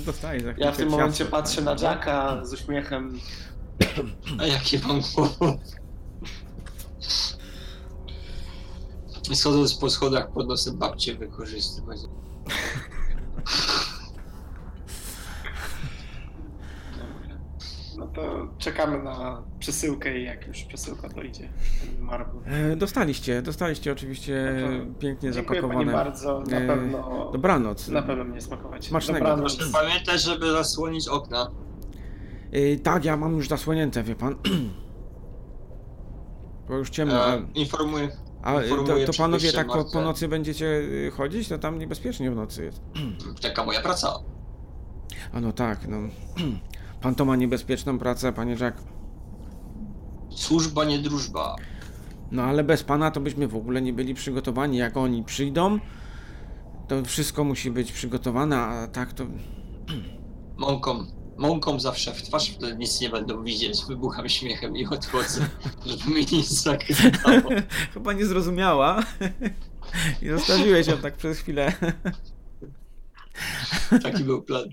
Dostaję 0.05 0.39
za 0.39 0.53
Ja 0.57 0.71
w 0.71 0.77
tym 0.77 0.89
momencie 0.89 1.17
ciasto. 1.17 1.31
patrzę 1.31 1.61
na 1.61 1.71
Jacka 1.81 2.45
z 2.45 2.53
uśmiechem. 2.53 3.19
A 4.39 4.45
jakie 4.45 4.79
mam 4.87 5.01
głową? 5.15 5.57
I 9.31 9.35
schodząc 9.35 9.75
po 9.75 9.89
schodach 9.89 10.31
pod 10.31 10.47
nosem 10.47 10.77
babcię 10.77 11.15
wykorzystywać. 11.15 11.99
No 17.97 18.07
to 18.07 18.47
czekamy 18.57 19.03
na 19.03 19.43
przesyłkę 19.59 20.19
i 20.19 20.23
jak 20.23 20.47
już 20.47 20.63
przesyłka 20.63 21.09
dojdzie, 21.09 21.49
marble. 21.99 22.41
E, 22.45 22.75
dostaliście, 22.75 23.41
dostaliście 23.41 23.91
oczywiście 23.91 24.53
No 24.61 24.67
pięknie 24.99 25.31
Dziękuję 25.31 25.61
zapakowane. 25.61 25.91
bardzo, 25.91 26.43
na 26.51 26.57
E, 26.57 26.67
pewno, 26.67 27.29
Dobranoc. 27.33 27.87
na 27.87 28.01
pewno 28.01 28.23
mnie 28.23 28.41
smakować. 28.41 28.85
Smacznego. 28.85 29.19
Dobranoc. 29.19 29.55
Proszę 29.55 29.71
pamiętać, 29.71 30.21
żeby 30.23 30.51
zasłonić 30.51 31.07
okna. 31.07 31.51
E, 32.51 32.75
tak, 32.79 33.05
ja 33.05 33.17
mam 33.17 33.35
już 33.35 33.47
zasłonięte, 33.47 34.03
wie 34.03 34.15
pan. 34.15 34.35
Bo 36.67 36.77
już 36.77 36.89
ciemno. 36.89 37.33
E, 37.33 37.45
informuję. 37.55 38.09
A 38.45 38.53
to, 38.53 38.61
informuję 38.61 39.05
to 39.05 39.13
panowie 39.13 39.53
tak 39.53 39.67
po, 39.67 39.85
po 39.85 40.01
nocy 40.01 40.27
będziecie 40.27 40.65
y, 40.65 41.11
chodzić? 41.17 41.47
To 41.47 41.57
tam 41.57 41.79
niebezpiecznie 41.79 42.31
w 42.31 42.35
nocy 42.35 42.63
jest. 42.65 42.81
Taka 43.41 43.65
moja 43.65 43.81
praca. 43.81 44.19
A 45.33 45.41
no 45.41 45.51
tak, 45.51 45.87
no. 45.87 45.97
Pan 47.01 47.15
to 47.15 47.25
ma 47.25 47.35
niebezpieczną 47.35 47.99
pracę, 47.99 48.33
panie 48.33 48.55
Jack. 48.59 48.77
Służba, 50.29 50.85
nie 50.85 50.99
drużba. 50.99 51.55
No 52.31 52.43
ale 52.43 52.63
bez 52.63 52.83
pana 52.83 53.11
to 53.11 53.19
byśmy 53.19 53.47
w 53.47 53.55
ogóle 53.55 53.81
nie 53.81 53.93
byli 53.93 54.13
przygotowani. 54.13 54.77
Jak 54.77 54.97
oni 54.97 55.23
przyjdą, 55.23 55.79
to 56.87 57.03
wszystko 57.03 57.43
musi 57.43 57.71
być 57.71 57.91
przygotowane, 57.91 58.57
a 58.57 58.87
tak 58.87 59.13
to. 59.13 59.25
Mąką. 60.57 61.05
Mąką 61.37 61.79
zawsze 61.79 62.13
w 62.13 62.21
twarz, 62.21 62.49
wtedy 62.49 62.77
nic 62.77 63.01
nie 63.01 63.09
będą 63.09 63.43
widzieć. 63.43 63.85
Wybucham 63.87 64.29
śmiechem 64.29 64.77
i 64.77 64.85
odchodzę, 64.85 65.49
żeby 65.85 66.15
mi 66.15 66.25
nic 66.31 66.49
zakrywało. 66.49 67.49
Chyba 67.93 68.13
nie 68.13 68.25
zrozumiała. 68.25 69.03
I 70.21 70.29
zostawiłeś 70.29 70.87
ją 70.87 70.97
tak 70.97 71.17
przez 71.17 71.39
chwilę. 71.39 71.73
Taki 74.03 74.23
był 74.23 74.41
plan. 74.41 74.69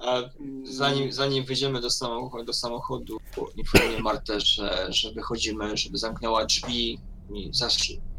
A 0.00 0.22
zanim, 0.64 1.12
zanim 1.12 1.44
wyjdziemy 1.44 1.80
do 1.80 1.90
samochodu, 1.90 2.44
do 2.44 2.52
samochodu 2.52 3.20
informuję 3.56 4.02
Martę, 4.02 4.40
że, 4.40 4.86
że 4.88 5.12
wychodzimy, 5.12 5.76
żeby 5.76 5.98
zamknęła 5.98 6.44
drzwi 6.44 6.98
i 7.34 7.50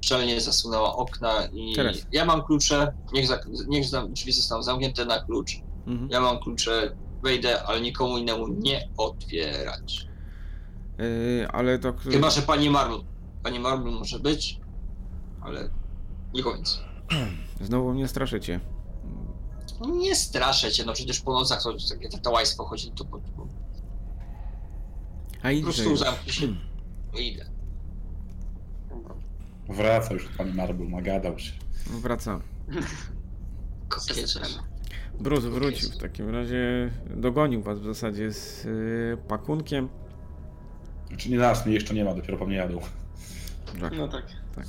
szczelnie 0.01 0.41
zasunęła 0.41 0.95
okna 0.95 1.47
i 1.53 1.75
Teraz. 1.75 1.97
ja 2.11 2.25
mam 2.25 2.43
klucze, 2.43 2.93
niech, 3.13 3.27
za, 3.27 3.39
niech 3.67 3.85
drzwi 4.09 4.31
zostaną 4.31 4.63
zamknięte 4.63 5.05
na 5.05 5.23
klucz. 5.23 5.51
Mhm. 5.87 6.09
Ja 6.09 6.21
mam 6.21 6.39
klucze, 6.39 6.95
wejdę, 7.23 7.63
ale 7.63 7.81
nikomu 7.81 8.17
innemu 8.17 8.47
nie 8.47 8.89
otwierać. 8.97 10.07
Yy, 10.97 11.47
ale 11.51 11.79
to. 11.79 11.93
Chyba, 11.93 12.29
że 12.29 12.41
pani 12.41 12.69
Marble. 12.69 12.99
Pani 13.43 13.59
Marble 13.59 13.91
może 13.91 14.19
być, 14.19 14.59
ale 15.41 15.69
nikogo 16.33 16.57
nic. 16.57 16.79
Znowu 17.61 17.93
mnie 17.93 18.07
straszycie. 18.07 18.59
Nie 19.81 20.15
straszę 20.15 20.71
cię, 20.71 20.85
no 20.85 20.93
przecież 20.93 21.19
po 21.19 21.33
nocach 21.33 21.63
to 21.63 21.73
takie 21.89 22.09
tatałaństwo 22.09 22.65
chodzi, 22.65 22.91
to 22.91 23.05
po, 23.05 23.19
po, 23.19 23.47
A 25.43 25.49
po 25.57 25.63
prostu 25.63 25.97
zamknij 25.97 26.33
się 26.33 26.47
i 27.19 27.27
idę. 27.27 27.45
Wraca 29.69 30.13
już 30.13 30.29
pan 30.37 30.55
Marble, 30.55 30.85
nagadał 30.85 31.39
się. 31.39 31.51
Wracam. 32.01 32.41
Kokiecie. 33.89 34.39
Bruce 35.19 35.49
wrócił 35.49 35.89
w 35.89 35.97
takim 35.97 36.29
razie. 36.29 36.91
Dogonił 37.15 37.61
was 37.61 37.79
w 37.79 37.85
zasadzie 37.85 38.31
z 38.31 38.63
yy, 38.63 39.17
pakunkiem. 39.27 39.89
Znaczy 41.07 41.31
nie 41.31 41.37
nas, 41.37 41.65
mnie 41.65 41.75
jeszcze 41.75 41.93
nie 41.93 42.05
ma, 42.05 42.13
dopiero 42.13 42.37
po 42.37 42.45
mnie 42.45 42.55
jadą. 42.55 42.79
Jack. 43.81 43.95
No 43.97 44.07
tak. 44.07 44.25
Tak. 44.55 44.65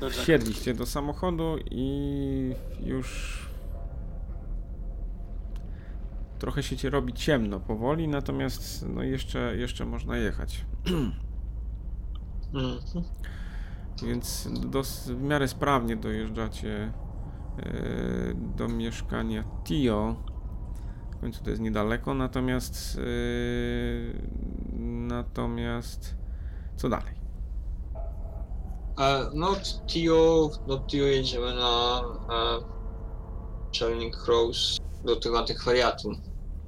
Do 0.00 0.06
Jacka. 0.06 0.22
Siedliście 0.22 0.74
do 0.74 0.86
samochodu 0.86 1.56
i 1.70 2.54
już 2.80 3.38
trochę 6.38 6.62
się 6.62 6.76
ci 6.76 6.90
robi 6.90 7.12
ciemno 7.12 7.60
powoli, 7.60 8.08
natomiast 8.08 8.86
no 8.88 9.02
jeszcze, 9.02 9.56
jeszcze 9.56 9.84
można 9.86 10.16
jechać. 10.16 10.64
Mhm. 10.86 11.12
Więc 14.02 14.48
dos, 14.70 15.08
w 15.08 15.22
miarę 15.22 15.48
sprawnie 15.48 15.96
dojeżdżacie 15.96 16.92
do 18.56 18.68
mieszkania 18.68 19.44
Tio. 19.64 20.16
W 21.12 21.20
końcu 21.20 21.44
to 21.44 21.50
jest 21.50 21.62
niedaleko, 21.62 22.14
natomiast 22.14 22.98
e, 22.98 23.02
natomiast 25.08 26.16
co 26.76 26.88
dalej? 26.88 27.14
E, 28.98 29.30
no, 29.34 29.56
Tio, 29.86 30.50
no 30.66 30.78
Tio 30.78 31.04
jedziemy 31.04 31.54
na 31.54 32.00
e, 32.30 32.76
Czelnik 33.70 34.26
Rose 34.26 34.78
do 35.04 35.16
tego 35.16 35.38
antykwariatu. 35.38 36.10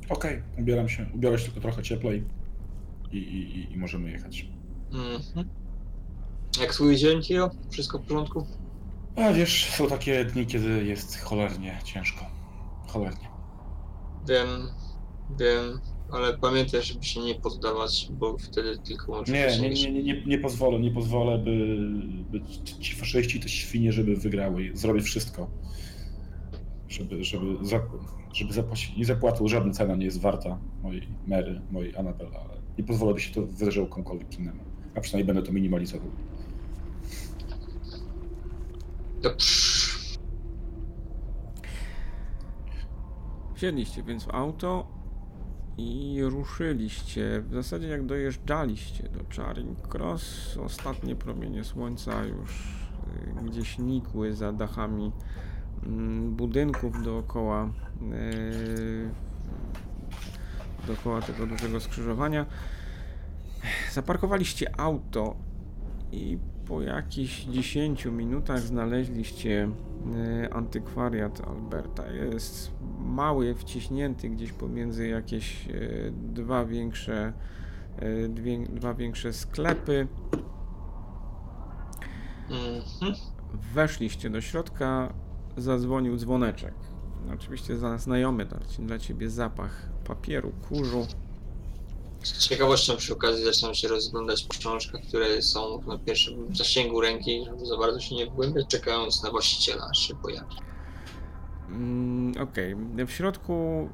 Okej, 0.08 0.42
ubieram 0.58 0.88
się, 0.88 1.06
ubiorę 1.14 1.38
się 1.38 1.44
tylko 1.44 1.60
trochę 1.60 1.82
cieplej 1.82 2.24
i, 3.12 3.18
i, 3.18 3.58
i, 3.58 3.72
i 3.72 3.76
możemy 3.76 4.10
jechać. 4.10 4.46
Mhm. 4.92 5.48
Jak 6.60 6.72
twój 6.72 6.96
dzień, 6.96 7.22
Tio? 7.22 7.50
Wszystko 7.70 7.98
w 7.98 8.02
porządku? 8.02 8.46
A 9.18 9.32
wiesz, 9.32 9.70
są 9.70 9.86
takie 9.86 10.24
dni, 10.24 10.46
kiedy 10.46 10.84
jest 10.84 11.18
cholernie 11.18 11.78
ciężko. 11.84 12.24
Cholernie. 12.86 13.28
Wiem, 14.28 14.48
wiem, 15.38 15.80
ale 16.12 16.38
pamiętaj, 16.38 16.82
żeby 16.82 17.04
się 17.04 17.20
nie 17.20 17.34
poddawać, 17.34 18.08
bo 18.10 18.38
wtedy 18.38 18.78
tylko 18.78 19.12
możesz 19.12 19.28
Nie, 19.28 19.68
nie, 19.68 19.70
nie, 19.70 19.92
nie, 19.92 20.02
nie, 20.02 20.22
nie 20.26 20.38
pozwolę, 20.38 20.80
nie 20.80 20.90
pozwolę, 20.90 21.38
by, 21.38 21.76
by 22.30 22.40
ci 22.80 22.96
faszyści, 22.96 23.40
te 23.40 23.48
świnie, 23.48 23.92
żeby 23.92 24.16
wygrały. 24.16 24.70
Zrobię 24.74 25.00
wszystko, 25.00 25.50
żeby, 26.88 27.24
żeby, 27.24 27.66
za, 27.66 27.80
żeby 28.32 28.52
zapłacić, 28.52 28.96
nie 28.96 29.04
zapłacą, 29.04 29.48
żadna 29.48 29.72
cena 29.72 29.96
nie 29.96 30.04
jest 30.04 30.20
warta 30.20 30.58
mojej 30.82 31.08
Mary, 31.26 31.60
mojej 31.70 31.96
Annabelle, 31.96 32.38
ale 32.38 32.60
nie 32.78 32.84
pozwolę, 32.84 33.14
by 33.14 33.20
się 33.20 33.34
to 33.34 33.46
wydarzyło 33.46 33.86
komukolwiek 33.86 34.38
innemu. 34.38 34.60
A 34.94 35.00
przynajmniej 35.00 35.34
będę 35.34 35.42
to 35.48 35.52
minimalizował. 35.52 36.10
Dobrze. 39.22 39.88
Wsiedliście 43.54 44.02
więc 44.02 44.24
w 44.24 44.30
auto 44.30 44.86
i 45.78 46.20
ruszyliście. 46.22 47.42
W 47.48 47.54
zasadzie 47.54 47.88
jak 47.88 48.06
dojeżdżaliście 48.06 49.08
do 49.08 49.20
Charing 49.36 49.94
Cross, 49.94 50.56
ostatnie 50.56 51.16
promienie 51.16 51.64
słońca 51.64 52.24
już 52.24 52.50
y, 53.40 53.44
gdzieś 53.44 53.78
nikły 53.78 54.34
za 54.34 54.52
dachami 54.52 55.12
mm, 55.86 56.34
budynków 56.34 57.02
dookoła 57.02 57.70
y, 58.12 59.10
dookoła 60.86 61.22
tego 61.22 61.46
dużego 61.46 61.80
skrzyżowania. 61.80 62.46
Zaparkowaliście 63.92 64.80
auto 64.80 65.36
i 66.12 66.38
po 66.68 66.82
jakichś 66.82 67.44
10 67.44 68.04
minutach 68.04 68.60
znaleźliście 68.60 69.70
e, 70.42 70.54
antykwariat 70.54 71.40
Alberta. 71.48 72.12
Jest 72.12 72.70
mały, 72.98 73.54
wciśnięty 73.54 74.28
gdzieś 74.28 74.52
pomiędzy 74.52 75.08
jakieś 75.08 75.68
e, 75.68 75.70
dwa 76.10 76.64
większe, 76.64 77.32
e, 77.96 78.28
dwie, 78.28 78.58
dwa 78.58 78.94
większe 78.94 79.32
sklepy. 79.32 80.06
Mhm. 82.50 83.14
Weszliście 83.74 84.30
do 84.30 84.40
środka, 84.40 85.14
zadzwonił 85.56 86.16
dzwoneczek. 86.16 86.74
Oczywiście 87.34 87.76
za 87.76 87.98
znajomy 87.98 88.46
dla 88.78 88.98
ciebie 88.98 89.30
zapach 89.30 89.90
papieru, 90.04 90.52
kurzu. 90.68 91.06
Z 92.22 92.48
ciekawością 92.48 92.96
przy 92.96 93.12
okazji 93.12 93.44
zaczynam 93.44 93.74
się 93.74 93.88
rozglądać 93.88 94.42
po 94.42 94.54
książkach, 94.54 95.00
które 95.08 95.42
są 95.42 95.82
na 95.86 95.98
pierwszym 95.98 96.56
zasięgu 96.56 97.00
ręki, 97.00 97.44
żeby 97.44 97.66
za 97.66 97.76
bardzo 97.76 98.00
się 98.00 98.14
nie 98.14 98.26
wgłębiać, 98.26 98.66
czekając 98.68 99.22
na 99.22 99.30
właściciela, 99.30 99.86
aż 99.90 99.98
się 99.98 100.14
pojawi. 100.14 100.56
Mm, 101.68 102.32
Okej, 102.42 102.76
w 103.06 103.10
środku 103.10 103.88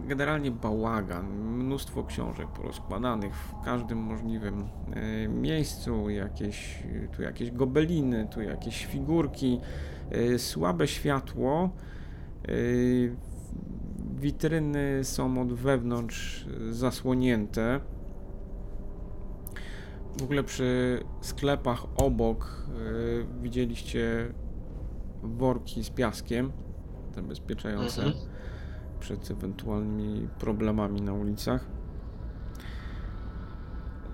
generalnie 0.00 0.50
bałagan, 0.50 1.26
mnóstwo 1.28 2.04
książek 2.04 2.48
porozkładanych 2.48 3.34
w 3.34 3.64
każdym 3.64 3.98
możliwym 3.98 4.68
e, 4.94 5.28
miejscu, 5.28 6.10
jakieś, 6.10 6.82
tu 7.16 7.22
jakieś 7.22 7.50
gobeliny, 7.50 8.28
tu 8.34 8.42
jakieś 8.42 8.86
figurki, 8.86 9.60
e, 10.10 10.38
słabe 10.38 10.88
światło, 10.88 11.70
e, 12.44 12.52
witryny 14.16 15.04
są 15.04 15.40
od 15.40 15.52
wewnątrz 15.52 16.46
zasłonięte. 16.70 17.80
W 20.20 20.22
ogóle 20.22 20.42
przy 20.44 21.00
sklepach 21.20 21.84
obok 21.96 22.66
e, 22.68 23.42
widzieliście 23.42 24.32
worki 25.22 25.84
z 25.84 25.90
piaskiem 25.90 26.52
zabezpieczające 27.14 28.02
Mhm. 28.02 28.24
przed 29.00 29.30
ewentualnymi 29.30 30.28
problemami 30.38 31.02
na 31.02 31.12
ulicach. 31.12 31.64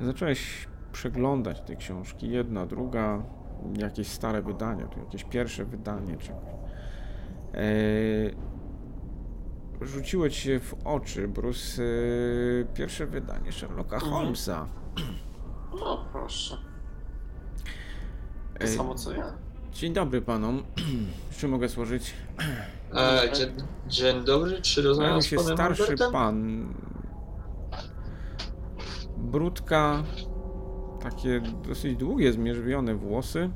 Zacząłeś 0.01 0.69
przeglądać 0.93 1.61
te 1.61 1.77
książki, 1.77 2.31
jedna, 2.31 2.67
druga, 2.67 3.23
jakieś 3.79 4.09
stare 4.09 4.43
wydania, 4.43 4.87
tu 4.87 5.01
jakieś 5.01 5.25
pierwsze 5.25 5.65
wydanie 5.65 6.17
czegoś. 6.17 6.55
Rzuciło 9.81 10.29
ci 10.31 10.41
się 10.41 10.61
w 10.61 10.75
oczy, 10.85 11.29
Bruce, 11.29 11.83
y, 11.83 12.67
pierwsze 12.75 13.07
wydanie 13.07 13.53
Sherlocka 13.53 13.97
Mhm. 13.97 14.13
Holmesa. 14.13 14.69
O, 15.73 16.05
proszę. 16.13 16.57
To 18.59 18.61
Ej. 18.65 18.77
samo 18.77 18.95
co 18.95 19.13
ja. 19.13 19.33
Dzień 19.73 19.93
dobry 19.93 20.23
panom. 20.23 20.63
Czy 21.39 21.49
mogę 21.49 21.69
służyć? 21.69 22.15
E, 22.95 23.33
dzień, 23.33 23.49
dzień 23.89 24.25
dobry, 24.25 24.63
czy 24.63 24.83
rozmawiam 24.83 25.11
Pojawił 25.11 25.23
z 25.23 25.27
się 25.31 25.37
panem 25.37 25.57
starszy 25.57 25.83
Albertem? 25.83 26.13
pan. 26.13 26.67
Brudka, 29.19 30.03
takie 31.03 31.41
dosyć 31.69 31.97
długie, 31.97 32.33
zmierzwione 32.33 32.95
włosy 32.95 33.51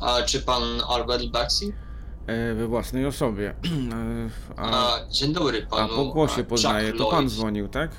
A 0.00 0.22
czy 0.22 0.40
pan 0.42 0.62
Albert 0.88 1.26
Baxi? 1.26 1.72
E, 2.28 2.54
we 2.54 2.66
własnej 2.66 3.06
osobie. 3.06 3.54
E, 4.56 4.60
A, 4.60 4.94
A, 4.96 5.08
dzień 5.10 5.32
dobry 5.32 5.66
a 5.70 5.76
panu. 5.76 5.94
po 5.96 6.04
głosie 6.04 6.32
a, 6.34 6.36
Chuck 6.36 6.48
poznaję, 6.48 6.92
to 6.92 7.04
pan 7.10 7.24
Lloyd. 7.24 7.30
dzwonił, 7.32 7.68
tak? 7.68 7.90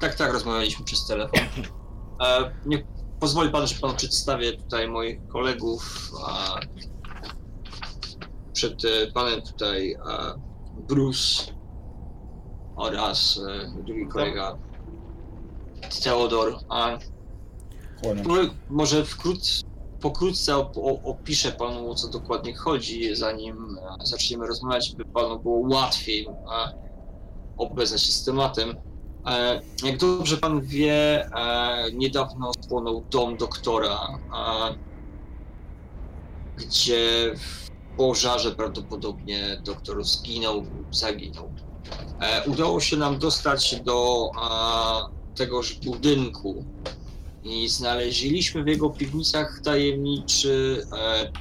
Tak, 0.00 0.14
tak, 0.14 0.32
rozmawialiśmy 0.32 0.84
przez 0.84 1.06
telefon. 1.06 1.40
E, 2.20 2.50
nie 2.66 2.84
pozwoli 3.20 3.50
pan, 3.50 3.66
że 3.66 3.74
panu 3.80 3.94
przedstawię 3.94 4.52
tutaj 4.56 4.88
moich 4.88 5.26
kolegów. 5.28 6.10
A, 6.26 6.56
przed 8.52 8.84
e, 8.84 9.12
panem 9.12 9.42
tutaj 9.42 9.96
a, 10.06 10.34
Bruce 10.88 11.52
oraz 12.76 13.40
e, 13.48 13.82
drugi 13.84 14.06
kolega 14.08 14.56
Theodor. 16.02 16.58
A, 16.68 16.98
Kłaniam. 18.02 18.50
może 18.70 19.04
wkrótce, 19.04 19.62
pokrótce 20.08 20.52
op- 20.52 21.00
opiszę 21.04 21.52
panu, 21.52 21.90
o 21.90 21.94
co 21.94 22.08
dokładnie 22.08 22.54
chodzi, 22.54 23.16
zanim 23.16 23.78
e, 24.00 24.06
zaczniemy 24.06 24.46
rozmawiać, 24.46 24.94
by 24.96 25.04
panu 25.04 25.38
było 25.38 25.68
łatwiej 25.76 26.26
e, 26.26 26.28
obeznać 27.58 28.02
się 28.02 28.12
z 28.12 28.24
tematem. 28.24 28.76
E, 29.26 29.60
Jak 29.84 29.98
dobrze 29.98 30.36
pan 30.36 30.60
wie, 30.60 31.28
niedawno 31.92 32.52
spłonął 32.64 33.04
dom 33.10 33.36
doktora, 33.36 33.98
gdzie 36.56 37.34
w 37.36 37.70
pożarze 37.96 38.50
prawdopodobnie 38.54 39.60
doktor 39.64 40.04
zginął, 40.04 40.62
zaginął. 40.90 41.50
Udało 42.46 42.80
się 42.80 42.96
nam 42.96 43.18
dostać 43.18 43.80
do 43.80 44.30
tegoż 45.34 45.74
budynku 45.74 46.64
i 47.44 47.68
znaleźliśmy 47.68 48.64
w 48.64 48.66
jego 48.66 48.90
piwnicach 48.90 49.60
tajemniczy 49.64 50.86
e, 50.92 51.32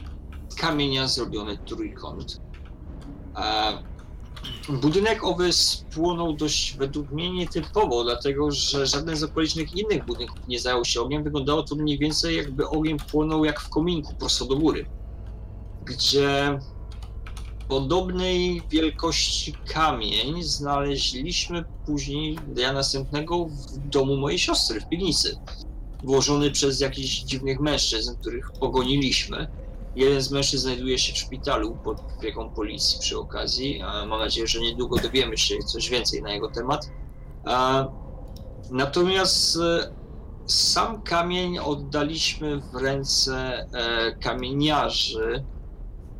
kamienia 0.57 1.07
zrobiony 1.07 1.57
trójkąt. 1.57 2.41
E, 3.35 3.93
Budynek 4.69 5.23
owy 5.23 5.53
spłonął 5.53 6.33
dość 6.33 6.77
według 6.77 7.11
mnie 7.11 7.31
nietypowo, 7.31 8.03
dlatego 8.03 8.51
że 8.51 8.87
żaden 8.87 9.15
z 9.15 9.23
okolicznych 9.23 9.77
innych 9.77 10.05
budynków 10.05 10.47
nie 10.47 10.59
zajął 10.59 10.85
się 10.85 11.01
ogniem. 11.01 11.23
Wyglądało 11.23 11.63
to 11.63 11.75
mniej 11.75 11.97
więcej 11.97 12.37
jakby 12.37 12.67
ogień 12.67 12.97
płonął 13.11 13.45
jak 13.45 13.59
w 13.59 13.69
kominku 13.69 14.15
prosto 14.15 14.45
do 14.45 14.55
góry, 14.55 14.85
gdzie 15.85 16.59
podobnej 17.67 18.61
wielkości 18.69 19.53
kamień 19.73 20.43
znaleźliśmy 20.43 21.63
później 21.85 22.35
dnia 22.35 22.73
następnego 22.73 23.45
w 23.45 23.77
domu 23.77 24.17
mojej 24.17 24.39
siostry 24.39 24.81
w 24.81 24.89
piwnicy. 24.89 25.37
Włożony 26.03 26.51
przez 26.51 26.79
jakichś 26.79 27.19
dziwnych 27.19 27.59
mężczyzn, 27.59 28.15
których 28.21 28.51
pogoniliśmy. 28.51 29.47
Jeden 29.95 30.21
z 30.21 30.31
mężczyzn 30.31 30.63
znajduje 30.63 30.97
się 30.97 31.13
w 31.13 31.17
szpitalu 31.17 31.77
pod 31.83 31.99
opieką 32.17 32.49
policji 32.49 32.99
przy 32.99 33.17
okazji. 33.19 33.79
Mam 34.07 34.19
nadzieję, 34.19 34.47
że 34.47 34.59
niedługo 34.59 34.97
dowiemy 34.97 35.37
się 35.37 35.57
coś 35.59 35.89
więcej 35.89 36.21
na 36.21 36.33
jego 36.33 36.51
temat. 36.51 36.89
Natomiast 38.71 39.57
e, 39.57 39.93
sam 40.45 41.01
kamień 41.01 41.59
oddaliśmy 41.59 42.59
w 42.59 42.75
ręce 42.75 43.35
e, 43.73 44.15
kamieniarzy, 44.15 45.43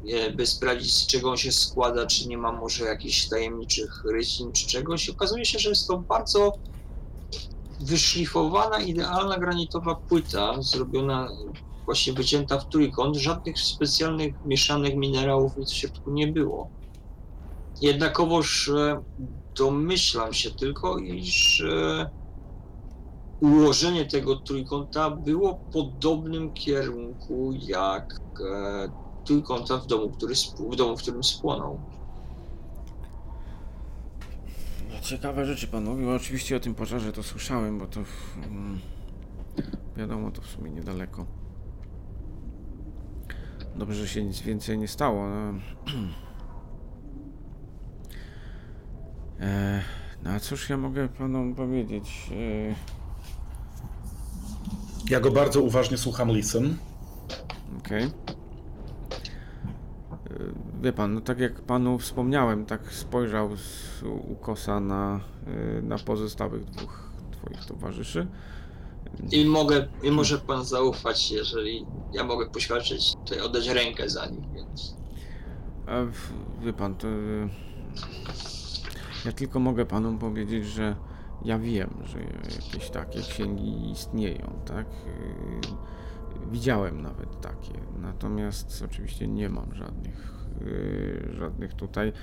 e, 0.07 0.31
by 0.31 0.45
sprawdzić 0.45 0.93
z 0.93 1.07
czego 1.07 1.31
on 1.31 1.37
się 1.37 1.51
składa, 1.51 2.05
czy 2.05 2.27
nie 2.27 2.37
ma 2.37 2.51
może 2.51 2.85
jakichś 2.85 3.27
tajemniczych 3.27 4.03
rysin 4.05 4.51
czy 4.51 4.67
czegoś. 4.67 5.09
Okazuje 5.09 5.45
się, 5.45 5.59
że 5.59 5.69
jest 5.69 5.87
to 5.87 5.97
bardzo 5.97 6.53
wyszlifowana, 7.83 8.79
idealna 8.79 9.37
granitowa 9.37 9.95
płyta, 9.95 10.61
zrobiona 10.61 11.29
właśnie 11.85 12.13
wycięta 12.13 12.59
w 12.59 12.69
trójkąt, 12.69 13.15
żadnych 13.15 13.59
specjalnych 13.59 14.33
mieszanych 14.45 14.95
minerałów, 14.95 15.57
nic 15.57 15.71
w 15.71 15.75
środku 15.75 16.11
nie 16.11 16.27
było. 16.27 16.69
Jednakowoż 17.81 18.69
e, 18.69 19.01
domyślam 19.57 20.33
się 20.33 20.51
tylko, 20.51 20.97
iż 20.97 21.61
e, 21.61 22.09
ułożenie 23.41 24.05
tego 24.05 24.35
trójkąta 24.35 25.09
było 25.09 25.53
w 25.53 25.73
podobnym 25.73 26.53
kierunku 26.53 27.53
jak 27.61 28.21
e, 28.53 28.89
trójkąta 29.25 29.77
w 29.77 29.87
domu, 29.87 30.09
który, 30.09 30.33
w 30.71 30.75
domu, 30.75 30.97
w 30.97 31.01
którym 31.01 31.23
spłonął. 31.23 31.79
No, 31.79 31.93
Ciekawe 35.03 35.45
rzeczy 35.45 35.67
pan 35.67 35.83
mówił. 35.83 36.11
Oczywiście 36.11 36.55
o 36.57 36.59
tym 36.59 36.75
pożarze 36.75 37.11
to 37.13 37.23
słyszałem, 37.23 37.79
bo 37.79 37.87
to 37.87 37.99
mm, 38.47 38.79
wiadomo, 39.97 40.31
to 40.31 40.41
w 40.41 40.47
sumie 40.47 40.71
niedaleko. 40.71 41.25
Dobrze, 43.75 43.95
że 43.95 44.07
się 44.07 44.23
nic 44.23 44.41
więcej 44.41 44.77
nie 44.77 44.87
stało. 44.87 45.29
No, 45.29 45.53
e, 49.39 49.81
no 50.23 50.29
a 50.31 50.39
cóż 50.39 50.69
ja 50.69 50.77
mogę 50.77 51.09
panom 51.09 51.55
powiedzieć? 51.55 52.29
E, 52.31 52.75
Ja 55.09 55.19
go 55.19 55.31
bardzo 55.31 55.61
uważnie 55.61 55.97
słucham, 55.97 56.31
listen. 56.31 56.77
Okej. 57.79 58.03
E, 58.03 58.09
Wie 60.83 60.93
pan, 60.93 61.13
no 61.13 61.21
tak 61.21 61.39
jak 61.39 61.61
panu 61.61 61.99
wspomniałem, 61.99 62.65
tak 62.65 62.93
spojrzał 62.93 63.57
z 63.57 64.03
ukosa 64.29 64.79
na, 64.79 65.19
e, 65.77 65.81
na 65.81 65.97
pozostałych 65.97 66.65
dwóch 66.65 67.09
twoich 67.31 67.65
towarzyszy. 67.65 68.27
I 69.31 69.45
mogę, 69.45 69.87
i 70.03 70.11
może 70.11 70.37
pan 70.39 70.65
zaufać, 70.65 71.31
jeżeli 71.31 71.85
ja 72.13 72.23
mogę 72.23 72.49
poświadczyć, 72.49 73.13
tutaj 73.25 73.39
oddać 73.39 73.67
rękę 73.67 74.09
za 74.09 74.25
nich, 74.25 74.51
więc. 74.53 74.95
A 75.87 75.91
wie 76.65 76.73
pan, 76.73 76.95
to. 76.95 77.07
y, 77.07 77.49
Ja 79.25 79.31
tylko 79.31 79.59
mogę 79.59 79.85
panu 79.85 80.17
powiedzieć, 80.17 80.65
że 80.65 80.95
ja 81.45 81.59
wiem, 81.59 81.89
że 82.05 82.19
jakieś 82.63 82.89
takie 82.89 83.19
księgi 83.21 83.91
istnieją, 83.91 84.59
tak? 84.65 84.87
Y, 84.87 85.93
Widziałem 86.51 87.01
nawet 87.01 87.41
takie. 87.41 87.73
Natomiast 88.01 88.83
oczywiście 88.85 89.27
nie 89.27 89.49
mam 89.49 89.75
żadnych, 89.75 90.33
y, 90.42 90.42
żadnych 91.31 91.73
tutaj. 91.73 92.13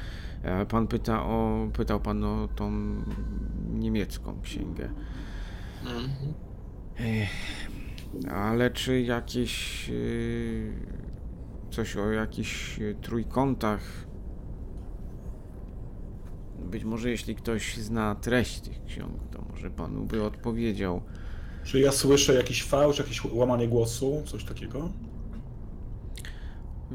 E, 0.43 0.67
Pan 0.67 0.87
pyta 0.87 1.23
o, 1.23 1.69
pytał 1.73 2.01
pan 2.01 2.25
o 2.25 2.49
tą 2.57 2.73
niemiecką 3.71 4.41
księgę. 4.43 4.91
Mhm. 5.83 6.35
Ale 8.31 8.71
czy 8.71 9.01
jakieś 9.01 9.89
yy, 9.89 10.73
coś 11.71 11.97
o 11.97 12.11
jakichś 12.11 12.81
trójkątach? 13.03 13.81
Być 16.59 16.85
może 16.85 17.11
jeśli 17.11 17.35
ktoś 17.35 17.77
zna 17.77 18.15
treść 18.15 18.61
tych 18.61 18.85
ksiąg, 18.85 19.13
to 19.33 19.43
może 19.51 19.71
panu 19.71 20.05
by 20.05 20.23
odpowiedział. 20.25 21.03
Czy 21.65 21.81
ja 21.81 21.93
słyszę 21.93 22.35
jakiś 22.35 22.65
fałsz, 22.65 22.99
jakieś 22.99 23.25
łamanie 23.25 23.69
głosu, 23.69 24.23
coś 24.27 24.45
takiego? 24.45 24.91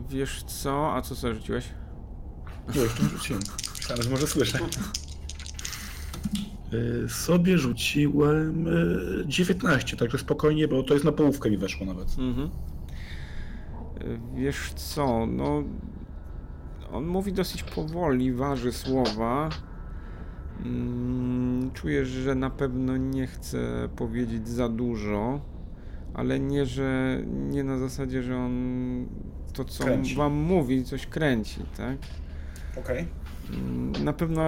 Wiesz 0.09 0.43
co? 0.43 0.93
A 0.95 1.01
co 1.01 1.15
sobie 1.15 1.34
rzuciłeś? 1.34 1.69
Nie, 2.76 2.81
jeszcze 2.81 3.03
nie 3.03 3.09
rzuciłem. 3.09 3.41
Myślałem, 3.77 4.03
że 4.03 4.09
może 4.09 4.27
słyszę. 4.27 4.59
Y, 6.73 7.09
Sobie 7.09 7.57
rzuciłem 7.57 8.67
y, 8.67 9.23
19, 9.27 9.97
także 9.97 10.17
spokojnie, 10.17 10.67
bo 10.67 10.84
to 10.84 10.93
jest 10.93 11.05
na 11.05 11.11
połówkę 11.11 11.49
mi 11.49 11.57
weszło 11.57 11.85
nawet. 11.85 12.15
Mhm. 12.19 12.49
Yy, 13.99 14.19
Wiesz 14.35 14.73
co? 14.73 15.26
No. 15.26 15.63
On 16.91 17.05
mówi 17.07 17.34
dosyć 17.34 17.63
powoli, 17.63 18.34
waży 18.34 18.72
słowa. 18.72 19.49
Mm, 20.65 21.72
Czuję, 21.73 22.05
że 22.05 22.35
na 22.35 22.49
pewno 22.49 22.97
nie 22.97 23.27
chce 23.27 23.89
powiedzieć 23.95 24.47
za 24.49 24.69
dużo, 24.69 25.41
ale 26.13 26.39
nie, 26.39 26.65
że 26.65 27.19
nie 27.26 27.63
na 27.63 27.77
zasadzie, 27.77 28.23
że 28.23 28.38
on 28.38 29.05
to, 29.56 29.65
co 29.65 29.84
Kręci. 29.84 30.15
wam 30.15 30.34
mówi, 30.34 30.84
coś 30.84 31.07
kręci, 31.07 31.60
tak? 31.77 31.98
Okej. 32.80 33.07
Mm, 33.53 33.91
Na 34.06 34.14
pewno 34.14 34.41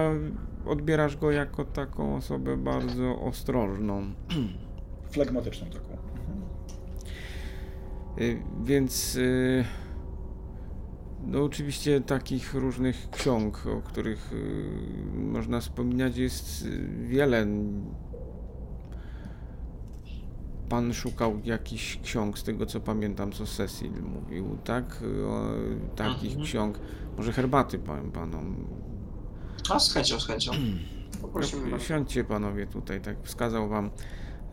odbierasz 0.66 1.16
go 1.16 1.30
jako 1.30 1.64
taką 1.64 2.16
osobę 2.16 2.56
bardzo 2.56 3.20
ostrożną. 3.20 4.02
Flegmatyczną 5.10 5.66
taką. 5.70 5.92
Mhm. 5.92 6.42
Y, 8.18 8.42
Więc 8.64 9.16
y, 9.16 9.64
No 11.26 11.44
oczywiście 11.44 12.00
takich 12.00 12.54
różnych 12.54 13.10
ksiąg, 13.10 13.66
o 13.66 13.80
których 13.82 14.32
y, 14.32 15.16
można 15.16 15.60
wspominać 15.60 16.16
jest 16.16 16.68
wiele. 17.00 17.46
Pan 20.68 20.94
szukał 20.94 21.40
jakichś 21.44 21.98
ksiąg, 22.02 22.38
z 22.38 22.42
tego 22.42 22.66
co 22.66 22.80
pamiętam, 22.80 23.32
co 23.32 23.46
Cecil 23.46 23.92
mówił, 24.02 24.58
tak? 24.64 25.02
O, 25.28 25.42
takich 25.96 26.30
Mhm. 26.30 26.44
ksiąg. 26.44 26.78
Może 27.16 27.32
herbaty 27.32 27.78
powiem 27.78 28.10
panom. 28.12 28.56
A 29.70 29.78
z 29.78 29.92
chęcią, 29.94 30.20
z 30.20 30.26
chęcią. 30.26 30.52
Poprosimy 31.22 31.70
No. 31.70 31.78
Siądźcie 31.78 32.24
panowie 32.24 32.66
tutaj, 32.66 33.00
tak 33.00 33.16
wskazał 33.22 33.68
wam 33.68 33.90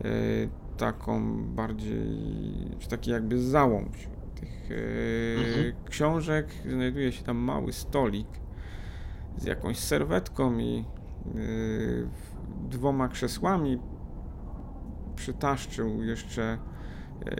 y, 0.04 0.48
taką 0.76 1.42
bardziej, 1.44 2.06
taki 2.90 3.10
jakby 3.10 3.42
załącz 3.42 3.96
tych 4.40 4.70
y, 4.70 5.36
Mhm. 5.48 5.72
książek. 5.90 6.48
Znajduje 6.72 7.12
się 7.12 7.22
tam 7.24 7.36
mały 7.36 7.72
stolik 7.72 8.28
z 9.36 9.44
jakąś 9.44 9.78
serwetką 9.78 10.58
i 10.58 10.84
y, 11.36 12.08
dwoma 12.70 13.08
krzesłami. 13.08 13.78
Przytaszczył 15.16 16.02
jeszcze, 16.02 16.58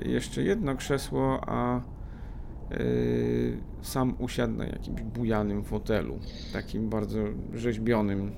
y, 0.04 0.08
jeszcze 0.08 0.42
jedno 0.42 0.76
krzesło, 0.76 1.40
a 1.46 1.80
y, 2.72 3.60
sam 3.82 4.14
usiadł 4.18 4.52
na 4.54 4.64
jakimś 4.66 5.02
bujanym 5.02 5.64
fotelu, 5.64 6.18
takim 6.52 6.88
bardzo 6.90 7.18
rzeźbionym, 7.54 8.32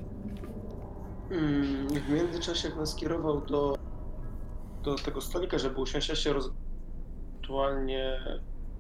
Mm, 1.31 1.89
W 1.89 2.09
międzyczasie 2.09 2.69
nas 2.77 2.93
skierował 2.93 3.47
do, 3.47 3.77
do 4.83 4.95
tego 4.95 5.21
stolika, 5.21 5.59
żeby 5.59 5.81
usiąść, 5.81 6.09
ja 6.09 6.15
się 6.15 6.33
roz... 6.33 6.51
Aktualnie, 7.41 8.21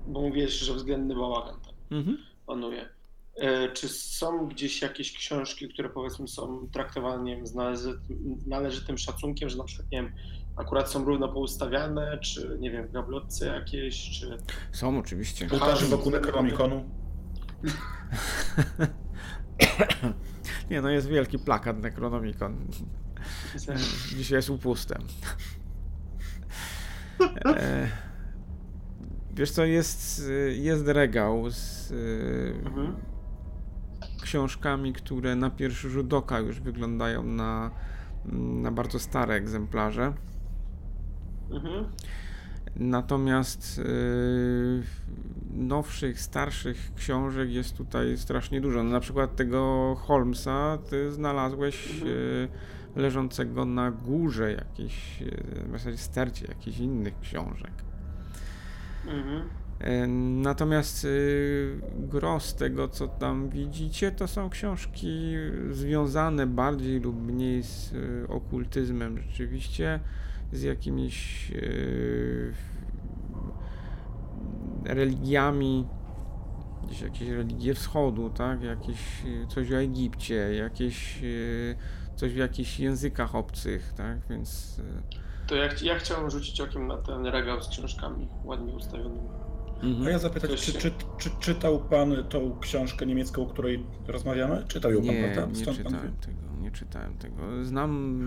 bo 0.06 0.20
mówiłeś, 0.20 0.52
że 0.52 0.74
względny 0.74 1.14
bałagan 1.14 1.60
tam 1.60 1.98
Mhm. 1.98 2.18
panuje. 2.46 2.88
E, 3.36 3.72
Czy 3.72 3.88
są 3.88 4.46
gdzieś 4.48 4.82
jakieś 4.82 5.12
książki, 5.12 5.68
które 5.68 5.88
powiedzmy 5.88 6.28
są 6.28 6.68
traktowane 6.72 7.36
wiem, 7.36 7.46
z 7.46 7.54
należytym, 7.54 8.38
należytym 8.46 8.98
szacunkiem, 8.98 9.48
że 9.48 9.58
na 9.58 9.64
przykład, 9.64 9.92
nie 9.92 10.02
wiem, 10.02 10.12
akurat 10.58 10.90
są 10.90 11.04
równo 11.04 11.28
poustawiane, 11.28 12.18
czy 12.18 12.56
nie 12.60 12.70
wiem, 12.70 12.88
w 12.88 12.92
gablotce 12.92 13.46
jakieś, 13.46 14.10
czy... 14.20 14.38
Są 14.72 14.98
oczywiście. 14.98 15.48
Ołtarze 15.52 15.86
wokół 15.86 16.12
Necronomiconu. 16.12 16.84
Nie, 20.70 20.80
no 20.82 20.90
jest 20.90 21.08
wielki 21.08 21.38
plakat 21.38 21.82
Necronomicon. 21.82 22.66
Dzisiaj 24.16 24.36
jest 24.36 24.50
upustem. 24.50 25.02
Wiesz 29.34 29.50
co, 29.50 29.64
jest, 29.64 30.22
jest 30.50 30.86
regał 30.86 31.50
z 31.50 31.92
Mhm. 32.66 32.96
książkami, 34.22 34.92
które 34.92 35.36
na 35.36 35.50
pierwszy 35.50 35.90
rzut 35.90 36.12
oka 36.12 36.38
już 36.38 36.60
wyglądają 36.60 37.22
na, 37.22 37.70
na 38.62 38.72
bardzo 38.72 38.98
stare 38.98 39.34
egzemplarze. 39.34 40.12
Mhm. 41.50 41.84
Natomiast 42.76 43.78
yy, 43.78 44.82
nowszych, 45.50 46.20
starszych 46.20 46.94
książek 46.96 47.50
jest 47.50 47.76
tutaj 47.76 48.18
strasznie 48.18 48.60
dużo. 48.60 48.82
No, 48.82 48.90
na 48.90 49.00
przykład 49.00 49.36
tego 49.36 49.94
Holmesa 50.00 50.78
ty 50.90 51.12
znalazłeś 51.12 51.90
Mhm. 51.90 52.10
yy, 52.10 52.48
leżącego 52.96 53.64
na 53.64 53.90
górze 53.90 54.52
jakiejś, 54.52 55.20
yy, 55.20 55.64
w 55.68 55.72
zasadzie 55.72 55.98
stercie 55.98 56.46
jakichś 56.48 56.78
innych 56.78 57.20
książek. 57.20 57.72
Mhm. 59.06 59.42
Natomiast 60.42 61.04
y, 61.04 61.80
gros 61.98 62.54
tego, 62.54 62.88
co 62.88 63.08
tam 63.08 63.48
widzicie, 63.48 64.12
to 64.12 64.28
są 64.28 64.50
książki 64.50 65.34
związane 65.70 66.46
bardziej 66.46 67.00
lub 67.00 67.22
mniej 67.22 67.62
z 67.62 67.92
y, 67.92 68.26
okultyzmem, 68.28 69.18
rzeczywiście, 69.18 70.00
z 70.52 70.62
jakimiś 70.62 71.50
y, 71.50 72.52
religiami, 74.84 75.86
gdzieś 76.86 77.00
jakieś 77.00 77.28
religie 77.28 77.74
wschodu, 77.74 78.30
tak? 78.30 78.62
Jakieś 78.62 79.24
y, 79.24 79.46
coś 79.48 79.72
o 79.72 79.76
Egipcie, 79.76 80.34
jakieś 80.54 81.22
y, 81.22 81.76
coś 82.16 82.32
w 82.32 82.36
jakichś 82.36 82.80
językach 82.80 83.34
obcych, 83.34 83.92
tak? 83.96 84.18
Więc 84.30 84.80
To 85.46 85.54
ja, 85.56 85.68
ch- 85.68 85.82
ja 85.82 85.98
chciałem 85.98 86.30
rzucić 86.30 86.60
okiem 86.60 86.86
na 86.86 86.96
ten 86.96 87.26
regał 87.26 87.62
z 87.62 87.68
książkami 87.68 88.28
ładnie 88.44 88.72
ustawionymi. 88.74 89.28
A 90.06 90.10
ja 90.10 90.18
zapytać, 90.18 90.50
czy, 90.60 90.72
czy, 90.72 90.90
czy 91.18 91.30
czytał 91.40 91.80
pan 91.80 92.24
tą 92.28 92.58
książkę 92.60 93.06
niemiecką, 93.06 93.42
o 93.42 93.46
której 93.46 93.86
rozmawiamy? 94.06 94.64
Czytał 94.68 94.90
ją 94.92 94.98
pan, 94.98 95.06
Nie, 95.14 95.22
prawda? 95.32 95.46
nie 95.52 95.62
Skąd 95.62 95.76
pan 95.82 95.92
czytałem 95.92 96.12
wie? 96.16 96.20
tego, 96.26 96.38
nie 96.42 96.47
czytałem 96.78 97.14
tego. 97.14 97.64
Znam 97.64 98.20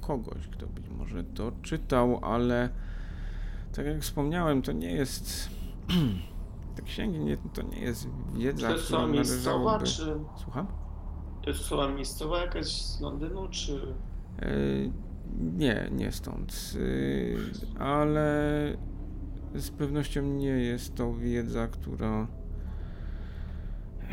kogoś, 0.00 0.48
kto 0.48 0.66
być 0.66 0.84
może 0.98 1.24
to 1.24 1.52
czytał, 1.62 2.20
ale 2.22 2.68
tak 3.72 3.86
jak 3.86 4.00
wspomniałem, 4.00 4.62
to 4.62 4.72
nie 4.72 4.92
jest. 4.92 5.50
Te 6.76 6.82
księgi 6.82 7.18
nie, 7.18 7.36
to 7.36 7.62
nie 7.62 7.80
jest 7.80 8.08
wiedza, 8.34 8.66
to 8.66 8.72
jest 8.72 8.84
którą 8.84 8.98
osoba 8.98 9.12
miejscowa, 9.12 9.78
czy 9.78 10.16
Słucham? 10.36 10.66
to 11.42 11.50
jest 11.50 11.60
osoba 11.60 11.88
miejscowa 11.88 12.40
jakaś 12.40 12.66
z 12.66 13.00
Londynu, 13.00 13.48
czy... 13.48 13.94
E, 14.42 14.48
nie, 15.38 15.88
nie 15.92 16.12
stąd. 16.12 16.74
E, 17.78 17.80
ale 17.82 18.76
z 19.54 19.70
pewnością 19.70 20.22
nie 20.22 20.46
jest 20.48 20.94
to 20.94 21.14
wiedza, 21.14 21.68
która. 21.68 22.26
E, 24.02 24.06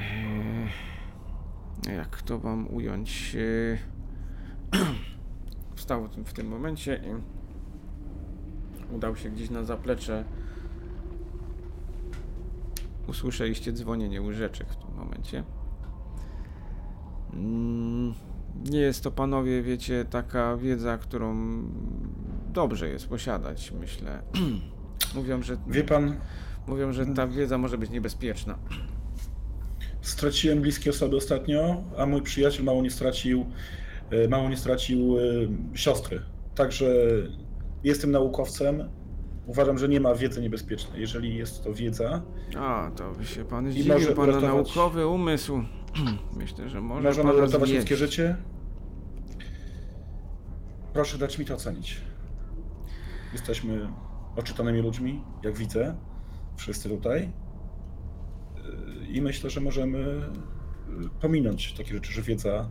jak 1.86 2.22
to 2.22 2.40
wam 2.40 2.68
ująć? 2.74 3.36
E, 3.36 4.78
wstał 5.76 6.08
w 6.26 6.34
tym 6.34 6.48
momencie 6.48 7.02
i 7.06 7.38
udał 8.96 9.16
się 9.16 9.30
gdzieś 9.30 9.50
na 9.50 9.64
zaplecze. 9.64 10.24
Usłyszeliście 13.08 13.74
dzwonienie 13.74 14.22
łyżeczek 14.22 14.68
w 14.68 14.76
tym 14.76 14.96
momencie. 14.96 15.44
Mm, 17.34 18.14
Nie 18.70 18.80
jest 18.80 19.04
to, 19.04 19.12
panowie, 19.12 19.62
wiecie, 19.62 20.06
taka 20.06 20.58
wiedza, 20.58 20.98
którą 20.98 21.36
dobrze 22.54 22.90
jest 22.90 23.08
posiadać, 23.08 23.72
myślę. 23.80 24.22
Mówią, 25.16 25.42
że, 25.42 25.58
Wie 25.68 25.84
pan, 25.84 26.16
mówią, 26.68 26.94
że 26.94 27.06
ta 27.06 27.28
wiedza 27.28 27.58
może 27.58 27.78
być 27.78 27.90
niebezpieczna. 27.90 28.58
Straciłem 30.10 30.62
bliskie 30.62 30.90
osoby 30.90 31.16
ostatnio, 31.16 31.84
a 31.98 32.06
mój 32.06 32.22
przyjaciel 32.22 32.66
mało 32.66 32.82
nie 32.82 32.92
stracił, 32.92 33.46
e, 34.10 34.28
mało 34.28 34.50
nie 34.50 34.58
stracił 34.58 35.18
e, 35.20 35.22
siostry. 35.78 36.22
Także 36.56 36.86
jestem 37.84 38.12
naukowcem. 38.12 38.90
Uważam, 39.46 39.78
że 39.78 39.88
nie 39.90 40.00
ma 40.00 40.16
wiedzy 40.16 40.42
niebezpiecznej. 40.42 41.02
Jeżeli 41.02 41.36
jest 41.36 41.64
to 41.64 41.74
wiedza, 41.74 42.22
A, 42.58 42.92
to 42.96 43.12
by 43.12 43.26
się 43.26 43.46
pan 43.46 43.68
I 43.68 43.72
zdziwił, 43.72 43.94
może 43.94 44.12
pana 44.16 44.28
uratować- 44.34 44.42
naukowy 44.76 45.08
umysł. 45.08 45.64
Myślę, 46.38 46.70
że 46.70 46.82
może 46.82 47.08
możemy 47.08 47.30
pana 47.30 47.44
uratować 47.44 47.72
ludzkie 47.72 47.96
życie. 47.98 48.36
Proszę 50.94 51.18
dać 51.18 51.38
mi 51.40 51.46
to 51.46 51.54
ocenić. 51.54 52.02
Jesteśmy 53.34 53.90
oczytanymi 54.36 54.80
ludźmi, 54.82 55.24
jak 55.44 55.58
widzę, 55.58 55.96
wszyscy 56.56 56.90
tutaj. 56.90 57.32
I 59.10 59.22
myślę, 59.22 59.50
że 59.50 59.62
możemy 59.62 60.00
yy, 60.00 61.10
pominąć 61.22 61.74
takie 61.74 61.94
rzeczy, 61.94 62.14
że 62.14 62.22
wiedza 62.22 62.70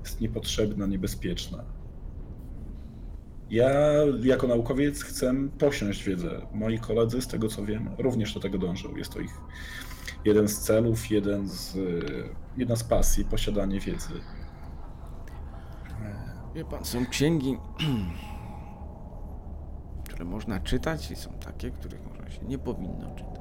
jest 0.00 0.20
niepotrzebna, 0.20 0.86
niebezpieczna. 0.86 1.64
Ja 3.50 3.70
jako 4.22 4.46
naukowiec 4.46 5.02
chcę 5.02 5.34
posiąść 5.58 6.04
wiedzę. 6.04 6.46
Moi 6.52 6.78
koledzy, 6.78 7.22
z 7.22 7.26
tego 7.26 7.48
co 7.48 7.64
wiem, 7.64 7.90
również 7.98 8.34
do 8.34 8.40
tego 8.40 8.58
dążą. 8.58 8.96
Jest 8.96 9.12
to 9.12 9.20
ich 9.20 9.40
jeden 10.24 10.48
z 10.48 10.58
celów, 10.58 11.10
jeden 11.10 11.48
z, 11.48 11.74
yy, 11.74 12.28
jedna 12.56 12.76
z 12.76 12.84
pasji, 12.84 13.24
posiadanie 13.24 13.80
wiedzy. 13.80 14.12
Wie 16.54 16.64
pan, 16.64 16.84
są 16.84 17.06
księgi, 17.06 17.56
które 20.04 20.24
można 20.24 20.60
czytać 20.60 21.10
i 21.10 21.16
są 21.16 21.30
takie, 21.30 21.70
których 21.70 22.00
może 22.06 22.30
się 22.30 22.44
nie 22.44 22.58
powinno 22.58 23.14
czytać. 23.14 23.37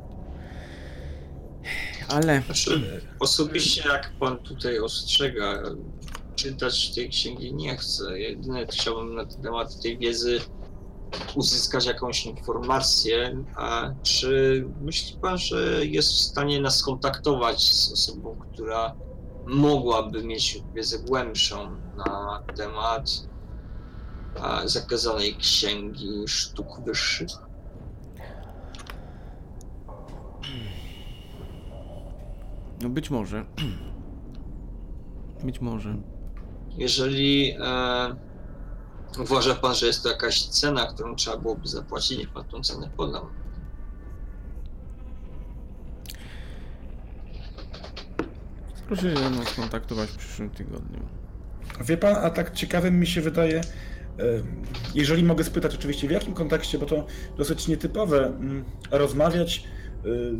Ale 2.07 2.41
Znaczy, 2.41 3.01
osobiście 3.19 3.89
jak 3.89 4.11
pan 4.19 4.37
tutaj 4.37 4.79
ostrzega, 4.79 5.63
czytać 6.35 6.95
tej 6.95 7.09
księgi 7.09 7.53
nie 7.53 7.77
chcę. 7.77 8.19
Jedyne 8.19 8.67
chciałbym 8.67 9.15
na 9.15 9.25
temat 9.25 9.81
tej 9.81 9.97
wiedzy 9.97 10.39
uzyskać 11.35 11.85
jakąś 11.85 12.25
informację. 12.25 13.43
A 13.55 13.91
czy 14.03 14.65
myśli 14.81 15.17
pan, 15.21 15.37
że 15.37 15.85
jest 15.85 16.09
w 16.09 16.21
stanie 16.21 16.61
nas 16.61 16.83
kontaktować 16.83 17.63
z 17.63 17.91
osobą, 17.91 18.37
która 18.53 18.95
mogłaby 19.45 20.23
mieć 20.23 20.63
wiedzę 20.75 20.99
głębszą 20.99 21.75
na 21.97 22.43
temat 22.55 23.09
a, 24.41 24.67
zakazanej 24.67 25.35
księgi 25.35 26.27
sztuk 26.27 26.81
wyższych? 26.85 27.29
No 32.81 32.89
być 32.89 33.09
może. 33.09 33.45
Być 35.43 35.61
może. 35.61 35.97
Jeżeli 36.77 37.55
e, 37.59 38.15
uważa 39.19 39.55
pan, 39.55 39.75
że 39.75 39.87
jest 39.87 40.03
to 40.03 40.09
jakaś 40.09 40.45
cena, 40.45 40.85
którą 40.93 41.15
trzeba 41.15 41.37
byłoby 41.37 41.67
zapłacić, 41.67 42.17
niech 42.17 42.29
pan 42.29 42.43
tą 42.43 42.61
cenę 42.61 42.89
podam. 42.97 43.25
Proszę 48.87 49.15
się 49.15 49.29
no, 49.29 49.45
skontaktować 49.45 50.09
w 50.09 50.17
przyszłym 50.17 50.49
tygodniu. 50.49 50.99
Wie 51.85 51.97
pan, 51.97 52.15
a 52.15 52.29
tak 52.29 52.53
ciekawym 52.53 52.99
mi 52.99 53.07
się 53.07 53.21
wydaje, 53.21 53.59
e, 53.59 53.63
jeżeli 54.95 55.23
mogę 55.23 55.43
spytać 55.43 55.75
oczywiście 55.75 56.07
w 56.07 56.11
jakim 56.11 56.33
kontekście, 56.33 56.79
bo 56.79 56.85
to 56.85 57.05
dosyć 57.37 57.67
nietypowe, 57.67 58.25
mm, 58.25 58.65
rozmawiać 58.91 59.63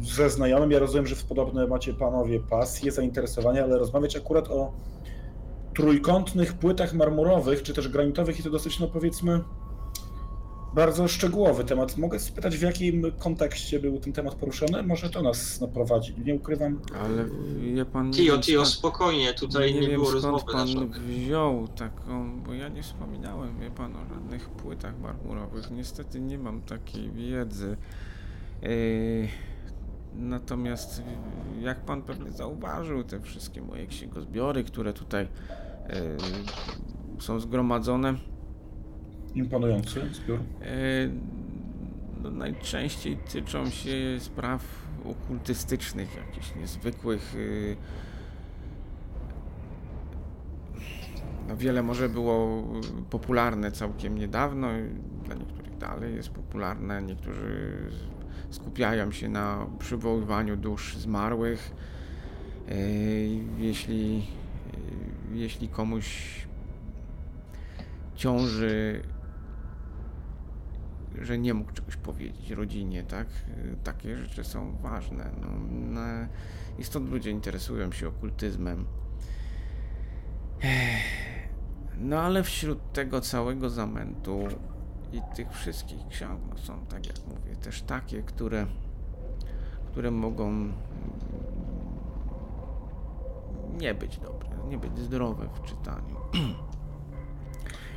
ze 0.02 0.30
znajomym, 0.30 0.72
ja 0.72 0.80
rozumiem, 0.80 1.08
że 1.08 1.16
w 1.16 1.26
podobne 1.26 1.68
macie 1.68 1.94
panowie 1.94 2.40
pasje, 2.40 2.92
zainteresowania, 2.92 3.64
ale 3.64 3.78
rozmawiać 3.78 4.16
akurat 4.16 4.48
o 4.48 4.74
trójkątnych 5.74 6.54
płytach 6.54 6.94
marmurowych, 6.94 7.64
czy 7.64 7.74
też 7.74 7.90
granitowych 7.90 8.40
i 8.40 8.44
to 8.44 8.50
dosyć, 8.50 8.80
no 8.80 8.88
powiedzmy, 8.88 9.44
bardzo 10.74 11.08
szczegółowy 11.08 11.64
temat. 11.64 11.98
Mogę 11.98 12.20
spytać, 12.20 12.58
w 12.58 12.62
jakim 12.62 13.12
kontekście 13.20 13.80
był 13.80 14.00
ten 14.00 14.14
temat 14.14 14.36
poruszony? 14.36 14.84
Może 14.84 15.10
to 15.10 15.22
nas 15.22 15.62
naprowadzi. 15.62 16.16
Nie 16.26 16.36
ukrywam. 16.36 16.80
Ale 17.04 17.26
wie 17.60 17.86
pan... 17.86 18.12
Tio, 18.12 18.38
Tio, 18.38 18.66
spokojnie, 18.66 19.34
tutaj 19.34 19.74
nie, 19.74 19.80
nie 19.80 19.88
wiem 19.88 19.96
było 19.96 20.20
skąd 20.20 20.24
rozmowy 20.24 20.90
pan 20.90 21.04
wziął 21.04 21.68
taką, 21.68 22.42
bo 22.42 22.54
ja 22.54 22.70
nie 22.70 22.84
wspominałem, 22.84 23.60
wie 23.60 23.72
pan, 23.72 23.96
o 23.96 24.14
żadnych 24.14 24.50
płytach 24.50 25.00
marmurowych. 25.00 25.72
Niestety 25.72 26.20
nie 26.20 26.38
mam 26.38 26.62
takiej 26.62 27.12
wiedzy. 27.12 27.78
Yy, 28.62 29.28
natomiast 30.16 31.04
yy, 31.56 31.62
jak 31.62 31.80
pan 31.80 32.02
pewnie 32.02 32.32
zauważył, 32.32 33.04
te 33.04 33.20
wszystkie 33.20 33.62
moje 33.62 33.88
księgozbiory, 33.88 34.64
które 34.64 34.94
tutaj 34.94 35.28
yy, 35.90 37.22
są 37.22 37.40
zgromadzone, 37.40 38.16
Imponujący 39.38 40.14
zbiór. 40.14 40.40
E, 40.62 40.74
no, 42.24 42.32
najczęściej 42.32 43.18
tyczą 43.18 43.70
się 43.70 43.92
spraw 44.20 44.88
okultystycznych, 45.06 46.16
jakichś 46.16 46.56
niezwykłych. 46.56 47.36
No, 51.48 51.58
wiele 51.58 51.84
może 51.84 52.10
było 52.10 52.64
popularne 53.10 53.72
całkiem 53.72 54.18
niedawno, 54.18 54.68
dla 55.26 55.36
niektórych 55.36 55.78
dalej 55.78 56.16
jest 56.16 56.30
popularne. 56.30 57.02
Niektórzy 57.02 57.78
skupiają 58.50 59.12
się 59.12 59.30
na 59.30 59.68
przywoływaniu 59.80 60.58
dusz 60.58 60.98
zmarłych. 60.98 61.72
E, 62.70 62.76
Jeśli, 63.58 64.28
e, 65.34 65.38
jeśli 65.38 65.70
komuś 65.70 66.48
ciąży 68.16 69.02
że 71.22 71.38
nie 71.38 71.54
mógł 71.54 71.72
czegoś 71.72 71.96
powiedzieć 71.96 72.50
rodzinie, 72.52 73.04
tak? 73.04 73.28
Takie 73.84 74.18
rzeczy 74.18 74.44
są 74.44 74.78
ważne. 74.82 75.32
No, 75.42 76.00
I 76.80 76.84
stąd 76.84 77.10
ludzie 77.10 77.32
interesują 77.32 77.92
się 77.92 78.08
okultyzmem. 78.08 78.86
Ech. 80.62 81.28
No 82.00 82.20
ale 82.20 82.44
wśród 82.44 82.94
tego 82.94 83.22
całego 83.22 83.70
zamętu 83.70 84.48
i 85.12 85.22
tych 85.36 85.52
wszystkich 85.52 86.08
ksiąg 86.08 86.40
no, 86.50 86.58
są, 86.58 86.86
tak 86.86 87.08
jak 87.08 87.16
mówię, 87.28 87.56
też 87.56 87.82
takie, 87.82 88.24
które, 88.24 88.66
które 89.92 90.12
mogą 90.12 90.48
mm, 90.50 90.74
nie 93.78 93.94
być 93.94 94.18
dobre, 94.18 94.50
nie 94.70 94.78
być 94.78 95.00
zdrowe 95.00 95.50
w 95.54 95.62
czytaniu. 95.62 96.16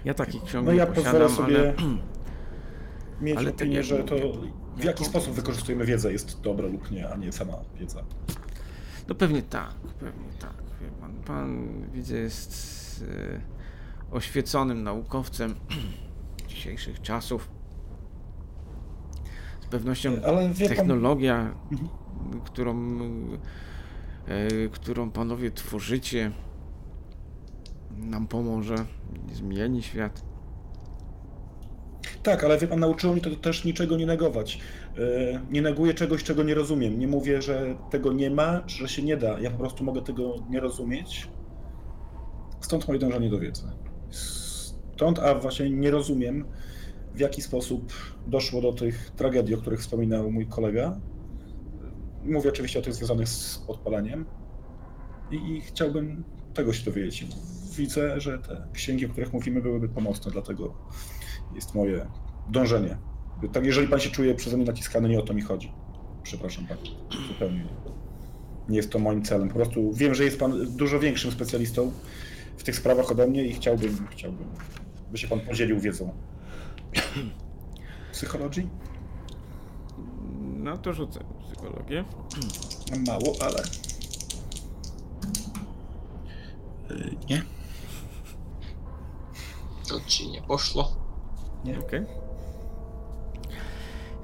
Ja 0.04 0.14
takich 0.14 0.44
ksiąg 0.44 0.66
No 0.66 0.72
nie 0.72 0.78
ja 0.78 0.86
posiadam, 0.86 1.30
sobie 1.30 1.60
ale... 1.60 1.74
mieć 3.20 3.38
Ale 3.38 3.50
opinię, 3.50 3.82
że 3.82 4.04
to 4.04 4.14
mówię, 4.14 4.50
w 4.76 4.84
jaki 4.84 5.04
sposób 5.04 5.34
wykorzystujemy 5.34 5.84
wiedzę 5.84 6.12
jest 6.12 6.40
dobre 6.40 6.68
lub 6.68 6.90
nie, 6.90 7.08
a 7.08 7.16
nie 7.16 7.32
sama 7.32 7.52
wiedza. 7.80 8.02
No 9.08 9.14
pewnie 9.14 9.42
tak, 9.42 9.74
pewnie 10.00 10.28
tak. 10.38 10.54
Pan, 11.00 11.12
pan 11.26 11.68
widzę 11.92 12.16
jest 12.16 13.04
e, 13.08 13.40
oświeconym 14.10 14.82
naukowcem 14.82 15.54
dzisiejszych 16.54 17.00
czasów. 17.02 17.48
Z 19.60 19.66
pewnością 19.66 20.10
wie 20.52 20.68
pan, 20.68 20.76
technologia, 20.76 21.54
Mhm. 21.72 21.90
którą, 22.44 22.98
e, 24.28 24.68
którą 24.72 25.10
panowie 25.10 25.50
tworzycie, 25.50 26.32
nam 27.96 28.26
pomoże, 28.26 28.74
zmieni 29.32 29.82
świat. 29.82 30.22
tak, 32.22 32.44
ale 32.44 32.58
wie 32.58 32.66
pan, 32.68 32.80
nauczyło 32.80 33.12
mnie 33.12 33.22
to 33.22 33.30
też 33.36 33.64
niczego 33.64 33.96
nie 33.96 34.06
negować. 34.06 34.60
E, 34.98 35.40
Nie 35.50 35.62
neguję 35.62 35.94
czegoś, 35.94 36.24
czego 36.24 36.42
nie 36.42 36.54
rozumiem. 36.54 36.98
Nie 36.98 37.08
mówię, 37.08 37.42
że 37.42 37.74
tego 37.90 38.12
nie 38.12 38.30
ma, 38.30 38.60
że 38.66 38.88
się 38.88 39.02
nie 39.02 39.16
da. 39.16 39.40
Ja 39.40 39.50
po 39.50 39.58
prostu 39.58 39.84
mogę 39.84 40.02
tego 40.02 40.34
nie 40.50 40.60
rozumieć. 40.60 41.28
Stąd 42.60 42.88
moje 42.88 43.00
dążenie 43.00 43.30
do 43.30 43.38
wiedzy. 43.38 43.62
A 45.22 45.34
właśnie 45.34 45.70
nie 45.70 45.90
rozumiem, 45.90 46.44
w 47.14 47.20
jaki 47.20 47.42
sposób 47.42 47.92
doszło 48.26 48.60
do 48.60 48.72
tych 48.72 49.10
tragedii, 49.10 49.54
o 49.54 49.58
których 49.58 49.80
wspominał 49.80 50.30
mój 50.30 50.46
kolega. 50.46 51.00
Mówię 52.24 52.48
oczywiście 52.48 52.78
o 52.78 52.82
tych 52.82 52.94
związanych 52.94 53.28
z 53.28 53.58
podpaleniem. 53.58 54.26
I, 55.30 55.36
i 55.36 55.60
chciałbym 55.60 56.24
tego 56.54 56.72
się 56.72 56.84
dowiedzieć. 56.84 57.26
Widzę, 57.76 58.20
że 58.20 58.38
te 58.38 58.68
księgi, 58.72 59.06
o 59.06 59.08
których 59.08 59.32
mówimy, 59.32 59.62
byłyby 59.62 59.88
pomocne, 59.88 60.32
dlatego 60.32 60.74
jest 61.54 61.74
moje 61.74 62.06
dążenie. 62.48 62.98
Tak, 63.52 63.64
jeżeli 63.64 63.88
pan 63.88 64.00
się 64.00 64.10
czuje 64.10 64.34
przeze 64.34 64.56
mnie 64.56 64.66
naciskany, 64.66 65.08
nie 65.08 65.18
o 65.18 65.22
to 65.22 65.34
mi 65.34 65.42
chodzi. 65.42 65.72
Przepraszam 66.22 66.66
pan, 66.66 66.78
zupełnie 67.28 67.58
nie. 67.58 67.70
Nie 68.68 68.76
jest 68.76 68.90
to 68.90 68.98
moim 68.98 69.22
celem. 69.22 69.48
Po 69.48 69.54
prostu 69.54 69.92
wiem, 69.92 70.14
że 70.14 70.24
jest 70.24 70.38
pan 70.38 70.76
dużo 70.76 71.00
większym 71.00 71.30
specjalistą 71.30 71.92
w 72.56 72.62
tych 72.62 72.76
sprawach 72.76 73.10
ode 73.10 73.26
mnie 73.26 73.44
i 73.44 73.52
chciałbym, 73.52 74.06
chciałbym, 74.10 74.46
by 75.10 75.18
się 75.18 75.28
pan 75.28 75.40
podzielił 75.40 75.80
wiedzą. 75.80 76.12
Psychologii? 78.12 78.68
No 80.56 80.78
to 80.78 80.92
rzucę 80.92 81.20
psychologię. 81.46 82.04
Mam 82.90 83.04
mało, 83.04 83.34
ale. 83.40 83.62
Yy, 86.90 87.16
Nie, 87.30 87.42
To 89.88 90.00
ci 90.06 90.28
nie 90.30 90.42
poszło. 90.42 90.92
nie. 91.64 91.78
Okej. 91.78 92.06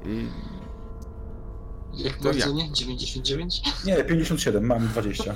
I 0.06 0.28
Jak 2.04 2.16
To 2.16 2.24
bardzo 2.24 2.46
jak? 2.48 2.54
nie? 2.56 2.72
99? 2.72 3.62
Nie, 3.84 4.04
57, 4.04 4.66
mam 4.66 4.88
20. 4.88 5.34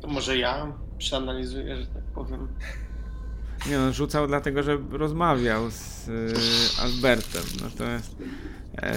To 0.00 0.08
może 0.08 0.36
ja 0.38 0.72
przeanalizuję, 0.98 1.76
że 1.76 1.86
tak 1.86 2.02
powiem. 2.04 2.48
Nie 3.70 3.78
no, 3.78 3.92
rzucał 3.92 4.26
dlatego, 4.26 4.62
że 4.62 4.78
rozmawiał 4.90 5.70
z 5.70 6.08
y, 6.08 6.82
Albertem. 6.82 7.42
Natomiast 7.62 8.16
e, 8.82 8.94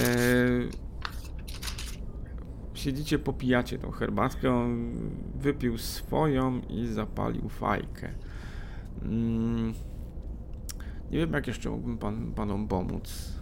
siedzicie, 2.74 3.20
popijacie 3.20 3.80
tą 3.80 3.92
herbatkę, 3.92 4.52
on 4.54 4.92
wypił 5.36 5.78
swoją 5.78 6.62
i 6.70 6.88
zapalił 6.88 7.50
fajkę. 7.50 8.10
Mm, 9.02 9.74
nie 11.12 11.18
wiem, 11.18 11.34
jak 11.34 11.48
jeszcze 11.48 11.70
mógłbym 11.70 11.98
pan, 11.98 12.32
panom 12.32 12.68
pomóc. 12.68 13.34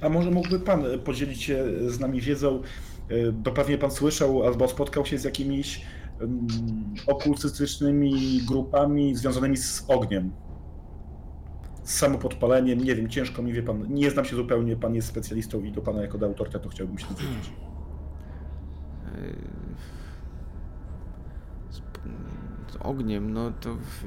A 0.00 0.08
może 0.08 0.30
mógłby 0.30 0.60
pan 0.60 0.86
e, 0.86 0.98
podzielić 0.98 1.42
się 1.42 1.64
z 1.86 2.00
nami 2.00 2.20
wiedzą, 2.20 2.62
e, 3.08 3.32
bo 3.32 3.50
pewnie 3.50 3.78
pan 3.78 3.90
słyszał 3.90 4.46
albo 4.46 4.68
spotkał 4.68 5.06
się 5.06 5.18
z 5.18 5.24
jakimiś 5.24 5.84
okultystycznymi 7.06 8.40
grupami 8.48 9.14
związanymi 9.16 9.56
z 9.56 9.84
ogniem. 9.88 10.32
Z 11.82 11.94
samopodpaleniem, 11.94 12.80
nie 12.80 12.94
wiem, 12.94 13.08
ciężko 13.08 13.42
mi 13.42 13.52
wie 13.52 13.62
pan, 13.62 13.94
nie 13.94 14.10
znam 14.10 14.24
się 14.24 14.36
zupełnie, 14.36 14.76
pan 14.76 14.94
jest 14.94 15.08
specjalistą 15.08 15.62
i 15.62 15.72
do 15.72 15.82
pana 15.82 16.02
jako 16.02 16.18
do 16.18 16.26
autorytetu 16.26 16.68
chciałbym 16.68 16.98
się 16.98 17.06
dowiedzieć. 17.06 17.52
Y, 19.18 19.36
z, 21.70 21.76
z 22.72 22.76
ogniem, 22.80 23.32
no 23.32 23.50
to 23.60 23.74
w, 23.74 24.04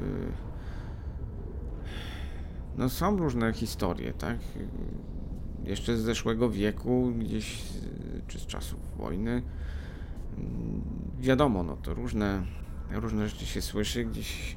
no 2.77 2.89
są 2.89 3.17
różne 3.17 3.53
historie, 3.53 4.13
tak? 4.13 4.37
Jeszcze 5.63 5.97
z 5.97 6.01
zeszłego 6.01 6.49
wieku, 6.49 7.11
gdzieś, 7.19 7.63
czy 8.27 8.39
z 8.39 8.45
czasów 8.45 8.79
wojny. 8.97 9.41
Wiadomo, 11.19 11.63
no 11.63 11.77
to 11.77 11.93
różne, 11.93 12.43
różne 12.91 13.29
rzeczy 13.29 13.45
się 13.45 13.61
słyszy, 13.61 14.05
gdzieś 14.05 14.55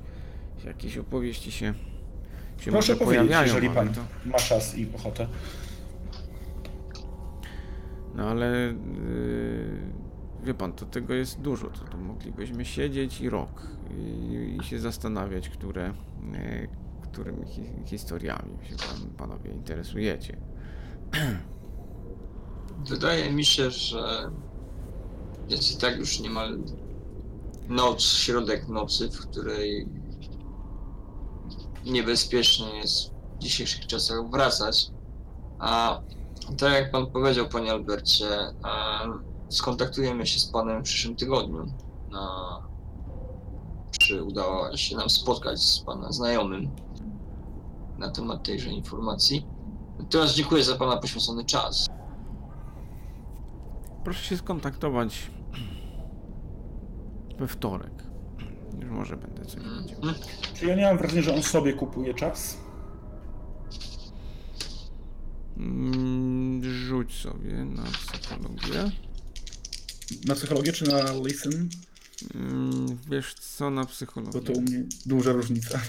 jakieś 0.64 0.98
opowieści 0.98 1.52
się, 1.52 1.74
się 2.58 2.70
Proszę 2.70 2.92
może 2.92 3.04
powiedzieć, 3.04 3.28
pojawiają, 3.28 3.42
jeżeli 3.46 3.68
ale 3.68 3.76
pan 3.76 3.94
to, 3.94 4.00
ma 4.24 4.38
czas 4.38 4.78
i 4.78 4.94
ochotę. 4.94 5.26
No 8.14 8.28
ale 8.28 8.70
y, 8.70 9.92
wie 10.44 10.54
pan, 10.54 10.72
to 10.72 10.86
tego 10.86 11.14
jest 11.14 11.40
dużo, 11.40 11.66
to, 11.66 11.84
to 11.84 11.96
moglibyśmy 11.96 12.64
siedzieć 12.64 13.20
i 13.20 13.30
rok 13.30 13.66
i, 13.90 14.56
i 14.60 14.64
się 14.64 14.78
zastanawiać, 14.78 15.48
które, 15.48 15.92
e, 16.34 16.68
którymi 17.02 17.46
hi, 17.46 17.62
historiami 17.84 18.58
się 18.68 18.76
pan, 18.76 19.10
panowie 19.16 19.50
interesujecie. 19.50 20.36
Wydaje 22.88 23.32
mi 23.32 23.44
się, 23.44 23.70
że 23.70 24.30
jest 25.50 25.72
i 25.72 25.76
tak 25.76 25.96
już 25.96 26.20
niemal 26.20 26.58
noc, 27.68 28.02
środek 28.02 28.68
nocy, 28.68 29.10
w 29.10 29.20
której 29.20 29.88
niebezpiecznie 31.84 32.76
jest 32.76 33.10
w 33.10 33.38
dzisiejszych 33.38 33.86
czasach 33.86 34.30
wracać. 34.30 34.90
A 35.58 36.00
tak 36.58 36.72
jak 36.72 36.90
pan 36.90 37.06
powiedział, 37.06 37.48
panie 37.48 37.70
Albercie, 37.70 38.38
em, 38.38 39.24
skontaktujemy 39.48 40.26
się 40.26 40.40
z 40.40 40.46
panem 40.46 40.80
w 40.80 40.84
przyszłym 40.84 41.16
tygodniu. 41.16 41.66
Na, 42.10 42.56
czy 44.00 44.24
udało 44.24 44.76
się 44.76 44.96
nam 44.96 45.10
spotkać 45.10 45.62
z 45.62 45.80
pana 45.80 46.12
znajomym 46.12 46.70
na 47.98 48.10
temat 48.10 48.44
tejże 48.44 48.70
informacji. 48.70 49.46
Teraz 50.10 50.34
dziękuję 50.34 50.64
za 50.64 50.76
pana 50.76 50.96
poświęcony 50.96 51.44
czas. 51.44 51.86
Proszę 54.04 54.24
się 54.24 54.36
skontaktować 54.36 55.30
we 57.40 57.48
wtorek. 57.48 57.92
Już 58.82 58.90
może 58.90 59.16
będę 59.16 59.44
coś 59.44 59.62
wiedział. 59.62 60.00
Czy 60.54 60.66
ja 60.66 60.76
nie 60.76 60.82
mam 60.82 60.98
wrażenia, 60.98 61.22
że 61.22 61.34
on 61.34 61.42
sobie 61.42 61.72
kupuje 61.72 62.14
czas? 62.14 62.56
Mm, 65.56 66.60
Rzuć 66.64 67.14
sobie 67.14 67.64
na 67.64 67.82
psychologię. 67.84 68.90
Na 70.26 70.34
psychologię 70.34 70.72
czy 70.72 70.88
na 70.88 71.12
listen? 71.26 71.68
Mm, 72.34 72.98
Wiesz 73.10 73.34
co, 73.34 73.70
na 73.70 73.80
Bo 73.80 73.86
to 73.86 73.92
psychologię. 73.92 74.52
u 74.54 74.60
mnie 74.60 74.84
duża 75.06 75.32
różnica. 75.32 75.80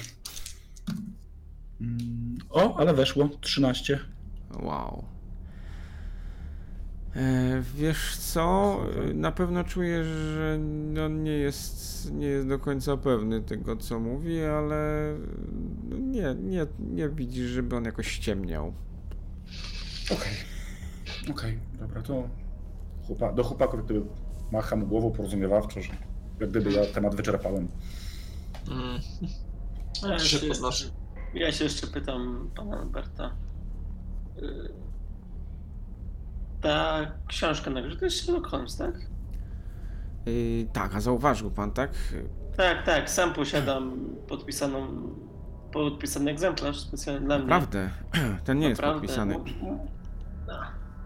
Mm, 1.81 2.37
O, 2.49 2.77
ale 2.77 2.93
weszło. 2.93 3.29
13. 3.41 3.99
Wow. 4.63 5.05
E, 7.15 7.63
wiesz 7.75 8.17
co, 8.17 8.77
na 9.13 9.31
pewno 9.31 9.63
czujesz, 9.63 10.07
że 10.07 10.57
no 10.93 11.07
nie 11.07 11.31
jest, 11.31 12.11
nie 12.13 12.27
jest 12.27 12.47
do 12.47 12.59
końca 12.59 12.97
pewny 12.97 13.41
tego, 13.41 13.75
co 13.75 13.99
mówi, 13.99 14.43
ale 14.43 15.13
nie, 15.99 16.35
nie, 16.35 16.65
nie 16.79 17.09
widzisz, 17.09 17.49
żeby 17.49 17.75
on 17.75 17.85
jakoś 17.85 18.07
ściemniał. 18.07 18.73
Okej. 20.05 20.33
Okej, 21.29 21.59
dobra, 21.79 22.01
to 22.01 22.29
chłopa, 23.07 23.33
do 23.33 23.43
chłopaków 23.43 23.75
jak 23.75 23.85
gdyby 23.85 24.05
macham 24.51 24.85
głową 24.85 25.11
porozumiewawczo, 25.11 25.81
że 25.81 25.93
jak 26.39 26.49
gdyby 26.49 26.71
ja 26.71 26.85
temat 26.85 27.15
wyczerpałem. 27.15 27.67
Mm. 28.71 29.01
Ja 30.09 30.19
Się 30.19 30.45
jeszcze, 30.47 30.85
ja 31.33 31.51
się 31.51 31.63
jeszcze 31.63 31.87
pytam 31.87 32.49
pana 32.55 32.77
Alberta. 32.77 33.35
Ta 36.61 36.99
książka 37.27 37.69
na 37.69 37.81
grze 37.81 37.95
to 37.95 38.05
jest 38.05 38.17
Sherlock 38.25 38.47
Holmes, 38.47 38.77
tak? 38.77 38.95
Yy, 40.25 40.67
tak, 40.73 40.95
a 40.95 41.01
zauważył 41.01 41.51
pan, 41.51 41.71
tak? 41.71 41.91
Tak, 42.57 42.85
tak, 42.85 43.09
sam 43.09 43.33
posiadam 43.33 44.09
podpisaną, 44.27 44.87
podpisany 45.71 46.31
egzemplarz 46.31 46.79
specjalnie 46.79 47.25
dla 47.25 47.37
mnie. 47.39 47.47
Naprawdę, 47.47 47.89
ten 48.45 48.59
nie 48.59 48.69
jest 48.69 48.81
Naprawdę. 48.81 49.01
podpisany. 49.01 49.35
M- 49.35 49.41
m- 49.69 49.79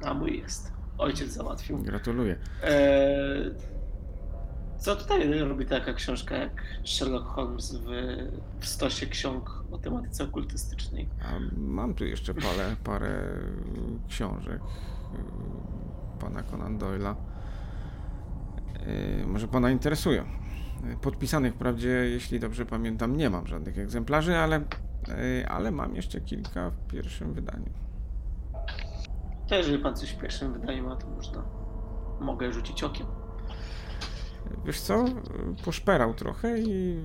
A, 0.06 0.14
mój 0.14 0.38
jest. 0.40 0.72
Ojciec 0.98 1.30
załatwił. 1.32 1.78
Gratuluję. 1.78 2.36
Eee, 2.64 3.52
co 4.78 4.96
tutaj 4.96 5.40
robi 5.40 5.66
taka 5.66 5.94
książka 5.94 6.38
jak 6.38 6.64
Sherlock 6.86 7.26
Holmes 7.28 7.76
w, 7.76 7.86
w 8.60 8.66
stosie 8.68 9.06
ksiąg 9.06 9.64
o 9.72 9.78
tematyce 9.78 10.24
okultystycznej? 10.24 11.08
A 11.22 11.26
mam 11.58 11.94
tu 11.94 12.06
jeszcze 12.06 12.34
parę, 12.34 12.76
parę 12.84 13.24
książek 14.10 14.62
pana 16.20 16.44
Conan 16.44 16.78
Doyle'a. 16.78 17.16
Yy, 19.20 19.28
Może 19.28 19.48
pana 19.48 19.72
interesują. 19.72 20.24
Yy, 20.90 20.98
Podpisanych 20.98 21.54
wprawdzie, 21.54 21.90
jeśli 21.90 22.40
dobrze 22.40 22.66
pamiętam, 22.66 23.18
nie 23.18 23.30
mam 23.30 23.48
żadnych 23.48 23.80
egzemplarzy, 23.80 24.38
ale, 24.38 24.62
ale 25.48 25.72
mam 25.72 25.96
jeszcze 25.96 26.22
kilka 26.22 26.70
w 26.70 26.78
pierwszym 26.88 27.34
wydaniu. 27.34 27.70
To 29.48 29.56
jeżeli 29.56 29.80
pan 29.80 29.96
coś 29.96 30.10
w 30.12 30.18
pierwszym 30.22 30.54
wydaniu 30.54 30.84
ma, 30.84 30.96
to 30.96 31.08
można. 31.08 31.44
Mogę 32.20 32.54
rzucić 32.54 32.84
okiem. 32.84 33.08
Wiesz 34.66 34.82
co? 34.82 35.06
Poszperał 35.66 36.14
trochę 36.14 36.60
i 36.60 37.00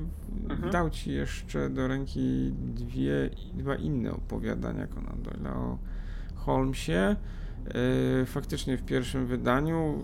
Mhm. 0.51 0.71
dał 0.73 0.91
ci 0.91 1.13
jeszcze 1.13 1.71
do 1.71 1.89
ręki 1.89 2.53
dwie, 2.57 3.31
dwa 3.55 3.75
inne 3.75 4.13
opowiadania 4.13 4.87
Conan 4.87 5.17
Doyle'a 5.23 5.57
o 5.57 5.79
Holmesie. 6.37 7.17
Yy, 8.21 8.27
Faktycznie 8.27 8.77
w 8.77 8.83
pierwszym 8.83 9.27
wydaniu 9.27 9.99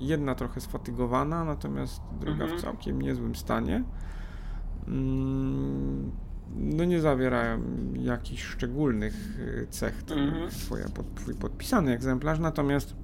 jedna 0.00 0.34
trochę 0.34 0.60
sfatygowana, 0.60 1.44
natomiast 1.44 2.00
druga 2.20 2.42
Mhm. 2.44 2.58
w 2.58 2.62
całkiem 2.62 3.02
niezłym 3.02 3.34
stanie. 3.34 3.84
Mm, 4.88 6.10
No 6.56 6.84
nie 6.84 7.00
zawierają 7.00 7.62
jakichś 7.94 8.42
szczególnych 8.42 9.38
yy, 9.38 9.66
cech, 9.70 10.02
Mhm. 10.10 10.50
twoja, 10.50 10.84
twój 11.14 11.34
podpisany 11.34 11.92
egzemplarz, 11.92 12.38
natomiast 12.38 12.96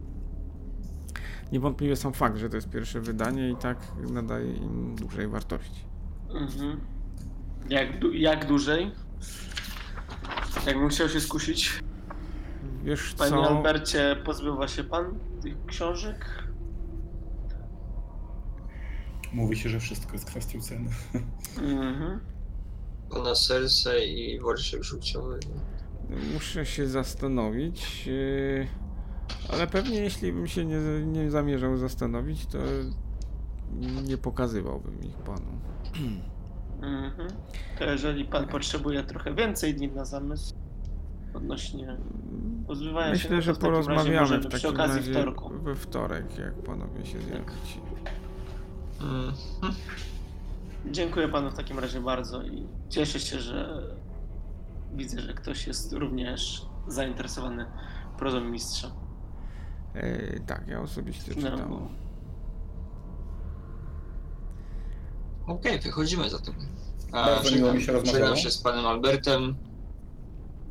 niewątpliwie 1.52 1.96
sam 1.96 2.12
fakt, 2.12 2.36
że 2.36 2.48
to 2.50 2.56
jest 2.56 2.70
pierwsze 2.70 3.00
wydanie 3.00 3.50
i 3.50 3.56
tak 3.56 3.78
nadaje 4.10 4.54
im 4.56 4.96
dużej 4.96 5.28
wartości. 5.28 5.84
Mhm. 6.30 6.80
Jak, 7.70 7.98
du- 7.98 8.12
jak 8.12 8.46
dłużej? 8.46 8.90
Jakbym 10.66 10.88
chciał 10.88 11.08
się 11.08 11.20
skusić. 11.20 11.80
Wiesz 12.84 13.14
Panie 13.14 13.30
co? 13.30 13.48
Albercie, 13.48 14.16
pozbywa 14.24 14.68
się 14.68 14.84
pan 14.84 15.18
tych 15.42 15.66
książek? 15.66 16.44
Mówi 19.32 19.56
się, 19.56 19.68
że 19.68 19.80
wszystko 19.80 20.12
jest 20.12 20.24
kwestią 20.24 20.60
ceny. 20.60 20.90
Mhm. 21.62 22.20
Pana 23.10 23.34
serce 23.34 24.06
i 24.06 24.40
worszek 24.40 24.84
żółciowy. 24.84 25.40
Muszę 26.34 26.66
się 26.66 26.86
zastanowić, 26.86 28.06
yy, 28.06 28.66
ale 29.52 29.66
pewnie 29.66 30.00
jeśli 30.00 30.32
bym 30.32 30.46
się 30.46 30.64
nie, 30.64 30.78
nie 31.06 31.30
zamierzał 31.30 31.76
zastanowić, 31.76 32.46
to 32.46 32.58
nie 34.04 34.18
pokazywałbym 34.18 35.02
ich 35.02 35.16
panu. 35.16 35.46
Mhm. 36.82 37.28
To 37.78 37.84
jeżeli 37.84 38.24
pan 38.24 38.46
potrzebuje 38.48 39.04
trochę 39.04 39.34
więcej 39.34 39.74
dni 39.74 39.88
na 39.88 40.04
zamysł 40.04 40.54
odnośnie 41.34 41.96
pozbywania 42.66 43.06
się, 43.16 43.30
Myślę, 43.30 43.30
no 43.30 43.36
to 43.36 43.42
że 43.42 43.52
w 43.54 43.58
takim 43.58 43.74
razie 43.74 43.84
porozmawiamy 43.86 44.38
w 44.38 44.40
przy 44.48 44.48
takim 44.62 44.70
okazji 44.70 44.98
razie 45.00 45.12
wtorku. 45.12 45.50
we 45.62 45.74
wtorek, 45.74 46.38
jak 46.38 46.54
panowie 46.62 47.06
się 47.06 47.18
zjawicie. 47.18 47.80
Mm. 49.00 49.32
Dziękuję 50.90 51.28
panu 51.28 51.50
w 51.50 51.54
takim 51.54 51.78
razie 51.78 52.00
bardzo 52.00 52.42
i 52.42 52.66
cieszę 52.88 53.20
się, 53.20 53.40
że 53.40 53.82
widzę, 54.94 55.20
że 55.20 55.34
ktoś 55.34 55.66
jest 55.66 55.92
również 55.92 56.66
zainteresowany 56.88 57.66
prozą 58.18 58.40
mistrza. 58.40 58.90
Yy, 59.94 60.40
tak, 60.46 60.68
ja 60.68 60.80
osobiście 60.80 61.32
No. 61.36 61.50
czytam. 61.50 61.88
Okej, 65.46 65.80
wychodzimy 65.80 66.30
za 66.30 66.38
tym. 66.38 66.54
A, 67.12 67.26
Bardzo 67.26 67.56
miło 67.56 67.72
mi 67.74 67.82
się 67.82 67.92
rozmawiało. 67.92 68.36
Się 68.36 68.50
z 68.50 68.58
panem 68.58 68.86
Albertem. 68.86 69.56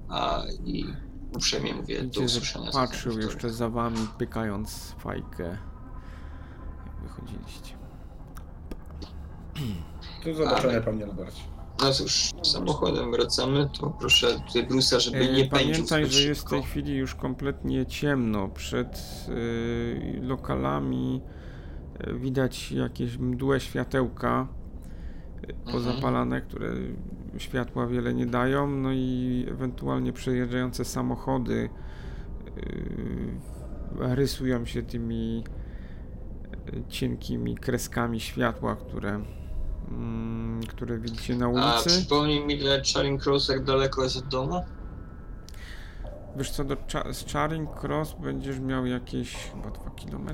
A, 0.10 0.44
I 0.66 0.86
uprzejmie 1.36 1.74
mówię 1.74 1.98
do 1.98 2.04
Widzicie, 2.04 2.20
że 2.30 2.38
usłyszenia. 2.40 2.72
patrzył 2.72 3.20
jeszcze 3.20 3.50
za 3.50 3.70
wami, 3.70 4.08
pykając 4.18 4.96
fajkę, 5.00 5.44
jak 6.86 7.02
wychodziliście. 7.04 7.76
Do 10.26 10.34
zobaczenia, 10.36 10.82
panie 10.82 11.06
Albercie. 11.06 11.42
No 11.82 11.92
cóż, 11.94 12.30
samochodem 12.44 13.12
wracamy, 13.12 13.70
to 13.80 13.90
proszę 13.90 14.28
tutaj 14.48 14.68
Bruce'a, 14.68 15.00
żeby 15.00 15.18
E, 15.18 15.34
nie 15.34 15.46
pędził 15.46 15.74
Pamiętaj, 15.74 16.06
że 16.06 16.28
jest 16.28 16.42
w 16.42 16.50
tej 16.50 16.64
chwili 16.64 16.96
już 16.96 17.16
kompletnie 17.16 17.86
ciemno. 17.86 18.48
Przed 18.50 19.26
y, 19.30 20.20
lokalami 20.22 21.22
y, 22.08 22.14
widać 22.20 22.72
jakieś 22.72 23.18
mdłe 23.18 23.60
światełka 23.60 24.48
Mhm. 25.48 25.72
pozapalane, 25.74 26.42
które 26.42 26.70
światła 27.38 27.88
wiele 27.88 28.14
nie 28.14 28.26
dają, 28.26 28.68
no 28.68 28.92
i 28.92 29.46
ewentualnie 29.52 30.14
przejeżdżające 30.14 30.86
samochody 30.86 31.70
y, 32.58 34.16
rysują 34.16 34.66
się 34.66 34.84
tymi 34.84 35.44
y, 36.74 36.84
cienkimi 36.90 37.56
kreskami 37.56 38.20
światła, 38.20 38.76
które, 38.76 39.22
mm, 39.90 40.62
które 40.70 40.98
widzicie 40.98 41.36
na 41.36 41.46
A 41.46 41.50
ulicy. 41.50 41.90
przypomnij 41.90 42.46
mi, 42.46 42.54
ile 42.54 42.82
Charing 42.94 43.24
Cross 43.24 43.50
jak 43.50 43.64
daleko 43.64 44.04
jest 44.04 44.18
od 44.18 44.28
domu? 44.28 44.64
Wiesz 46.36 46.52
co, 46.52 46.64
do 46.64 46.78
z 47.12 47.32
Charing 47.34 47.84
Cross 47.84 48.16
będziesz 48.24 48.60
miał 48.60 48.86
jakieś 48.86 49.36
chyba 49.36 49.70
2 49.72 49.92
km? 49.92 50.30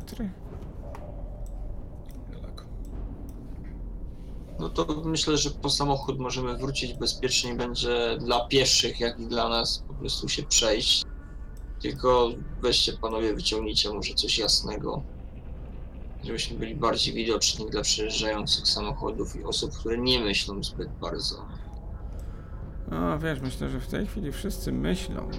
No 4.60 4.70
to 4.70 5.02
myślę, 5.06 5.38
że 5.38 5.50
po 5.50 5.70
samochód 5.70 6.20
możemy 6.20 6.58
wrócić 6.58 6.94
bezpiecznie. 6.94 7.56
Będzie 7.56 8.18
dla 8.20 8.48
pieszych, 8.48 9.00
jak 9.00 9.20
i 9.20 9.28
dla 9.28 9.50
nas 9.50 9.84
po 9.88 9.94
prostu 9.94 10.30
się 10.30 10.44
przejść. 10.44 11.04
Tylko 11.82 12.30
weźcie 12.62 12.94
panowie, 12.94 13.34
wyciągnijcie 13.34 13.94
może 13.94 14.14
coś 14.14 14.38
jasnego. 14.38 15.04
Żebyśmy 16.24 16.58
byli 16.58 16.76
bardziej 16.76 17.14
widoczni 17.14 17.70
dla 17.70 17.82
przejeżdżających 17.82 18.68
samochodów 18.68 19.36
i 19.36 19.44
osób, 19.44 19.72
które 19.80 19.98
nie 19.98 20.20
myślą 20.20 20.64
zbyt 20.64 20.90
bardzo. 21.02 21.46
No 22.92 23.20
wiesz, 23.20 23.40
myślę, 23.42 23.70
że 23.70 23.80
w 23.80 23.88
tej 23.88 24.08
chwili 24.08 24.32
wszyscy 24.32 24.72
myślą. 24.72 25.30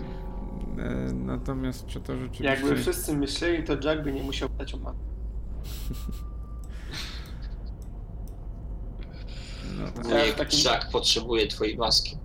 E, 0.78 1.12
Natomiast 1.12 1.86
czy 1.86 2.00
to 2.00 2.16
rzeczywiście... 2.16 2.44
Jakby 2.44 2.76
wszyscy 2.76 3.16
myśleli, 3.16 3.64
to 3.64 3.72
Jack 3.72 4.02
by 4.02 4.12
nie 4.12 4.22
musiał 4.22 4.48
dać 4.58 4.74
o 4.74 4.76
mapę. 4.76 4.98
No, 9.78 9.84
tak. 9.86 9.96
Ja 9.96 10.02
w 10.02 10.06
Wujek 10.20 10.34
takim- 10.36 10.60
Jack 10.64 10.90
potrzebuje 10.90 11.46
twojej 11.46 11.76
maski. 11.76 12.18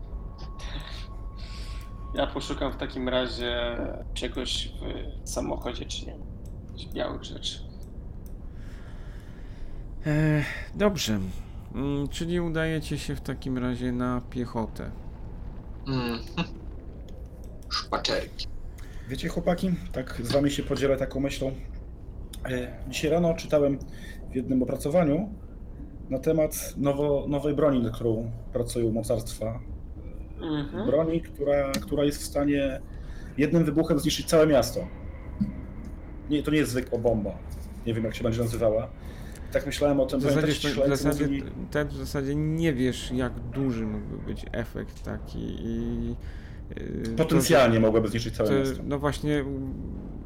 Ja 2.16 2.28
poszukam 2.28 2.72
w 2.74 2.78
takim 2.78 3.10
razie 3.10 3.78
czegoś 4.14 4.72
w 5.26 5.30
samochodzie, 5.30 5.86
czy 5.86 6.06
nie. 6.06 6.16
Jakichś 6.72 6.94
białych 6.94 7.24
rzeczy. 7.24 7.60
E, 10.06 10.44
dobrze. 10.76 11.20
Mm, 11.76 12.08
Czyli 12.08 12.40
udajecie 12.40 12.98
się 12.98 13.16
w 13.16 13.22
takim 13.22 13.58
razie 13.58 13.92
na 13.92 14.22
piechotę. 14.30 14.92
Mm. 15.88 16.20
Szpaczerki. 17.70 18.48
Wiecie, 19.08 19.28
chłopaki, 19.30 19.72
tak 19.92 20.22
z 20.24 20.32
wami 20.32 20.52
się 20.52 20.64
podzielę 20.64 20.98
taką 20.98 21.20
myślą. 21.20 21.52
E, 22.50 22.80
Dzisiaj 22.90 23.12
rano 23.12 23.34
czytałem 23.34 23.80
w 24.32 24.36
jednym 24.36 24.64
opracowaniu 24.64 25.30
na 26.10 26.20
temat 26.20 26.74
nowo, 26.78 27.26
nowej 27.28 27.54
broni, 27.56 27.84
nad 27.84 27.94
którą 27.96 28.32
pracują 28.54 28.92
mocarstwa. 28.92 29.60
Mhm. 30.42 30.86
Broni, 30.88 31.22
która, 31.22 31.72
która 31.72 32.04
jest 32.04 32.22
w 32.22 32.26
stanie 32.26 32.82
jednym 33.38 33.66
wybuchem 33.66 34.00
zniszczyć 34.00 34.26
całe 34.26 34.48
miasto. 34.48 34.80
Nie, 36.30 36.44
to 36.44 36.52
nie 36.52 36.58
jest 36.58 36.72
zwykła 36.72 37.00
bomba. 37.00 37.32
Nie 37.86 37.94
wiem, 37.94 38.04
jak 38.04 38.16
się 38.16 38.24
będzie 38.24 38.42
nazywała. 38.42 38.88
Tak 39.52 39.66
myślałem 39.66 40.00
o 40.00 40.06
tym, 40.06 40.20
W 40.20 40.24
zasadzie, 40.24 40.54
w, 40.54 40.88
zasadzie, 40.88 41.26
mówili- 41.26 41.44
te, 41.72 41.86
w 41.86 41.94
zasadzie 41.94 42.36
nie 42.36 42.74
wiesz, 42.74 43.12
jak 43.12 43.40
duży 43.40 43.86
mógłby 43.86 44.18
być 44.18 44.46
efekt 44.52 45.04
taki 45.04 45.40
i... 45.60 46.16
to, 47.18 47.24
Potencjalnie 47.24 47.80
mogłaby 47.80 48.08
zniszczyć 48.08 48.36
całe 48.36 48.50
To, 48.50 48.56
miasto. 48.56 48.84
no 48.88 49.00
właśnie, 49.00 49.46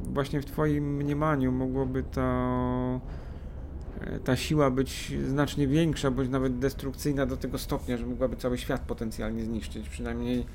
właśnie 0.02 0.40
w 0.40 0.44
twoim 0.44 0.96
mniemaniu 0.96 1.52
mogłoby 1.52 2.02
ta, 2.02 3.00
ta 4.24 4.36
siła 4.36 4.70
być 4.70 5.12
znacznie 5.28 5.68
większa, 5.68 6.10
bądź 6.10 6.28
nawet 6.28 6.58
destrukcyjna 6.58 7.26
do 7.26 7.36
tego 7.36 7.58
stopnia, 7.58 7.96
że 7.96 8.06
mogłaby 8.06 8.36
cały 8.36 8.58
świat 8.58 8.80
potencjalnie 8.80 9.44
zniszczyć. 9.44 9.88
Przynajmniej, 9.88 10.46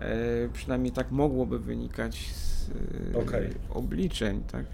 e, 0.00 0.48
przynajmniej 0.52 0.92
tak 0.92 1.10
mogłoby 1.10 1.58
wynikać 1.58 2.30
z 2.34 2.70
e, 3.14 3.18
Okej. 3.18 3.50
obliczeń, 3.70 4.42
tak? 4.52 4.66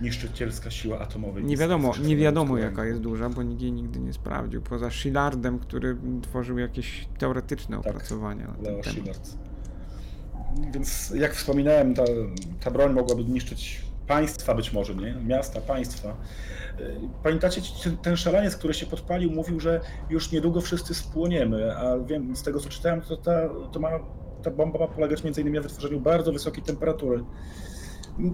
Niszczycielska 0.00 0.70
siła 0.70 0.98
atomowej. 0.98 1.44
Nie 1.44 1.56
wiadomo, 1.56 1.92
nie 2.04 2.16
wiadomo 2.16 2.58
jaka 2.58 2.84
jest 2.84 3.00
duża, 3.00 3.28
bo 3.28 3.42
nikt 3.42 3.62
jej 3.62 3.72
nigdy 3.72 4.00
nie 4.00 4.12
sprawdził. 4.12 4.62
Poza 4.62 4.90
Shillardem, 4.90 5.58
który 5.58 5.96
tworzył 6.22 6.58
jakieś 6.58 7.08
teoretyczne 7.18 7.76
Tak, 7.76 7.86
opracowania 7.86 8.46
na 8.46 8.54
ten 8.54 8.82
temat. 8.82 9.38
Więc 10.74 11.12
jak 11.16 11.34
wspominałem, 11.34 11.94
ta, 11.94 12.04
ta 12.60 12.70
broń 12.70 12.92
mogłaby 12.92 13.24
niszczyć 13.24 13.82
państwa 14.06 14.54
być 14.54 14.72
może, 14.72 14.94
nie? 14.94 15.14
Miasta, 15.14 15.60
państwa. 15.60 16.16
Yy, 16.78 17.00
Pamiętacie, 17.22 17.60
ten- 17.84 17.96
ten 17.96 18.16
szaleniec, 18.16 18.56
który 18.56 18.74
się 18.74 18.86
podpalił, 18.86 19.30
mówił, 19.30 19.60
że 19.60 19.80
już 20.10 20.32
niedługo 20.32 20.60
wszyscy 20.60 20.94
spłoniemy, 20.94 21.76
a 21.76 21.98
wiem, 21.98 22.36
z 22.36 22.42
tego 22.42 22.60
co 22.60 22.68
czytałem, 22.68 23.00
to 23.02 23.16
ta, 23.16 23.32
to 23.72 23.80
ma, 23.80 23.90
ta 24.42 24.50
bomba 24.50 24.78
ma 24.78 24.86
polegać 24.88 25.24
między 25.24 25.40
innymi 25.40 25.56
na 25.56 25.62
wytworzeniu 25.62 26.00
bardzo 26.00 26.32
wysokiej 26.32 26.62
temperatury. 26.62 27.24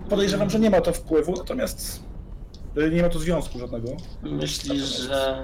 Podejrzewam, 0.08 0.50
że 0.50 0.58
nie 0.60 0.70
ma 0.70 0.80
to 0.80 0.92
wpływu, 0.92 1.32
natomiast 1.38 2.02
yy, 2.76 2.90
nie 2.90 3.02
ma 3.02 3.08
to 3.08 3.18
związku 3.18 3.58
żadnego. 3.58 3.88
Myślisz, 4.22 4.98
że 4.98 5.36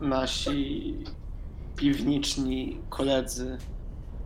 nasi 0.00 0.96
piwniczni 1.76 2.80
koledzy 2.88 3.58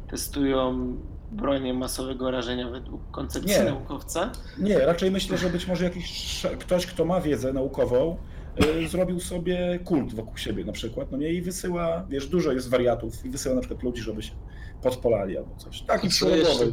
testują 0.08 0.96
bronię 1.30 1.74
masowego 1.74 2.30
rażenia 2.30 2.70
według 2.70 3.10
koncepcji 3.10 3.50
Nie. 3.52 3.64
naukowca? 3.64 4.32
Nie, 4.58 4.78
raczej 4.78 5.10
myślę, 5.10 5.38
że 5.38 5.50
być 5.50 5.66
może 5.66 5.84
jakiś 5.84 6.42
ktoś, 6.60 6.86
kto 6.86 7.04
ma 7.04 7.20
wiedzę 7.20 7.52
naukową, 7.52 8.16
y, 8.84 8.88
zrobił 8.88 9.20
sobie 9.20 9.78
kult 9.84 10.14
wokół 10.14 10.36
siebie 10.36 10.64
na 10.64 10.72
przykład, 10.72 11.10
no 11.10 11.18
nie, 11.18 11.32
i 11.32 11.42
wysyła, 11.42 12.04
wiesz, 12.08 12.26
dużo 12.28 12.52
jest 12.52 12.68
wariatów 12.70 13.24
i 13.24 13.30
wysyła 13.30 13.54
na 13.54 13.60
przykład 13.60 13.82
ludzi, 13.82 14.02
żeby 14.02 14.22
się 14.22 14.32
podpolali 14.82 15.38
albo 15.38 15.56
coś. 15.56 15.82
Taki 15.82 16.06
A 16.06 16.10
co 16.10 16.16
przyrodowy, 16.16 16.64
jeśli- 16.66 16.72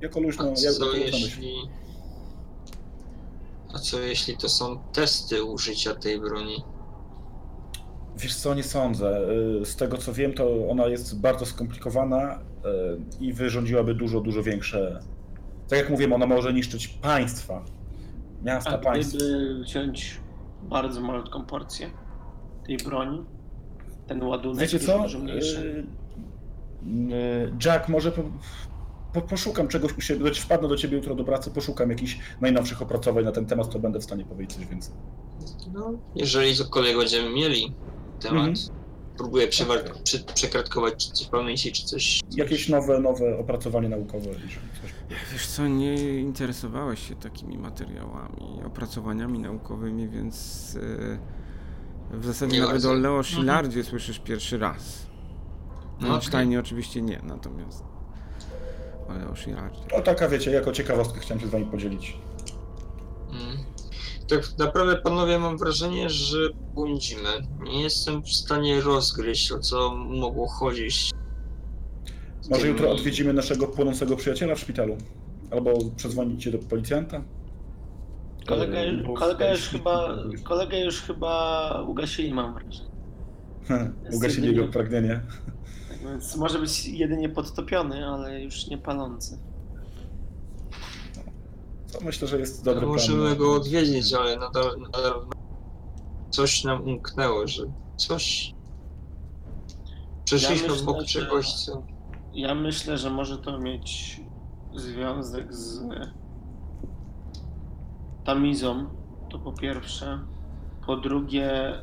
jako 0.00 0.20
luźno, 0.20 0.44
A 0.44 0.46
jako 0.48 0.78
co 0.78 0.86
myśl. 0.86 1.00
jeśli... 1.16 1.54
A 3.74 3.78
co 3.78 4.00
jeśli 4.00 4.36
to 4.36 4.48
są 4.48 4.78
testy 4.92 5.44
użycia 5.44 5.94
tej 5.94 6.20
broni? 6.20 6.64
Wiesz 8.16 8.36
co, 8.36 8.54
nie 8.54 8.62
sądzę. 8.62 9.20
Y, 9.62 9.64
Z 9.64 9.76
tego 9.76 9.98
co 9.98 10.12
wiem, 10.12 10.32
to 10.34 10.68
ona 10.70 10.86
jest 10.86 11.20
bardzo 11.20 11.46
skomplikowana 11.46 12.38
i 13.20 13.32
wyrządziłaby 13.32 13.94
dużo, 13.94 14.20
dużo 14.20 14.42
większe... 14.42 15.00
Tak 15.68 15.78
jak 15.78 15.90
mówiłem, 15.90 16.12
ona 16.12 16.26
może 16.26 16.52
niszczyć 16.52 16.88
państwa, 16.88 17.64
miasta, 18.42 18.70
A 18.70 18.78
państwa. 18.78 19.18
gdyby 19.18 19.60
wziąć 19.64 20.20
bardzo 20.62 21.00
malutką 21.00 21.44
porcję 21.44 21.90
tej 22.66 22.76
broni, 22.76 23.24
ten 24.06 24.22
ładunek 24.22 24.60
Wiecie 24.60 24.78
co? 24.78 25.04
mniejszy. 25.18 25.86
Y, 26.86 27.14
y, 27.14 27.52
Jack, 27.64 27.88
może 27.88 28.12
po, 28.12 28.22
po, 29.12 29.22
poszukam 29.22 29.68
czegoś 29.68 29.98
u 29.98 30.00
siebie, 30.00 30.34
wpadnę 30.34 30.68
do 30.68 30.76
ciebie 30.76 30.96
jutro 30.96 31.14
do 31.14 31.24
pracy, 31.24 31.50
poszukam 31.50 31.90
jakichś 31.90 32.18
najnowszych 32.40 32.82
opracowań 32.82 33.24
na 33.24 33.32
ten 33.32 33.46
temat, 33.46 33.70
to 33.70 33.78
będę 33.78 34.00
w 34.00 34.04
stanie 34.04 34.24
powiedzieć 34.24 34.56
coś 34.56 34.66
więcej. 34.66 34.94
No, 35.72 35.92
jeżeli 36.14 36.54
cokolwiek 36.56 36.96
będziemy 36.96 37.30
mieli 37.34 37.72
temat, 38.20 38.46
Mhm. 38.48 38.83
Próbuję 39.16 39.48
przewar- 39.48 40.32
przekratkować 40.34 41.06
czy 41.06 41.12
coś 41.12 41.26
pamięci, 41.26 41.72
czy 41.72 41.84
coś. 41.86 42.20
Jakieś 42.30 42.68
nowe, 42.68 42.98
nowe 43.00 43.38
opracowanie 43.38 43.88
naukowe. 43.88 44.24
coś. 44.34 44.58
Wiesz 45.32 45.46
co, 45.46 45.68
nie 45.68 45.94
interesowałeś 46.20 47.08
się 47.08 47.14
takimi 47.14 47.58
materiałami, 47.58 48.60
opracowaniami 48.66 49.38
naukowymi, 49.38 50.08
więc 50.08 50.76
e, 52.12 52.16
w 52.16 52.26
zasadzie 52.26 52.52
Nie 52.52 52.60
nawet 52.60 52.72
bardzo. 52.74 52.90
o 52.90 52.94
Leo 52.94 53.22
Szillardzie 53.22 53.84
słyszysz 53.84 54.18
pierwszy 54.18 54.58
raz. 54.58 55.06
No. 56.00 56.14
Einsteinie 56.14 56.60
oczywiście 56.60 57.02
nie, 57.02 57.20
natomiast 57.22 57.84
o 59.08 59.12
Leo. 59.12 59.34
No 59.96 60.02
taka 60.02 60.28
wiecie, 60.28 60.50
jako 60.50 60.72
ciekawostkę 60.72 61.20
chciałem 61.20 61.40
się 61.40 61.46
z 61.46 61.50
wami 61.50 61.66
podzielić. 61.66 62.16
Mm. 63.30 63.73
Tak 64.28 64.58
naprawdę, 64.58 64.96
panowie, 64.96 65.38
mam 65.38 65.58
wrażenie, 65.58 66.10
że 66.10 66.38
błądzimy. 66.74 67.28
Nie 67.64 67.82
jestem 67.82 68.22
w 68.22 68.28
stanie 68.32 68.80
rozgryźć, 68.80 69.52
o 69.52 69.58
co 69.58 69.94
mogło 69.94 70.48
chodzić. 70.48 71.10
Może 72.50 72.62
tymi- 72.62 72.72
jutro 72.72 72.90
odwiedzimy 72.90 73.32
naszego 73.32 73.66
płonącego 73.66 74.16
przyjaciela 74.16 74.54
w 74.54 74.58
szpitalu? 74.60 74.96
Albo 75.50 75.70
przedzwonicie 75.96 76.50
do 76.50 76.58
policjanta? 76.58 77.22
Kolega, 78.46 78.82
już- 78.84 79.02
bo- 79.06 79.14
kolega, 79.14 79.50
już 79.50 79.60
chyba, 79.68 80.18
kolega 80.44 80.76
już 80.78 81.00
chyba 81.02 81.84
ugasili, 81.88 82.34
mam 82.34 82.54
wrażenie. 82.54 82.90
Ugasili 84.16 84.48
jego 84.56 84.68
pragnienie. 84.68 85.20
Tak 85.88 85.98
więc 85.98 86.36
może 86.36 86.58
być 86.58 86.86
jedynie 86.86 87.28
podtopiony, 87.28 88.06
ale 88.06 88.42
już 88.42 88.66
nie 88.66 88.78
palący. 88.78 89.38
To 91.98 92.04
myślę, 92.04 92.28
że 92.28 92.38
jest 92.38 92.64
dobry 92.64 92.80
plan. 92.80 92.92
Możemy 92.92 93.36
go 93.36 93.54
odwiedzić, 93.54 94.12
ale 94.14 94.36
nadal, 94.36 94.80
nadal 94.80 95.26
coś 96.30 96.64
nam 96.64 96.82
umknęło, 96.82 97.46
że 97.46 97.62
coś. 97.96 98.54
Przeszliśmy 100.24 100.66
Ja 100.66 100.72
myślę, 100.72 100.82
obok 100.90 101.00
że- 101.00 101.06
czegoś, 101.20 101.52
co. 101.54 101.82
Ja 102.34 102.54
myślę, 102.54 102.98
że 102.98 103.10
może 103.10 103.38
to 103.38 103.58
mieć 103.58 104.20
związek 104.74 105.54
z 105.54 105.80
tamizą, 108.24 108.86
to 109.30 109.38
po 109.38 109.52
pierwsze. 109.52 110.20
Po 110.86 110.96
drugie, 110.96 111.74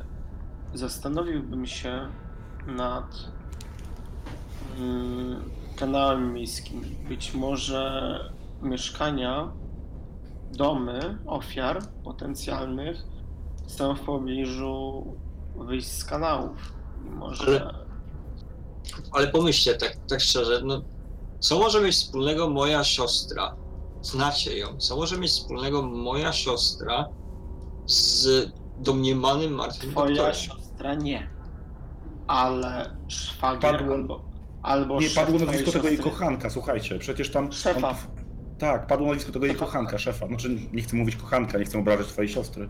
zastanowiłbym 0.74 1.66
się 1.66 2.06
nad 2.66 3.04
mm, 4.78 5.50
kanałem 5.76 6.32
miejskim. 6.32 6.80
Być 7.08 7.34
może 7.34 8.18
mieszkania, 8.62 9.52
domy 10.52 11.18
ofiar 11.26 11.82
potencjalnych 12.04 12.96
są 13.66 13.94
w 13.94 14.00
pobliżu 14.00 15.04
wyjść 15.56 15.88
z 15.88 16.04
kanałów. 16.04 16.72
I 17.06 17.10
może. 17.10 17.74
Ale 19.12 19.28
pomyślcie 19.28 19.74
tak, 19.74 19.96
tak 20.08 20.20
szczerze, 20.20 20.60
no, 20.64 20.82
co 21.40 21.58
może 21.58 21.80
mieć 21.80 21.94
wspólnego 21.94 22.50
moja 22.50 22.84
siostra? 22.84 23.54
Znacie 24.02 24.58
ją. 24.58 24.76
Co 24.78 24.96
może 24.96 25.18
mieć 25.18 25.30
wspólnego 25.30 25.82
moja 25.82 26.32
siostra 26.32 27.08
z 27.86 28.28
domniemanym 28.78 29.52
martwym 29.54 29.90
Twoja 29.90 30.06
doktorem? 30.08 30.34
siostra 30.34 30.94
nie. 30.94 31.30
ale 32.26 32.96
szwagier 33.08 33.72
Padło- 33.74 33.92
albo, 33.94 34.22
albo 34.62 35.00
Nie, 35.00 35.10
padło 35.10 35.38
nazwisko 35.38 35.72
tego 35.72 35.88
jej 35.88 35.98
kochanka, 35.98 36.50
słuchajcie, 36.50 36.98
przecież 36.98 37.30
tam... 37.30 37.52
Szefa. 37.52 37.88
On, 37.88 37.94
tak, 38.62 38.86
padło 38.86 39.06
nazwisko 39.06 39.32
tego 39.32 39.46
jej 39.46 39.54
kochanka, 39.54 39.98
szefa. 39.98 40.26
Znaczy, 40.26 40.56
nie 40.72 40.82
chcę 40.82 40.96
mówić 40.96 41.16
kochanka, 41.16 41.58
nie 41.58 41.64
chcę 41.64 41.78
obrażać 41.78 42.06
twojej 42.06 42.28
siostry. 42.28 42.68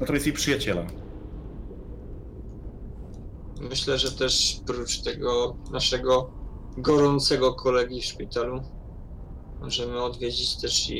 Natomiast 0.00 0.26
jej 0.26 0.34
przyjaciela. 0.34 0.82
Myślę, 3.60 3.98
że 3.98 4.12
też 4.12 4.60
prócz 4.66 5.00
tego 5.00 5.56
naszego 5.72 6.30
gorącego 6.78 7.54
kolegi 7.54 8.00
w 8.00 8.04
szpitalu 8.04 8.62
możemy 9.60 10.02
odwiedzić 10.02 10.56
też 10.56 10.90
i. 10.90 10.94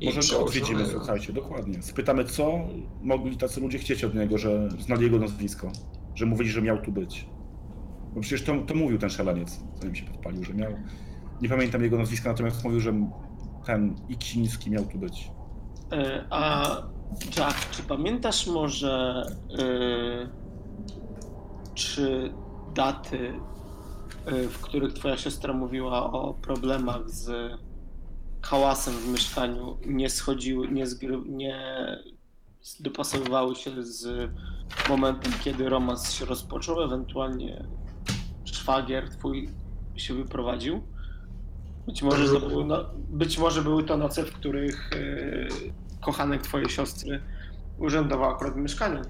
i 0.00 0.06
Może 0.06 0.16
go 0.16 0.22
przełożonego. 0.22 0.44
odwiedzimy, 0.44 0.86
słuchajcie, 0.86 1.32
dokładnie. 1.32 1.82
Spytamy, 1.82 2.24
co 2.24 2.60
mogli 3.02 3.36
tacy 3.36 3.60
ludzie 3.60 3.78
chcieć 3.78 4.04
od 4.04 4.14
niego, 4.14 4.38
że 4.38 4.68
znali 4.78 5.02
jego 5.02 5.18
nazwisko. 5.18 5.72
Że 6.14 6.26
mówili, 6.26 6.50
że 6.50 6.62
miał 6.62 6.78
tu 6.82 6.92
być. 6.92 7.26
Bo 8.14 8.20
przecież 8.20 8.42
to, 8.42 8.52
to 8.66 8.74
mówił 8.74 8.98
ten 8.98 9.10
szaleniec, 9.10 9.60
zanim 9.80 9.94
się 9.94 10.04
podpalił, 10.04 10.44
że 10.44 10.54
miał... 10.54 10.72
Nie 11.42 11.48
pamiętam 11.48 11.82
jego 11.82 11.98
nazwiska, 11.98 12.30
natomiast 12.30 12.64
mówił, 12.64 12.80
że 12.80 12.92
ten 13.66 13.96
Iksiński 14.08 14.70
miał 14.70 14.84
tu 14.84 14.98
być. 14.98 15.30
Y, 15.92 16.24
A 16.30 16.66
Jack, 17.38 17.70
czy 17.70 17.82
pamiętasz 17.82 18.46
może, 18.46 19.26
y, 19.58 20.28
czy 21.74 22.32
daty, 22.74 23.34
y, 24.32 24.48
w 24.48 24.60
których 24.60 24.92
twoja 24.92 25.16
siostra 25.16 25.52
mówiła 25.52 26.12
o 26.12 26.34
problemach 26.34 27.10
z 27.10 27.52
hałasem 28.42 28.94
w 28.94 29.08
mieszkaniu, 29.08 29.76
nie 29.86 30.10
schodziły, 30.10 30.68
nie, 30.68 30.86
zgry, 30.86 31.20
nie 31.26 31.56
dopasowywały 32.80 33.54
się 33.54 33.82
z 33.82 34.30
momentem, 34.88 35.32
kiedy 35.44 35.68
romans 35.68 36.12
się 36.12 36.24
rozpoczął, 36.24 36.82
ewentualnie 36.82 37.64
szwagier 38.44 39.10
twój 39.10 39.48
się 39.96 40.14
wyprowadził? 40.14 40.91
Być 41.86 42.02
może, 42.02 42.40
to 42.40 42.48
były, 42.48 42.64
no, 42.64 42.84
być 43.08 43.38
może 43.38 43.62
były 43.62 43.84
to 43.84 43.96
noce, 43.96 44.24
w 44.24 44.32
których 44.32 44.90
y, 44.92 45.48
kochanek 46.00 46.42
twojej 46.42 46.68
siostry 46.68 47.22
urzędował 47.78 48.30
akurat 48.30 48.54
w 48.54 48.56
mieszkaniu. 48.56 49.02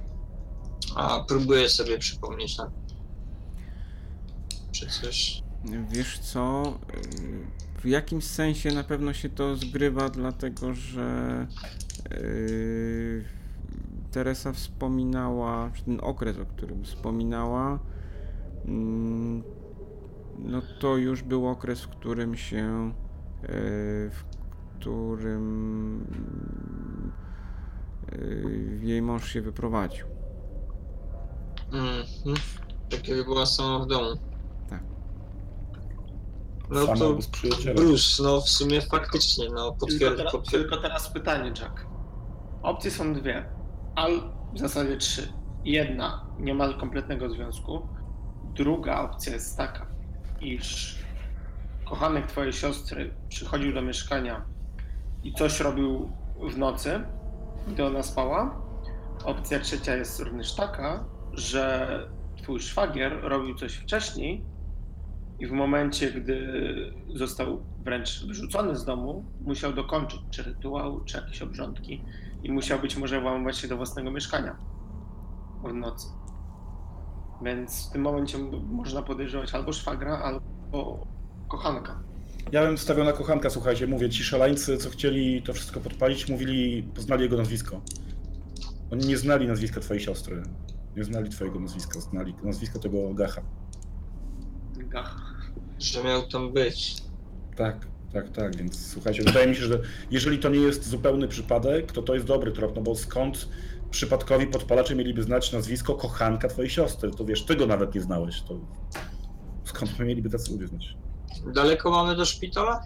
A 0.97 1.25
próbuję 1.29 1.69
sobie 1.69 1.99
przypomnieć 1.99 2.59
na. 2.59 2.71
Czy 4.73 4.87
coś. 4.87 5.43
Wiesz 5.91 6.19
co? 6.19 6.75
y, 6.95 7.81
W 7.83 7.87
jakimś 7.87 8.25
sensie 8.25 8.71
na 8.73 8.85
pewno 8.85 9.13
się 9.13 9.29
to 9.29 9.57
zgrywa, 9.57 10.09
dlatego 10.09 10.75
że 10.75 11.47
yy, 12.11 13.25
Teresa 14.11 14.53
wspominała, 14.53 15.71
czy 15.75 15.85
ten 15.85 15.99
okres, 16.03 16.39
o 16.39 16.47
którym 16.47 16.85
wspominała, 16.85 17.79
mm, 18.65 19.43
no 20.39 20.63
to 20.81 20.97
już 20.97 21.23
był 21.23 21.49
okres, 21.49 21.83
w 21.83 21.89
którym 21.89 22.37
się, 22.37 22.93
yy, 23.43 23.49
w 24.11 24.25
którym 24.79 26.07
yy, 28.13 28.79
jej 28.83 29.03
mąż 29.03 29.29
się 29.33 29.43
wyprowadził. 29.43 30.07
Mhm. 31.73 32.37
Tak 32.91 33.03
kiedy 33.03 33.25
była 33.25 33.47
sama 33.47 33.79
w 33.79 33.87
domu. 33.87 34.17
Tak. 34.71 34.83
No 36.71 36.87
Sama 36.87 36.99
to 36.99 37.07
albo 37.07 37.23
z 37.23 37.27
przyjacielem. 37.27 37.77
Bruce, 37.77 38.23
no 38.23 38.41
w 38.41 38.49
sumie 38.49 38.81
faktycznie, 38.81 39.49
no 39.49 39.71
Tylko, 39.71 39.87
potwierd, 39.87 40.17
teraz, 40.17 40.33
potwierd... 40.33 40.63
tylko 40.63 40.83
teraz 40.83 41.13
pytanie, 41.13 41.53
Jack. 41.61 41.87
Opcje 42.63 42.91
są 42.91 43.15
dwie, 43.15 43.45
ale 43.95 44.15
w 44.55 44.59
zasadzie 44.59 44.97
trzy. 44.97 45.33
Jedna, 45.65 46.27
nie 46.39 46.55
ma 46.55 46.73
kompletnego 46.73 47.31
związku. 47.31 47.89
Druga 48.55 49.01
opcja 49.01 49.33
jest 49.33 49.57
taka, 49.57 49.87
iż 50.43 50.99
kochanek 51.85 52.27
twojej 52.27 52.53
siostry 52.53 53.15
przychodził 53.29 53.73
do 53.73 53.83
mieszkania 53.83 54.45
i 55.25 55.33
coś 55.33 55.61
robił 55.61 56.13
w 56.51 56.59
nocy, 56.59 57.05
gdy 57.69 57.87
ona 57.87 58.03
spała. 58.03 58.63
Opcja 59.25 59.61
trzecia 59.61 59.97
jest 59.97 60.21
również 60.21 60.55
taka, 60.55 61.05
że 61.33 61.89
twój 62.37 62.61
szwagier 62.61 63.21
robił 63.23 63.55
coś 63.55 63.75
wcześniej 63.75 64.45
i 65.39 65.47
w 65.47 65.53
momencie, 65.53 66.13
gdy 66.13 66.65
został 67.15 67.63
wręcz 67.85 68.25
wyrzucony 68.27 68.77
z 68.77 68.85
domu, 68.85 69.25
musiał 69.41 69.73
dokończyć 69.73 70.21
czy 70.31 70.43
rytuał, 70.43 71.05
czy 71.05 71.17
jakieś 71.17 71.43
obrządki 71.43 72.05
i 72.43 72.53
musiał 72.53 72.79
być 72.79 72.97
może 72.97 73.21
włamywać 73.21 73.59
się 73.59 73.69
do 73.69 73.77
własnego 73.77 74.11
mieszkania 74.11 74.57
w 75.65 75.75
nocy. 75.75 76.22
Więc 77.45 77.89
w 77.89 77.93
tym 77.93 78.03
momencie 78.03 78.39
można 78.71 79.03
podejrzewać 79.03 79.55
albo 79.55 79.73
szwagra, 79.73 80.19
albo 80.19 81.07
kochanka. 81.49 82.03
Ja 82.53 82.67
bym 82.67 82.79
stawiał 82.79 83.05
na 83.05 83.13
kochanka, 83.13 83.51
słuchajcie, 83.51 83.87
mówię, 83.87 84.11
ci 84.11 84.25
szaleńcy, 84.25 84.79
co 84.79 84.91
chcieli 84.91 85.43
to 85.43 85.53
wszystko 85.53 85.81
podpalić, 85.81 86.29
mówili, 86.29 86.83
poznali 86.83 87.23
jego 87.23 87.37
nazwisko. 87.37 87.81
Oni 88.93 89.07
nie 89.07 89.17
znali 89.17 89.49
nazwiska 89.49 89.81
twojej 89.81 90.03
siostry. 90.03 90.43
Nie 90.97 91.05
znali 91.05 91.31
twojego 91.31 91.61
nazwiska, 91.61 92.01
znali 92.01 92.35
nazwisko 92.43 92.79
tego 92.79 93.15
Gacha. 93.15 93.43
Gach. 94.77 95.43
że 95.79 96.05
miał 96.05 96.23
tam 96.23 96.53
być. 96.53 96.97
Tak, 97.57 97.87
tak, 98.13 98.33
tak, 98.33 98.57
więc 98.57 98.87
słuchajcie, 98.87 99.23
wydaje 99.23 99.47
mi 99.47 99.57
się, 99.57 99.63
że 99.63 99.81
jeżeli 100.11 100.39
to 100.39 100.49
nie 100.49 100.59
jest 100.59 100.89
zupełny 100.89 101.29
przypadek, 101.29 101.93
to 101.93 102.03
to 102.03 102.15
jest 102.15 102.27
dobry 102.27 102.53
trop, 102.53 102.77
no 102.77 102.83
bo 102.83 102.95
skąd 102.95 103.49
przypadkowi 103.93 104.47
podpalacze 104.47 104.95
mieliby 104.95 105.23
znać 105.23 105.53
nazwisko 105.53 105.95
kochanka 105.95 106.49
twojej 106.49 106.71
siostry? 106.71 107.11
To 107.11 107.25
wiesz, 107.25 107.45
tego 107.45 107.67
nawet 107.67 107.95
nie 107.95 108.01
znałeś, 108.01 108.43
to 108.43 108.55
skąd 109.65 109.99
my 109.99 110.05
mieliby 110.05 110.31
tacy 110.31 110.53
ludzie 110.53 110.67
znać? 110.69 110.97
Daleko 111.55 111.91
mamy 111.91 112.17
do 112.17 112.25
szpitala? 112.25 112.81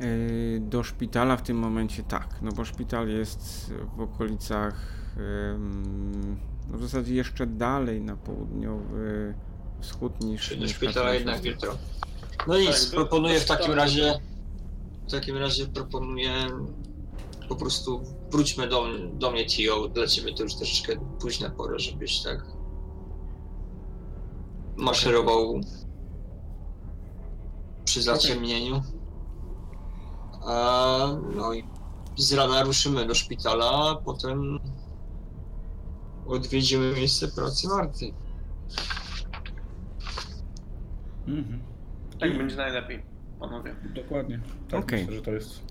Yy, 0.00 0.60
Do 0.60 0.82
szpitala 0.82 1.36
w 1.36 1.42
tym 1.42 1.56
momencie 1.56 2.02
tak, 2.02 2.28
no 2.42 2.52
bo 2.52 2.64
szpital 2.64 3.08
jest 3.08 3.72
w 3.96 4.00
okolicach, 4.00 4.74
no 6.70 6.78
w 6.78 6.82
zasadzie 6.82 7.14
jeszcze 7.14 7.46
dalej 7.46 8.00
na 8.00 8.16
południowy 8.16 9.34
wschód 9.80 10.20
niż. 10.24 10.48
Czy 10.48 10.56
do 10.56 10.68
szpitala 10.68 11.14
jednak 11.14 11.44
jutro? 11.44 11.76
No 12.46 12.58
nic, 12.58 12.84
Tak, 12.84 12.94
proponuję 12.94 13.40
w 13.40 13.46
takim 13.46 13.72
razie. 13.72 14.14
W 15.08 15.10
takim 15.10 15.36
razie 15.36 15.66
proponuję 15.66 16.32
po 17.50 17.56
prostu 17.56 18.02
wróćmy 18.30 18.68
do, 18.68 18.84
do 19.12 19.30
mnie 19.30 19.46
Tio. 19.46 19.88
Dla 19.88 20.06
ciebie 20.06 20.34
to 20.34 20.42
już 20.42 20.54
troszeczkę 20.54 20.96
późna 21.20 21.50
pora, 21.50 21.78
żebyś 21.78 22.22
tak 22.22 22.46
maszerował 24.76 25.60
przy 27.84 28.02
zaciemnieniu. 28.02 28.82
A, 30.46 31.06
no 31.36 31.52
i 31.52 31.64
z 32.16 32.32
rana 32.32 32.62
ruszymy 32.62 33.06
do 33.06 33.14
szpitala, 33.14 33.90
a 33.90 33.94
potem 34.04 34.58
odwiedzimy 36.26 36.92
miejsce 36.92 37.28
pracy 37.28 37.68
Marty. 37.68 38.14
Mhm. 41.26 41.62
Tak 42.20 42.38
będzie 42.38 42.56
najlepiej, 42.56 43.02
panowie. 43.40 43.76
Dokładnie. 43.94 44.40
Tak, 44.68 44.80
Okej. 44.84 45.00
myślę, 45.00 45.16
że 45.16 45.22
to 45.22 45.30
jest... 45.30 45.69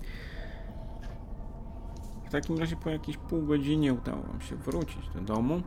W 2.29 2.31
takim 2.31 2.57
razie 2.57 2.75
po 2.75 2.89
jakiejś 2.89 3.17
pół 3.17 3.45
godzinie 3.45 3.93
udało 3.93 4.21
wam 4.21 4.41
się 4.41 4.55
wrócić 4.55 5.09
do 5.15 5.21
domu. 5.21 5.61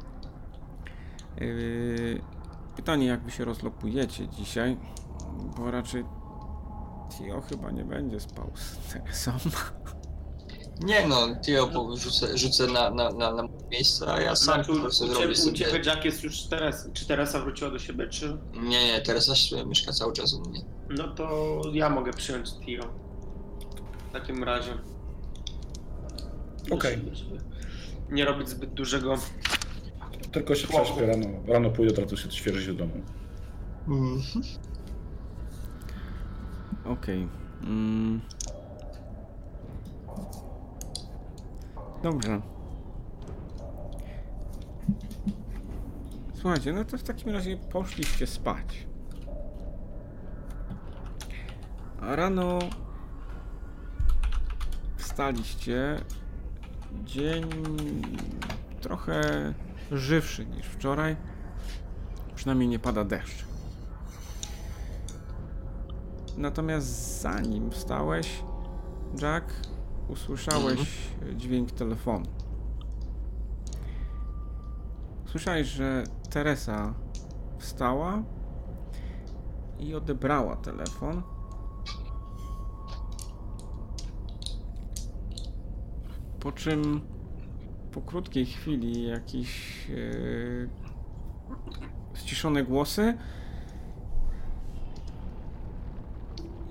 Yy, 1.40 2.22
Pytanie, 2.76 3.06
jak 3.06 3.24
wy 3.24 3.30
się 3.30 3.44
rozlopujecie 3.44 4.28
dzisiaj, 4.28 4.76
bo 5.56 5.70
raczej 5.70 6.04
Tio 7.18 7.40
chyba 7.40 7.70
nie 7.70 7.84
będzie 7.84 8.20
spał 8.20 8.52
z 8.54 8.92
Teresą. 8.92 9.32
Nie 10.84 11.08
no, 11.08 11.16
Tio 11.44 11.96
rzucę, 11.96 12.38
rzucę 12.38 12.66
na, 12.66 12.90
na, 12.90 13.10
na, 13.10 13.34
na 13.34 13.48
miejsce, 13.70 14.12
a 14.12 14.20
ja 14.20 14.36
sam 14.36 14.54
Znaczy, 14.54 14.72
po 14.72 14.78
u, 14.78 14.80
prostu 14.80 15.04
u, 15.04 15.06
zrobię 15.06 15.20
ciebie, 15.20 15.32
u 15.32 15.36
sobie... 15.36 15.58
ciebie 15.58 15.80
Jack 15.86 16.04
jest 16.04 16.22
już 16.22 16.42
Teresa. 16.42 16.88
Czy 16.92 17.06
Teresa 17.06 17.40
wróciła 17.40 17.70
do 17.70 17.78
siebie, 17.78 18.08
czy... 18.08 18.38
Nie, 18.52 18.86
nie, 18.86 19.00
Teresa 19.00 19.34
się 19.34 19.66
mieszka 19.66 19.92
cały 19.92 20.12
czas 20.12 20.34
u 20.34 20.40
mnie. 20.50 20.60
No 20.90 21.08
to 21.08 21.60
ja 21.72 21.90
mogę 21.90 22.12
przyjąć 22.12 22.50
Tio. 22.60 22.82
W 24.08 24.12
takim 24.12 24.44
razie. 24.44 24.91
Okej. 26.70 27.00
Żeby 27.12 27.40
Nie 28.10 28.24
robić 28.24 28.48
zbyt 28.48 28.74
dużego. 28.74 29.16
Tylko 30.32 30.54
się 30.54 30.68
prześpię 30.68 31.06
rano, 31.06 31.26
rano 31.46 31.70
pójdę, 31.70 31.92
teraz 31.94 32.20
się 32.20 32.30
świeży 32.30 32.62
się 32.64 32.72
do 32.72 32.86
domu. 32.86 33.02
Okej. 36.84 37.28
Mm. 37.62 38.20
Dobrze. 42.02 42.40
Słuchajcie, 46.34 46.72
no 46.72 46.84
to 46.84 46.98
w 46.98 47.02
takim 47.02 47.30
razie 47.30 47.56
poszliście 47.56 48.26
spać. 48.26 48.86
A 52.00 52.16
rano 52.16 52.58
wstaliście. 54.96 55.96
Dzień 57.04 57.44
trochę 58.80 59.22
żywszy 59.92 60.46
niż 60.46 60.66
wczoraj. 60.66 61.16
Przynajmniej 62.34 62.68
nie 62.68 62.78
pada 62.78 63.04
deszcz. 63.04 63.44
Natomiast 66.36 67.20
zanim 67.20 67.70
wstałeś, 67.70 68.42
Jack, 69.22 69.46
usłyszałeś 70.08 70.80
dźwięk 71.36 71.72
telefonu. 71.72 72.26
Słyszałeś, 75.26 75.66
że 75.66 76.04
Teresa 76.30 76.94
wstała 77.58 78.22
i 79.78 79.94
odebrała 79.94 80.56
telefon. 80.56 81.22
Po 86.42 86.52
czym 86.52 87.00
po 87.92 88.00
krótkiej 88.00 88.46
chwili 88.46 89.06
jakieś 89.06 89.86
yy, 89.88 90.68
ściszone 92.14 92.64
głosy 92.64 93.18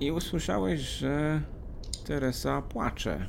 i 0.00 0.12
usłyszałeś, 0.12 0.80
że 0.80 1.42
Teresa 2.04 2.62
płacze. 2.62 3.26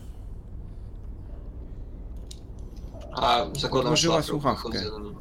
A 3.12 3.46
zakładam 3.60 3.86
Odłożyła 3.86 4.16
szlafrok, 4.16 4.26
słuchawkę. 4.26 4.70
wychodzę 4.70 4.92
do 4.92 5.00
niej. 5.00 5.16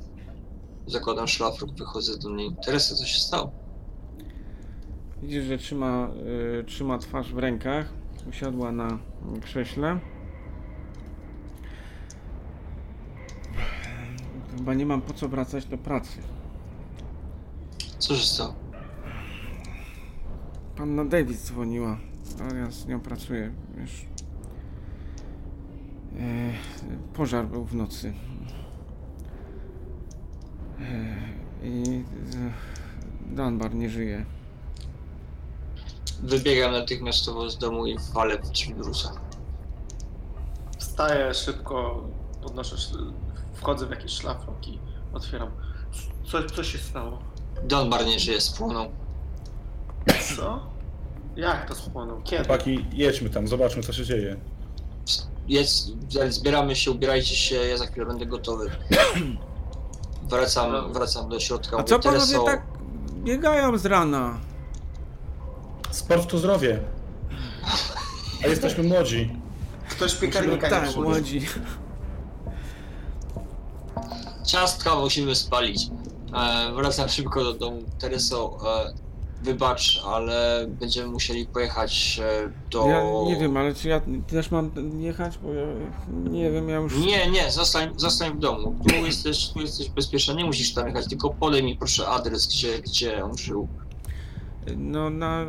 Zakładam 0.86 1.28
szlafrok, 1.28 1.70
wychodzę 1.70 2.19
do 2.19 2.31
niej. 2.31 2.57
Teresa, 2.65 2.94
co 2.94 3.07
się 3.07 3.20
stało? 3.20 3.53
Widzisz, 5.23 5.44
że 5.44 5.59
trzyma, 5.59 6.09
y, 6.61 6.65
trzyma 6.65 6.99
twarz 6.99 7.35
w 7.35 7.39
rękach. 7.39 7.86
Usiadła 8.28 8.73
na 8.73 8.99
krześle. 9.43 10.01
Chyba 14.57 14.74
nie 14.74 14.87
mam 14.87 15.03
po 15.03 15.15
co 15.15 15.29
wracać 15.29 15.65
do 15.65 15.79
pracy. 15.79 16.19
Co 17.99 18.16
się 18.16 18.27
stało? 18.27 18.55
Panna 20.77 21.05
Davis 21.05 21.45
dzwoniła, 21.45 21.99
a 22.51 22.55
ja 22.55 22.70
z 22.70 22.87
nią 22.87 23.01
pracuję, 23.01 23.53
wiesz. 23.77 24.07
E, 26.19 26.53
pożar 27.15 27.47
był 27.47 27.65
w 27.65 27.74
nocy. 27.74 28.15
E, 30.81 31.16
I 31.66 32.05
e, 33.31 33.35
Dunbar 33.37 33.74
nie 33.74 33.91
żyje. 33.91 34.24
Wybiegam 36.23 36.73
natychmiastowo 36.73 37.51
z 37.51 37.59
domu 37.59 37.87
i 37.87 37.97
walę 38.15 38.39
w 38.39 38.51
drzwi 38.51 38.74
Brusa. 38.74 39.12
Wstaję 40.79 41.35
szybko, 41.35 42.05
podnoszę, 42.43 42.77
wchodzę 43.62 43.86
w 43.86 43.90
jakiś 43.90 44.12
szlafrok 44.12 44.68
i 44.68 44.78
otwieram. 45.12 45.51
Co, 46.30 46.43
co 46.51 46.64
się 46.64 46.78
stało? 46.78 47.18
Donbar 47.64 48.06
nie 48.06 48.18
żyje, 48.18 48.40
spłonął. 48.40 48.90
Co? 50.36 50.60
Jak 51.36 51.68
to 51.68 51.74
spłonął? 51.74 52.22
Kiedy? 52.22 52.44
Chłopaki, 52.44 52.86
jedźmy 52.93 53.30
tam, 53.30 53.48
zobaczmy 53.48 53.82
co 53.82 53.93
się 53.93 54.05
dzieje. 54.05 54.36
Jest, 55.48 55.89
zbieramy 56.28 56.76
się, 56.76 56.90
ubierajcie 56.90 57.36
się, 57.36 57.55
ja 57.55 57.76
za 57.76 57.86
chwilę 57.86 58.06
będę 58.06 58.26
gotowy. 58.26 58.70
Wracam, 60.22 60.93
wracam 60.93 61.28
do 61.28 61.40
środka. 61.40 61.76
A 61.76 61.80
mówię, 61.80 61.89
co 61.89 61.98
panowie 61.98 62.20
Tereso, 62.26 62.44
tak 62.44 62.66
biegają 63.24 63.78
z 63.78 63.86
rana? 63.86 64.39
Sport 65.90 66.30
to 66.30 66.39
zdrowie. 66.39 66.80
A 68.44 68.47
jesteśmy 68.47 68.84
młodzi. 68.84 69.36
Ktoś 69.90 70.14
piekarnika 70.14 70.66
nie 70.66 70.86
tak, 70.86 70.97
młodzi. 70.97 71.40
Ciastka 74.44 74.97
musimy 74.97 75.35
spalić. 75.35 75.90
E, 76.35 76.73
wracam 76.74 77.09
szybko 77.09 77.44
do 77.44 77.55
domu. 77.55 77.82
Tereso, 77.98 78.59
e, 78.66 78.93
wybacz, 79.43 80.02
ale 80.06 80.66
będziemy 80.69 81.09
musieli 81.09 81.47
pojechać 81.47 82.20
e, 82.24 82.52
do... 82.70 82.86
Ja 82.86 83.02
nie 83.27 83.36
wiem, 83.40 83.56
ale 83.56 83.74
czy 83.74 83.89
ja 83.89 84.01
też 84.27 84.51
mam 84.51 84.70
jechać, 85.01 85.39
bo 85.39 85.52
ja 85.52 85.66
nie 86.31 86.51
wiem, 86.51 86.69
ja 86.69 86.77
już... 86.77 86.97
Nie, 86.97 87.31
nie, 87.31 87.51
zostań, 87.51 87.90
zostań 87.97 88.32
w 88.32 88.39
domu. 88.39 88.77
Tu 88.89 88.94
jesteś, 88.94 89.48
tu 89.48 89.60
jesteś 89.60 89.89
bezpieczna, 89.89 90.35
nie 90.35 90.44
musisz 90.44 90.74
tam 90.74 90.86
jechać, 90.86 91.09
tylko 91.09 91.31
podaj 91.31 91.62
mi 91.62 91.77
proszę 91.77 92.09
adres, 92.09 92.47
gdzie, 92.47 92.78
gdzie 92.78 93.24
on 93.24 93.39
żył. 93.39 93.69
No 94.77 95.10
na 95.10 95.47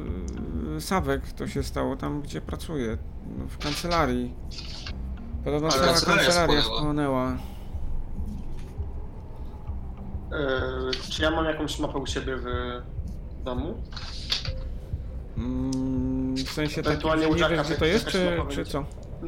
Sawek 0.79 1.31
to 1.31 1.47
się 1.47 1.63
stało 1.63 1.95
tam, 1.95 2.21
gdzie 2.21 2.41
pracuję, 2.41 2.97
w 3.49 3.57
kancelarii. 3.57 4.33
Podobno 5.43 5.69
cała 5.69 5.85
kancelaria 5.85 6.23
kancelaria 6.23 6.61
spłonęła. 6.61 7.37
Yy, 10.33 10.91
czy 11.09 11.21
ja 11.23 11.31
mam 11.31 11.45
jakąś 11.45 11.79
mapę 11.79 11.97
u 11.97 12.05
siebie 12.05 12.35
w 12.37 12.45
domu? 13.43 13.73
Mm, 15.37 16.35
w 16.35 16.49
sensie 16.49 16.75
takim, 16.75 16.91
Ewentualnie 16.91 17.27
u 17.27 17.33
nie 17.35 17.39
Jacka 17.41 17.55
wiesz 17.55 17.67
gdzie 17.67 17.75
to 17.75 17.85
jakaś 17.85 18.03
jest, 18.03 18.17
czy, 18.17 18.25
mapa 18.37 18.51
czy 18.51 18.55
będzie. 18.57 18.71
co? 18.71 18.85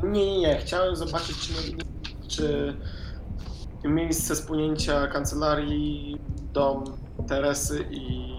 Nie, 0.07 0.25
nie, 0.25 0.39
nie. 0.39 0.57
Chciałem 0.57 0.95
zobaczyć, 0.95 1.35
czy, 1.37 1.53
czy 2.27 2.75
miejsce 3.83 4.35
spłynięcia 4.35 5.07
kancelarii, 5.07 6.17
dom 6.53 6.83
Teresy 7.27 7.85
i 7.91 8.35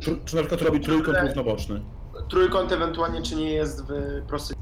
Tr- 0.00 0.24
Czy 0.24 0.36
na 0.36 0.42
przykład 0.42 0.62
robi 0.62 0.80
trójkąt 0.80 1.18
równoboczny? 1.22 1.80
trójkąt 2.28 2.72
ewentualnie, 2.72 3.22
czy 3.22 3.36
nie 3.36 3.50
jest 3.50 3.84
w 3.88 4.22
prostej... 4.28 4.56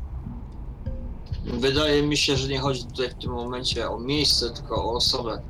Wydaje 1.45 2.03
mi 2.03 2.17
się, 2.17 2.37
że 2.37 2.49
nie 2.49 2.59
chodzi 2.61 2.85
tutaj 2.87 3.09
w 3.11 3.15
tym 3.15 3.31
momencie 3.33 3.89
o 3.91 3.99
miejsce, 3.99 4.51
tylko 4.51 4.85
o 4.85 4.93
osobę. 4.93 5.43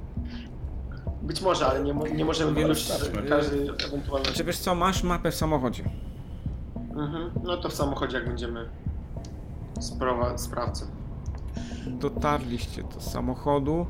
Być 1.32 1.42
może, 1.42 1.66
ale 1.66 1.84
nie, 1.84 1.94
nie 2.14 2.24
możemy 2.24 2.54
Więc, 2.54 2.68
wykluczyć 2.68 3.28
każdy 3.28 3.72
ewentualnie... 3.88 4.26
Czy 4.26 4.44
wiesz 4.44 4.59
co, 4.59 4.74
masz 4.74 5.02
mapę 5.02 5.30
w 5.30 5.34
samochodzie. 5.34 5.84
Mhm. 6.96 7.30
No 7.42 7.56
to 7.56 7.68
w 7.68 7.74
samochodzie, 7.74 8.16
jak 8.16 8.26
będziemy 8.26 8.68
sprawa, 9.80 10.38
sprawcę. 10.38 10.86
Dotarliście 11.86 12.82
do 12.82 13.00
samochodu. 13.00 13.86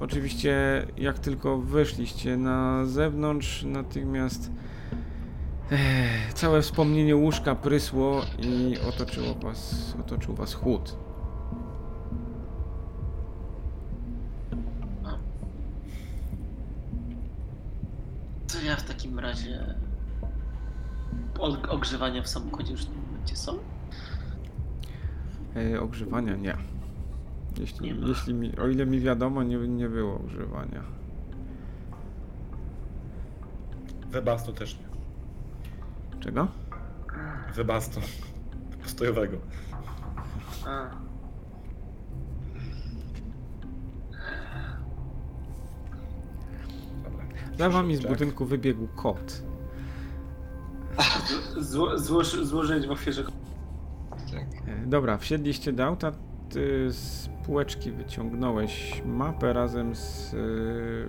Oczywiście, 0.00 0.86
jak 0.96 1.18
tylko 1.18 1.58
wyszliście 1.58 2.36
na 2.36 2.86
zewnątrz, 2.86 3.62
natychmiast 3.62 4.50
eh, 5.70 6.34
całe 6.34 6.62
wspomnienie 6.62 7.16
łóżka 7.16 7.54
prysło 7.54 8.22
i 8.38 8.76
otoczyło 8.88 9.34
was, 9.34 9.94
otoczył 10.00 10.34
was 10.34 10.54
chłód. 10.54 10.96
Razie... 19.28 19.74
Ogrzewania 21.68 22.22
w 22.22 22.28
samochodzie 22.28 22.72
już 22.72 22.82
w 22.82 22.86
tym 22.86 23.02
momencie 23.06 23.36
są? 23.36 23.58
E, 25.56 25.80
ogrzewania 25.80 26.36
nie. 26.36 26.56
Jeśli, 27.58 27.92
Nie 27.92 28.08
jeśli 28.08 28.34
mi, 28.34 28.56
o 28.58 28.68
ile 28.68 28.86
mi 28.86 29.00
wiadomo, 29.00 29.42
nie, 29.42 29.56
nie 29.56 29.88
było 29.88 30.14
ogrzewania. 30.14 30.82
Webasto 34.10 34.52
też 34.52 34.78
nie. 34.78 34.88
Czego? 36.20 36.48
Webasto. 37.54 38.00
Postojowego. 38.82 39.36
A. 40.66 41.07
Za 47.58 47.70
wami 47.70 47.96
z 47.96 48.00
Tak. 48.00 48.10
budynku 48.10 48.44
wybiegł 48.46 48.86
kot. 48.96 49.42
Zło, 51.58 51.98
złoż, 51.98 52.32
złożyć 52.42 52.86
w 52.86 52.90
ofierze 52.90 53.22
E, 54.66 54.86
Dobra, 54.86 55.18
wsiedliście 55.18 55.72
do 55.72 55.84
auta, 55.84 56.12
ty 56.50 56.86
z 56.90 57.28
półeczki 57.46 57.92
wyciągnąłeś 57.92 59.02
mapę 59.06 59.52
razem 59.52 59.94
z 59.96 60.34
y, 60.34 61.08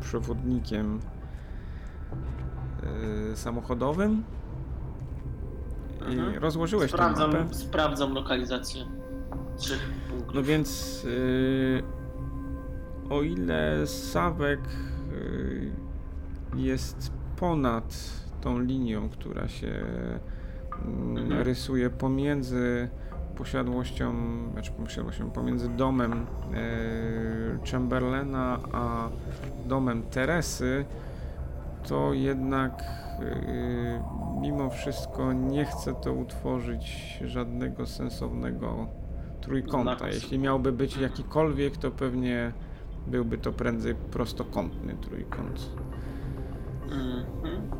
przewodnikiem 0.00 1.00
y, 3.32 3.36
samochodowym 3.36 4.22
i 6.08 6.12
Mhm. 6.12 6.38
rozłożyłeś 6.38 6.92
tę 6.92 6.96
mapę. 6.98 7.14
Sprawdzam, 7.14 7.54
sprawdzam 7.54 8.12
lokalizację 8.14 8.84
trzech 9.56 9.90
punktów. 10.10 10.34
No 10.34 10.42
więc 10.42 11.02
y, 11.04 11.82
o 13.10 13.22
ile 13.22 13.86
Sawek 13.86 14.60
jest 16.58 17.12
ponad 17.36 18.12
tą 18.40 18.58
linią, 18.58 19.08
która 19.08 19.48
się 19.48 19.84
mm, 20.84 21.18
Mhm. 21.18 21.42
rysuje 21.42 21.90
pomiędzy 21.90 22.88
posiadłością, 23.36 24.14
znaczy 24.52 24.72
posiadłością, 24.72 25.30
pomiędzy 25.30 25.68
domem 25.68 26.12
y, 26.12 27.70
Chamberlaina 27.70 28.58
a 28.72 29.08
domem 29.66 30.02
Teresy, 30.02 30.84
to 31.88 32.12
jednak 32.12 32.82
y, 33.20 34.00
mimo 34.40 34.70
wszystko 34.70 35.32
nie 35.32 35.64
chce 35.64 35.94
to 35.94 36.12
utworzyć 36.12 37.18
żadnego 37.24 37.86
sensownego 37.86 38.86
trójkąta. 39.40 40.08
Jeśli 40.08 40.38
miałby 40.38 40.72
być 40.72 40.96
jakikolwiek, 40.96 41.76
to 41.76 41.90
pewnie 41.90 42.52
Byłby 43.06 43.38
to 43.38 43.52
prędzej 43.52 43.94
prostokątny 43.94 44.94
trójkąt. 44.94 45.70
Mhm. 46.90 47.70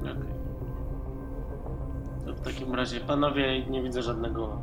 Okej. 0.00 0.32
To 2.26 2.34
w 2.34 2.40
takim 2.40 2.74
razie, 2.74 3.00
panowie, 3.00 3.66
nie 3.66 3.82
widzę 3.82 4.02
żadnego 4.02 4.62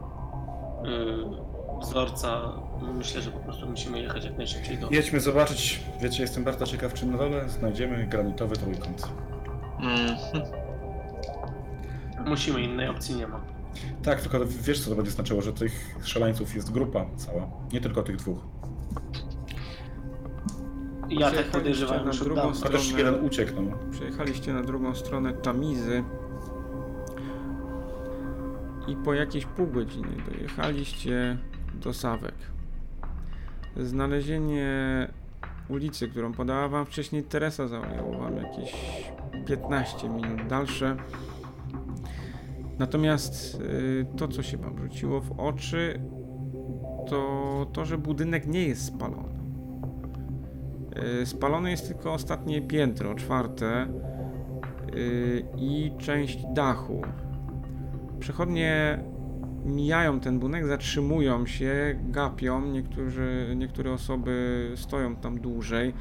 y, 0.86 1.82
wzorca. 1.82 2.42
Myślę, 2.94 3.22
że 3.22 3.32
po 3.32 3.40
prostu 3.40 3.70
musimy 3.70 4.02
jechać 4.02 4.26
jak 4.26 4.38
najszybciej 4.38 4.78
do. 4.78 4.90
Jedźmy 4.92 5.20
zobaczyć. 5.20 5.84
Wiecie, 6.02 6.22
jestem 6.22 6.44
bardzo 6.44 6.66
ciekaw, 6.66 6.94
czy 6.94 7.06
na 7.06 7.18
dole 7.18 7.50
znajdziemy 7.50 8.08
granitowy 8.08 8.56
trójkąt. 8.56 9.10
Mhm. 9.80 10.18
Musimy, 12.26 12.62
innej 12.62 12.90
opcji 12.90 13.16
nie 13.16 13.28
ma. 13.28 13.42
Tak, 14.04 14.22
tylko 14.22 14.40
wiesz, 14.46 14.84
co 14.84 14.90
to 14.90 14.96
będzie 14.96 15.12
znaczyło, 15.12 15.42
że 15.42 15.54
tych 15.54 15.96
szaleńców 16.04 16.56
jest 16.56 16.72
grupa 16.72 17.06
cała, 17.16 17.48
nie 17.74 17.82
tylko 17.82 18.04
tych 18.04 18.16
dwóch. 18.16 18.40
Ja 21.10 21.32
tak 21.32 21.32
Przejechaliście 21.32 21.52
podejrzewam 21.52 22.06
na 22.06 22.12
drugą 22.12 22.54
stronę. 22.54 22.78
Chociaż 22.78 22.98
jeden 22.98 23.26
uciekł, 23.26 23.62
no. 23.62 23.78
Przejechaliście 23.92 24.54
na 24.54 24.62
drugą 24.62 24.96
stronę 24.96 25.34
Tamizy 25.34 26.04
i 28.88 28.96
po 28.96 29.14
jakieś 29.14 29.46
pół 29.46 29.68
godziny 29.68 30.10
dojechaliście 30.32 31.38
do 31.74 31.94
Sawek. 31.94 32.36
Znalezienie 33.78 35.08
ulicy, 35.70 36.08
którą 36.08 36.34
podała 36.34 36.68
wam 36.68 36.86
wcześniej 36.86 37.24
Teresa 37.24 37.68
zajęło 37.68 38.18
wam 38.18 38.38
jakieś 38.38 38.74
15 39.48 40.10
minut 40.10 40.48
dalsze. 40.48 40.98
Natomiast 42.80 43.62
y, 43.62 44.06
to, 44.18 44.28
co 44.28 44.44
się 44.44 44.58
wam 44.58 44.78
rzuciło 44.78 45.22
w 45.22 45.40
oczy, 45.40 46.02
to 47.08 47.68
to, 47.74 47.86
że 47.86 47.98
budynek 47.98 48.48
nie 48.48 48.68
jest 48.68 48.86
spalony. 48.86 49.39
Y, 51.04 51.26
Spalone 51.26 51.72
jest 51.72 51.88
tylko 51.88 52.14
ostatnie 52.14 52.62
piętro, 52.62 53.16
czwarte 53.16 53.88
y, 54.96 55.46
i 55.58 55.92
część 55.98 56.40
dachu. 56.54 57.02
Przechodnie 58.20 59.00
mijają 59.66 60.20
ten 60.20 60.40
budynek, 60.40 60.68
zatrzymują 60.68 61.46
się, 61.46 62.00
gapią. 62.04 62.66
Niektórzy, 62.66 63.54
niektóre 63.56 63.92
osoby 63.92 64.72
stoją 64.76 65.16
tam 65.16 65.40
dłużej. 65.40 65.94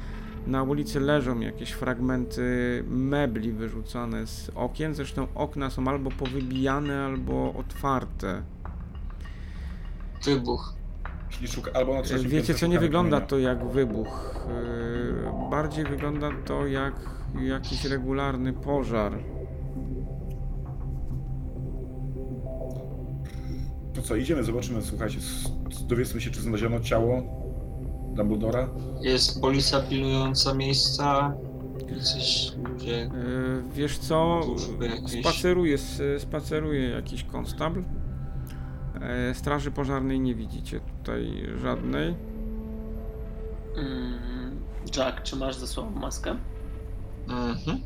Na 0.47 0.63
ulicy 0.63 0.99
leżą 0.99 1.39
jakieś 1.39 1.71
fragmenty 1.71 2.43
mebli 2.87 3.51
wyrzucane 3.51 4.27
z 4.27 4.51
okien. 4.55 4.95
Zresztą 4.95 5.27
okna 5.35 5.69
są 5.69 5.87
albo 5.87 6.11
powybijane, 6.11 7.03
albo 7.05 7.53
otwarte. 7.53 8.41
Wybuch. 10.25 10.78
Czyli 11.29 11.47
szuka 11.47 11.71
albo 11.73 11.93
na 11.95 12.01
trzecim 12.01 12.29
Wiecie, 12.29 12.53
co 12.53 12.67
nie 12.67 12.79
wygląda 12.79 13.09
kamienia. 13.17 13.27
to 13.27 13.39
jak 13.39 13.67
wybuch. 13.67 14.35
Yy, 14.47 15.49
Bardziej 15.51 15.83
wygląda 15.85 16.29
to 16.45 16.67
jak 16.67 16.93
jakiś 17.41 17.85
regularny 17.85 18.53
pożar. 18.53 19.19
To 23.93 24.01
co, 24.01 24.15
idziemy, 24.15 24.43
zobaczymy, 24.43 24.81
słuchajcie, 24.81 25.17
dowiedzmy 25.87 26.21
się, 26.21 26.31
czy 26.31 26.41
znaleziono 26.41 26.79
ciało 26.79 27.21
Dumbledora. 28.15 28.69
Jest 29.01 29.41
policja 29.41 29.79
pilnująca 29.79 30.53
miejsca. 30.53 31.33
Ludzie. 32.69 32.91
Yy, 32.91 33.09
Wiesz 33.75 33.97
co? 33.97 34.41
Jakieś. 34.81 35.21
Spaceruje, 35.21 35.77
spaceruje 36.19 36.89
jakiś 36.89 37.23
konstabl. 37.23 37.83
E, 39.01 39.33
Straży 39.33 39.71
pożarnej 39.71 40.19
nie 40.19 40.35
widzicie 40.35 40.79
tutaj 41.09 41.59
żadnej. 41.61 42.15
Mm, 43.75 44.59
Jack, 44.97 45.23
czy 45.23 45.35
masz 45.35 45.55
ze 45.55 45.67
sobą 45.67 45.89
maskę? 45.91 46.35
Mhm. 47.27 47.81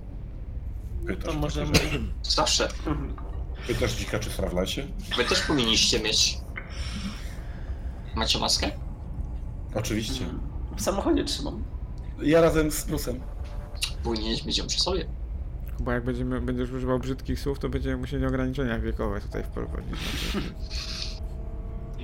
Pytasz, 1.08 1.26
To 1.34 1.40
możemy. 1.40 1.72
Zawsze. 2.24 2.68
pytasz 3.68 3.94
dzika, 3.96 4.20
czy 4.20 4.30
sra 4.30 4.50
w 4.50 4.54
lesie? 4.54 4.88
Wy 5.18 5.24
też 5.24 5.42
powinniście 5.42 6.00
mieć. 6.00 6.38
Macie 8.16 8.40
maskę? 8.40 8.72
Oczywiście. 9.76 10.26
W 10.78 10.82
samochodzie 10.82 11.24
trzymam. 11.24 11.64
Ja 12.22 12.42
razem 12.42 12.72
z 12.72 12.84
Prusem. 12.84 13.20
Powinieneś 14.04 14.46
mieć 14.46 14.58
ją 14.58 14.68
przy 14.68 14.80
sobie. 14.80 15.06
Bo 15.80 15.92
jak 15.92 16.04
będziemy, 16.04 16.42
będziesz 16.42 16.72
używał 16.72 17.00
brzydkich 17.00 17.40
słów, 17.40 17.60
to 17.60 17.70
będziemy 17.70 17.98
musieli 17.98 18.26
ograniczenia 18.26 18.80
wiekowe 18.80 19.22
tutaj 19.22 19.44
wprowadzić. 19.44 20.00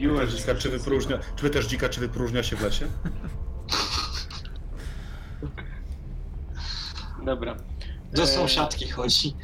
Pytasz 0.08 0.34
dzika, 0.36 0.56
czy 0.56 0.70
wypróżnia, 0.70 1.18
czy 1.36 1.42
pytasz 1.44 1.68
dzika, 1.68 1.90
czy 1.90 2.00
wypróżnia 2.00 2.44
się 2.44 2.56
w 2.56 2.62
lesie? 2.62 2.88
Dobra. 7.26 7.56
Do 8.14 8.24
E, 8.24 8.28
sąsiadki 8.28 8.88
chodzi. 8.90 9.36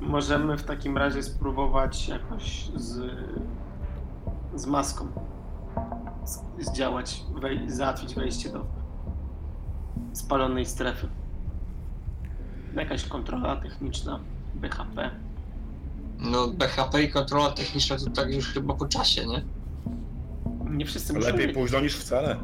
Możemy 0.00 0.56
w 0.56 0.62
takim 0.62 0.98
razie 0.98 1.22
spróbować 1.22 2.08
jakoś 2.08 2.66
z, 2.76 3.00
z 4.54 4.66
maską 4.66 5.08
z- 6.24 6.66
zdziałać, 6.66 7.22
wej, 7.40 7.70
załatwić 7.70 8.14
wejście 8.14 8.48
do 8.50 8.66
spalonej 10.12 10.66
strefy. 10.66 11.08
Jakaś 12.74 13.04
kontrola 13.04 13.56
techniczna, 13.56 14.20
BHP. 14.54 15.10
No 16.24 16.48
BHP 16.48 17.02
i 17.02 17.08
kontrola 17.08 17.50
techniczna 17.50 17.96
to 17.98 18.10
tak 18.10 18.34
już 18.34 18.48
chyba 18.48 18.74
po 18.74 18.86
czasie, 18.86 19.26
nie? 19.26 19.42
Nie 20.70 20.86
wszyscy 20.86 21.12
muszą 21.12 21.26
Lepiej 21.26 21.46
mieć. 21.46 21.56
późno 21.56 21.80
niż 21.80 21.96
wcale. 21.96 22.36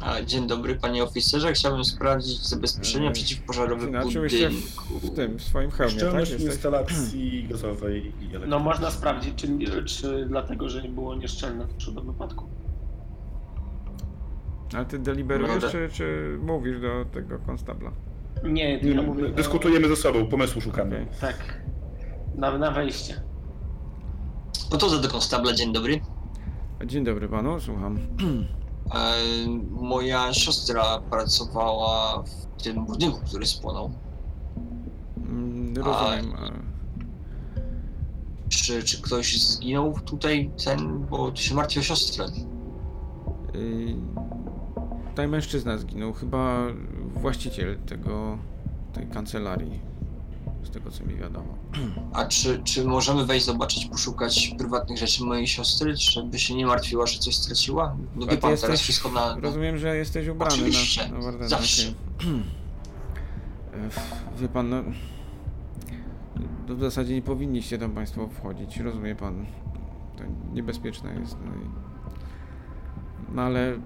A, 0.00 0.22
dzień 0.22 0.46
dobry 0.46 0.74
panie 0.74 1.02
oficerze, 1.04 1.52
chciałbym 1.52 1.84
sprawdzić 1.84 2.38
zabezpieczenia 2.48 3.06
Eee, 3.06 3.12
przeciwpożarowe 3.14 3.86
w 3.86 4.10
się 4.12 4.20
budynku. 4.20 4.98
w, 5.00 5.06
w 5.10 5.14
tym, 5.14 5.38
w 5.38 5.42
swoim 5.42 5.70
hełmie, 5.70 5.92
tak? 5.92 5.98
Szczelność 6.00 6.30
Jesteś? 6.30 6.50
instalacji 6.52 7.44
gazowej 7.50 7.98
i 8.06 8.08
elektrycznej. 8.08 8.48
No 8.48 8.58
można 8.58 8.90
sprawdzić, 8.90 9.34
czy, 9.34 9.48
czy 9.84 10.26
dlatego, 10.28 10.68
że 10.68 10.82
nie 10.82 10.88
było 10.88 11.14
nieszczelne 11.14 11.66
tuż 11.66 11.90
do 11.92 12.00
wypadku. 12.02 12.46
Ale 14.74 14.84
ty 14.84 14.98
deliberujesz, 14.98 15.62
No, 15.62 15.70
czy, 15.70 15.88
czy 15.92 16.38
mówisz 16.42 16.80
do 16.80 17.04
tego 17.12 17.38
konstabla? 17.38 17.90
Nie, 18.44 18.80
Nie, 18.82 18.90
ja 18.90 19.02
mówię 19.02 19.26
o- 19.26 19.30
dyskutujemy 19.30 19.88
ze 19.88 19.96
sobą, 19.96 20.26
pomysłu 20.26 20.60
szukamy. 20.60 20.96
Okej. 20.96 21.20
Tak. 21.20 21.62
Na, 22.34 22.58
na 22.58 22.70
wejście. 22.70 23.20
No 24.72 24.78
to 24.78 24.88
za 24.88 24.98
do 24.98 25.08
konstabla, 25.08 25.52
dzień 25.54 25.72
dobry. 25.72 26.00
Dzień 26.86 27.04
dobry 27.04 27.28
panu, 27.28 27.60
słucham. 27.60 27.98
E, 28.94 29.14
moja 29.70 30.32
siostra 30.34 30.98
pracowała 31.10 32.22
w 32.22 32.62
tym 32.62 32.84
budynku, 32.84 33.20
który 33.26 33.46
spłonął. 33.46 33.90
Mm, 35.16 35.74
Rozumiem. 35.76 36.34
e, 36.34 36.52
Czy, 38.48 38.82
czy 38.82 39.02
ktoś 39.02 39.38
zginął 39.46 39.94
tutaj, 40.04 40.50
ten, 40.64 41.06
bo 41.06 41.36
się 41.36 41.54
martwi 41.54 41.78
o 41.80 41.82
siostrę. 41.82 42.26
y, 43.54 43.94
Tutaj 45.08 45.28
mężczyzna 45.28 45.78
zginął, 45.78 46.12
chyba 46.12 46.56
właściciel 47.14 47.78
tego, 47.86 48.38
tej 48.92 49.06
kancelarii, 49.06 49.80
z 50.62 50.70
tego 50.70 50.90
co 50.90 51.04
mi 51.04 51.16
wiadomo. 51.16 51.58
A 52.12 52.24
czy, 52.24 52.62
czy 52.64 52.84
możemy 52.84 53.26
wejść, 53.26 53.46
zobaczyć, 53.46 53.86
poszukać 53.86 54.54
prywatnych 54.58 54.98
rzeczy 54.98 55.24
mojej 55.24 55.46
siostry, 55.46 55.96
żeby 55.96 56.38
się 56.38 56.54
nie 56.54 56.66
martwiła, 56.66 57.06
że 57.06 57.18
coś 57.18 57.36
straciła? 57.36 57.96
No 58.16 58.26
A 58.26 58.30
wie 58.30 58.36
ty 58.36 58.42
pan, 58.42 58.50
jesteś- 58.50 58.66
teraz 58.66 58.80
wszystko 58.80 59.08
na... 59.10 59.34
na... 59.34 59.40
Rozumiem, 59.40 59.78
że 59.78 59.96
jesteś 59.96 60.28
ubrany 60.28 60.54
Oczywiście, 60.54 61.08
na, 61.08 61.32
na 61.32 61.48
zawsze. 61.48 61.92
E, 63.74 63.88
Wie 64.40 64.48
pan, 64.48 64.70
no, 64.70 64.82
w 66.68 66.80
zasadzie 66.80 67.14
nie 67.14 67.22
powinniście 67.22 67.78
tam 67.78 67.90
państwo 67.90 68.28
wchodzić, 68.28 68.76
rozumie 68.76 69.14
pan. 69.16 69.46
To 70.16 70.24
niebezpieczne 70.52 71.14
jest. 71.14 71.36
No, 71.44 71.54
i, 71.54 71.68
no 73.34 73.42
ale 73.42 73.78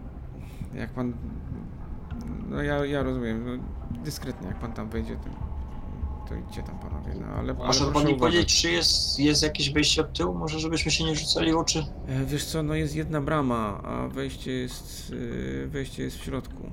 jak 0.75 0.91
pan. 0.91 1.13
No 2.49 2.63
ja, 2.63 2.85
ja 2.85 3.03
rozumiem, 3.03 3.45
no, 3.47 3.65
dyskretnie, 4.05 4.49
jak 4.49 4.59
pan 4.59 4.73
tam 4.73 4.89
wejdzie, 4.89 5.17
to, 5.17 5.46
to 6.29 6.35
idźcie 6.35 6.63
tam 6.63 6.79
panowie. 6.79 7.15
No, 7.21 7.27
ale, 7.27 7.55
Może 7.55 7.81
pan 7.85 7.93
mi 7.93 7.99
uważać. 8.15 8.19
powiedzieć, 8.19 8.61
czy 8.63 8.71
jest, 8.71 9.19
jest 9.19 9.43
jakieś 9.43 9.71
wejście 9.71 10.01
od 10.01 10.13
tyłu? 10.13 10.35
Może 10.35 10.59
żebyśmy 10.61 10.91
się 10.91 11.05
nie 11.05 11.15
rzucali 11.17 11.53
w 11.53 11.57
oczy? 11.57 11.87
E, 12.09 12.25
Wiesz 12.25 12.45
co, 12.45 12.63
no 12.63 12.75
jest 12.75 12.97
jedna 12.97 13.21
brama, 13.21 13.83
a 13.83 14.09
wejście 14.09 14.53
jest, 14.53 15.13
e, 15.65 15.67
wejście 15.67 16.03
jest 16.03 16.17
w 16.19 16.25
środku. 16.25 16.71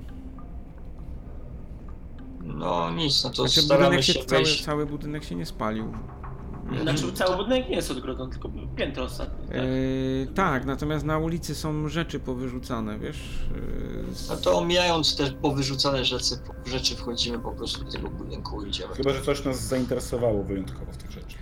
No 2.40 2.90
nic, 2.90 3.24
no 3.24 3.30
to 3.30 3.36
Znaczy 3.36 3.62
staramy 3.62 3.84
budynek 3.84 4.04
się 4.04 4.12
się, 4.12 4.24
cały, 4.24 4.42
wejść. 4.42 4.64
cały 4.64 4.86
budynek 4.86 5.24
się 5.24 5.34
nie 5.34 5.46
spalił. 5.46 5.92
Znaczy 6.82 7.12
cały 7.12 7.36
budynek 7.36 7.68
nie 7.68 7.76
jest 7.76 7.90
odgrodzony, 7.90 8.32
tylko 8.32 8.50
piętro 8.76 9.04
ostatnie. 9.04 9.46
Tak? 9.48 9.56
E, 9.56 10.34
tak, 10.34 10.64
natomiast 10.64 11.04
na 11.04 11.18
ulicy 11.18 11.54
są 11.54 11.88
rzeczy 11.88 12.20
powyrzucane, 12.20 12.98
wiesz? 12.98 13.18
E, 14.10 14.14
z- 14.14 14.28
No 14.28 14.36
to 14.36 14.58
omijając 14.58 15.16
te 15.16 15.30
powyrzucane 15.30 16.04
rzeczy, 16.04 16.34
rzeczy 16.66 16.96
wchodzimy 16.96 17.38
po 17.38 17.52
prostu 17.52 17.84
do 17.84 17.90
tego 17.90 18.10
budynku 18.10 18.62
i 18.64 18.68
idziemy. 18.68 18.94
Chyba, 18.94 19.10
że 19.12 19.22
coś 19.22 19.44
nas 19.44 19.60
zainteresowało 19.66 20.44
wyjątkowo 20.44 20.92
w 20.92 20.96
tych 20.96 21.10
rzeczy. 21.10 21.36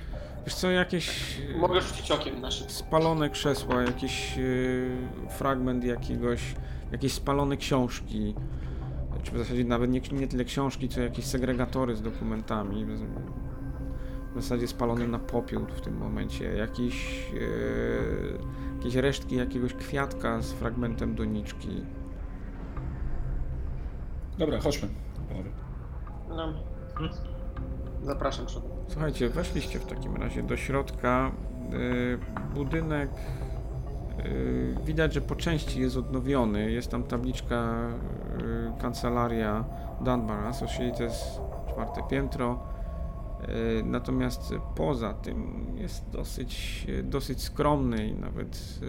Wiesz 0.46 0.54
co, 0.54 0.70
jakieś 0.70 1.08
e, 1.54 1.58
Mogę 1.58 1.80
rzucić 1.80 2.10
okiem 2.10 2.40
na 2.40 2.50
szybko. 2.50 2.72
spalone 2.72 3.30
krzesła, 3.30 3.82
jakiś 3.82 4.38
e, 4.38 4.42
fragment 5.38 5.84
jakiegoś 5.84 6.40
jakieś 6.92 7.12
spalone 7.12 7.56
książki, 7.56 8.34
czy 9.22 9.32
w 9.32 9.38
zasadzie 9.38 9.64
nawet 9.64 9.90
nie, 9.90 10.00
nie 10.12 10.28
tyle 10.28 10.44
książki, 10.44 10.88
co 10.88 11.00
jakieś 11.00 11.24
segregatory 11.24 11.96
z 11.96 12.02
dokumentami. 12.02 12.86
W 14.32 14.34
zasadzie 14.34 14.68
spalone 14.68 15.06
na 15.06 15.18
popiół 15.18 15.66
w 15.66 15.80
tym 15.80 15.96
momencie. 15.96 16.44
Jakieś, 16.44 17.26
e, 17.34 18.76
jakieś 18.76 18.94
resztki 18.94 19.36
jakiegoś 19.36 19.74
kwiatka 19.74 20.40
z 20.42 20.52
fragmentem 20.52 21.14
doniczki. 21.14 21.82
Dobra, 24.38 24.60
chodźmy. 24.60 24.88
No. 26.28 26.52
Zapraszam 28.02 28.46
przodem. 28.46 28.70
Słuchajcie, 28.88 29.28
weszliście 29.28 29.78
w 29.78 29.86
takim 29.86 30.16
razie 30.16 30.42
do 30.42 30.56
środka. 30.56 31.30
Yy, 31.70 32.18
budynek 32.54 33.10
yy, 34.18 34.76
widać, 34.84 35.14
że 35.14 35.20
po 35.20 35.36
części 35.36 35.80
jest 35.80 35.96
odnowiony. 35.96 36.70
Jest 36.70 36.90
tam 36.90 37.02
tabliczka 37.02 37.88
yy, 38.38 38.72
kancelaria 38.80 39.64
Dunbar 40.00 40.46
Associates, 40.46 41.40
czwarte 41.68 42.02
piętro. 42.10 42.71
Yy, 43.48 43.82
natomiast 43.84 44.54
poza 44.74 45.14
tym 45.14 45.66
jest 45.76 46.10
dosyć, 46.10 46.86
dosyć 47.04 47.42
skromny 47.42 48.06
i 48.08 48.14
nawet, 48.14 48.80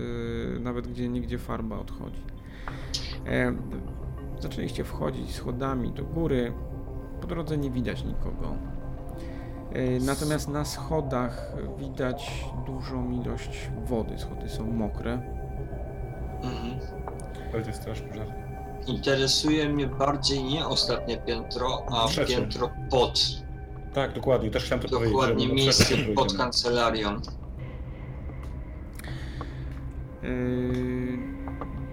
yy, 0.54 0.60
nawet 0.60 0.88
gdzie 0.88 1.10
nigdzie 1.10 1.38
farba 1.38 1.78
odchodzi. 1.80 2.22
E, 3.28 3.54
zaczęliście 4.40 4.84
wchodzić 4.84 5.36
schodami 5.36 5.92
do 5.92 6.04
góry. 6.04 6.54
Po 7.22 7.28
drodze 7.28 7.58
nie 7.58 7.72
widać 7.72 8.04
nikogo. 8.04 8.56
E, 9.74 10.00
Natomiast 10.00 10.48
na 10.48 10.66
schodach 10.66 11.54
widać 11.80 12.46
dużą 12.66 13.12
ilość 13.12 13.72
wody. 13.86 14.18
Schody 14.18 14.50
są 14.50 14.66
mokre. 14.72 15.14
Mhm. 16.44 16.80
Ale 17.54 17.62
to 17.62 17.68
jest 17.68 17.82
straż 17.82 18.02
pożarna. 18.02 18.34
Interesuje 18.88 19.70
mnie 19.70 19.88
bardziej 19.88 20.44
nie 20.44 20.68
ostatnie 20.68 21.18
piętro, 21.18 21.84
a 21.92 22.08
Trzecie. 22.08 22.36
piętro 22.38 22.70
pod. 22.90 23.20
Tak, 23.94 24.14
dokładnie, 24.14 24.52
też 24.52 24.64
chciałem 24.66 24.82
to 24.84 24.90
powiedzieć. 24.90 25.12
Dokładnie 25.14 25.44
że 25.44 25.50
na 25.50 25.56
miejsce 25.56 25.96
pod 26.16 26.38
kancelarią. 26.38 27.20
Yy, 30.24 31.18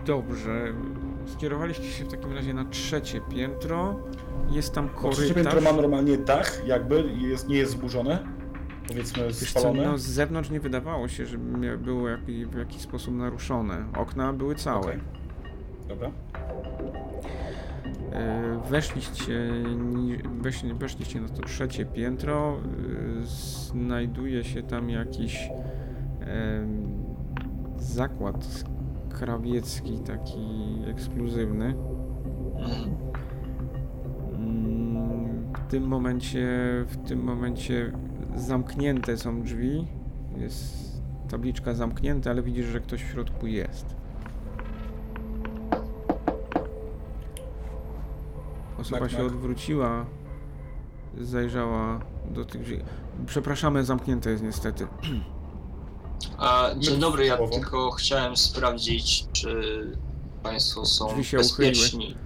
Dobrze. 0.06 0.72
Skierowaliście 1.26 1.84
się 1.84 2.04
w 2.04 2.08
takim 2.10 2.32
razie 2.32 2.54
na 2.54 2.64
trzecie 2.64 3.20
piętro. 3.20 3.96
Jest 4.50 4.74
tam 4.74 4.90
Bo 5.02 5.08
trzecie 5.10 5.34
piętro 5.34 5.52
korytarz. 5.52 5.74
ma 5.76 5.82
normalnie 5.82 6.18
dach, 6.18 6.66
jakby, 6.66 7.04
jest, 7.18 7.48
nie 7.48 7.56
jest 7.56 7.72
zburzone. 7.72 8.18
Powiedzmy 8.88 9.26
Wiesz 9.26 9.52
co, 9.52 9.60
spalone. 9.60 9.84
no, 9.84 9.98
z 9.98 10.02
zewnątrz 10.02 10.50
nie 10.50 10.60
wydawało 10.60 11.08
się, 11.08 11.26
żeby 11.26 11.78
było 11.78 12.08
jaki, 12.08 12.46
w 12.46 12.58
jakiś 12.58 12.82
sposób 12.82 13.14
naruszone. 13.14 13.84
Okna 13.96 14.32
były 14.32 14.54
całe. 14.54 14.80
Okej. 14.80 15.00
Dobra. 15.88 16.10
E, 18.12 18.60
Weszliście, 18.70 19.50
weszliście 20.78 21.20
na 21.20 21.28
to 21.28 21.42
trzecie 21.42 21.86
piętro. 21.86 22.56
e, 23.22 23.26
Znajduje 23.26 24.44
się 24.44 24.62
tam 24.62 24.90
jakiś 24.90 25.50
zakład 27.76 28.64
krawiecki, 29.10 29.98
taki 29.98 30.38
ekskluzywny. 30.86 31.74
Mm, 34.34 35.52
W 35.52 35.70
tym 35.70 35.84
momencie, 35.84 36.48
w 36.88 36.96
tym 37.08 37.22
momencie 37.24 37.92
zamknięte 38.36 39.16
są 39.16 39.42
drzwi. 39.42 39.86
Jest 40.36 40.90
tabliczka 41.28 41.74
zamknięta, 41.74 42.30
ale 42.30 42.42
widzisz, 42.42 42.66
że 42.66 42.80
ktoś 42.80 43.04
w 43.04 43.10
środku 43.10 43.46
jest. 43.46 43.96
Osoba 48.80 49.08
się 49.08 49.24
odwróciła, 49.24 50.06
zajrzała 51.20 52.00
do 52.30 52.44
tych 52.44 52.62
drzwi. 52.62 52.78
Przepraszamy, 53.26 53.84
zamknięte 53.84 54.30
jest 54.30 54.42
niestety. 54.42 54.86
A, 56.38 56.70
dzień 56.78 57.00
dobry, 57.00 57.26
ja 57.26 57.36
słowo. 57.36 57.52
tylko 57.52 57.90
chciałem 57.90 58.36
sprawdzić, 58.36 59.26
czy 59.32 59.86
Państwo 60.42 60.86
są 60.86 61.08
Drzwi 61.08 61.24
się 61.24 61.36
bezpieczni. 61.36 62.16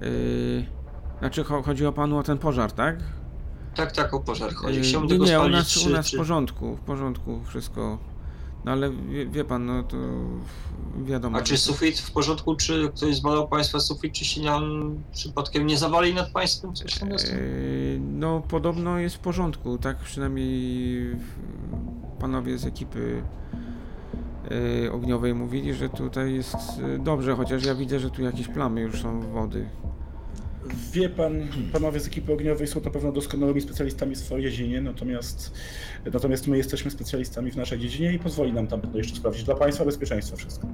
Yy, 0.00 0.66
znaczy, 1.18 1.44
cho- 1.44 1.62
chodzi 1.62 1.86
o 1.86 1.92
panu 1.92 2.18
o 2.18 2.22
ten 2.22 2.38
pożar, 2.38 2.72
tak? 2.72 2.96
Tak, 3.74 3.92
tak, 3.92 4.14
o 4.14 4.20
pożar 4.20 4.54
chodzi. 4.54 4.76
Yy, 4.78 4.82
Chciałbym 4.84 5.10
nie, 5.10 5.16
tylko 5.16 5.26
nie, 5.26 5.40
u 5.40 5.48
nas, 5.48 5.68
czy, 5.68 5.88
u 5.88 5.92
nas 5.92 6.10
w 6.10 6.16
porządku, 6.16 6.76
w 6.76 6.80
porządku, 6.80 7.40
wszystko. 7.44 7.98
No 8.64 8.72
ale 8.72 8.90
wie, 8.90 9.26
wie 9.26 9.44
pan, 9.44 9.66
no 9.66 9.82
to 9.82 9.96
wiadomo. 11.04 11.38
A 11.38 11.42
czy 11.42 11.56
sufit 11.56 11.98
w 11.98 12.12
porządku, 12.12 12.56
czy 12.56 12.88
ktoś 12.96 13.16
zbadał 13.16 13.48
Państwa 13.48 13.80
sufit, 13.80 14.12
czy 14.12 14.24
się 14.24 14.42
nam 14.42 14.94
przypadkiem 15.12 15.66
nie 15.66 15.78
zawali 15.78 16.14
nad 16.14 16.30
Państwem 16.30 16.74
coś 16.74 16.98
tam 16.98 17.10
jest? 17.10 17.32
Yy, 17.32 18.00
No 18.00 18.42
podobno 18.48 18.98
jest 18.98 19.16
w 19.16 19.18
porządku, 19.18 19.78
tak 19.78 19.96
przynajmniej 19.98 21.00
w- 21.14 22.20
panowie 22.20 22.58
z 22.58 22.66
ekipy 22.66 23.22
yy, 24.82 24.92
ogniowej 24.92 25.34
mówili, 25.34 25.74
że 25.74 25.88
tutaj 25.88 26.34
jest 26.34 26.56
yy, 26.78 26.98
dobrze, 26.98 27.36
chociaż 27.36 27.64
ja 27.64 27.74
widzę, 27.74 28.00
że 28.00 28.10
tu 28.10 28.22
jakieś 28.22 28.48
plamy 28.48 28.80
już 28.80 29.02
są 29.02 29.20
wody. 29.20 29.68
Wie 30.92 31.08
pan, 31.08 31.32
panowie 31.72 32.00
z 32.00 32.06
ekipy 32.06 32.32
ogniowej 32.32 32.66
są 32.66 32.80
na 32.80 32.90
pewno 32.90 33.12
doskonałymi 33.12 33.60
specjalistami 33.60 34.14
w 34.14 34.18
swojej 34.18 34.50
dziedzinie, 34.50 34.80
natomiast, 34.80 35.54
natomiast 36.12 36.46
my 36.46 36.56
jesteśmy 36.56 36.90
specjalistami 36.90 37.50
w 37.50 37.56
naszej 37.56 37.78
dziedzinie 37.78 38.12
i 38.12 38.18
pozwoli 38.18 38.52
nam 38.52 38.66
tam 38.66 38.80
to 38.80 38.98
jeszcze 38.98 39.16
sprawdzić. 39.16 39.44
Dla 39.44 39.54
państwa 39.54 39.84
bezpieczeństwa 39.84 40.36
wszystko. 40.36 40.66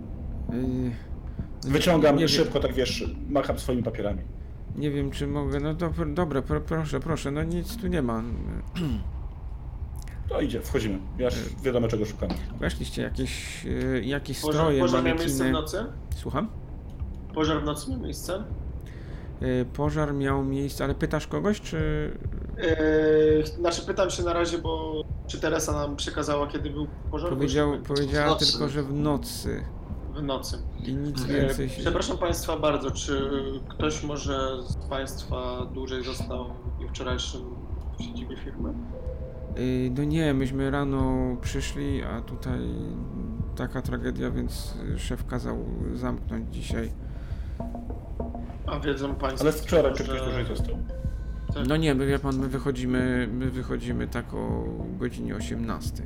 Yy, 0.52 1.70
Wyciągam 1.70 2.16
nie 2.16 2.28
szybko, 2.28 2.60
tak 2.60 2.73
wiesz, 2.73 3.05
macham 3.28 3.59
swoimi 3.59 3.82
papierami. 3.82 4.23
Nie 4.77 4.90
wiem, 4.90 5.10
czy 5.10 5.27
mogę. 5.27 5.60
No 5.60 5.74
do, 5.74 5.90
dobra, 6.06 6.43
pro, 6.43 6.60
proszę, 6.60 7.01
proszę, 7.01 7.31
no 7.31 7.43
nic 7.43 7.77
tu 7.77 7.86
nie 7.86 8.02
ma. 8.02 8.23
To 10.28 10.40
idzie, 10.40 10.60
wchodzimy. 10.60 10.98
Ja 11.18 11.28
wiadomo 11.62 11.89
czego 11.89 12.05
szukamy. 12.05 12.35
Weszliście 12.60 13.02
jakieś, 13.02 13.64
yy, 13.64 14.05
jakieś 14.05 14.40
Pożar, 14.40 14.60
stroje, 14.60 14.81
pożar 14.81 15.05
miał 15.05 15.16
miejsce 15.16 15.44
w 15.48 15.52
nocy? 15.52 15.85
Słucham? 16.16 16.48
Pożar 17.35 17.62
w 17.62 17.64
nocy 17.64 17.90
miał 17.90 18.01
miejsce? 18.01 18.44
Yy, 19.41 19.65
pożar 19.65 20.15
miał 20.15 20.45
miejsce, 20.45 20.85
ale 20.85 20.95
pytasz 20.95 21.27
kogoś, 21.27 21.61
czy. 21.61 22.11
Yy, 22.57 23.47
znaczy 23.47 23.83
pytam 23.87 24.11
się 24.11 24.23
na 24.23 24.33
razie, 24.33 24.59
bo 24.59 25.03
czy 25.27 25.41
Teresa 25.41 25.73
nam 25.73 25.97
przekazała, 25.97 26.47
kiedy 26.47 26.71
był 26.71 26.87
pożar? 27.11 27.31
Powiedział, 27.31 27.73
powiedziała 27.89 28.35
tylko, 28.37 28.69
że 28.69 28.83
w 28.83 28.93
nocy. 28.93 29.65
W 30.15 30.23
nocy. 30.23 30.59
I 30.85 30.95
nic 30.95 31.21
Mhm. 31.23 31.41
więcej 31.41 31.69
się. 31.69 31.81
Przepraszam 31.81 32.19
Państwa 32.19 32.57
bardzo, 32.57 32.91
czy 32.91 33.31
ktoś 33.69 34.03
może 34.05 34.63
z 34.69 34.77
Państwa 34.77 35.67
dłużej 35.75 36.05
został 36.05 36.45
w 36.45 36.79
dniu 36.79 36.89
wczorajszym 36.89 37.41
w 37.99 38.03
siedzibie 38.03 38.37
firmy? 38.37 38.73
Yy, 39.57 39.91
No 39.97 40.05
nie, 40.05 40.35
myśmy 40.35 40.71
rano 40.71 41.15
przyszli, 41.41 42.03
a 42.03 42.21
tutaj 42.21 42.61
taka 43.57 43.83
tragedia, 43.83 44.31
więc 44.31 44.75
szef 44.97 45.27
kazał 45.27 45.57
zamknąć 45.95 46.55
dzisiaj. 46.55 46.93
A 48.66 48.80
wiedzą 48.80 49.14
Państwo, 49.14 49.43
Ale 49.44 49.52
wczoraj 49.52 49.94
czy 49.94 50.05
ktoś 50.05 50.20
dłużej 50.22 50.44
został? 50.47 50.76
Tak. 51.55 51.66
No 51.68 51.76
nie, 51.76 51.94
my 51.94 52.06
wie 52.06 52.18
pan, 52.18 52.38
my 52.38 52.48
wychodzimy, 52.48 53.28
my 53.32 53.51
wychodzimy 53.51 54.09
tak 54.09 54.34
o 54.34 54.64
godzinie 54.98 55.36
18. 55.36 56.02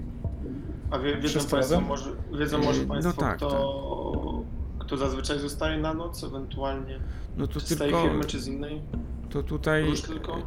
A 0.90 0.98
wie, 0.98 1.14
wiedzą 1.16 1.28
Wszyscy 1.28 1.50
Państwo, 1.50 1.74
razem? 1.74 1.84
może, 1.88 2.10
wiedzą 2.38 2.58
może 2.58 2.80
Yy, 2.80 2.86
no 2.86 2.92
Państwo, 2.94 3.12
tak, 3.20 3.36
kto, 3.36 4.42
kto 4.78 4.96
zazwyczaj 4.96 5.38
zostaje 5.38 5.78
na 5.78 5.94
noc, 5.94 6.24
ewentualnie 6.24 7.00
No 7.36 7.46
to 7.46 7.60
czy 7.60 7.74
z 7.74 7.78
tej 7.78 7.92
firmy, 7.92 8.24
czy 8.24 8.40
z 8.40 8.46
innej? 8.48 8.82
to 9.30 9.42
tutaj... 9.42 9.84
Róż 9.84 10.02
tylko? 10.02 10.36
yy, 10.36 10.42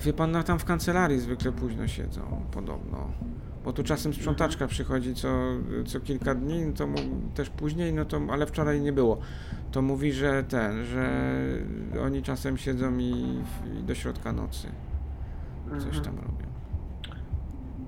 Wie 0.00 0.12
pan, 0.12 0.32
no 0.32 0.42
tam 0.42 0.58
w 0.58 0.64
kancelarii 0.64 1.20
zwykle 1.20 1.52
późno 1.52 1.86
siedzą, 1.86 2.42
podobno. 2.52 3.10
Bo 3.68 3.72
tu 3.72 3.84
czasem 3.84 4.14
sprzątaczka 4.14 4.66
przychodzi 4.66 5.14
co, 5.14 5.28
co 5.86 6.00
kilka 6.00 6.34
dni, 6.34 6.60
no 6.66 6.72
to 6.72 6.86
mu, 6.86 6.96
też 7.34 7.50
później, 7.50 7.92
no 7.92 8.04
to, 8.04 8.20
ale 8.30 8.46
wczoraj 8.46 8.80
nie 8.80 8.92
było. 8.92 9.18
To 9.72 9.82
mówi, 9.82 10.12
że 10.12 10.44
ten, 10.44 10.84
że 10.84 11.10
oni 12.02 12.22
czasem 12.22 12.56
siedzą 12.58 12.98
i, 12.98 13.12
i 13.80 13.82
do 13.82 13.94
środka 13.94 14.32
nocy 14.32 14.68
coś 15.78 15.84
Mhm. 15.96 16.04
tam 16.04 16.16
robią. 16.16 16.46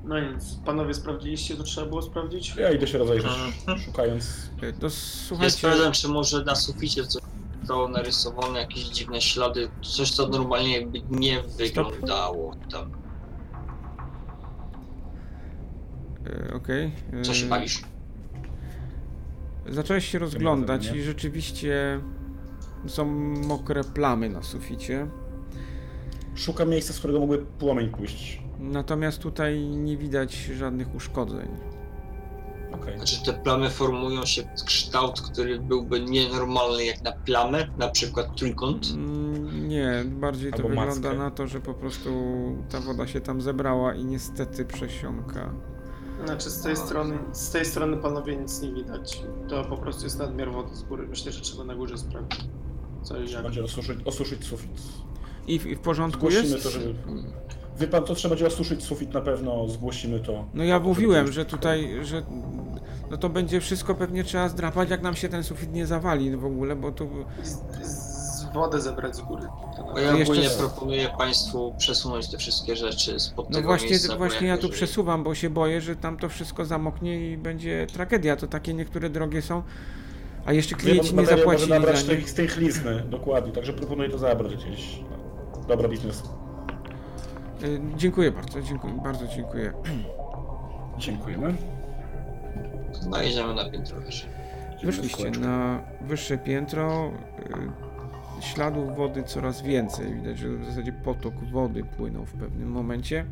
No 0.05 0.21
nic, 0.33 0.55
Panowie 0.67 0.95
sprawdziliście, 0.95 1.57
co 1.57 1.63
trzeba 1.63 1.87
było 1.87 2.03
sprawdzić? 2.03 2.57
Ja 2.57 2.71
idę 2.73 2.87
się 2.87 2.99
rozejrzeć, 2.99 3.31
Mhm. 3.31 3.79
szukając. 3.79 4.51
Yy, 4.63 4.73
To 4.73 4.87
Ja 4.87 4.91
słuchajcie... 5.27 5.51
sprawdzam, 5.57 5.93
czy 5.93 6.09
może 6.09 6.45
na 6.45 6.55
suficie 6.55 7.05
coś 7.07 7.23
zostało 7.61 7.89
narysowane, 7.89 8.61
jakieś 8.61 8.85
dziwne 8.85 9.21
ślady, 9.21 9.69
coś 9.83 10.11
co 10.11 10.29
normalnie 10.29 10.79
jakby 10.81 11.01
nie 11.11 11.43
wyglądało 11.43 12.57
tam. 12.73 12.91
Yy, 16.25 16.55
Okej. 16.55 16.93
Co 17.23 17.35
się 17.35 17.47
bawisz? 17.47 17.83
Zacząłeś 19.69 20.09
się 20.09 20.19
rozglądać 20.19 20.93
i 20.95 21.03
rzeczywiście 21.03 22.01
są 22.87 23.05
mokre 23.47 23.85
plamy 23.85 24.29
na 24.29 24.43
suficie. 24.43 25.07
Szukam 26.35 26.69
miejsca, 26.69 26.93
z 26.93 26.99
którego 26.99 27.21
mógłby 27.21 27.39
płomień 27.39 27.89
pójść. 27.89 28.43
Natomiast 28.59 29.19
tutaj 29.19 29.61
nie 29.61 29.97
widać 29.97 30.35
żadnych 30.35 30.95
uszkodzeń. 30.95 31.49
Okej. 32.73 32.97
Znaczy 32.97 33.25
te 33.25 33.33
plamy 33.33 33.71
formują 33.71 34.27
się 34.27 34.43
w 34.43 34.65
kształt, 34.65 35.21
który 35.21 35.59
byłby 35.61 36.01
nienormalny 36.01 36.85
jak 36.85 37.03
na 37.03 37.13
plamę, 37.13 37.67
na 37.79 37.89
przykład 37.89 38.37
trójkąt. 38.37 38.87
Mm, 38.95 39.69
Nie, 39.69 40.05
bardziej 40.07 40.51
to 40.51 40.57
Albo 40.57 40.69
wygląda 40.69 41.09
mackę. 41.09 41.19
na 41.25 41.31
to, 41.31 41.47
że 41.47 41.61
po 41.61 41.75
prostu 41.75 42.11
ta 42.71 42.81
woda 42.81 43.07
się 43.07 43.21
tam 43.21 43.41
zebrała 43.41 43.95
i 43.95 44.05
niestety 44.05 44.65
przesiąka. 44.65 45.53
Znaczy 46.25 46.51
z 46.51 46.63
tej 46.63 46.77
strony, 46.77 47.19
z 47.33 47.51
tej 47.51 47.65
strony 47.65 47.97
panowie 47.97 48.37
nic 48.37 48.63
nie 48.63 48.73
widać. 48.73 49.23
To 49.49 49.65
po 49.65 49.77
prostu 49.77 50.05
jest 50.05 50.19
nadmiar 50.19 50.53
wody 50.53 50.77
z 50.77 50.83
góry. 50.83 51.07
Myślę, 51.09 51.33
że 51.33 51.41
trzeba 51.41 51.65
na 51.65 51.75
górze 51.75 51.99
sprawdzić. 51.99 52.41
Co 53.03 53.21
i 53.21 53.31
jak. 53.31 53.43
Będzie 53.43 53.65
osuszyć, 53.65 53.99
osuszyć 54.05 54.45
sufit. 54.45 54.71
I 55.47 55.59
w, 55.59 55.67
i 55.67 55.77
w 55.77 55.81
porządku 55.81 56.19
Zgłosimy 56.31 56.53
jest? 56.53 56.63
to, 56.63 56.71
żeby... 56.71 56.95
Wie 57.79 57.87
pan, 57.87 58.05
to 58.05 58.15
trzeba 58.15 58.31
będzie 58.31 58.47
osuszyć 58.47 58.83
sufit 58.83 59.15
na 59.15 59.21
pewno, 59.21 59.69
zgłosimy 59.69 60.21
to. 60.21 60.45
No 60.55 60.65
ja 60.65 60.81
mówiłem, 60.81 61.33
że 61.33 61.45
tutaj, 61.45 61.99
że 62.03 62.23
no 63.11 63.17
to 63.17 63.29
będzie 63.29 63.61
wszystko 63.61 63.95
pewnie 63.95 64.25
trzeba 64.25 64.49
zdrapać, 64.49 64.91
jak 64.91 65.03
nam 65.03 65.17
się 65.17 65.29
ten 65.29 65.45
sufit 65.45 65.73
nie 65.73 65.87
zawali 65.87 66.37
w 66.37 66.45
ogóle, 66.45 66.77
bo 66.77 66.93
tu 66.93 67.09
Z, 67.43 67.51
z 67.83 68.10
wodę 68.55 68.81
zebrać 68.81 69.17
z 69.17 69.21
góry. 69.21 69.43
To 69.95 69.99
ja 70.01 70.13
jeszcze 70.13 70.33
ogólnie 70.33 70.51
proponuję 70.51 71.09
Państwu 71.19 71.75
przesunąć 71.79 72.29
te 72.31 72.39
wszystkie 72.39 72.77
rzeczy 72.77 73.21
spod 73.21 73.51
No 73.51 73.55
tego 73.57 73.69
właśnie, 73.69 73.91
miejsca. 73.91 74.13
bo 74.13 74.19
właśnie 74.19 74.47
ja 74.49 74.55
tu 74.57 74.61
jeżeli- 74.63 74.75
przesuwam, 74.75 75.25
bo 75.25 75.35
się 75.35 75.51
boję, 75.51 75.81
że 75.81 75.97
tam 75.97 76.17
to 76.17 76.29
wszystko 76.29 76.65
zamoknie 76.65 77.31
i 77.31 77.37
będzie 77.37 77.87
tragedia. 77.93 78.37
To 78.37 78.47
takie 78.47 78.75
niektóre 78.75 79.11
drogie 79.11 79.43
są. 79.43 79.63
A 80.47 80.53
jeszcze 80.53 80.75
klienci 80.77 81.11
nie 81.11 81.17
Materia 81.17 81.37
zapłacili 81.39 81.69
może 81.69 81.81
nabrać 81.81 82.05
za 82.07 82.13
nie. 82.13 82.27
z 82.29 82.35
tej 82.35 82.49
chlizny, 82.49 83.01
dokładnie, 83.11 83.53
także 83.53 83.73
proponuję 83.73 84.09
to 84.11 84.19
zabrać 84.19 84.55
gdzieś. 84.57 85.01
Dobra 85.69 85.89
biznes. 85.89 86.23
Y, 87.63 87.81
Dziękuję 87.97 88.31
bardzo, 88.33 88.63
dziękuję, 88.63 89.01
bardzo 89.05 89.27
dziękuję. 89.27 89.73
Dziękujemy. 90.99 91.55
No 93.11 93.23
idziemy 93.23 93.55
na 93.55 93.71
piętro 93.71 94.01
wyżej. 94.01 94.29
Wyszliście 94.85 95.31
na 95.31 95.81
wyższe 96.01 96.39
piętro. 96.39 97.11
Śladów 98.41 98.97
wody 98.97 99.23
coraz 99.23 99.63
więcej. 99.63 100.15
Widać, 100.15 100.39
że 100.39 100.49
w 100.49 100.65
zasadzie 100.65 100.93
potok 100.93 101.35
wody 101.53 101.85
płynął 101.97 102.25
w 102.27 102.33
pewnym 102.33 102.71
momencie. 102.71 103.25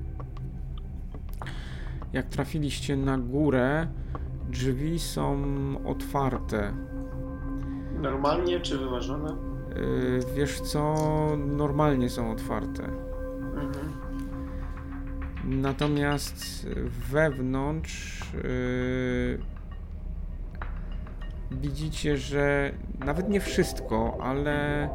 Jak 2.12 2.26
trafiliście 2.26 2.96
na 2.96 3.18
górę, 3.18 3.86
drzwi 4.50 4.98
są 4.98 5.36
otwarte. 5.84 6.72
Normalnie 8.02 8.60
czy 8.60 8.78
wyważone? 8.78 9.30
Y, 9.76 10.20
Wiesz 10.36 10.60
co, 10.60 10.94
normalnie 11.46 12.10
są 12.10 12.30
otwarte. 12.32 12.84
Mhm. 12.84 13.92
Natomiast 15.44 16.66
wewnątrz 17.10 18.20
yy, 18.34 19.38
widzicie, 21.50 22.16
że 22.16 22.72
nawet 22.98 23.28
nie 23.28 23.40
wszystko, 23.40 24.18
ale 24.20 24.88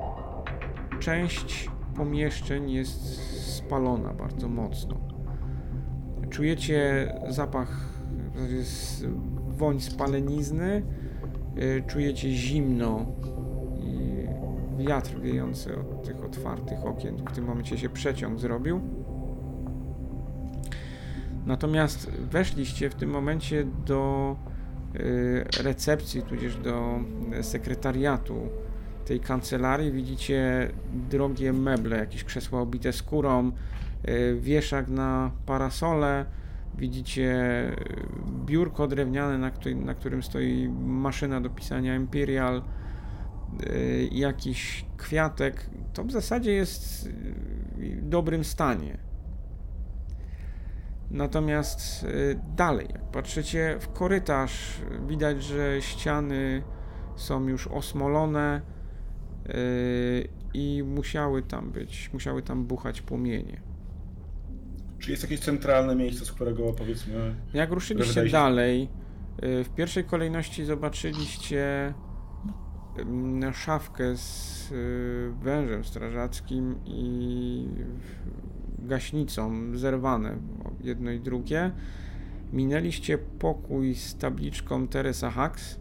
część 1.00 1.70
pomieszczeń 1.96 2.72
jest 2.72 3.24
spalona 3.56 4.14
bardzo 4.14 4.50
mocno. 4.50 4.98
Czujecie 6.30 7.14
zapach, 7.30 7.90
woń 9.48 9.82
spalenizny, 9.82 10.84
yy, 11.56 11.84
czujecie 11.88 12.32
zimno 12.32 13.06
i 13.80 14.28
wiatr 14.86 15.20
wiejący 15.20 15.80
od 15.80 16.04
tych 16.04 16.24
otwartych 16.24 16.86
okien. 16.86 17.18
W 17.18 17.32
tym 17.32 17.46
momencie 17.46 17.78
się 17.78 17.90
przeciąg 17.90 18.40
zrobił. 18.40 18.82
Natomiast 21.46 22.10
weszliście 22.12 22.90
w 22.90 22.96
tym 22.96 23.10
momencie 23.10 23.66
do 23.86 24.36
y, 24.50 24.53
recepcji, 25.64 26.22
tudzież 26.22 26.56
do 26.57 26.99
y, 27.40 27.44
sekretariatu 27.44 28.49
tej 29.06 29.20
kancelarii. 29.20 29.91
Widzicie 29.91 30.70
drogie 31.10 31.53
meble, 31.53 31.98
jakieś 31.98 32.24
krzesła 32.24 32.61
obite 32.61 32.94
skórą, 32.94 33.52
y, 34.07 34.38
wieszak 34.40 34.88
na 34.88 35.32
parasole. 35.45 36.26
Widzicie 36.78 37.32
y, 37.72 37.76
biurko 38.45 38.88
drewniane, 38.88 39.38
na, 39.38 39.52
której, 39.52 39.76
na 39.76 39.94
którym 39.94 40.24
stoi 40.24 40.70
maszyna 40.86 41.41
do 41.41 41.49
pisania 41.49 41.95
Imperial, 41.95 42.61
y, 43.64 44.10
jakiś 44.11 44.86
kwiatek. 44.98 45.70
To 45.94 46.03
w 46.03 46.11
zasadzie 46.11 46.52
jest 46.52 47.06
y, 47.06 47.11
w 47.78 48.10
dobrym 48.10 48.44
stanie. 48.44 49.12
Natomiast 51.14 52.03
y, 52.03 52.40
dalej, 52.56 52.88
jak 52.94 53.11
patrzycie 53.11 53.77
w 53.80 53.88
korytarz, 53.88 54.81
widać, 55.07 55.44
że 55.44 55.81
ściany 55.81 56.64
są 57.15 57.48
już 57.48 57.68
osmolone 57.68 58.61
y, 59.49 60.27
i 60.53 60.84
musiały 60.85 61.44
tam 61.44 61.72
być, 61.72 62.10
musiały 62.14 62.41
tam 62.41 62.65
buchać 62.65 63.02
płomienie. 63.02 63.61
Czy 64.99 65.11
jest 65.11 65.23
jakieś 65.23 65.40
centralne 65.40 65.95
miejsce, 65.95 66.26
z 66.26 66.31
którego 66.31 66.73
powiedzmy... 66.73 67.35
Jak 67.53 67.72
ruszyliście 67.72 68.26
dalej, 68.30 68.90
y, 69.44 69.64
w 69.64 69.69
pierwszej 69.69 70.03
kolejności 70.03 70.65
zobaczyliście 70.65 71.94
ym, 72.99 73.53
szafkę 73.53 74.18
z 74.18 74.73
wężem 75.41 75.84
strażackim 75.84 76.76
i 76.85 77.68
gaśnicą 78.88 79.52
zerwane 79.78 80.38
jedno 80.82 81.12
i 81.12 81.20
drugie. 81.20 81.72
Minęliście 82.54 83.18
pokój 83.18 83.96
z 83.96 84.16
tabliczką 84.18 84.88
Teresa 84.88 85.32
Hacks. 85.32 85.80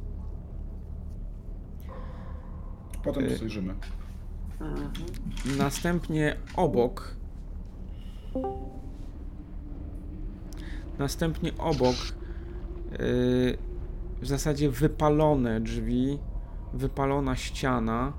Potem 3.04 3.24
Y- 3.24 3.36
zajrzymy. 3.36 3.74
Mhm. 4.60 4.92
Następnie 5.58 6.36
obok. 6.56 7.16
Następnie 10.98 11.52
obok. 11.58 11.96
yy, 12.92 13.58
w 14.20 14.26
zasadzie 14.26 14.70
wypalone 14.70 15.60
drzwi, 15.60 16.18
wypalona 16.74 17.36
ściana 17.36 18.12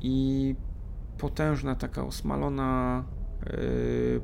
i 0.00 0.54
potężna 1.24 1.74
taka 1.74 2.04
osmalona 2.04 3.04
yy, 3.46 4.20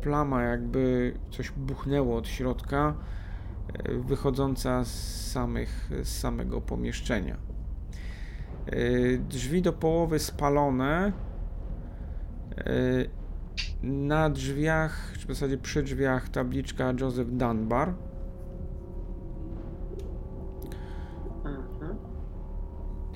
plama, 0.00 0.42
jakby 0.42 1.14
coś 1.30 1.50
buchnęło 1.50 2.16
od 2.16 2.28
środka, 2.28 2.94
yy, 3.88 4.02
wychodząca 4.02 4.84
z, 4.84 5.26
samych, 5.32 5.90
z 6.02 6.08
samego 6.08 6.60
pomieszczenia. 6.60 7.36
Yy, 8.66 9.18
Drzwi 9.18 9.62
do 9.62 9.72
połowy 9.72 10.18
spalone. 10.18 11.12
Na 13.82 14.30
drzwiach, 14.30 15.12
czy 15.18 15.26
w 15.26 15.28
zasadzie 15.28 15.58
przy 15.58 15.82
drzwiach 15.82 16.28
tabliczka 16.28 16.92
Joseph 17.00 17.30
Dunbar. 17.30 17.94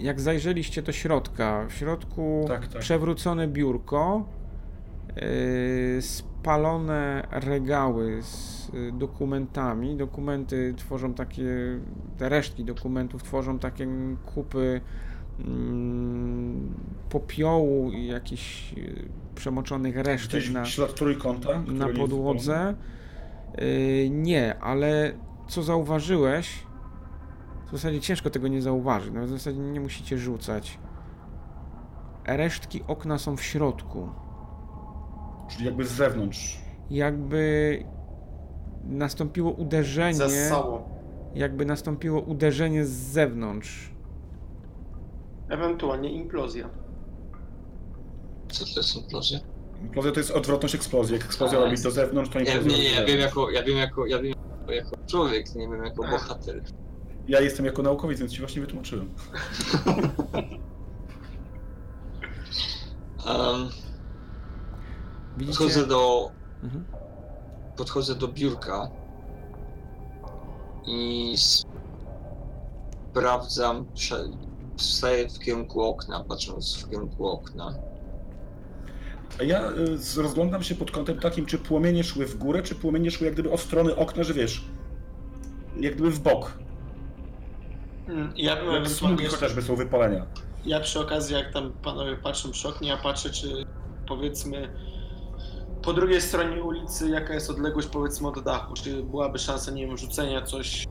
Jak 0.01 0.21
zajrzeliście 0.21 0.83
do 0.83 0.93
środka, 0.93 1.67
w 1.69 1.73
środku 1.73 2.45
Tak, 2.49 2.67
tak. 2.69 2.81
przewrócone 2.83 3.49
biurko, 3.49 4.25
yy, 5.97 6.03
spalone 6.03 7.27
regały 7.31 8.23
z 8.23 8.69
y, 8.75 8.93
dokumentami. 8.93 9.97
Dokumenty 9.97 10.75
tworzą 10.77 11.15
takie, 11.15 11.45
te 12.19 12.29
resztki 12.29 12.65
dokumentów 12.65 13.23
tworzą 13.23 13.59
takie 13.59 13.89
kupy 14.35 14.81
mm, 15.39 16.75
popiołu 17.11 17.91
i 17.91 18.07
jakichś 18.07 18.73
y, 18.79 19.09
przemoczonych 19.35 19.97
resztek 19.97 20.41
Gdzieś 20.41 20.51
na, 20.55 20.65
ślad 20.65 20.95
trójkąta? 20.95 21.63
na 21.67 21.89
podłodze. 21.89 22.75
Yy, 23.59 24.11
nie, 24.11 24.59
ale 24.59 25.13
co 25.49 25.63
zauważyłeś? 25.63 26.63
W 27.73 27.75
zasadzie 27.75 28.01
ciężko 28.01 28.31
tego 28.31 28.49
nie 28.49 28.63
zauważyć, 28.63 29.13
no 29.15 29.27
w 29.27 29.29
zasadzie 29.29 29.59
nie 29.59 29.81
musicie 29.81 30.19
rzucać. 30.19 30.79
Resztki 32.27 32.83
okna 32.87 33.19
są 33.19 33.37
w 33.37 33.43
środku. 33.43 34.09
Czyli 35.51 35.65
jakby 35.65 35.85
z 35.85 35.91
zewnątrz. 35.93 36.61
Jakby 36.91 37.79
nastąpiło 38.85 39.51
uderzenie, 39.51 40.15
Zassało. 40.15 40.89
jakby 41.35 41.67
nastąpiło 41.67 42.21
uderzenie 42.21 42.87
z 42.87 42.91
zewnątrz. 42.91 43.93
Ewentualnie 45.49 46.13
implozja. 46.13 46.69
Co 48.49 48.65
to 48.65 48.81
jest 48.81 48.97
implozja? 48.97 49.39
Implozja 49.83 50.13
to 50.13 50.21
jest 50.21 50.31
odwrotność 50.31 50.75
eksplozji. 50.75 51.15
Jak 51.15 51.25
eksplozja 51.25 51.59
robi 51.59 51.83
do 51.83 51.91
zewnątrz, 51.91 52.31
to 52.31 52.39
Ja, 52.41 52.45
implozja 52.55 52.79
nie, 52.79 52.85
nie, 52.85 53.01
robi 53.01 53.01
ja 53.01 53.07
wiem 53.17 53.21
jako, 53.21 53.51
ja 53.51 53.63
wiem 53.63 53.77
jako, 53.79 54.07
ja 54.07 54.19
wiem 54.23 54.35
jako, 54.61 54.73
jako 54.73 54.97
człowiek, 55.07 55.55
nie 55.55 55.69
wiem 55.69 55.85
jako 55.85 56.03
bohater. 56.03 56.63
Ja 57.29 57.41
jestem 57.41 57.67
jako 57.67 57.83
naukowiec, 57.83 58.19
więc 58.21 58.33
ci 58.33 58.39
właśnie 58.39 58.61
wytłumaczyłem. 58.61 59.09
Um, 63.27 63.69
Widzicie? 65.39 65.59
podchodzę 65.59 65.87
do, 65.87 66.31
Mhm. 66.63 66.85
podchodzę 67.77 68.15
do 68.15 68.29
biurka 68.29 68.91
i 70.87 71.35
sprawdzam, 73.11 73.87
wstaję 74.77 75.29
w 75.29 75.39
kierunku 75.39 75.83
okna, 75.83 76.25
patrząc 76.29 76.77
w 76.77 76.91
kierunku 76.91 77.27
okna. 77.27 77.75
A 79.41 79.43
ja 79.43 79.71
y, 79.71 80.23
rozglądam 80.23 80.63
się 80.63 80.75
pod 80.75 80.91
kątem 80.91 81.21
takim, 81.21 81.47
czy 81.47 81.59
płomienie 81.59 82.05
szły 82.05 82.27
w 82.27 82.39
górę, 82.39 82.63
czy 82.63 82.75
płomienie 82.75 83.11
szły 83.11 83.25
jak 83.27 83.35
gdyby 83.35 83.51
od 83.51 83.61
strony 83.61 83.97
okna, 83.97 84.23
że 84.25 84.35
wiesz, 84.35 84.65
jak 85.81 85.95
gdyby 85.95 86.11
w 86.11 86.21
bok. 86.21 86.59
Mm, 88.09 88.33
Ja 88.37 88.57
bym 88.57 88.75
Jak 88.75 88.89
smugi 88.89 89.23
jeszcze- 89.23 89.37
chociażby 89.39 89.63
są 89.63 89.77
wypalenia. 89.77 90.27
Ja 90.65 90.81
przy 90.81 91.01
okazji, 91.01 91.35
jak 91.35 91.53
tam 91.53 91.73
panowie 91.73 92.17
patrzą 92.17 92.51
przy 92.51 92.69
oknie, 92.69 92.89
ja 92.89 92.97
patrzę, 92.97 93.31
czy 93.31 93.67
powiedzmy 94.09 94.69
po 95.83 95.93
drugiej 95.93 96.21
stronie 96.21 96.63
ulicy, 96.63 97.11
jaka 97.11 97.35
jest 97.35 97.51
odległość 97.51 97.89
powiedzmy 97.89 98.29
od 98.29 98.43
dachu, 98.45 98.75
czy 98.75 99.03
byłaby 99.03 99.39
szansa, 99.39 99.71
nie 99.71 99.87
wiem, 99.87 99.97
rzucenia 99.97 100.43
coś 100.43 100.87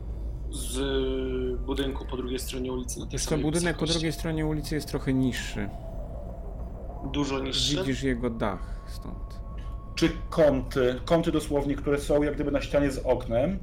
z 0.50 0.78
budynku 1.60 2.06
po 2.10 2.16
drugiej 2.16 2.38
stronie 2.38 2.72
ulicy 2.72 3.00
na 3.00 3.06
tej 3.06 3.12
Jest 3.12 3.24
to 3.24 3.30
samej 3.30 3.44
budynek 3.44 3.76
po 3.76 3.86
drugiej 3.86 4.12
stronie 4.12 4.46
ulicy 4.46 4.74
jest 4.74 4.88
trochę 4.88 5.12
niższy. 5.12 5.68
Dużo 7.12 7.38
niższy. 7.38 7.76
Widzisz 7.76 8.02
jego 8.02 8.30
dach 8.30 8.80
stąd. 8.86 9.40
Czy 9.94 10.10
kąty, 10.30 11.00
kąty 11.04 11.32
dosłownie, 11.32 11.74
które 11.74 11.98
są 11.98 12.22
jak 12.22 12.34
gdyby 12.34 12.50
na 12.50 12.60
ścianie 12.60 12.90
z 12.90 12.98
oknem, 12.98 13.58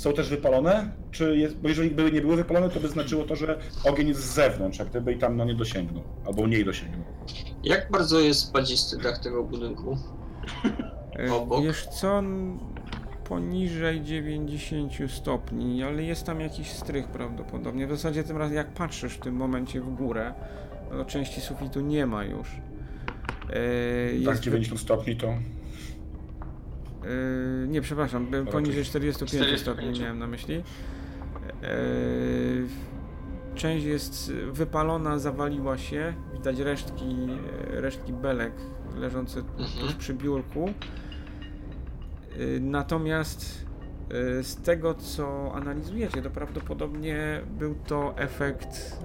są 0.00 0.12
też 0.12 0.28
wypalone? 0.28 0.90
Czy 1.10 1.36
jest, 1.36 1.56
bo 1.56 1.68
jeżeli 1.68 1.90
by 1.90 2.12
nie 2.12 2.20
były 2.20 2.36
wypalone, 2.36 2.68
to 2.70 2.80
by 2.80 2.88
znaczyło 2.88 3.24
to, 3.24 3.36
że 3.36 3.58
ogień 3.84 4.08
jest 4.08 4.20
z 4.20 4.34
zewnątrz, 4.34 4.78
jak 4.78 4.88
gdyby 4.88 5.12
i 5.12 5.18
tam 5.18 5.36
no 5.36 5.44
nie 5.44 5.54
dosięgnął, 5.54 6.02
albo 6.26 6.46
mniej 6.46 6.64
dosięgnął. 6.64 7.04
Jak 7.64 7.90
bardzo 7.90 8.20
jest 8.20 8.40
spadzisty 8.40 8.98
dach 8.98 9.18
tego 9.18 9.44
budynku? 9.44 9.98
E, 11.28 11.34
Obok? 11.34 11.64
Wiesz 11.64 11.86
co, 11.86 12.22
poniżej 13.28 14.02
90 14.02 14.92
stopni, 15.08 15.82
ale 15.82 16.02
jest 16.02 16.26
tam 16.26 16.40
jakiś 16.40 16.68
strych 16.72 17.08
prawdopodobnie. 17.08 17.86
W 17.86 17.90
zasadzie 17.90 18.24
tym 18.24 18.36
razem 18.36 18.56
jak 18.56 18.72
patrzysz 18.74 19.14
w 19.14 19.20
tym 19.20 19.34
momencie 19.34 19.80
w 19.80 19.94
górę, 19.94 20.34
no 20.90 20.96
to 20.98 21.04
części 21.04 21.40
sufitu 21.40 21.80
nie 21.80 22.06
ma 22.06 22.24
już. 22.24 22.48
E, 23.50 24.24
Tak, 24.24 24.32
jest 24.34 24.42
90 24.42 24.80
stopni 24.80 25.16
to... 25.16 25.34
Yy, 27.04 27.68
nie, 27.68 27.80
przepraszam, 27.80 28.26
poniżej 28.52 28.84
45 28.84 29.30
45. 29.30 29.60
stopni 29.60 30.00
miałem 30.00 30.18
na 30.18 30.26
myśli. 30.26 30.54
Yy, 31.62 32.66
część 33.54 33.84
jest 33.84 34.32
wypalona, 34.32 35.18
zawaliła 35.18 35.78
się. 35.78 36.14
Widać 36.32 36.58
resztki, 36.58 37.16
e, 37.76 37.80
resztki 37.80 38.12
belek 38.12 38.52
leżące 38.96 39.42
tuż 39.42 39.76
Mhm. 39.76 39.98
przy 39.98 40.14
biurku. 40.14 40.70
Yy, 42.38 42.60
Natomiast 42.60 43.66
yy, 44.36 44.44
z 44.44 44.56
tego 44.56 44.94
co 44.94 45.52
analizujecie, 45.54 46.22
to 46.22 46.30
prawdopodobnie 46.30 47.40
był 47.58 47.74
to 47.86 48.14
efekt 48.18 48.98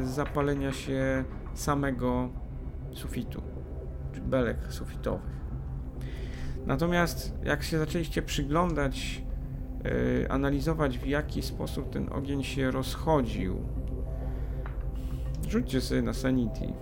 yy, 0.00 0.06
zapalenia 0.06 0.72
się 0.72 1.24
samego 1.54 2.28
sufitu, 2.92 3.42
czy 4.14 4.20
belek 4.20 4.56
sufitowych. 4.68 5.34
Natomiast 6.66 7.32
jak 7.44 7.62
się 7.62 7.78
zaczęliście 7.78 8.22
przyglądać, 8.22 9.22
yy, 9.84 10.26
analizować 10.30 10.98
w 10.98 11.06
jaki 11.06 11.42
sposób 11.42 11.90
ten 11.90 12.12
ogień 12.12 12.44
się 12.44 12.70
rozchodził, 12.70 13.56
rzućcie 15.48 15.80
sobie 15.80 16.02
na 16.02 16.14
sanity. 16.14 16.72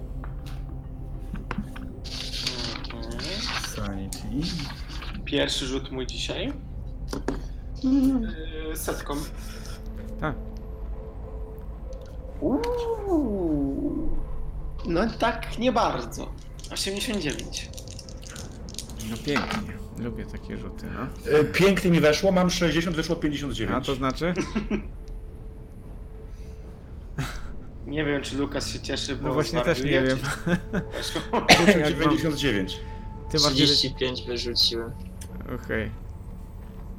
Sanity. 3.77 4.29
Pierwszy 5.25 5.67
rzut 5.67 5.91
mój 5.93 6.07
dzisiaj. 6.07 6.53
Yy, 7.85 8.77
setką. 8.77 9.15
Tak, 10.21 10.35
Uuu. 12.43 14.09
No 14.87 15.01
tak 15.19 15.59
nie 15.59 15.73
bardzo. 15.73 16.29
89. 16.73 17.82
no 19.11 19.17
pięknie. 19.17 19.73
Lubię 19.99 20.27
takie 20.27 20.57
rzuty, 20.57 20.87
no. 20.95 21.33
E, 21.39 21.45
Pięknie 21.45 21.91
mi 21.91 22.01
weszło, 22.01 22.33
mam 22.33 22.51
60, 22.51 22.97
wyszło 22.97 23.17
59. 23.17 23.77
A 23.77 23.81
to 23.81 23.95
znaczy? 23.95 24.35
Nie 27.87 28.05
wiem, 28.05 28.23
czy 28.23 28.37
Lukas 28.37 28.69
się 28.73 28.81
cieszy, 28.81 29.17
bo 29.17 29.29
No 29.29 29.35
właśnie 29.35 29.61
też 29.61 29.83
nie 29.85 29.91
wiem. 30.03 30.19
czy- 30.19 30.81
Weszło 30.97 31.21
jak 31.67 31.99
mam- 31.99 32.17
99. 32.19 32.79
Ty 33.31 33.39
masz 33.39 33.53
9... 33.53 33.71
35 33.71 34.23
wyrzuciłem, 34.27 34.93
Okej, 35.65 35.91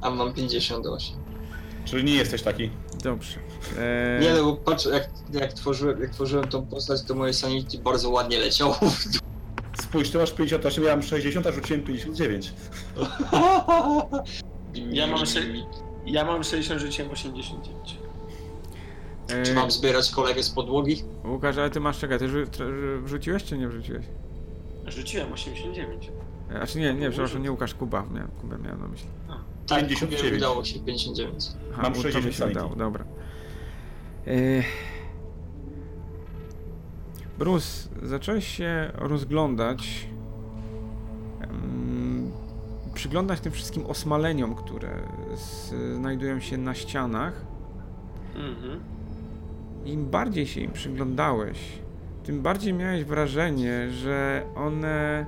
a 0.00 0.10
mam 0.10 0.32
58. 0.34 1.16
Czyli 1.84 2.04
nie 2.04 2.14
jesteś 2.14 2.42
taki. 2.42 2.70
dobrze. 3.02 3.38
Eee, 3.78 4.20
Nie 4.22 4.32
no, 4.34 4.44
bo 4.44 4.56
patrz, 4.56 4.86
jak, 4.86 5.08
jak, 5.32 5.52
tworzyłem, 5.52 6.00
jak 6.00 6.10
tworzyłem 6.10 6.48
tą 6.48 6.66
postać, 6.66 7.02
to 7.02 7.14
moje 7.14 7.32
sanity 7.32 7.78
bardzo 7.78 8.10
ładnie 8.10 8.38
leciało. 8.38 8.78
Spójrz, 9.94 10.10
ty 10.10 10.18
masz 10.18 10.32
58, 10.32 10.84
ja 10.84 10.90
mam 10.90 11.02
60, 11.02 11.46
a 11.46 11.52
rzuciłem 11.52 11.82
59. 11.82 12.52
Ja 14.92 15.06
mam 15.06 15.26
sze- 15.26 15.40
Ja 16.06 16.24
mam 16.24 16.44
60, 16.44 16.80
rzuciłem 16.80 17.10
89. 17.10 17.98
eee, 19.30 19.44
Czy 19.46 19.54
mam 19.54 19.70
zbierać 19.70 20.10
kolegę 20.10 20.42
z 20.42 20.50
podłogi? 20.50 21.02
Łukasz, 21.24 21.56
ale 21.58 21.70
ty 21.70 21.80
masz, 21.80 21.98
czekaj, 21.98 22.18
ty 22.18 22.28
rzu- 22.28 22.44
tr- 22.44 23.02
wrzuciłeś 23.02 23.44
czy 23.44 23.58
nie 23.58 23.68
wrzuciłeś? 23.68 24.04
Rzuciłem 24.86 25.32
89. 25.32 26.10
E, 26.50 26.52
Znaczy 26.52 26.78
nie, 26.80 26.94
nie, 26.94 27.10
przepraszam, 27.10 27.42
nie 27.42 27.50
Łukasz, 27.50 27.74
Kuba, 27.74 28.06
miałem, 28.14 28.28
Kubę 28.30 28.58
miałem 28.58 28.80
na 28.80 28.88
myśli. 28.88 29.08
Tak, 29.66 29.78
59. 29.88 30.22
Kubie 30.22 30.36
udało 30.36 30.64
się 30.64 30.80
59. 30.80 31.44
Aha, 31.72 31.82
Mam 31.82 31.92
u- 31.92 31.94
to 31.96 32.02
60 32.02 32.26
mi 32.26 32.32
się 32.32 32.38
sanity. 32.38 32.58
udało, 32.60 32.76
dobra. 32.76 33.04
Eee, 34.26 34.64
Bruce, 37.38 37.88
zacząłeś 38.02 38.48
się 38.48 38.90
rozglądać, 38.94 40.08
em, 41.40 42.32
przyglądać 42.94 43.40
tym 43.40 43.52
wszystkim 43.52 43.86
osmaleniom, 43.86 44.54
które 44.54 44.90
znajdują 45.94 46.40
się 46.40 46.56
na 46.56 46.74
ścianach. 46.74 47.44
Mhm. 48.34 48.80
Im 49.84 50.06
bardziej 50.06 50.46
się 50.46 50.60
im 50.60 50.72
przyglądałeś, 50.72 51.58
tym 52.24 52.42
bardziej 52.42 52.72
miałeś 52.72 53.04
wrażenie, 53.04 53.90
że 53.90 54.42
one 54.56 55.26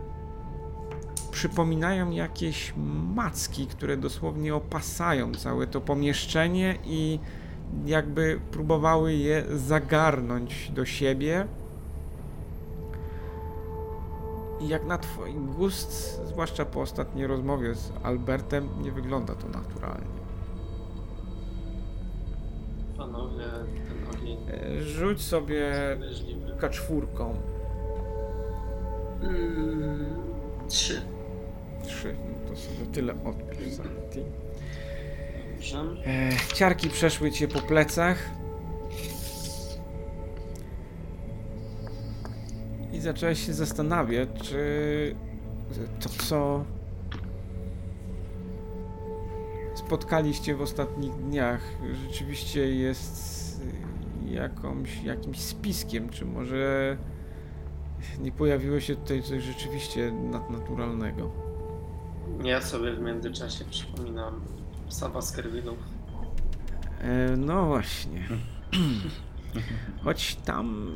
przypominają 1.30 2.10
jakieś 2.10 2.74
macki, 3.14 3.66
które 3.66 3.96
dosłownie 3.96 4.54
opasają 4.54 5.34
całe 5.34 5.66
to 5.66 5.80
pomieszczenie 5.80 6.74
i 6.84 7.18
jakby 7.86 8.40
próbowały 8.50 9.14
je 9.14 9.44
zagarnąć 9.56 10.70
do 10.70 10.84
siebie. 10.84 11.46
I 14.60 14.68
jak 14.68 14.84
na 14.86 14.98
twój 14.98 15.34
gust, 15.34 16.20
zwłaszcza 16.26 16.64
po 16.64 16.80
ostatniej 16.80 17.26
rozmowie 17.26 17.74
z 17.74 17.92
Albertem, 18.02 18.68
nie 18.82 18.92
wygląda 18.92 19.34
to 19.34 19.48
naturalnie. 19.48 20.06
Panowie, 22.96 23.44
ten 23.88 24.20
ogień 24.20 24.38
E, 24.50 24.82
Rzuć 24.82 25.22
sobie 25.22 25.72
kaczwórką. 26.60 27.34
Mm, 29.22 30.06
Trzy. 30.68 31.02
Trzy, 31.82 32.16
no 32.32 32.50
to 32.50 32.56
sobie 32.56 32.86
tyle 32.92 33.14
odpisz 33.24 33.68
za 33.68 33.82
ty. 33.82 34.24
Dobrze. 35.54 35.78
E, 36.06 36.54
ciarki 36.54 36.88
przeszły 36.90 37.30
cię 37.30 37.48
po 37.48 37.58
plecach. 37.58 38.18
I 42.96 43.00
zacząłeś 43.00 43.46
się 43.46 43.54
zastanawiać, 43.54 44.28
czy 44.42 45.14
to, 46.00 46.08
co 46.08 46.64
spotkaliście 49.74 50.54
w 50.54 50.60
ostatnich 50.60 51.12
dniach, 51.14 51.60
rzeczywiście 52.06 52.74
jest 52.74 53.60
jakąś, 54.26 55.02
jakimś 55.02 55.40
spiskiem, 55.40 56.08
czy 56.08 56.24
może 56.24 56.96
nie 58.18 58.32
pojawiło 58.32 58.80
się 58.80 58.96
tutaj 58.96 59.22
coś 59.22 59.42
rzeczywiście 59.42 60.12
nadnaturalnego. 60.12 61.30
Ja 62.44 62.62
sobie 62.62 62.92
w 62.92 63.00
międzyczasie 63.00 63.64
przypominam 63.70 64.40
psa 64.88 65.08
Baskervillów. 65.08 65.78
E, 67.00 67.36
no 67.36 67.66
właśnie. 67.66 68.28
Choć 70.04 70.34
tam 70.34 70.92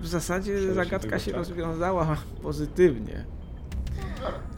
w 0.00 0.06
zasadzie 0.06 0.74
zagadka 0.74 1.18
się 1.18 1.30
tak. 1.30 1.38
rozwiązała 1.38 2.16
pozytywnie. 2.42 3.24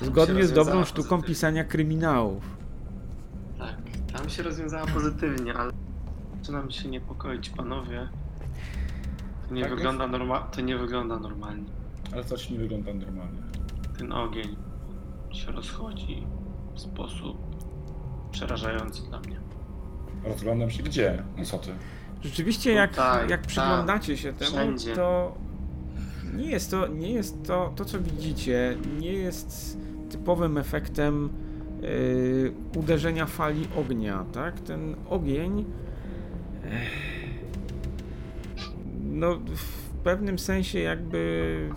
Zgodnie 0.02 0.44
z 0.44 0.52
dobrą 0.52 0.84
sztuką 0.84 1.02
pozytywnie. 1.08 1.26
pisania 1.28 1.64
kryminałów. 1.64 2.44
Tak, 3.58 3.76
tam 4.18 4.28
się 4.28 4.42
rozwiązała 4.42 4.86
pozytywnie, 4.86 5.54
ale 5.54 5.72
zaczynam 6.38 6.70
się 6.70 6.88
niepokoić, 6.88 7.50
panowie. 7.50 8.08
To 9.48 9.54
nie, 9.54 9.62
Tak 9.62 9.70
wygląda, 9.74 10.04
norma- 10.08 10.50
to 10.50 10.60
nie 10.60 10.76
wygląda 10.78 11.18
normalnie. 11.18 11.64
Ale 12.12 12.24
coś 12.24 12.50
nie 12.50 12.58
wygląda 12.58 12.94
normalnie. 12.94 13.38
Ten 13.98 14.12
ogień 14.12 14.56
się 15.32 15.52
rozchodzi 15.52 16.26
w 16.74 16.80
sposób 16.80 17.36
przerażający 18.30 19.02
dla 19.08 19.20
mnie. 19.20 19.40
Rozglądam 20.24 20.70
się 20.70 20.82
gdzie? 20.82 21.22
No 21.38 21.44
co 21.44 21.58
ty? 21.58 21.70
Rzeczywiście, 22.22 22.72
jak, 22.72 22.90
Tutaj, 22.90 23.28
jak 23.28 23.40
tam, 23.40 23.48
przyglądacie 23.48 24.16
się 24.16 24.32
temu, 24.32 24.50
wszędzie. 24.50 24.96
to 24.96 25.34
nie 26.34 26.50
jest 26.50 26.70
to, 26.70 26.86
nie 26.86 27.12
jest 27.12 27.42
to, 27.46 27.72
to 27.76 27.84
co 27.84 28.00
widzicie, 28.00 28.76
nie 28.98 29.12
jest 29.12 29.78
typowym 30.10 30.58
efektem 30.58 31.28
yy, 31.82 32.52
uderzenia 32.76 33.26
fali 33.26 33.68
ognia, 33.76 34.24
tak? 34.32 34.60
Ten 34.60 34.96
ogień 35.08 35.64
no 39.00 39.34
w 39.56 39.90
pewnym 40.04 40.38
sensie 40.38 40.78
jakby 40.78 41.70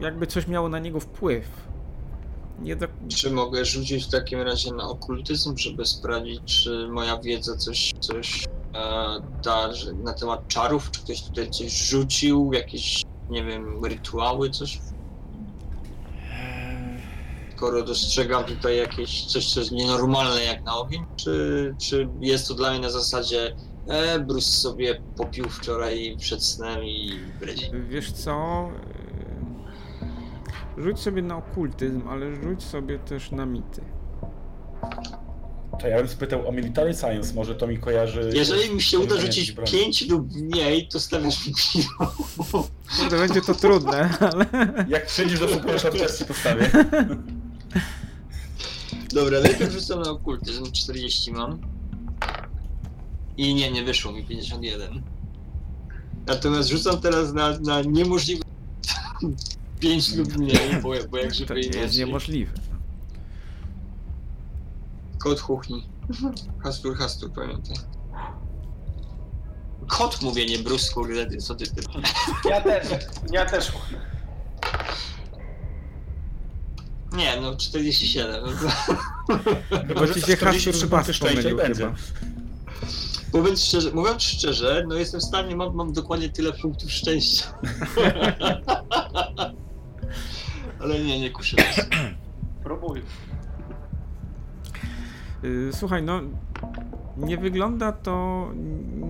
jakby 0.00 0.26
coś 0.26 0.48
miało 0.48 0.68
na 0.68 0.78
niego 0.78 1.00
wpływ. 1.00 1.68
Nie 2.62 2.76
do, 2.76 2.86
Czy 3.08 3.30
mogę 3.30 3.64
rzucić 3.64 4.04
w 4.04 4.10
takim 4.10 4.40
razie 4.40 4.72
na 4.72 4.88
okultyzm, 4.88 5.56
żeby 5.56 5.86
sprawdzić, 5.86 6.40
czy 6.44 6.88
moja 6.88 7.18
wiedza 7.18 7.56
coś, 7.56 7.92
coś 8.00 8.44
na 10.04 10.12
temat 10.12 10.48
czarów? 10.48 10.90
Czy 10.90 11.00
ktoś 11.00 11.22
tutaj 11.22 11.50
coś 11.50 11.88
rzucił? 11.88 12.52
Jakieś, 12.52 13.02
nie 13.30 13.44
wiem, 13.44 13.84
rytuały, 13.84 14.50
coś? 14.50 14.80
Skoro 17.56 17.82
dostrzegam 17.82 18.44
tutaj 18.44 18.76
jakieś 18.76 19.26
coś, 19.26 19.52
co 19.52 19.60
jest 19.60 19.72
nienormalne 19.72 20.44
jak 20.44 20.64
na 20.64 20.76
ogień, 20.76 21.04
czy, 21.16 21.74
czy 21.78 22.08
jest 22.20 22.48
to 22.48 22.54
dla 22.54 22.70
mnie 22.70 22.80
na 22.80 22.90
zasadzie 22.90 23.56
e, 23.86 24.18
Bruce 24.18 24.50
sobie 24.50 25.00
popił 25.16 25.48
wczoraj 25.48 26.16
przed 26.18 26.44
snem 26.44 26.84
i 26.84 27.20
bredzi? 27.40 27.70
Wiesz 27.88 28.12
co? 28.12 28.68
Rzuć 30.78 31.00
sobie 31.00 31.22
na 31.22 31.36
okultyzm, 31.36 32.08
ale 32.08 32.34
rzuć 32.34 32.62
sobie 32.62 32.98
też 32.98 33.30
na 33.30 33.46
mity. 33.46 33.82
To 35.76 35.88
ja 35.88 35.98
bym 35.98 36.08
spytał 36.08 36.48
o 36.48 36.52
Military 36.52 36.94
Science, 36.94 37.34
może 37.34 37.54
to 37.54 37.66
mi 37.66 37.78
kojarzy... 37.78 38.30
Jeżeli 38.34 38.74
mi 38.74 38.82
się 38.82 38.98
uda 38.98 39.20
rzucić 39.20 39.52
broń. 39.52 39.66
5 39.66 40.08
lub 40.08 40.32
mniej, 40.32 40.88
to 40.88 41.00
stawiasz 41.00 41.46
mi 41.46 41.54
piwo. 41.72 42.68
Kurde, 42.98 43.18
będzie 43.18 43.40
to 43.40 43.54
trudne, 43.54 44.18
ale... 44.20 44.46
Jak 44.88 45.06
przyjdziesz 45.06 45.40
do 45.40 45.48
super 45.48 45.80
szarczewki 45.80 46.24
postawię. 46.24 46.70
Dobra, 49.14 49.40
najpierw 49.40 49.72
rzucam 49.72 50.02
na 50.02 50.10
okultyzm, 50.10 50.72
40 50.72 51.32
mam. 51.32 51.58
I 53.36 53.54
nie, 53.54 53.70
nie 53.70 53.84
wyszło 53.84 54.12
mi 54.12 54.24
51. 54.24 55.02
Natomiast 56.26 56.68
rzucam 56.68 57.00
teraz 57.00 57.32
na, 57.32 57.58
na 57.58 57.82
niemożliwe 57.82 58.44
5 59.80 60.14
lub 60.14 60.36
mniej, 60.36 60.82
bo, 60.82 60.90
bo 61.10 61.18
jak 61.18 61.30
To 61.30 61.34
żeby 61.34 61.60
nie 61.60 61.78
jest 61.78 61.98
niemożliwe. 61.98 62.52
Kot 65.24 65.40
chuchni. 65.40 65.88
Hastur, 66.62 66.96
hastur, 66.96 67.32
pamiętaj. 67.32 67.76
Kot 69.88 70.22
mówię, 70.22 70.46
nie 70.46 70.58
brus, 70.58 70.90
kurde, 70.90 71.26
ty, 71.26 71.36
co 71.36 71.54
ty, 71.54 71.66
ty. 71.66 71.82
Ja 72.48 72.60
też, 72.60 72.88
ja 73.32 73.46
też. 73.46 73.72
Nie, 77.12 77.40
no 77.40 77.56
47. 77.56 78.42
No 78.42 78.52
to... 78.52 79.94
Bo 79.94 80.08
ci 80.08 80.20
się 80.20 80.36
hastur 80.36 80.74
z 80.74 80.84
bas 80.84 81.18
pomylił 81.18 81.56
będzie. 81.56 81.84
chyba. 81.84 81.96
Mówiąc 83.32 83.64
szczerze, 83.64 83.90
mówiąc 83.92 84.22
szczerze, 84.22 84.84
no 84.88 84.94
jestem 84.94 85.20
w 85.20 85.24
stanie, 85.24 85.56
mam, 85.56 85.74
mam 85.74 85.92
dokładnie 85.92 86.28
tyle 86.28 86.52
punktów 86.52 86.92
szczęścia. 86.92 87.44
Ale 90.80 90.98
nie, 90.98 91.20
nie 91.20 91.30
kuszę 91.30 91.56
was. 91.56 91.86
Próbuj. 92.64 93.02
Yy, 95.44 95.72
Słuchaj, 95.72 96.02
no 96.02 96.20
nie 97.16 97.36
wygląda 97.38 97.92
to 97.92 98.48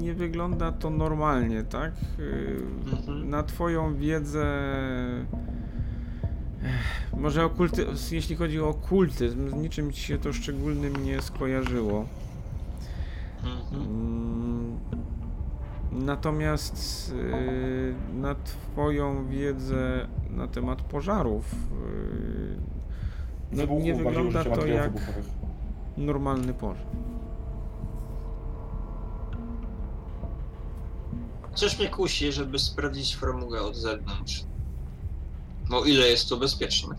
nie 0.01 0.15
wygląda 0.15 0.73
to 0.73 0.91
normalnie, 0.91 1.63
tak? 1.63 1.93
Yy, 2.19 2.61
Mhm. 2.93 3.31
Na 3.31 3.43
twoją 3.43 3.95
wiedzę 3.97 4.47
Ech, 6.65 7.13
może 7.21 7.45
okulty, 7.45 7.87
jeśli 8.11 8.37
chodzi 8.37 8.61
o 8.61 8.69
okultyzm, 8.69 9.51
z 9.51 9.55
niczym 9.55 9.93
ci 9.93 10.01
się 10.03 10.19
to 10.19 10.33
szczególnym 10.33 10.97
nie 11.05 11.23
skojarzyło. 11.23 12.05
Mhm. 13.45 13.83
Mm, 13.83 14.79
Natomiast 15.93 17.13
yy, 17.17 17.95
na 18.21 18.35
twoją 18.35 19.27
wiedzę 19.29 20.09
na 20.31 20.49
temat 20.49 20.83
pożarów 20.83 21.55
no, 23.53 23.63
nie 23.79 23.95
wygląda 23.95 24.45
to 24.45 24.67
jak 24.67 24.93
wybuchowych. 24.93 25.44
Normalny 25.97 26.55
pożar. 26.55 26.87
Coś 31.55 31.79
mnie 31.79 31.89
kusi, 31.89 32.33
żeby 32.33 32.59
sprawdzić 32.59 33.17
framugę 33.17 33.63
od 33.63 33.77
zewnątrz. 33.77 34.45
O 35.71 35.85
ile 35.85 36.09
jest 36.09 36.29
to 36.29 36.37
bezpieczne. 36.37 36.95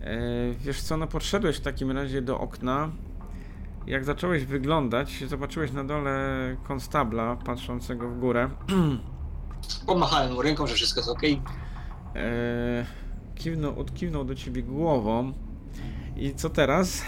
E, 0.00 0.18
wiesz 0.52 0.82
co, 0.82 0.96
no 0.96 1.06
podszedłeś 1.06 1.56
w 1.56 1.60
takim 1.60 1.90
razie 1.90 2.22
do 2.22 2.40
okna. 2.40 2.90
Jak 3.86 4.04
zacząłeś 4.04 4.44
wyglądać, 4.44 5.24
zobaczyłeś 5.28 5.72
na 5.72 5.84
dole 5.84 6.56
konstabla 6.64 7.36
patrzącego 7.36 8.08
w 8.08 8.18
górę. 8.18 8.50
Pomachałem 9.86 10.32
mu 10.32 10.42
ręką, 10.42 10.66
że 10.66 10.74
wszystko 10.74 11.00
jest 11.00 11.10
ok. 11.10 11.22
E, 12.16 12.86
kiwnął, 13.34 13.80
odkiwnął 13.80 14.24
do 14.24 14.34
ciebie 14.34 14.62
głową. 14.62 15.32
I 16.22 16.34
co 16.34 16.50
teraz? 16.50 17.02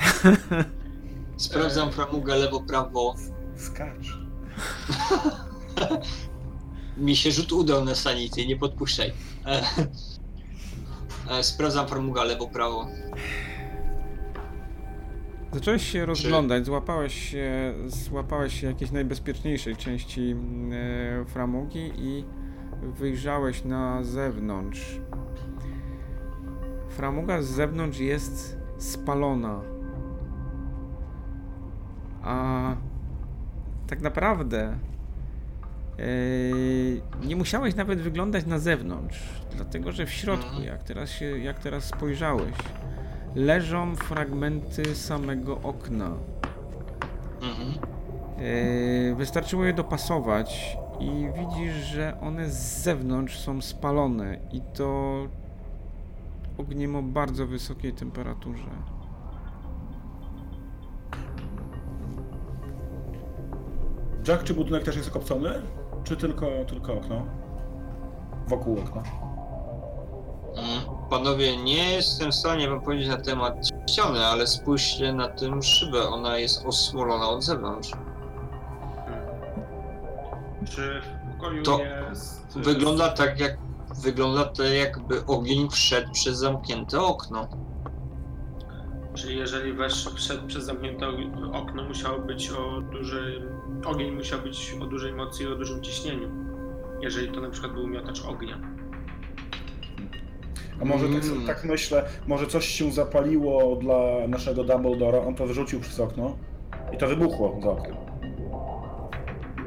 Sprawdzam 1.37 1.93
framugę 1.93 2.37
lewo, 2.37 2.61
prawo. 2.61 3.15
Skacz. 3.57 4.19
Mi 6.97 7.17
się 7.17 7.31
rzut 7.31 7.53
udał 7.53 7.85
na 7.85 7.95
sanity, 7.95 8.47
nie 8.47 8.57
podpuszczaj. 8.57 9.13
E, 9.47 9.63
e, 11.31 11.43
sprawdzam 11.43 11.89
framugę 11.89 12.25
lewo, 12.25 12.49
prawo. 12.49 12.89
Zacząłeś 15.53 15.93
się 15.93 16.07
rozglądać, 16.07 16.67
złapałeś 16.67 17.31
się, 17.31 17.75
złapałeś 17.87 18.61
się 18.61 18.67
jakiejś 18.67 18.91
najbezpieczniejszej 18.91 19.77
części 19.77 20.37
e, 20.73 21.25
framugi 21.25 21.93
i 21.97 22.25
wyjrzałeś 22.83 23.65
na 23.65 24.05
zewnątrz. 24.05 25.01
Framuga 26.89 27.43
z 27.43 27.47
zewnątrz 27.47 27.99
jest 27.99 28.64
spalona. 28.91 29.61
A 32.23 32.63
tak 33.87 34.01
naprawdę 34.01 34.63
e, 35.99 37.27
nie 37.27 37.37
musiałeś 37.37 37.75
nawet 37.75 38.01
wyglądać 38.01 38.47
na 38.47 38.59
zewnątrz, 38.59 39.23
dlatego 39.57 39.93
że 39.93 40.07
w 40.07 40.11
środku, 40.11 40.47
Mhm. 40.47 40.65
jak 40.65 40.83
teraz, 40.83 41.11
się, 41.11 41.39
jak 41.39 41.59
teraz 41.59 41.85
spojrzałeś, 41.85 42.55
leżą 43.35 43.97
fragmenty 43.97 44.95
samego 44.95 45.59
okna. 45.63 46.11
Mhm. 47.43 47.69
Yy, 49.09 49.15
wystarczyło 49.15 49.65
je 49.65 49.73
dopasować 49.73 50.77
i 51.01 51.29
widzisz, 51.39 51.75
że 51.75 52.21
one 52.21 52.51
z 52.51 52.83
zewnątrz 52.83 53.39
są 53.39 53.63
spalone 53.63 54.37
i 54.53 54.61
to 54.75 55.15
ogniem 56.59 56.97
o 56.97 57.03
bardzo 57.03 57.47
wysokiej 57.47 57.93
temperaturze. 57.93 58.71
Jack, 64.29 64.43
czy 64.43 64.55
budynek 64.55 64.85
też 64.85 64.97
jest 64.97 65.09
okopcony? 65.09 65.63
Czy 66.05 66.17
tylko, 66.17 66.47
tylko 66.67 66.93
okno? 66.93 67.27
Wokół 68.49 68.79
okna. 68.79 69.03
Mm. 70.57 70.81
Panowie, 71.11 71.57
nie 71.57 71.93
jestem 71.93 72.31
w 72.31 72.35
stanie 72.35 72.69
wam 72.69 72.81
powiedzieć 72.81 73.09
na 73.09 73.17
temat 73.17 73.55
ściany, 73.91 74.27
ale 74.27 74.47
spójrzcie 74.47 75.13
na 75.13 75.29
tym 75.29 75.63
szybę. 75.63 76.09
Ona 76.09 76.39
jest 76.39 76.67
osmolona 76.67 77.29
od 77.29 77.45
zewnątrz. 77.45 77.93
Czy 80.65 81.01
w 81.01 81.33
pokoju 81.33 81.63
To 81.63 81.79
jest... 82.11 82.59
Wygląda 82.59 83.09
tak 83.09 83.41
jak. 83.41 83.59
Wygląda 84.03 84.45
to 84.45 84.63
jakby 84.63 85.27
ogień 85.27 85.71
wszedł 85.71 86.13
przez 86.13 86.39
zamknięte 86.39 87.01
okno. 87.01 87.49
Czyli 89.15 89.39
jeżeli 89.39 89.73
wesz, 89.73 90.09
wszedł 90.15 90.47
przez 90.47 90.65
zamknięte 90.65 91.07
okno, 91.53 91.85
musiało 91.85 92.19
być 92.19 92.51
o 92.51 92.81
dużej... 92.81 93.43
Ogień 93.87 94.11
musiał 94.17 94.41
być 94.41 94.77
o 94.83 94.87
dużej 94.87 95.13
mocy 95.13 95.43
i 95.45 95.47
o 95.47 95.55
dużym 95.57 95.83
ciśnieniu. 95.83 96.29
Jeżeli 97.01 97.29
to 97.33 97.41
na 97.41 97.51
przykład 97.51 97.73
był 97.73 97.87
miotacz 97.87 98.25
ognia. 98.25 98.59
A 100.83 100.85
może 100.85 101.09
tak, 101.09 101.25
Mm. 101.25 101.47
tak 101.47 101.65
myślę, 101.65 102.05
może 102.27 102.47
coś 102.47 102.67
się 102.69 102.93
zapaliło 102.93 103.77
dla 103.77 104.29
naszego 104.29 104.65
Dumbledora, 104.65 105.19
on 105.19 105.35
to 105.35 105.47
wyrzucił 105.47 105.81
przez 105.81 106.01
okno 106.01 106.37
i 106.95 106.97
to 106.97 107.07
wybuchło 107.09 107.61
za 107.63 107.71
oknem. 107.71 107.97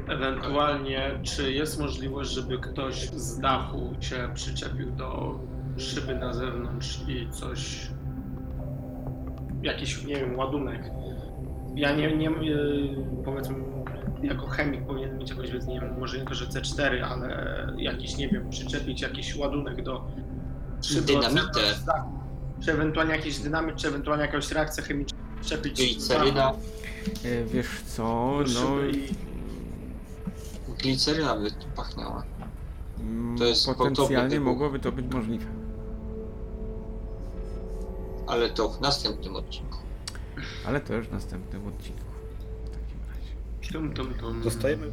Ewentualnie, 0.08 1.20
czy 1.22 1.52
jest 1.52 1.80
możliwość, 1.80 2.30
żeby 2.30 2.58
ktoś 2.58 3.08
z 3.10 3.38
dachu 3.38 3.94
się 4.00 4.28
przyczepił 4.34 4.90
do 4.90 5.40
szyby 5.76 6.14
na 6.14 6.32
zewnątrz 6.32 7.00
i 7.08 7.28
coś 7.30 7.88
jakiś, 9.62 10.04
nie 10.04 10.16
wiem, 10.16 10.38
ładunek. 10.38 10.90
Ja 11.74 11.92
nie, 11.96 12.16
nie 12.16 12.30
yy, 12.40 12.96
powiedzmy, 13.24 13.54
jako 14.22 14.46
chemik 14.46 14.86
powinien 14.86 15.18
mieć 15.18 15.30
jakąś, 15.30 15.52
nie 15.52 15.80
wiem, 15.80 15.98
może 15.98 16.18
nie 16.18 16.24
to, 16.24 16.34
że 16.34 16.46
C4, 16.46 17.00
ale 17.00 17.66
jakiś, 17.76 18.16
nie 18.16 18.28
wiem, 18.28 18.50
przyczepić 18.50 19.02
jakiś 19.02 19.36
ładunek 19.36 19.82
do 19.82 20.04
szyby 20.82 21.06
Dynamitę. 21.06 21.60
tak. 21.86 22.04
Czy 22.64 22.72
ewentualnie 22.72 23.12
jakiś 23.12 23.38
dynamit, 23.38 23.76
czy 23.76 23.88
ewentualnie 23.88 24.24
jakąś 24.24 24.52
reakcję 24.52 24.82
chemiczną 24.82 25.18
przyczepić 25.40 25.76
Gliceryna. 25.76 26.52
E, 27.24 27.44
Wiesz 27.44 27.82
co, 27.86 28.38
do 28.54 28.60
no... 28.60 28.80
i 28.80 29.27
Gliceryna 30.78 31.36
by 31.36 31.50
tu 31.50 31.66
pachniała. 31.76 32.24
mm, 33.00 33.38
to 33.38 33.44
jest 33.44 33.66
Potencjalnie 33.66 34.40
mogłoby 34.40 34.78
to 34.78 34.92
być 34.92 35.06
możliwe. 35.14 35.46
Ale 38.26 38.50
to 38.50 38.68
w 38.68 38.80
następnym 38.80 39.36
odcinku. 39.36 39.78
Ale 40.66 40.80
to 40.80 40.94
już 40.94 41.08
w 41.08 41.12
następnym 41.12 41.66
odcinku. 41.66 42.04
W 42.64 42.70
takim 42.70 42.98
razie. 43.08 43.72
tum, 43.72 43.92
tum, 43.94 44.14
tum. 44.14 44.42
Dostajemy 44.42 44.90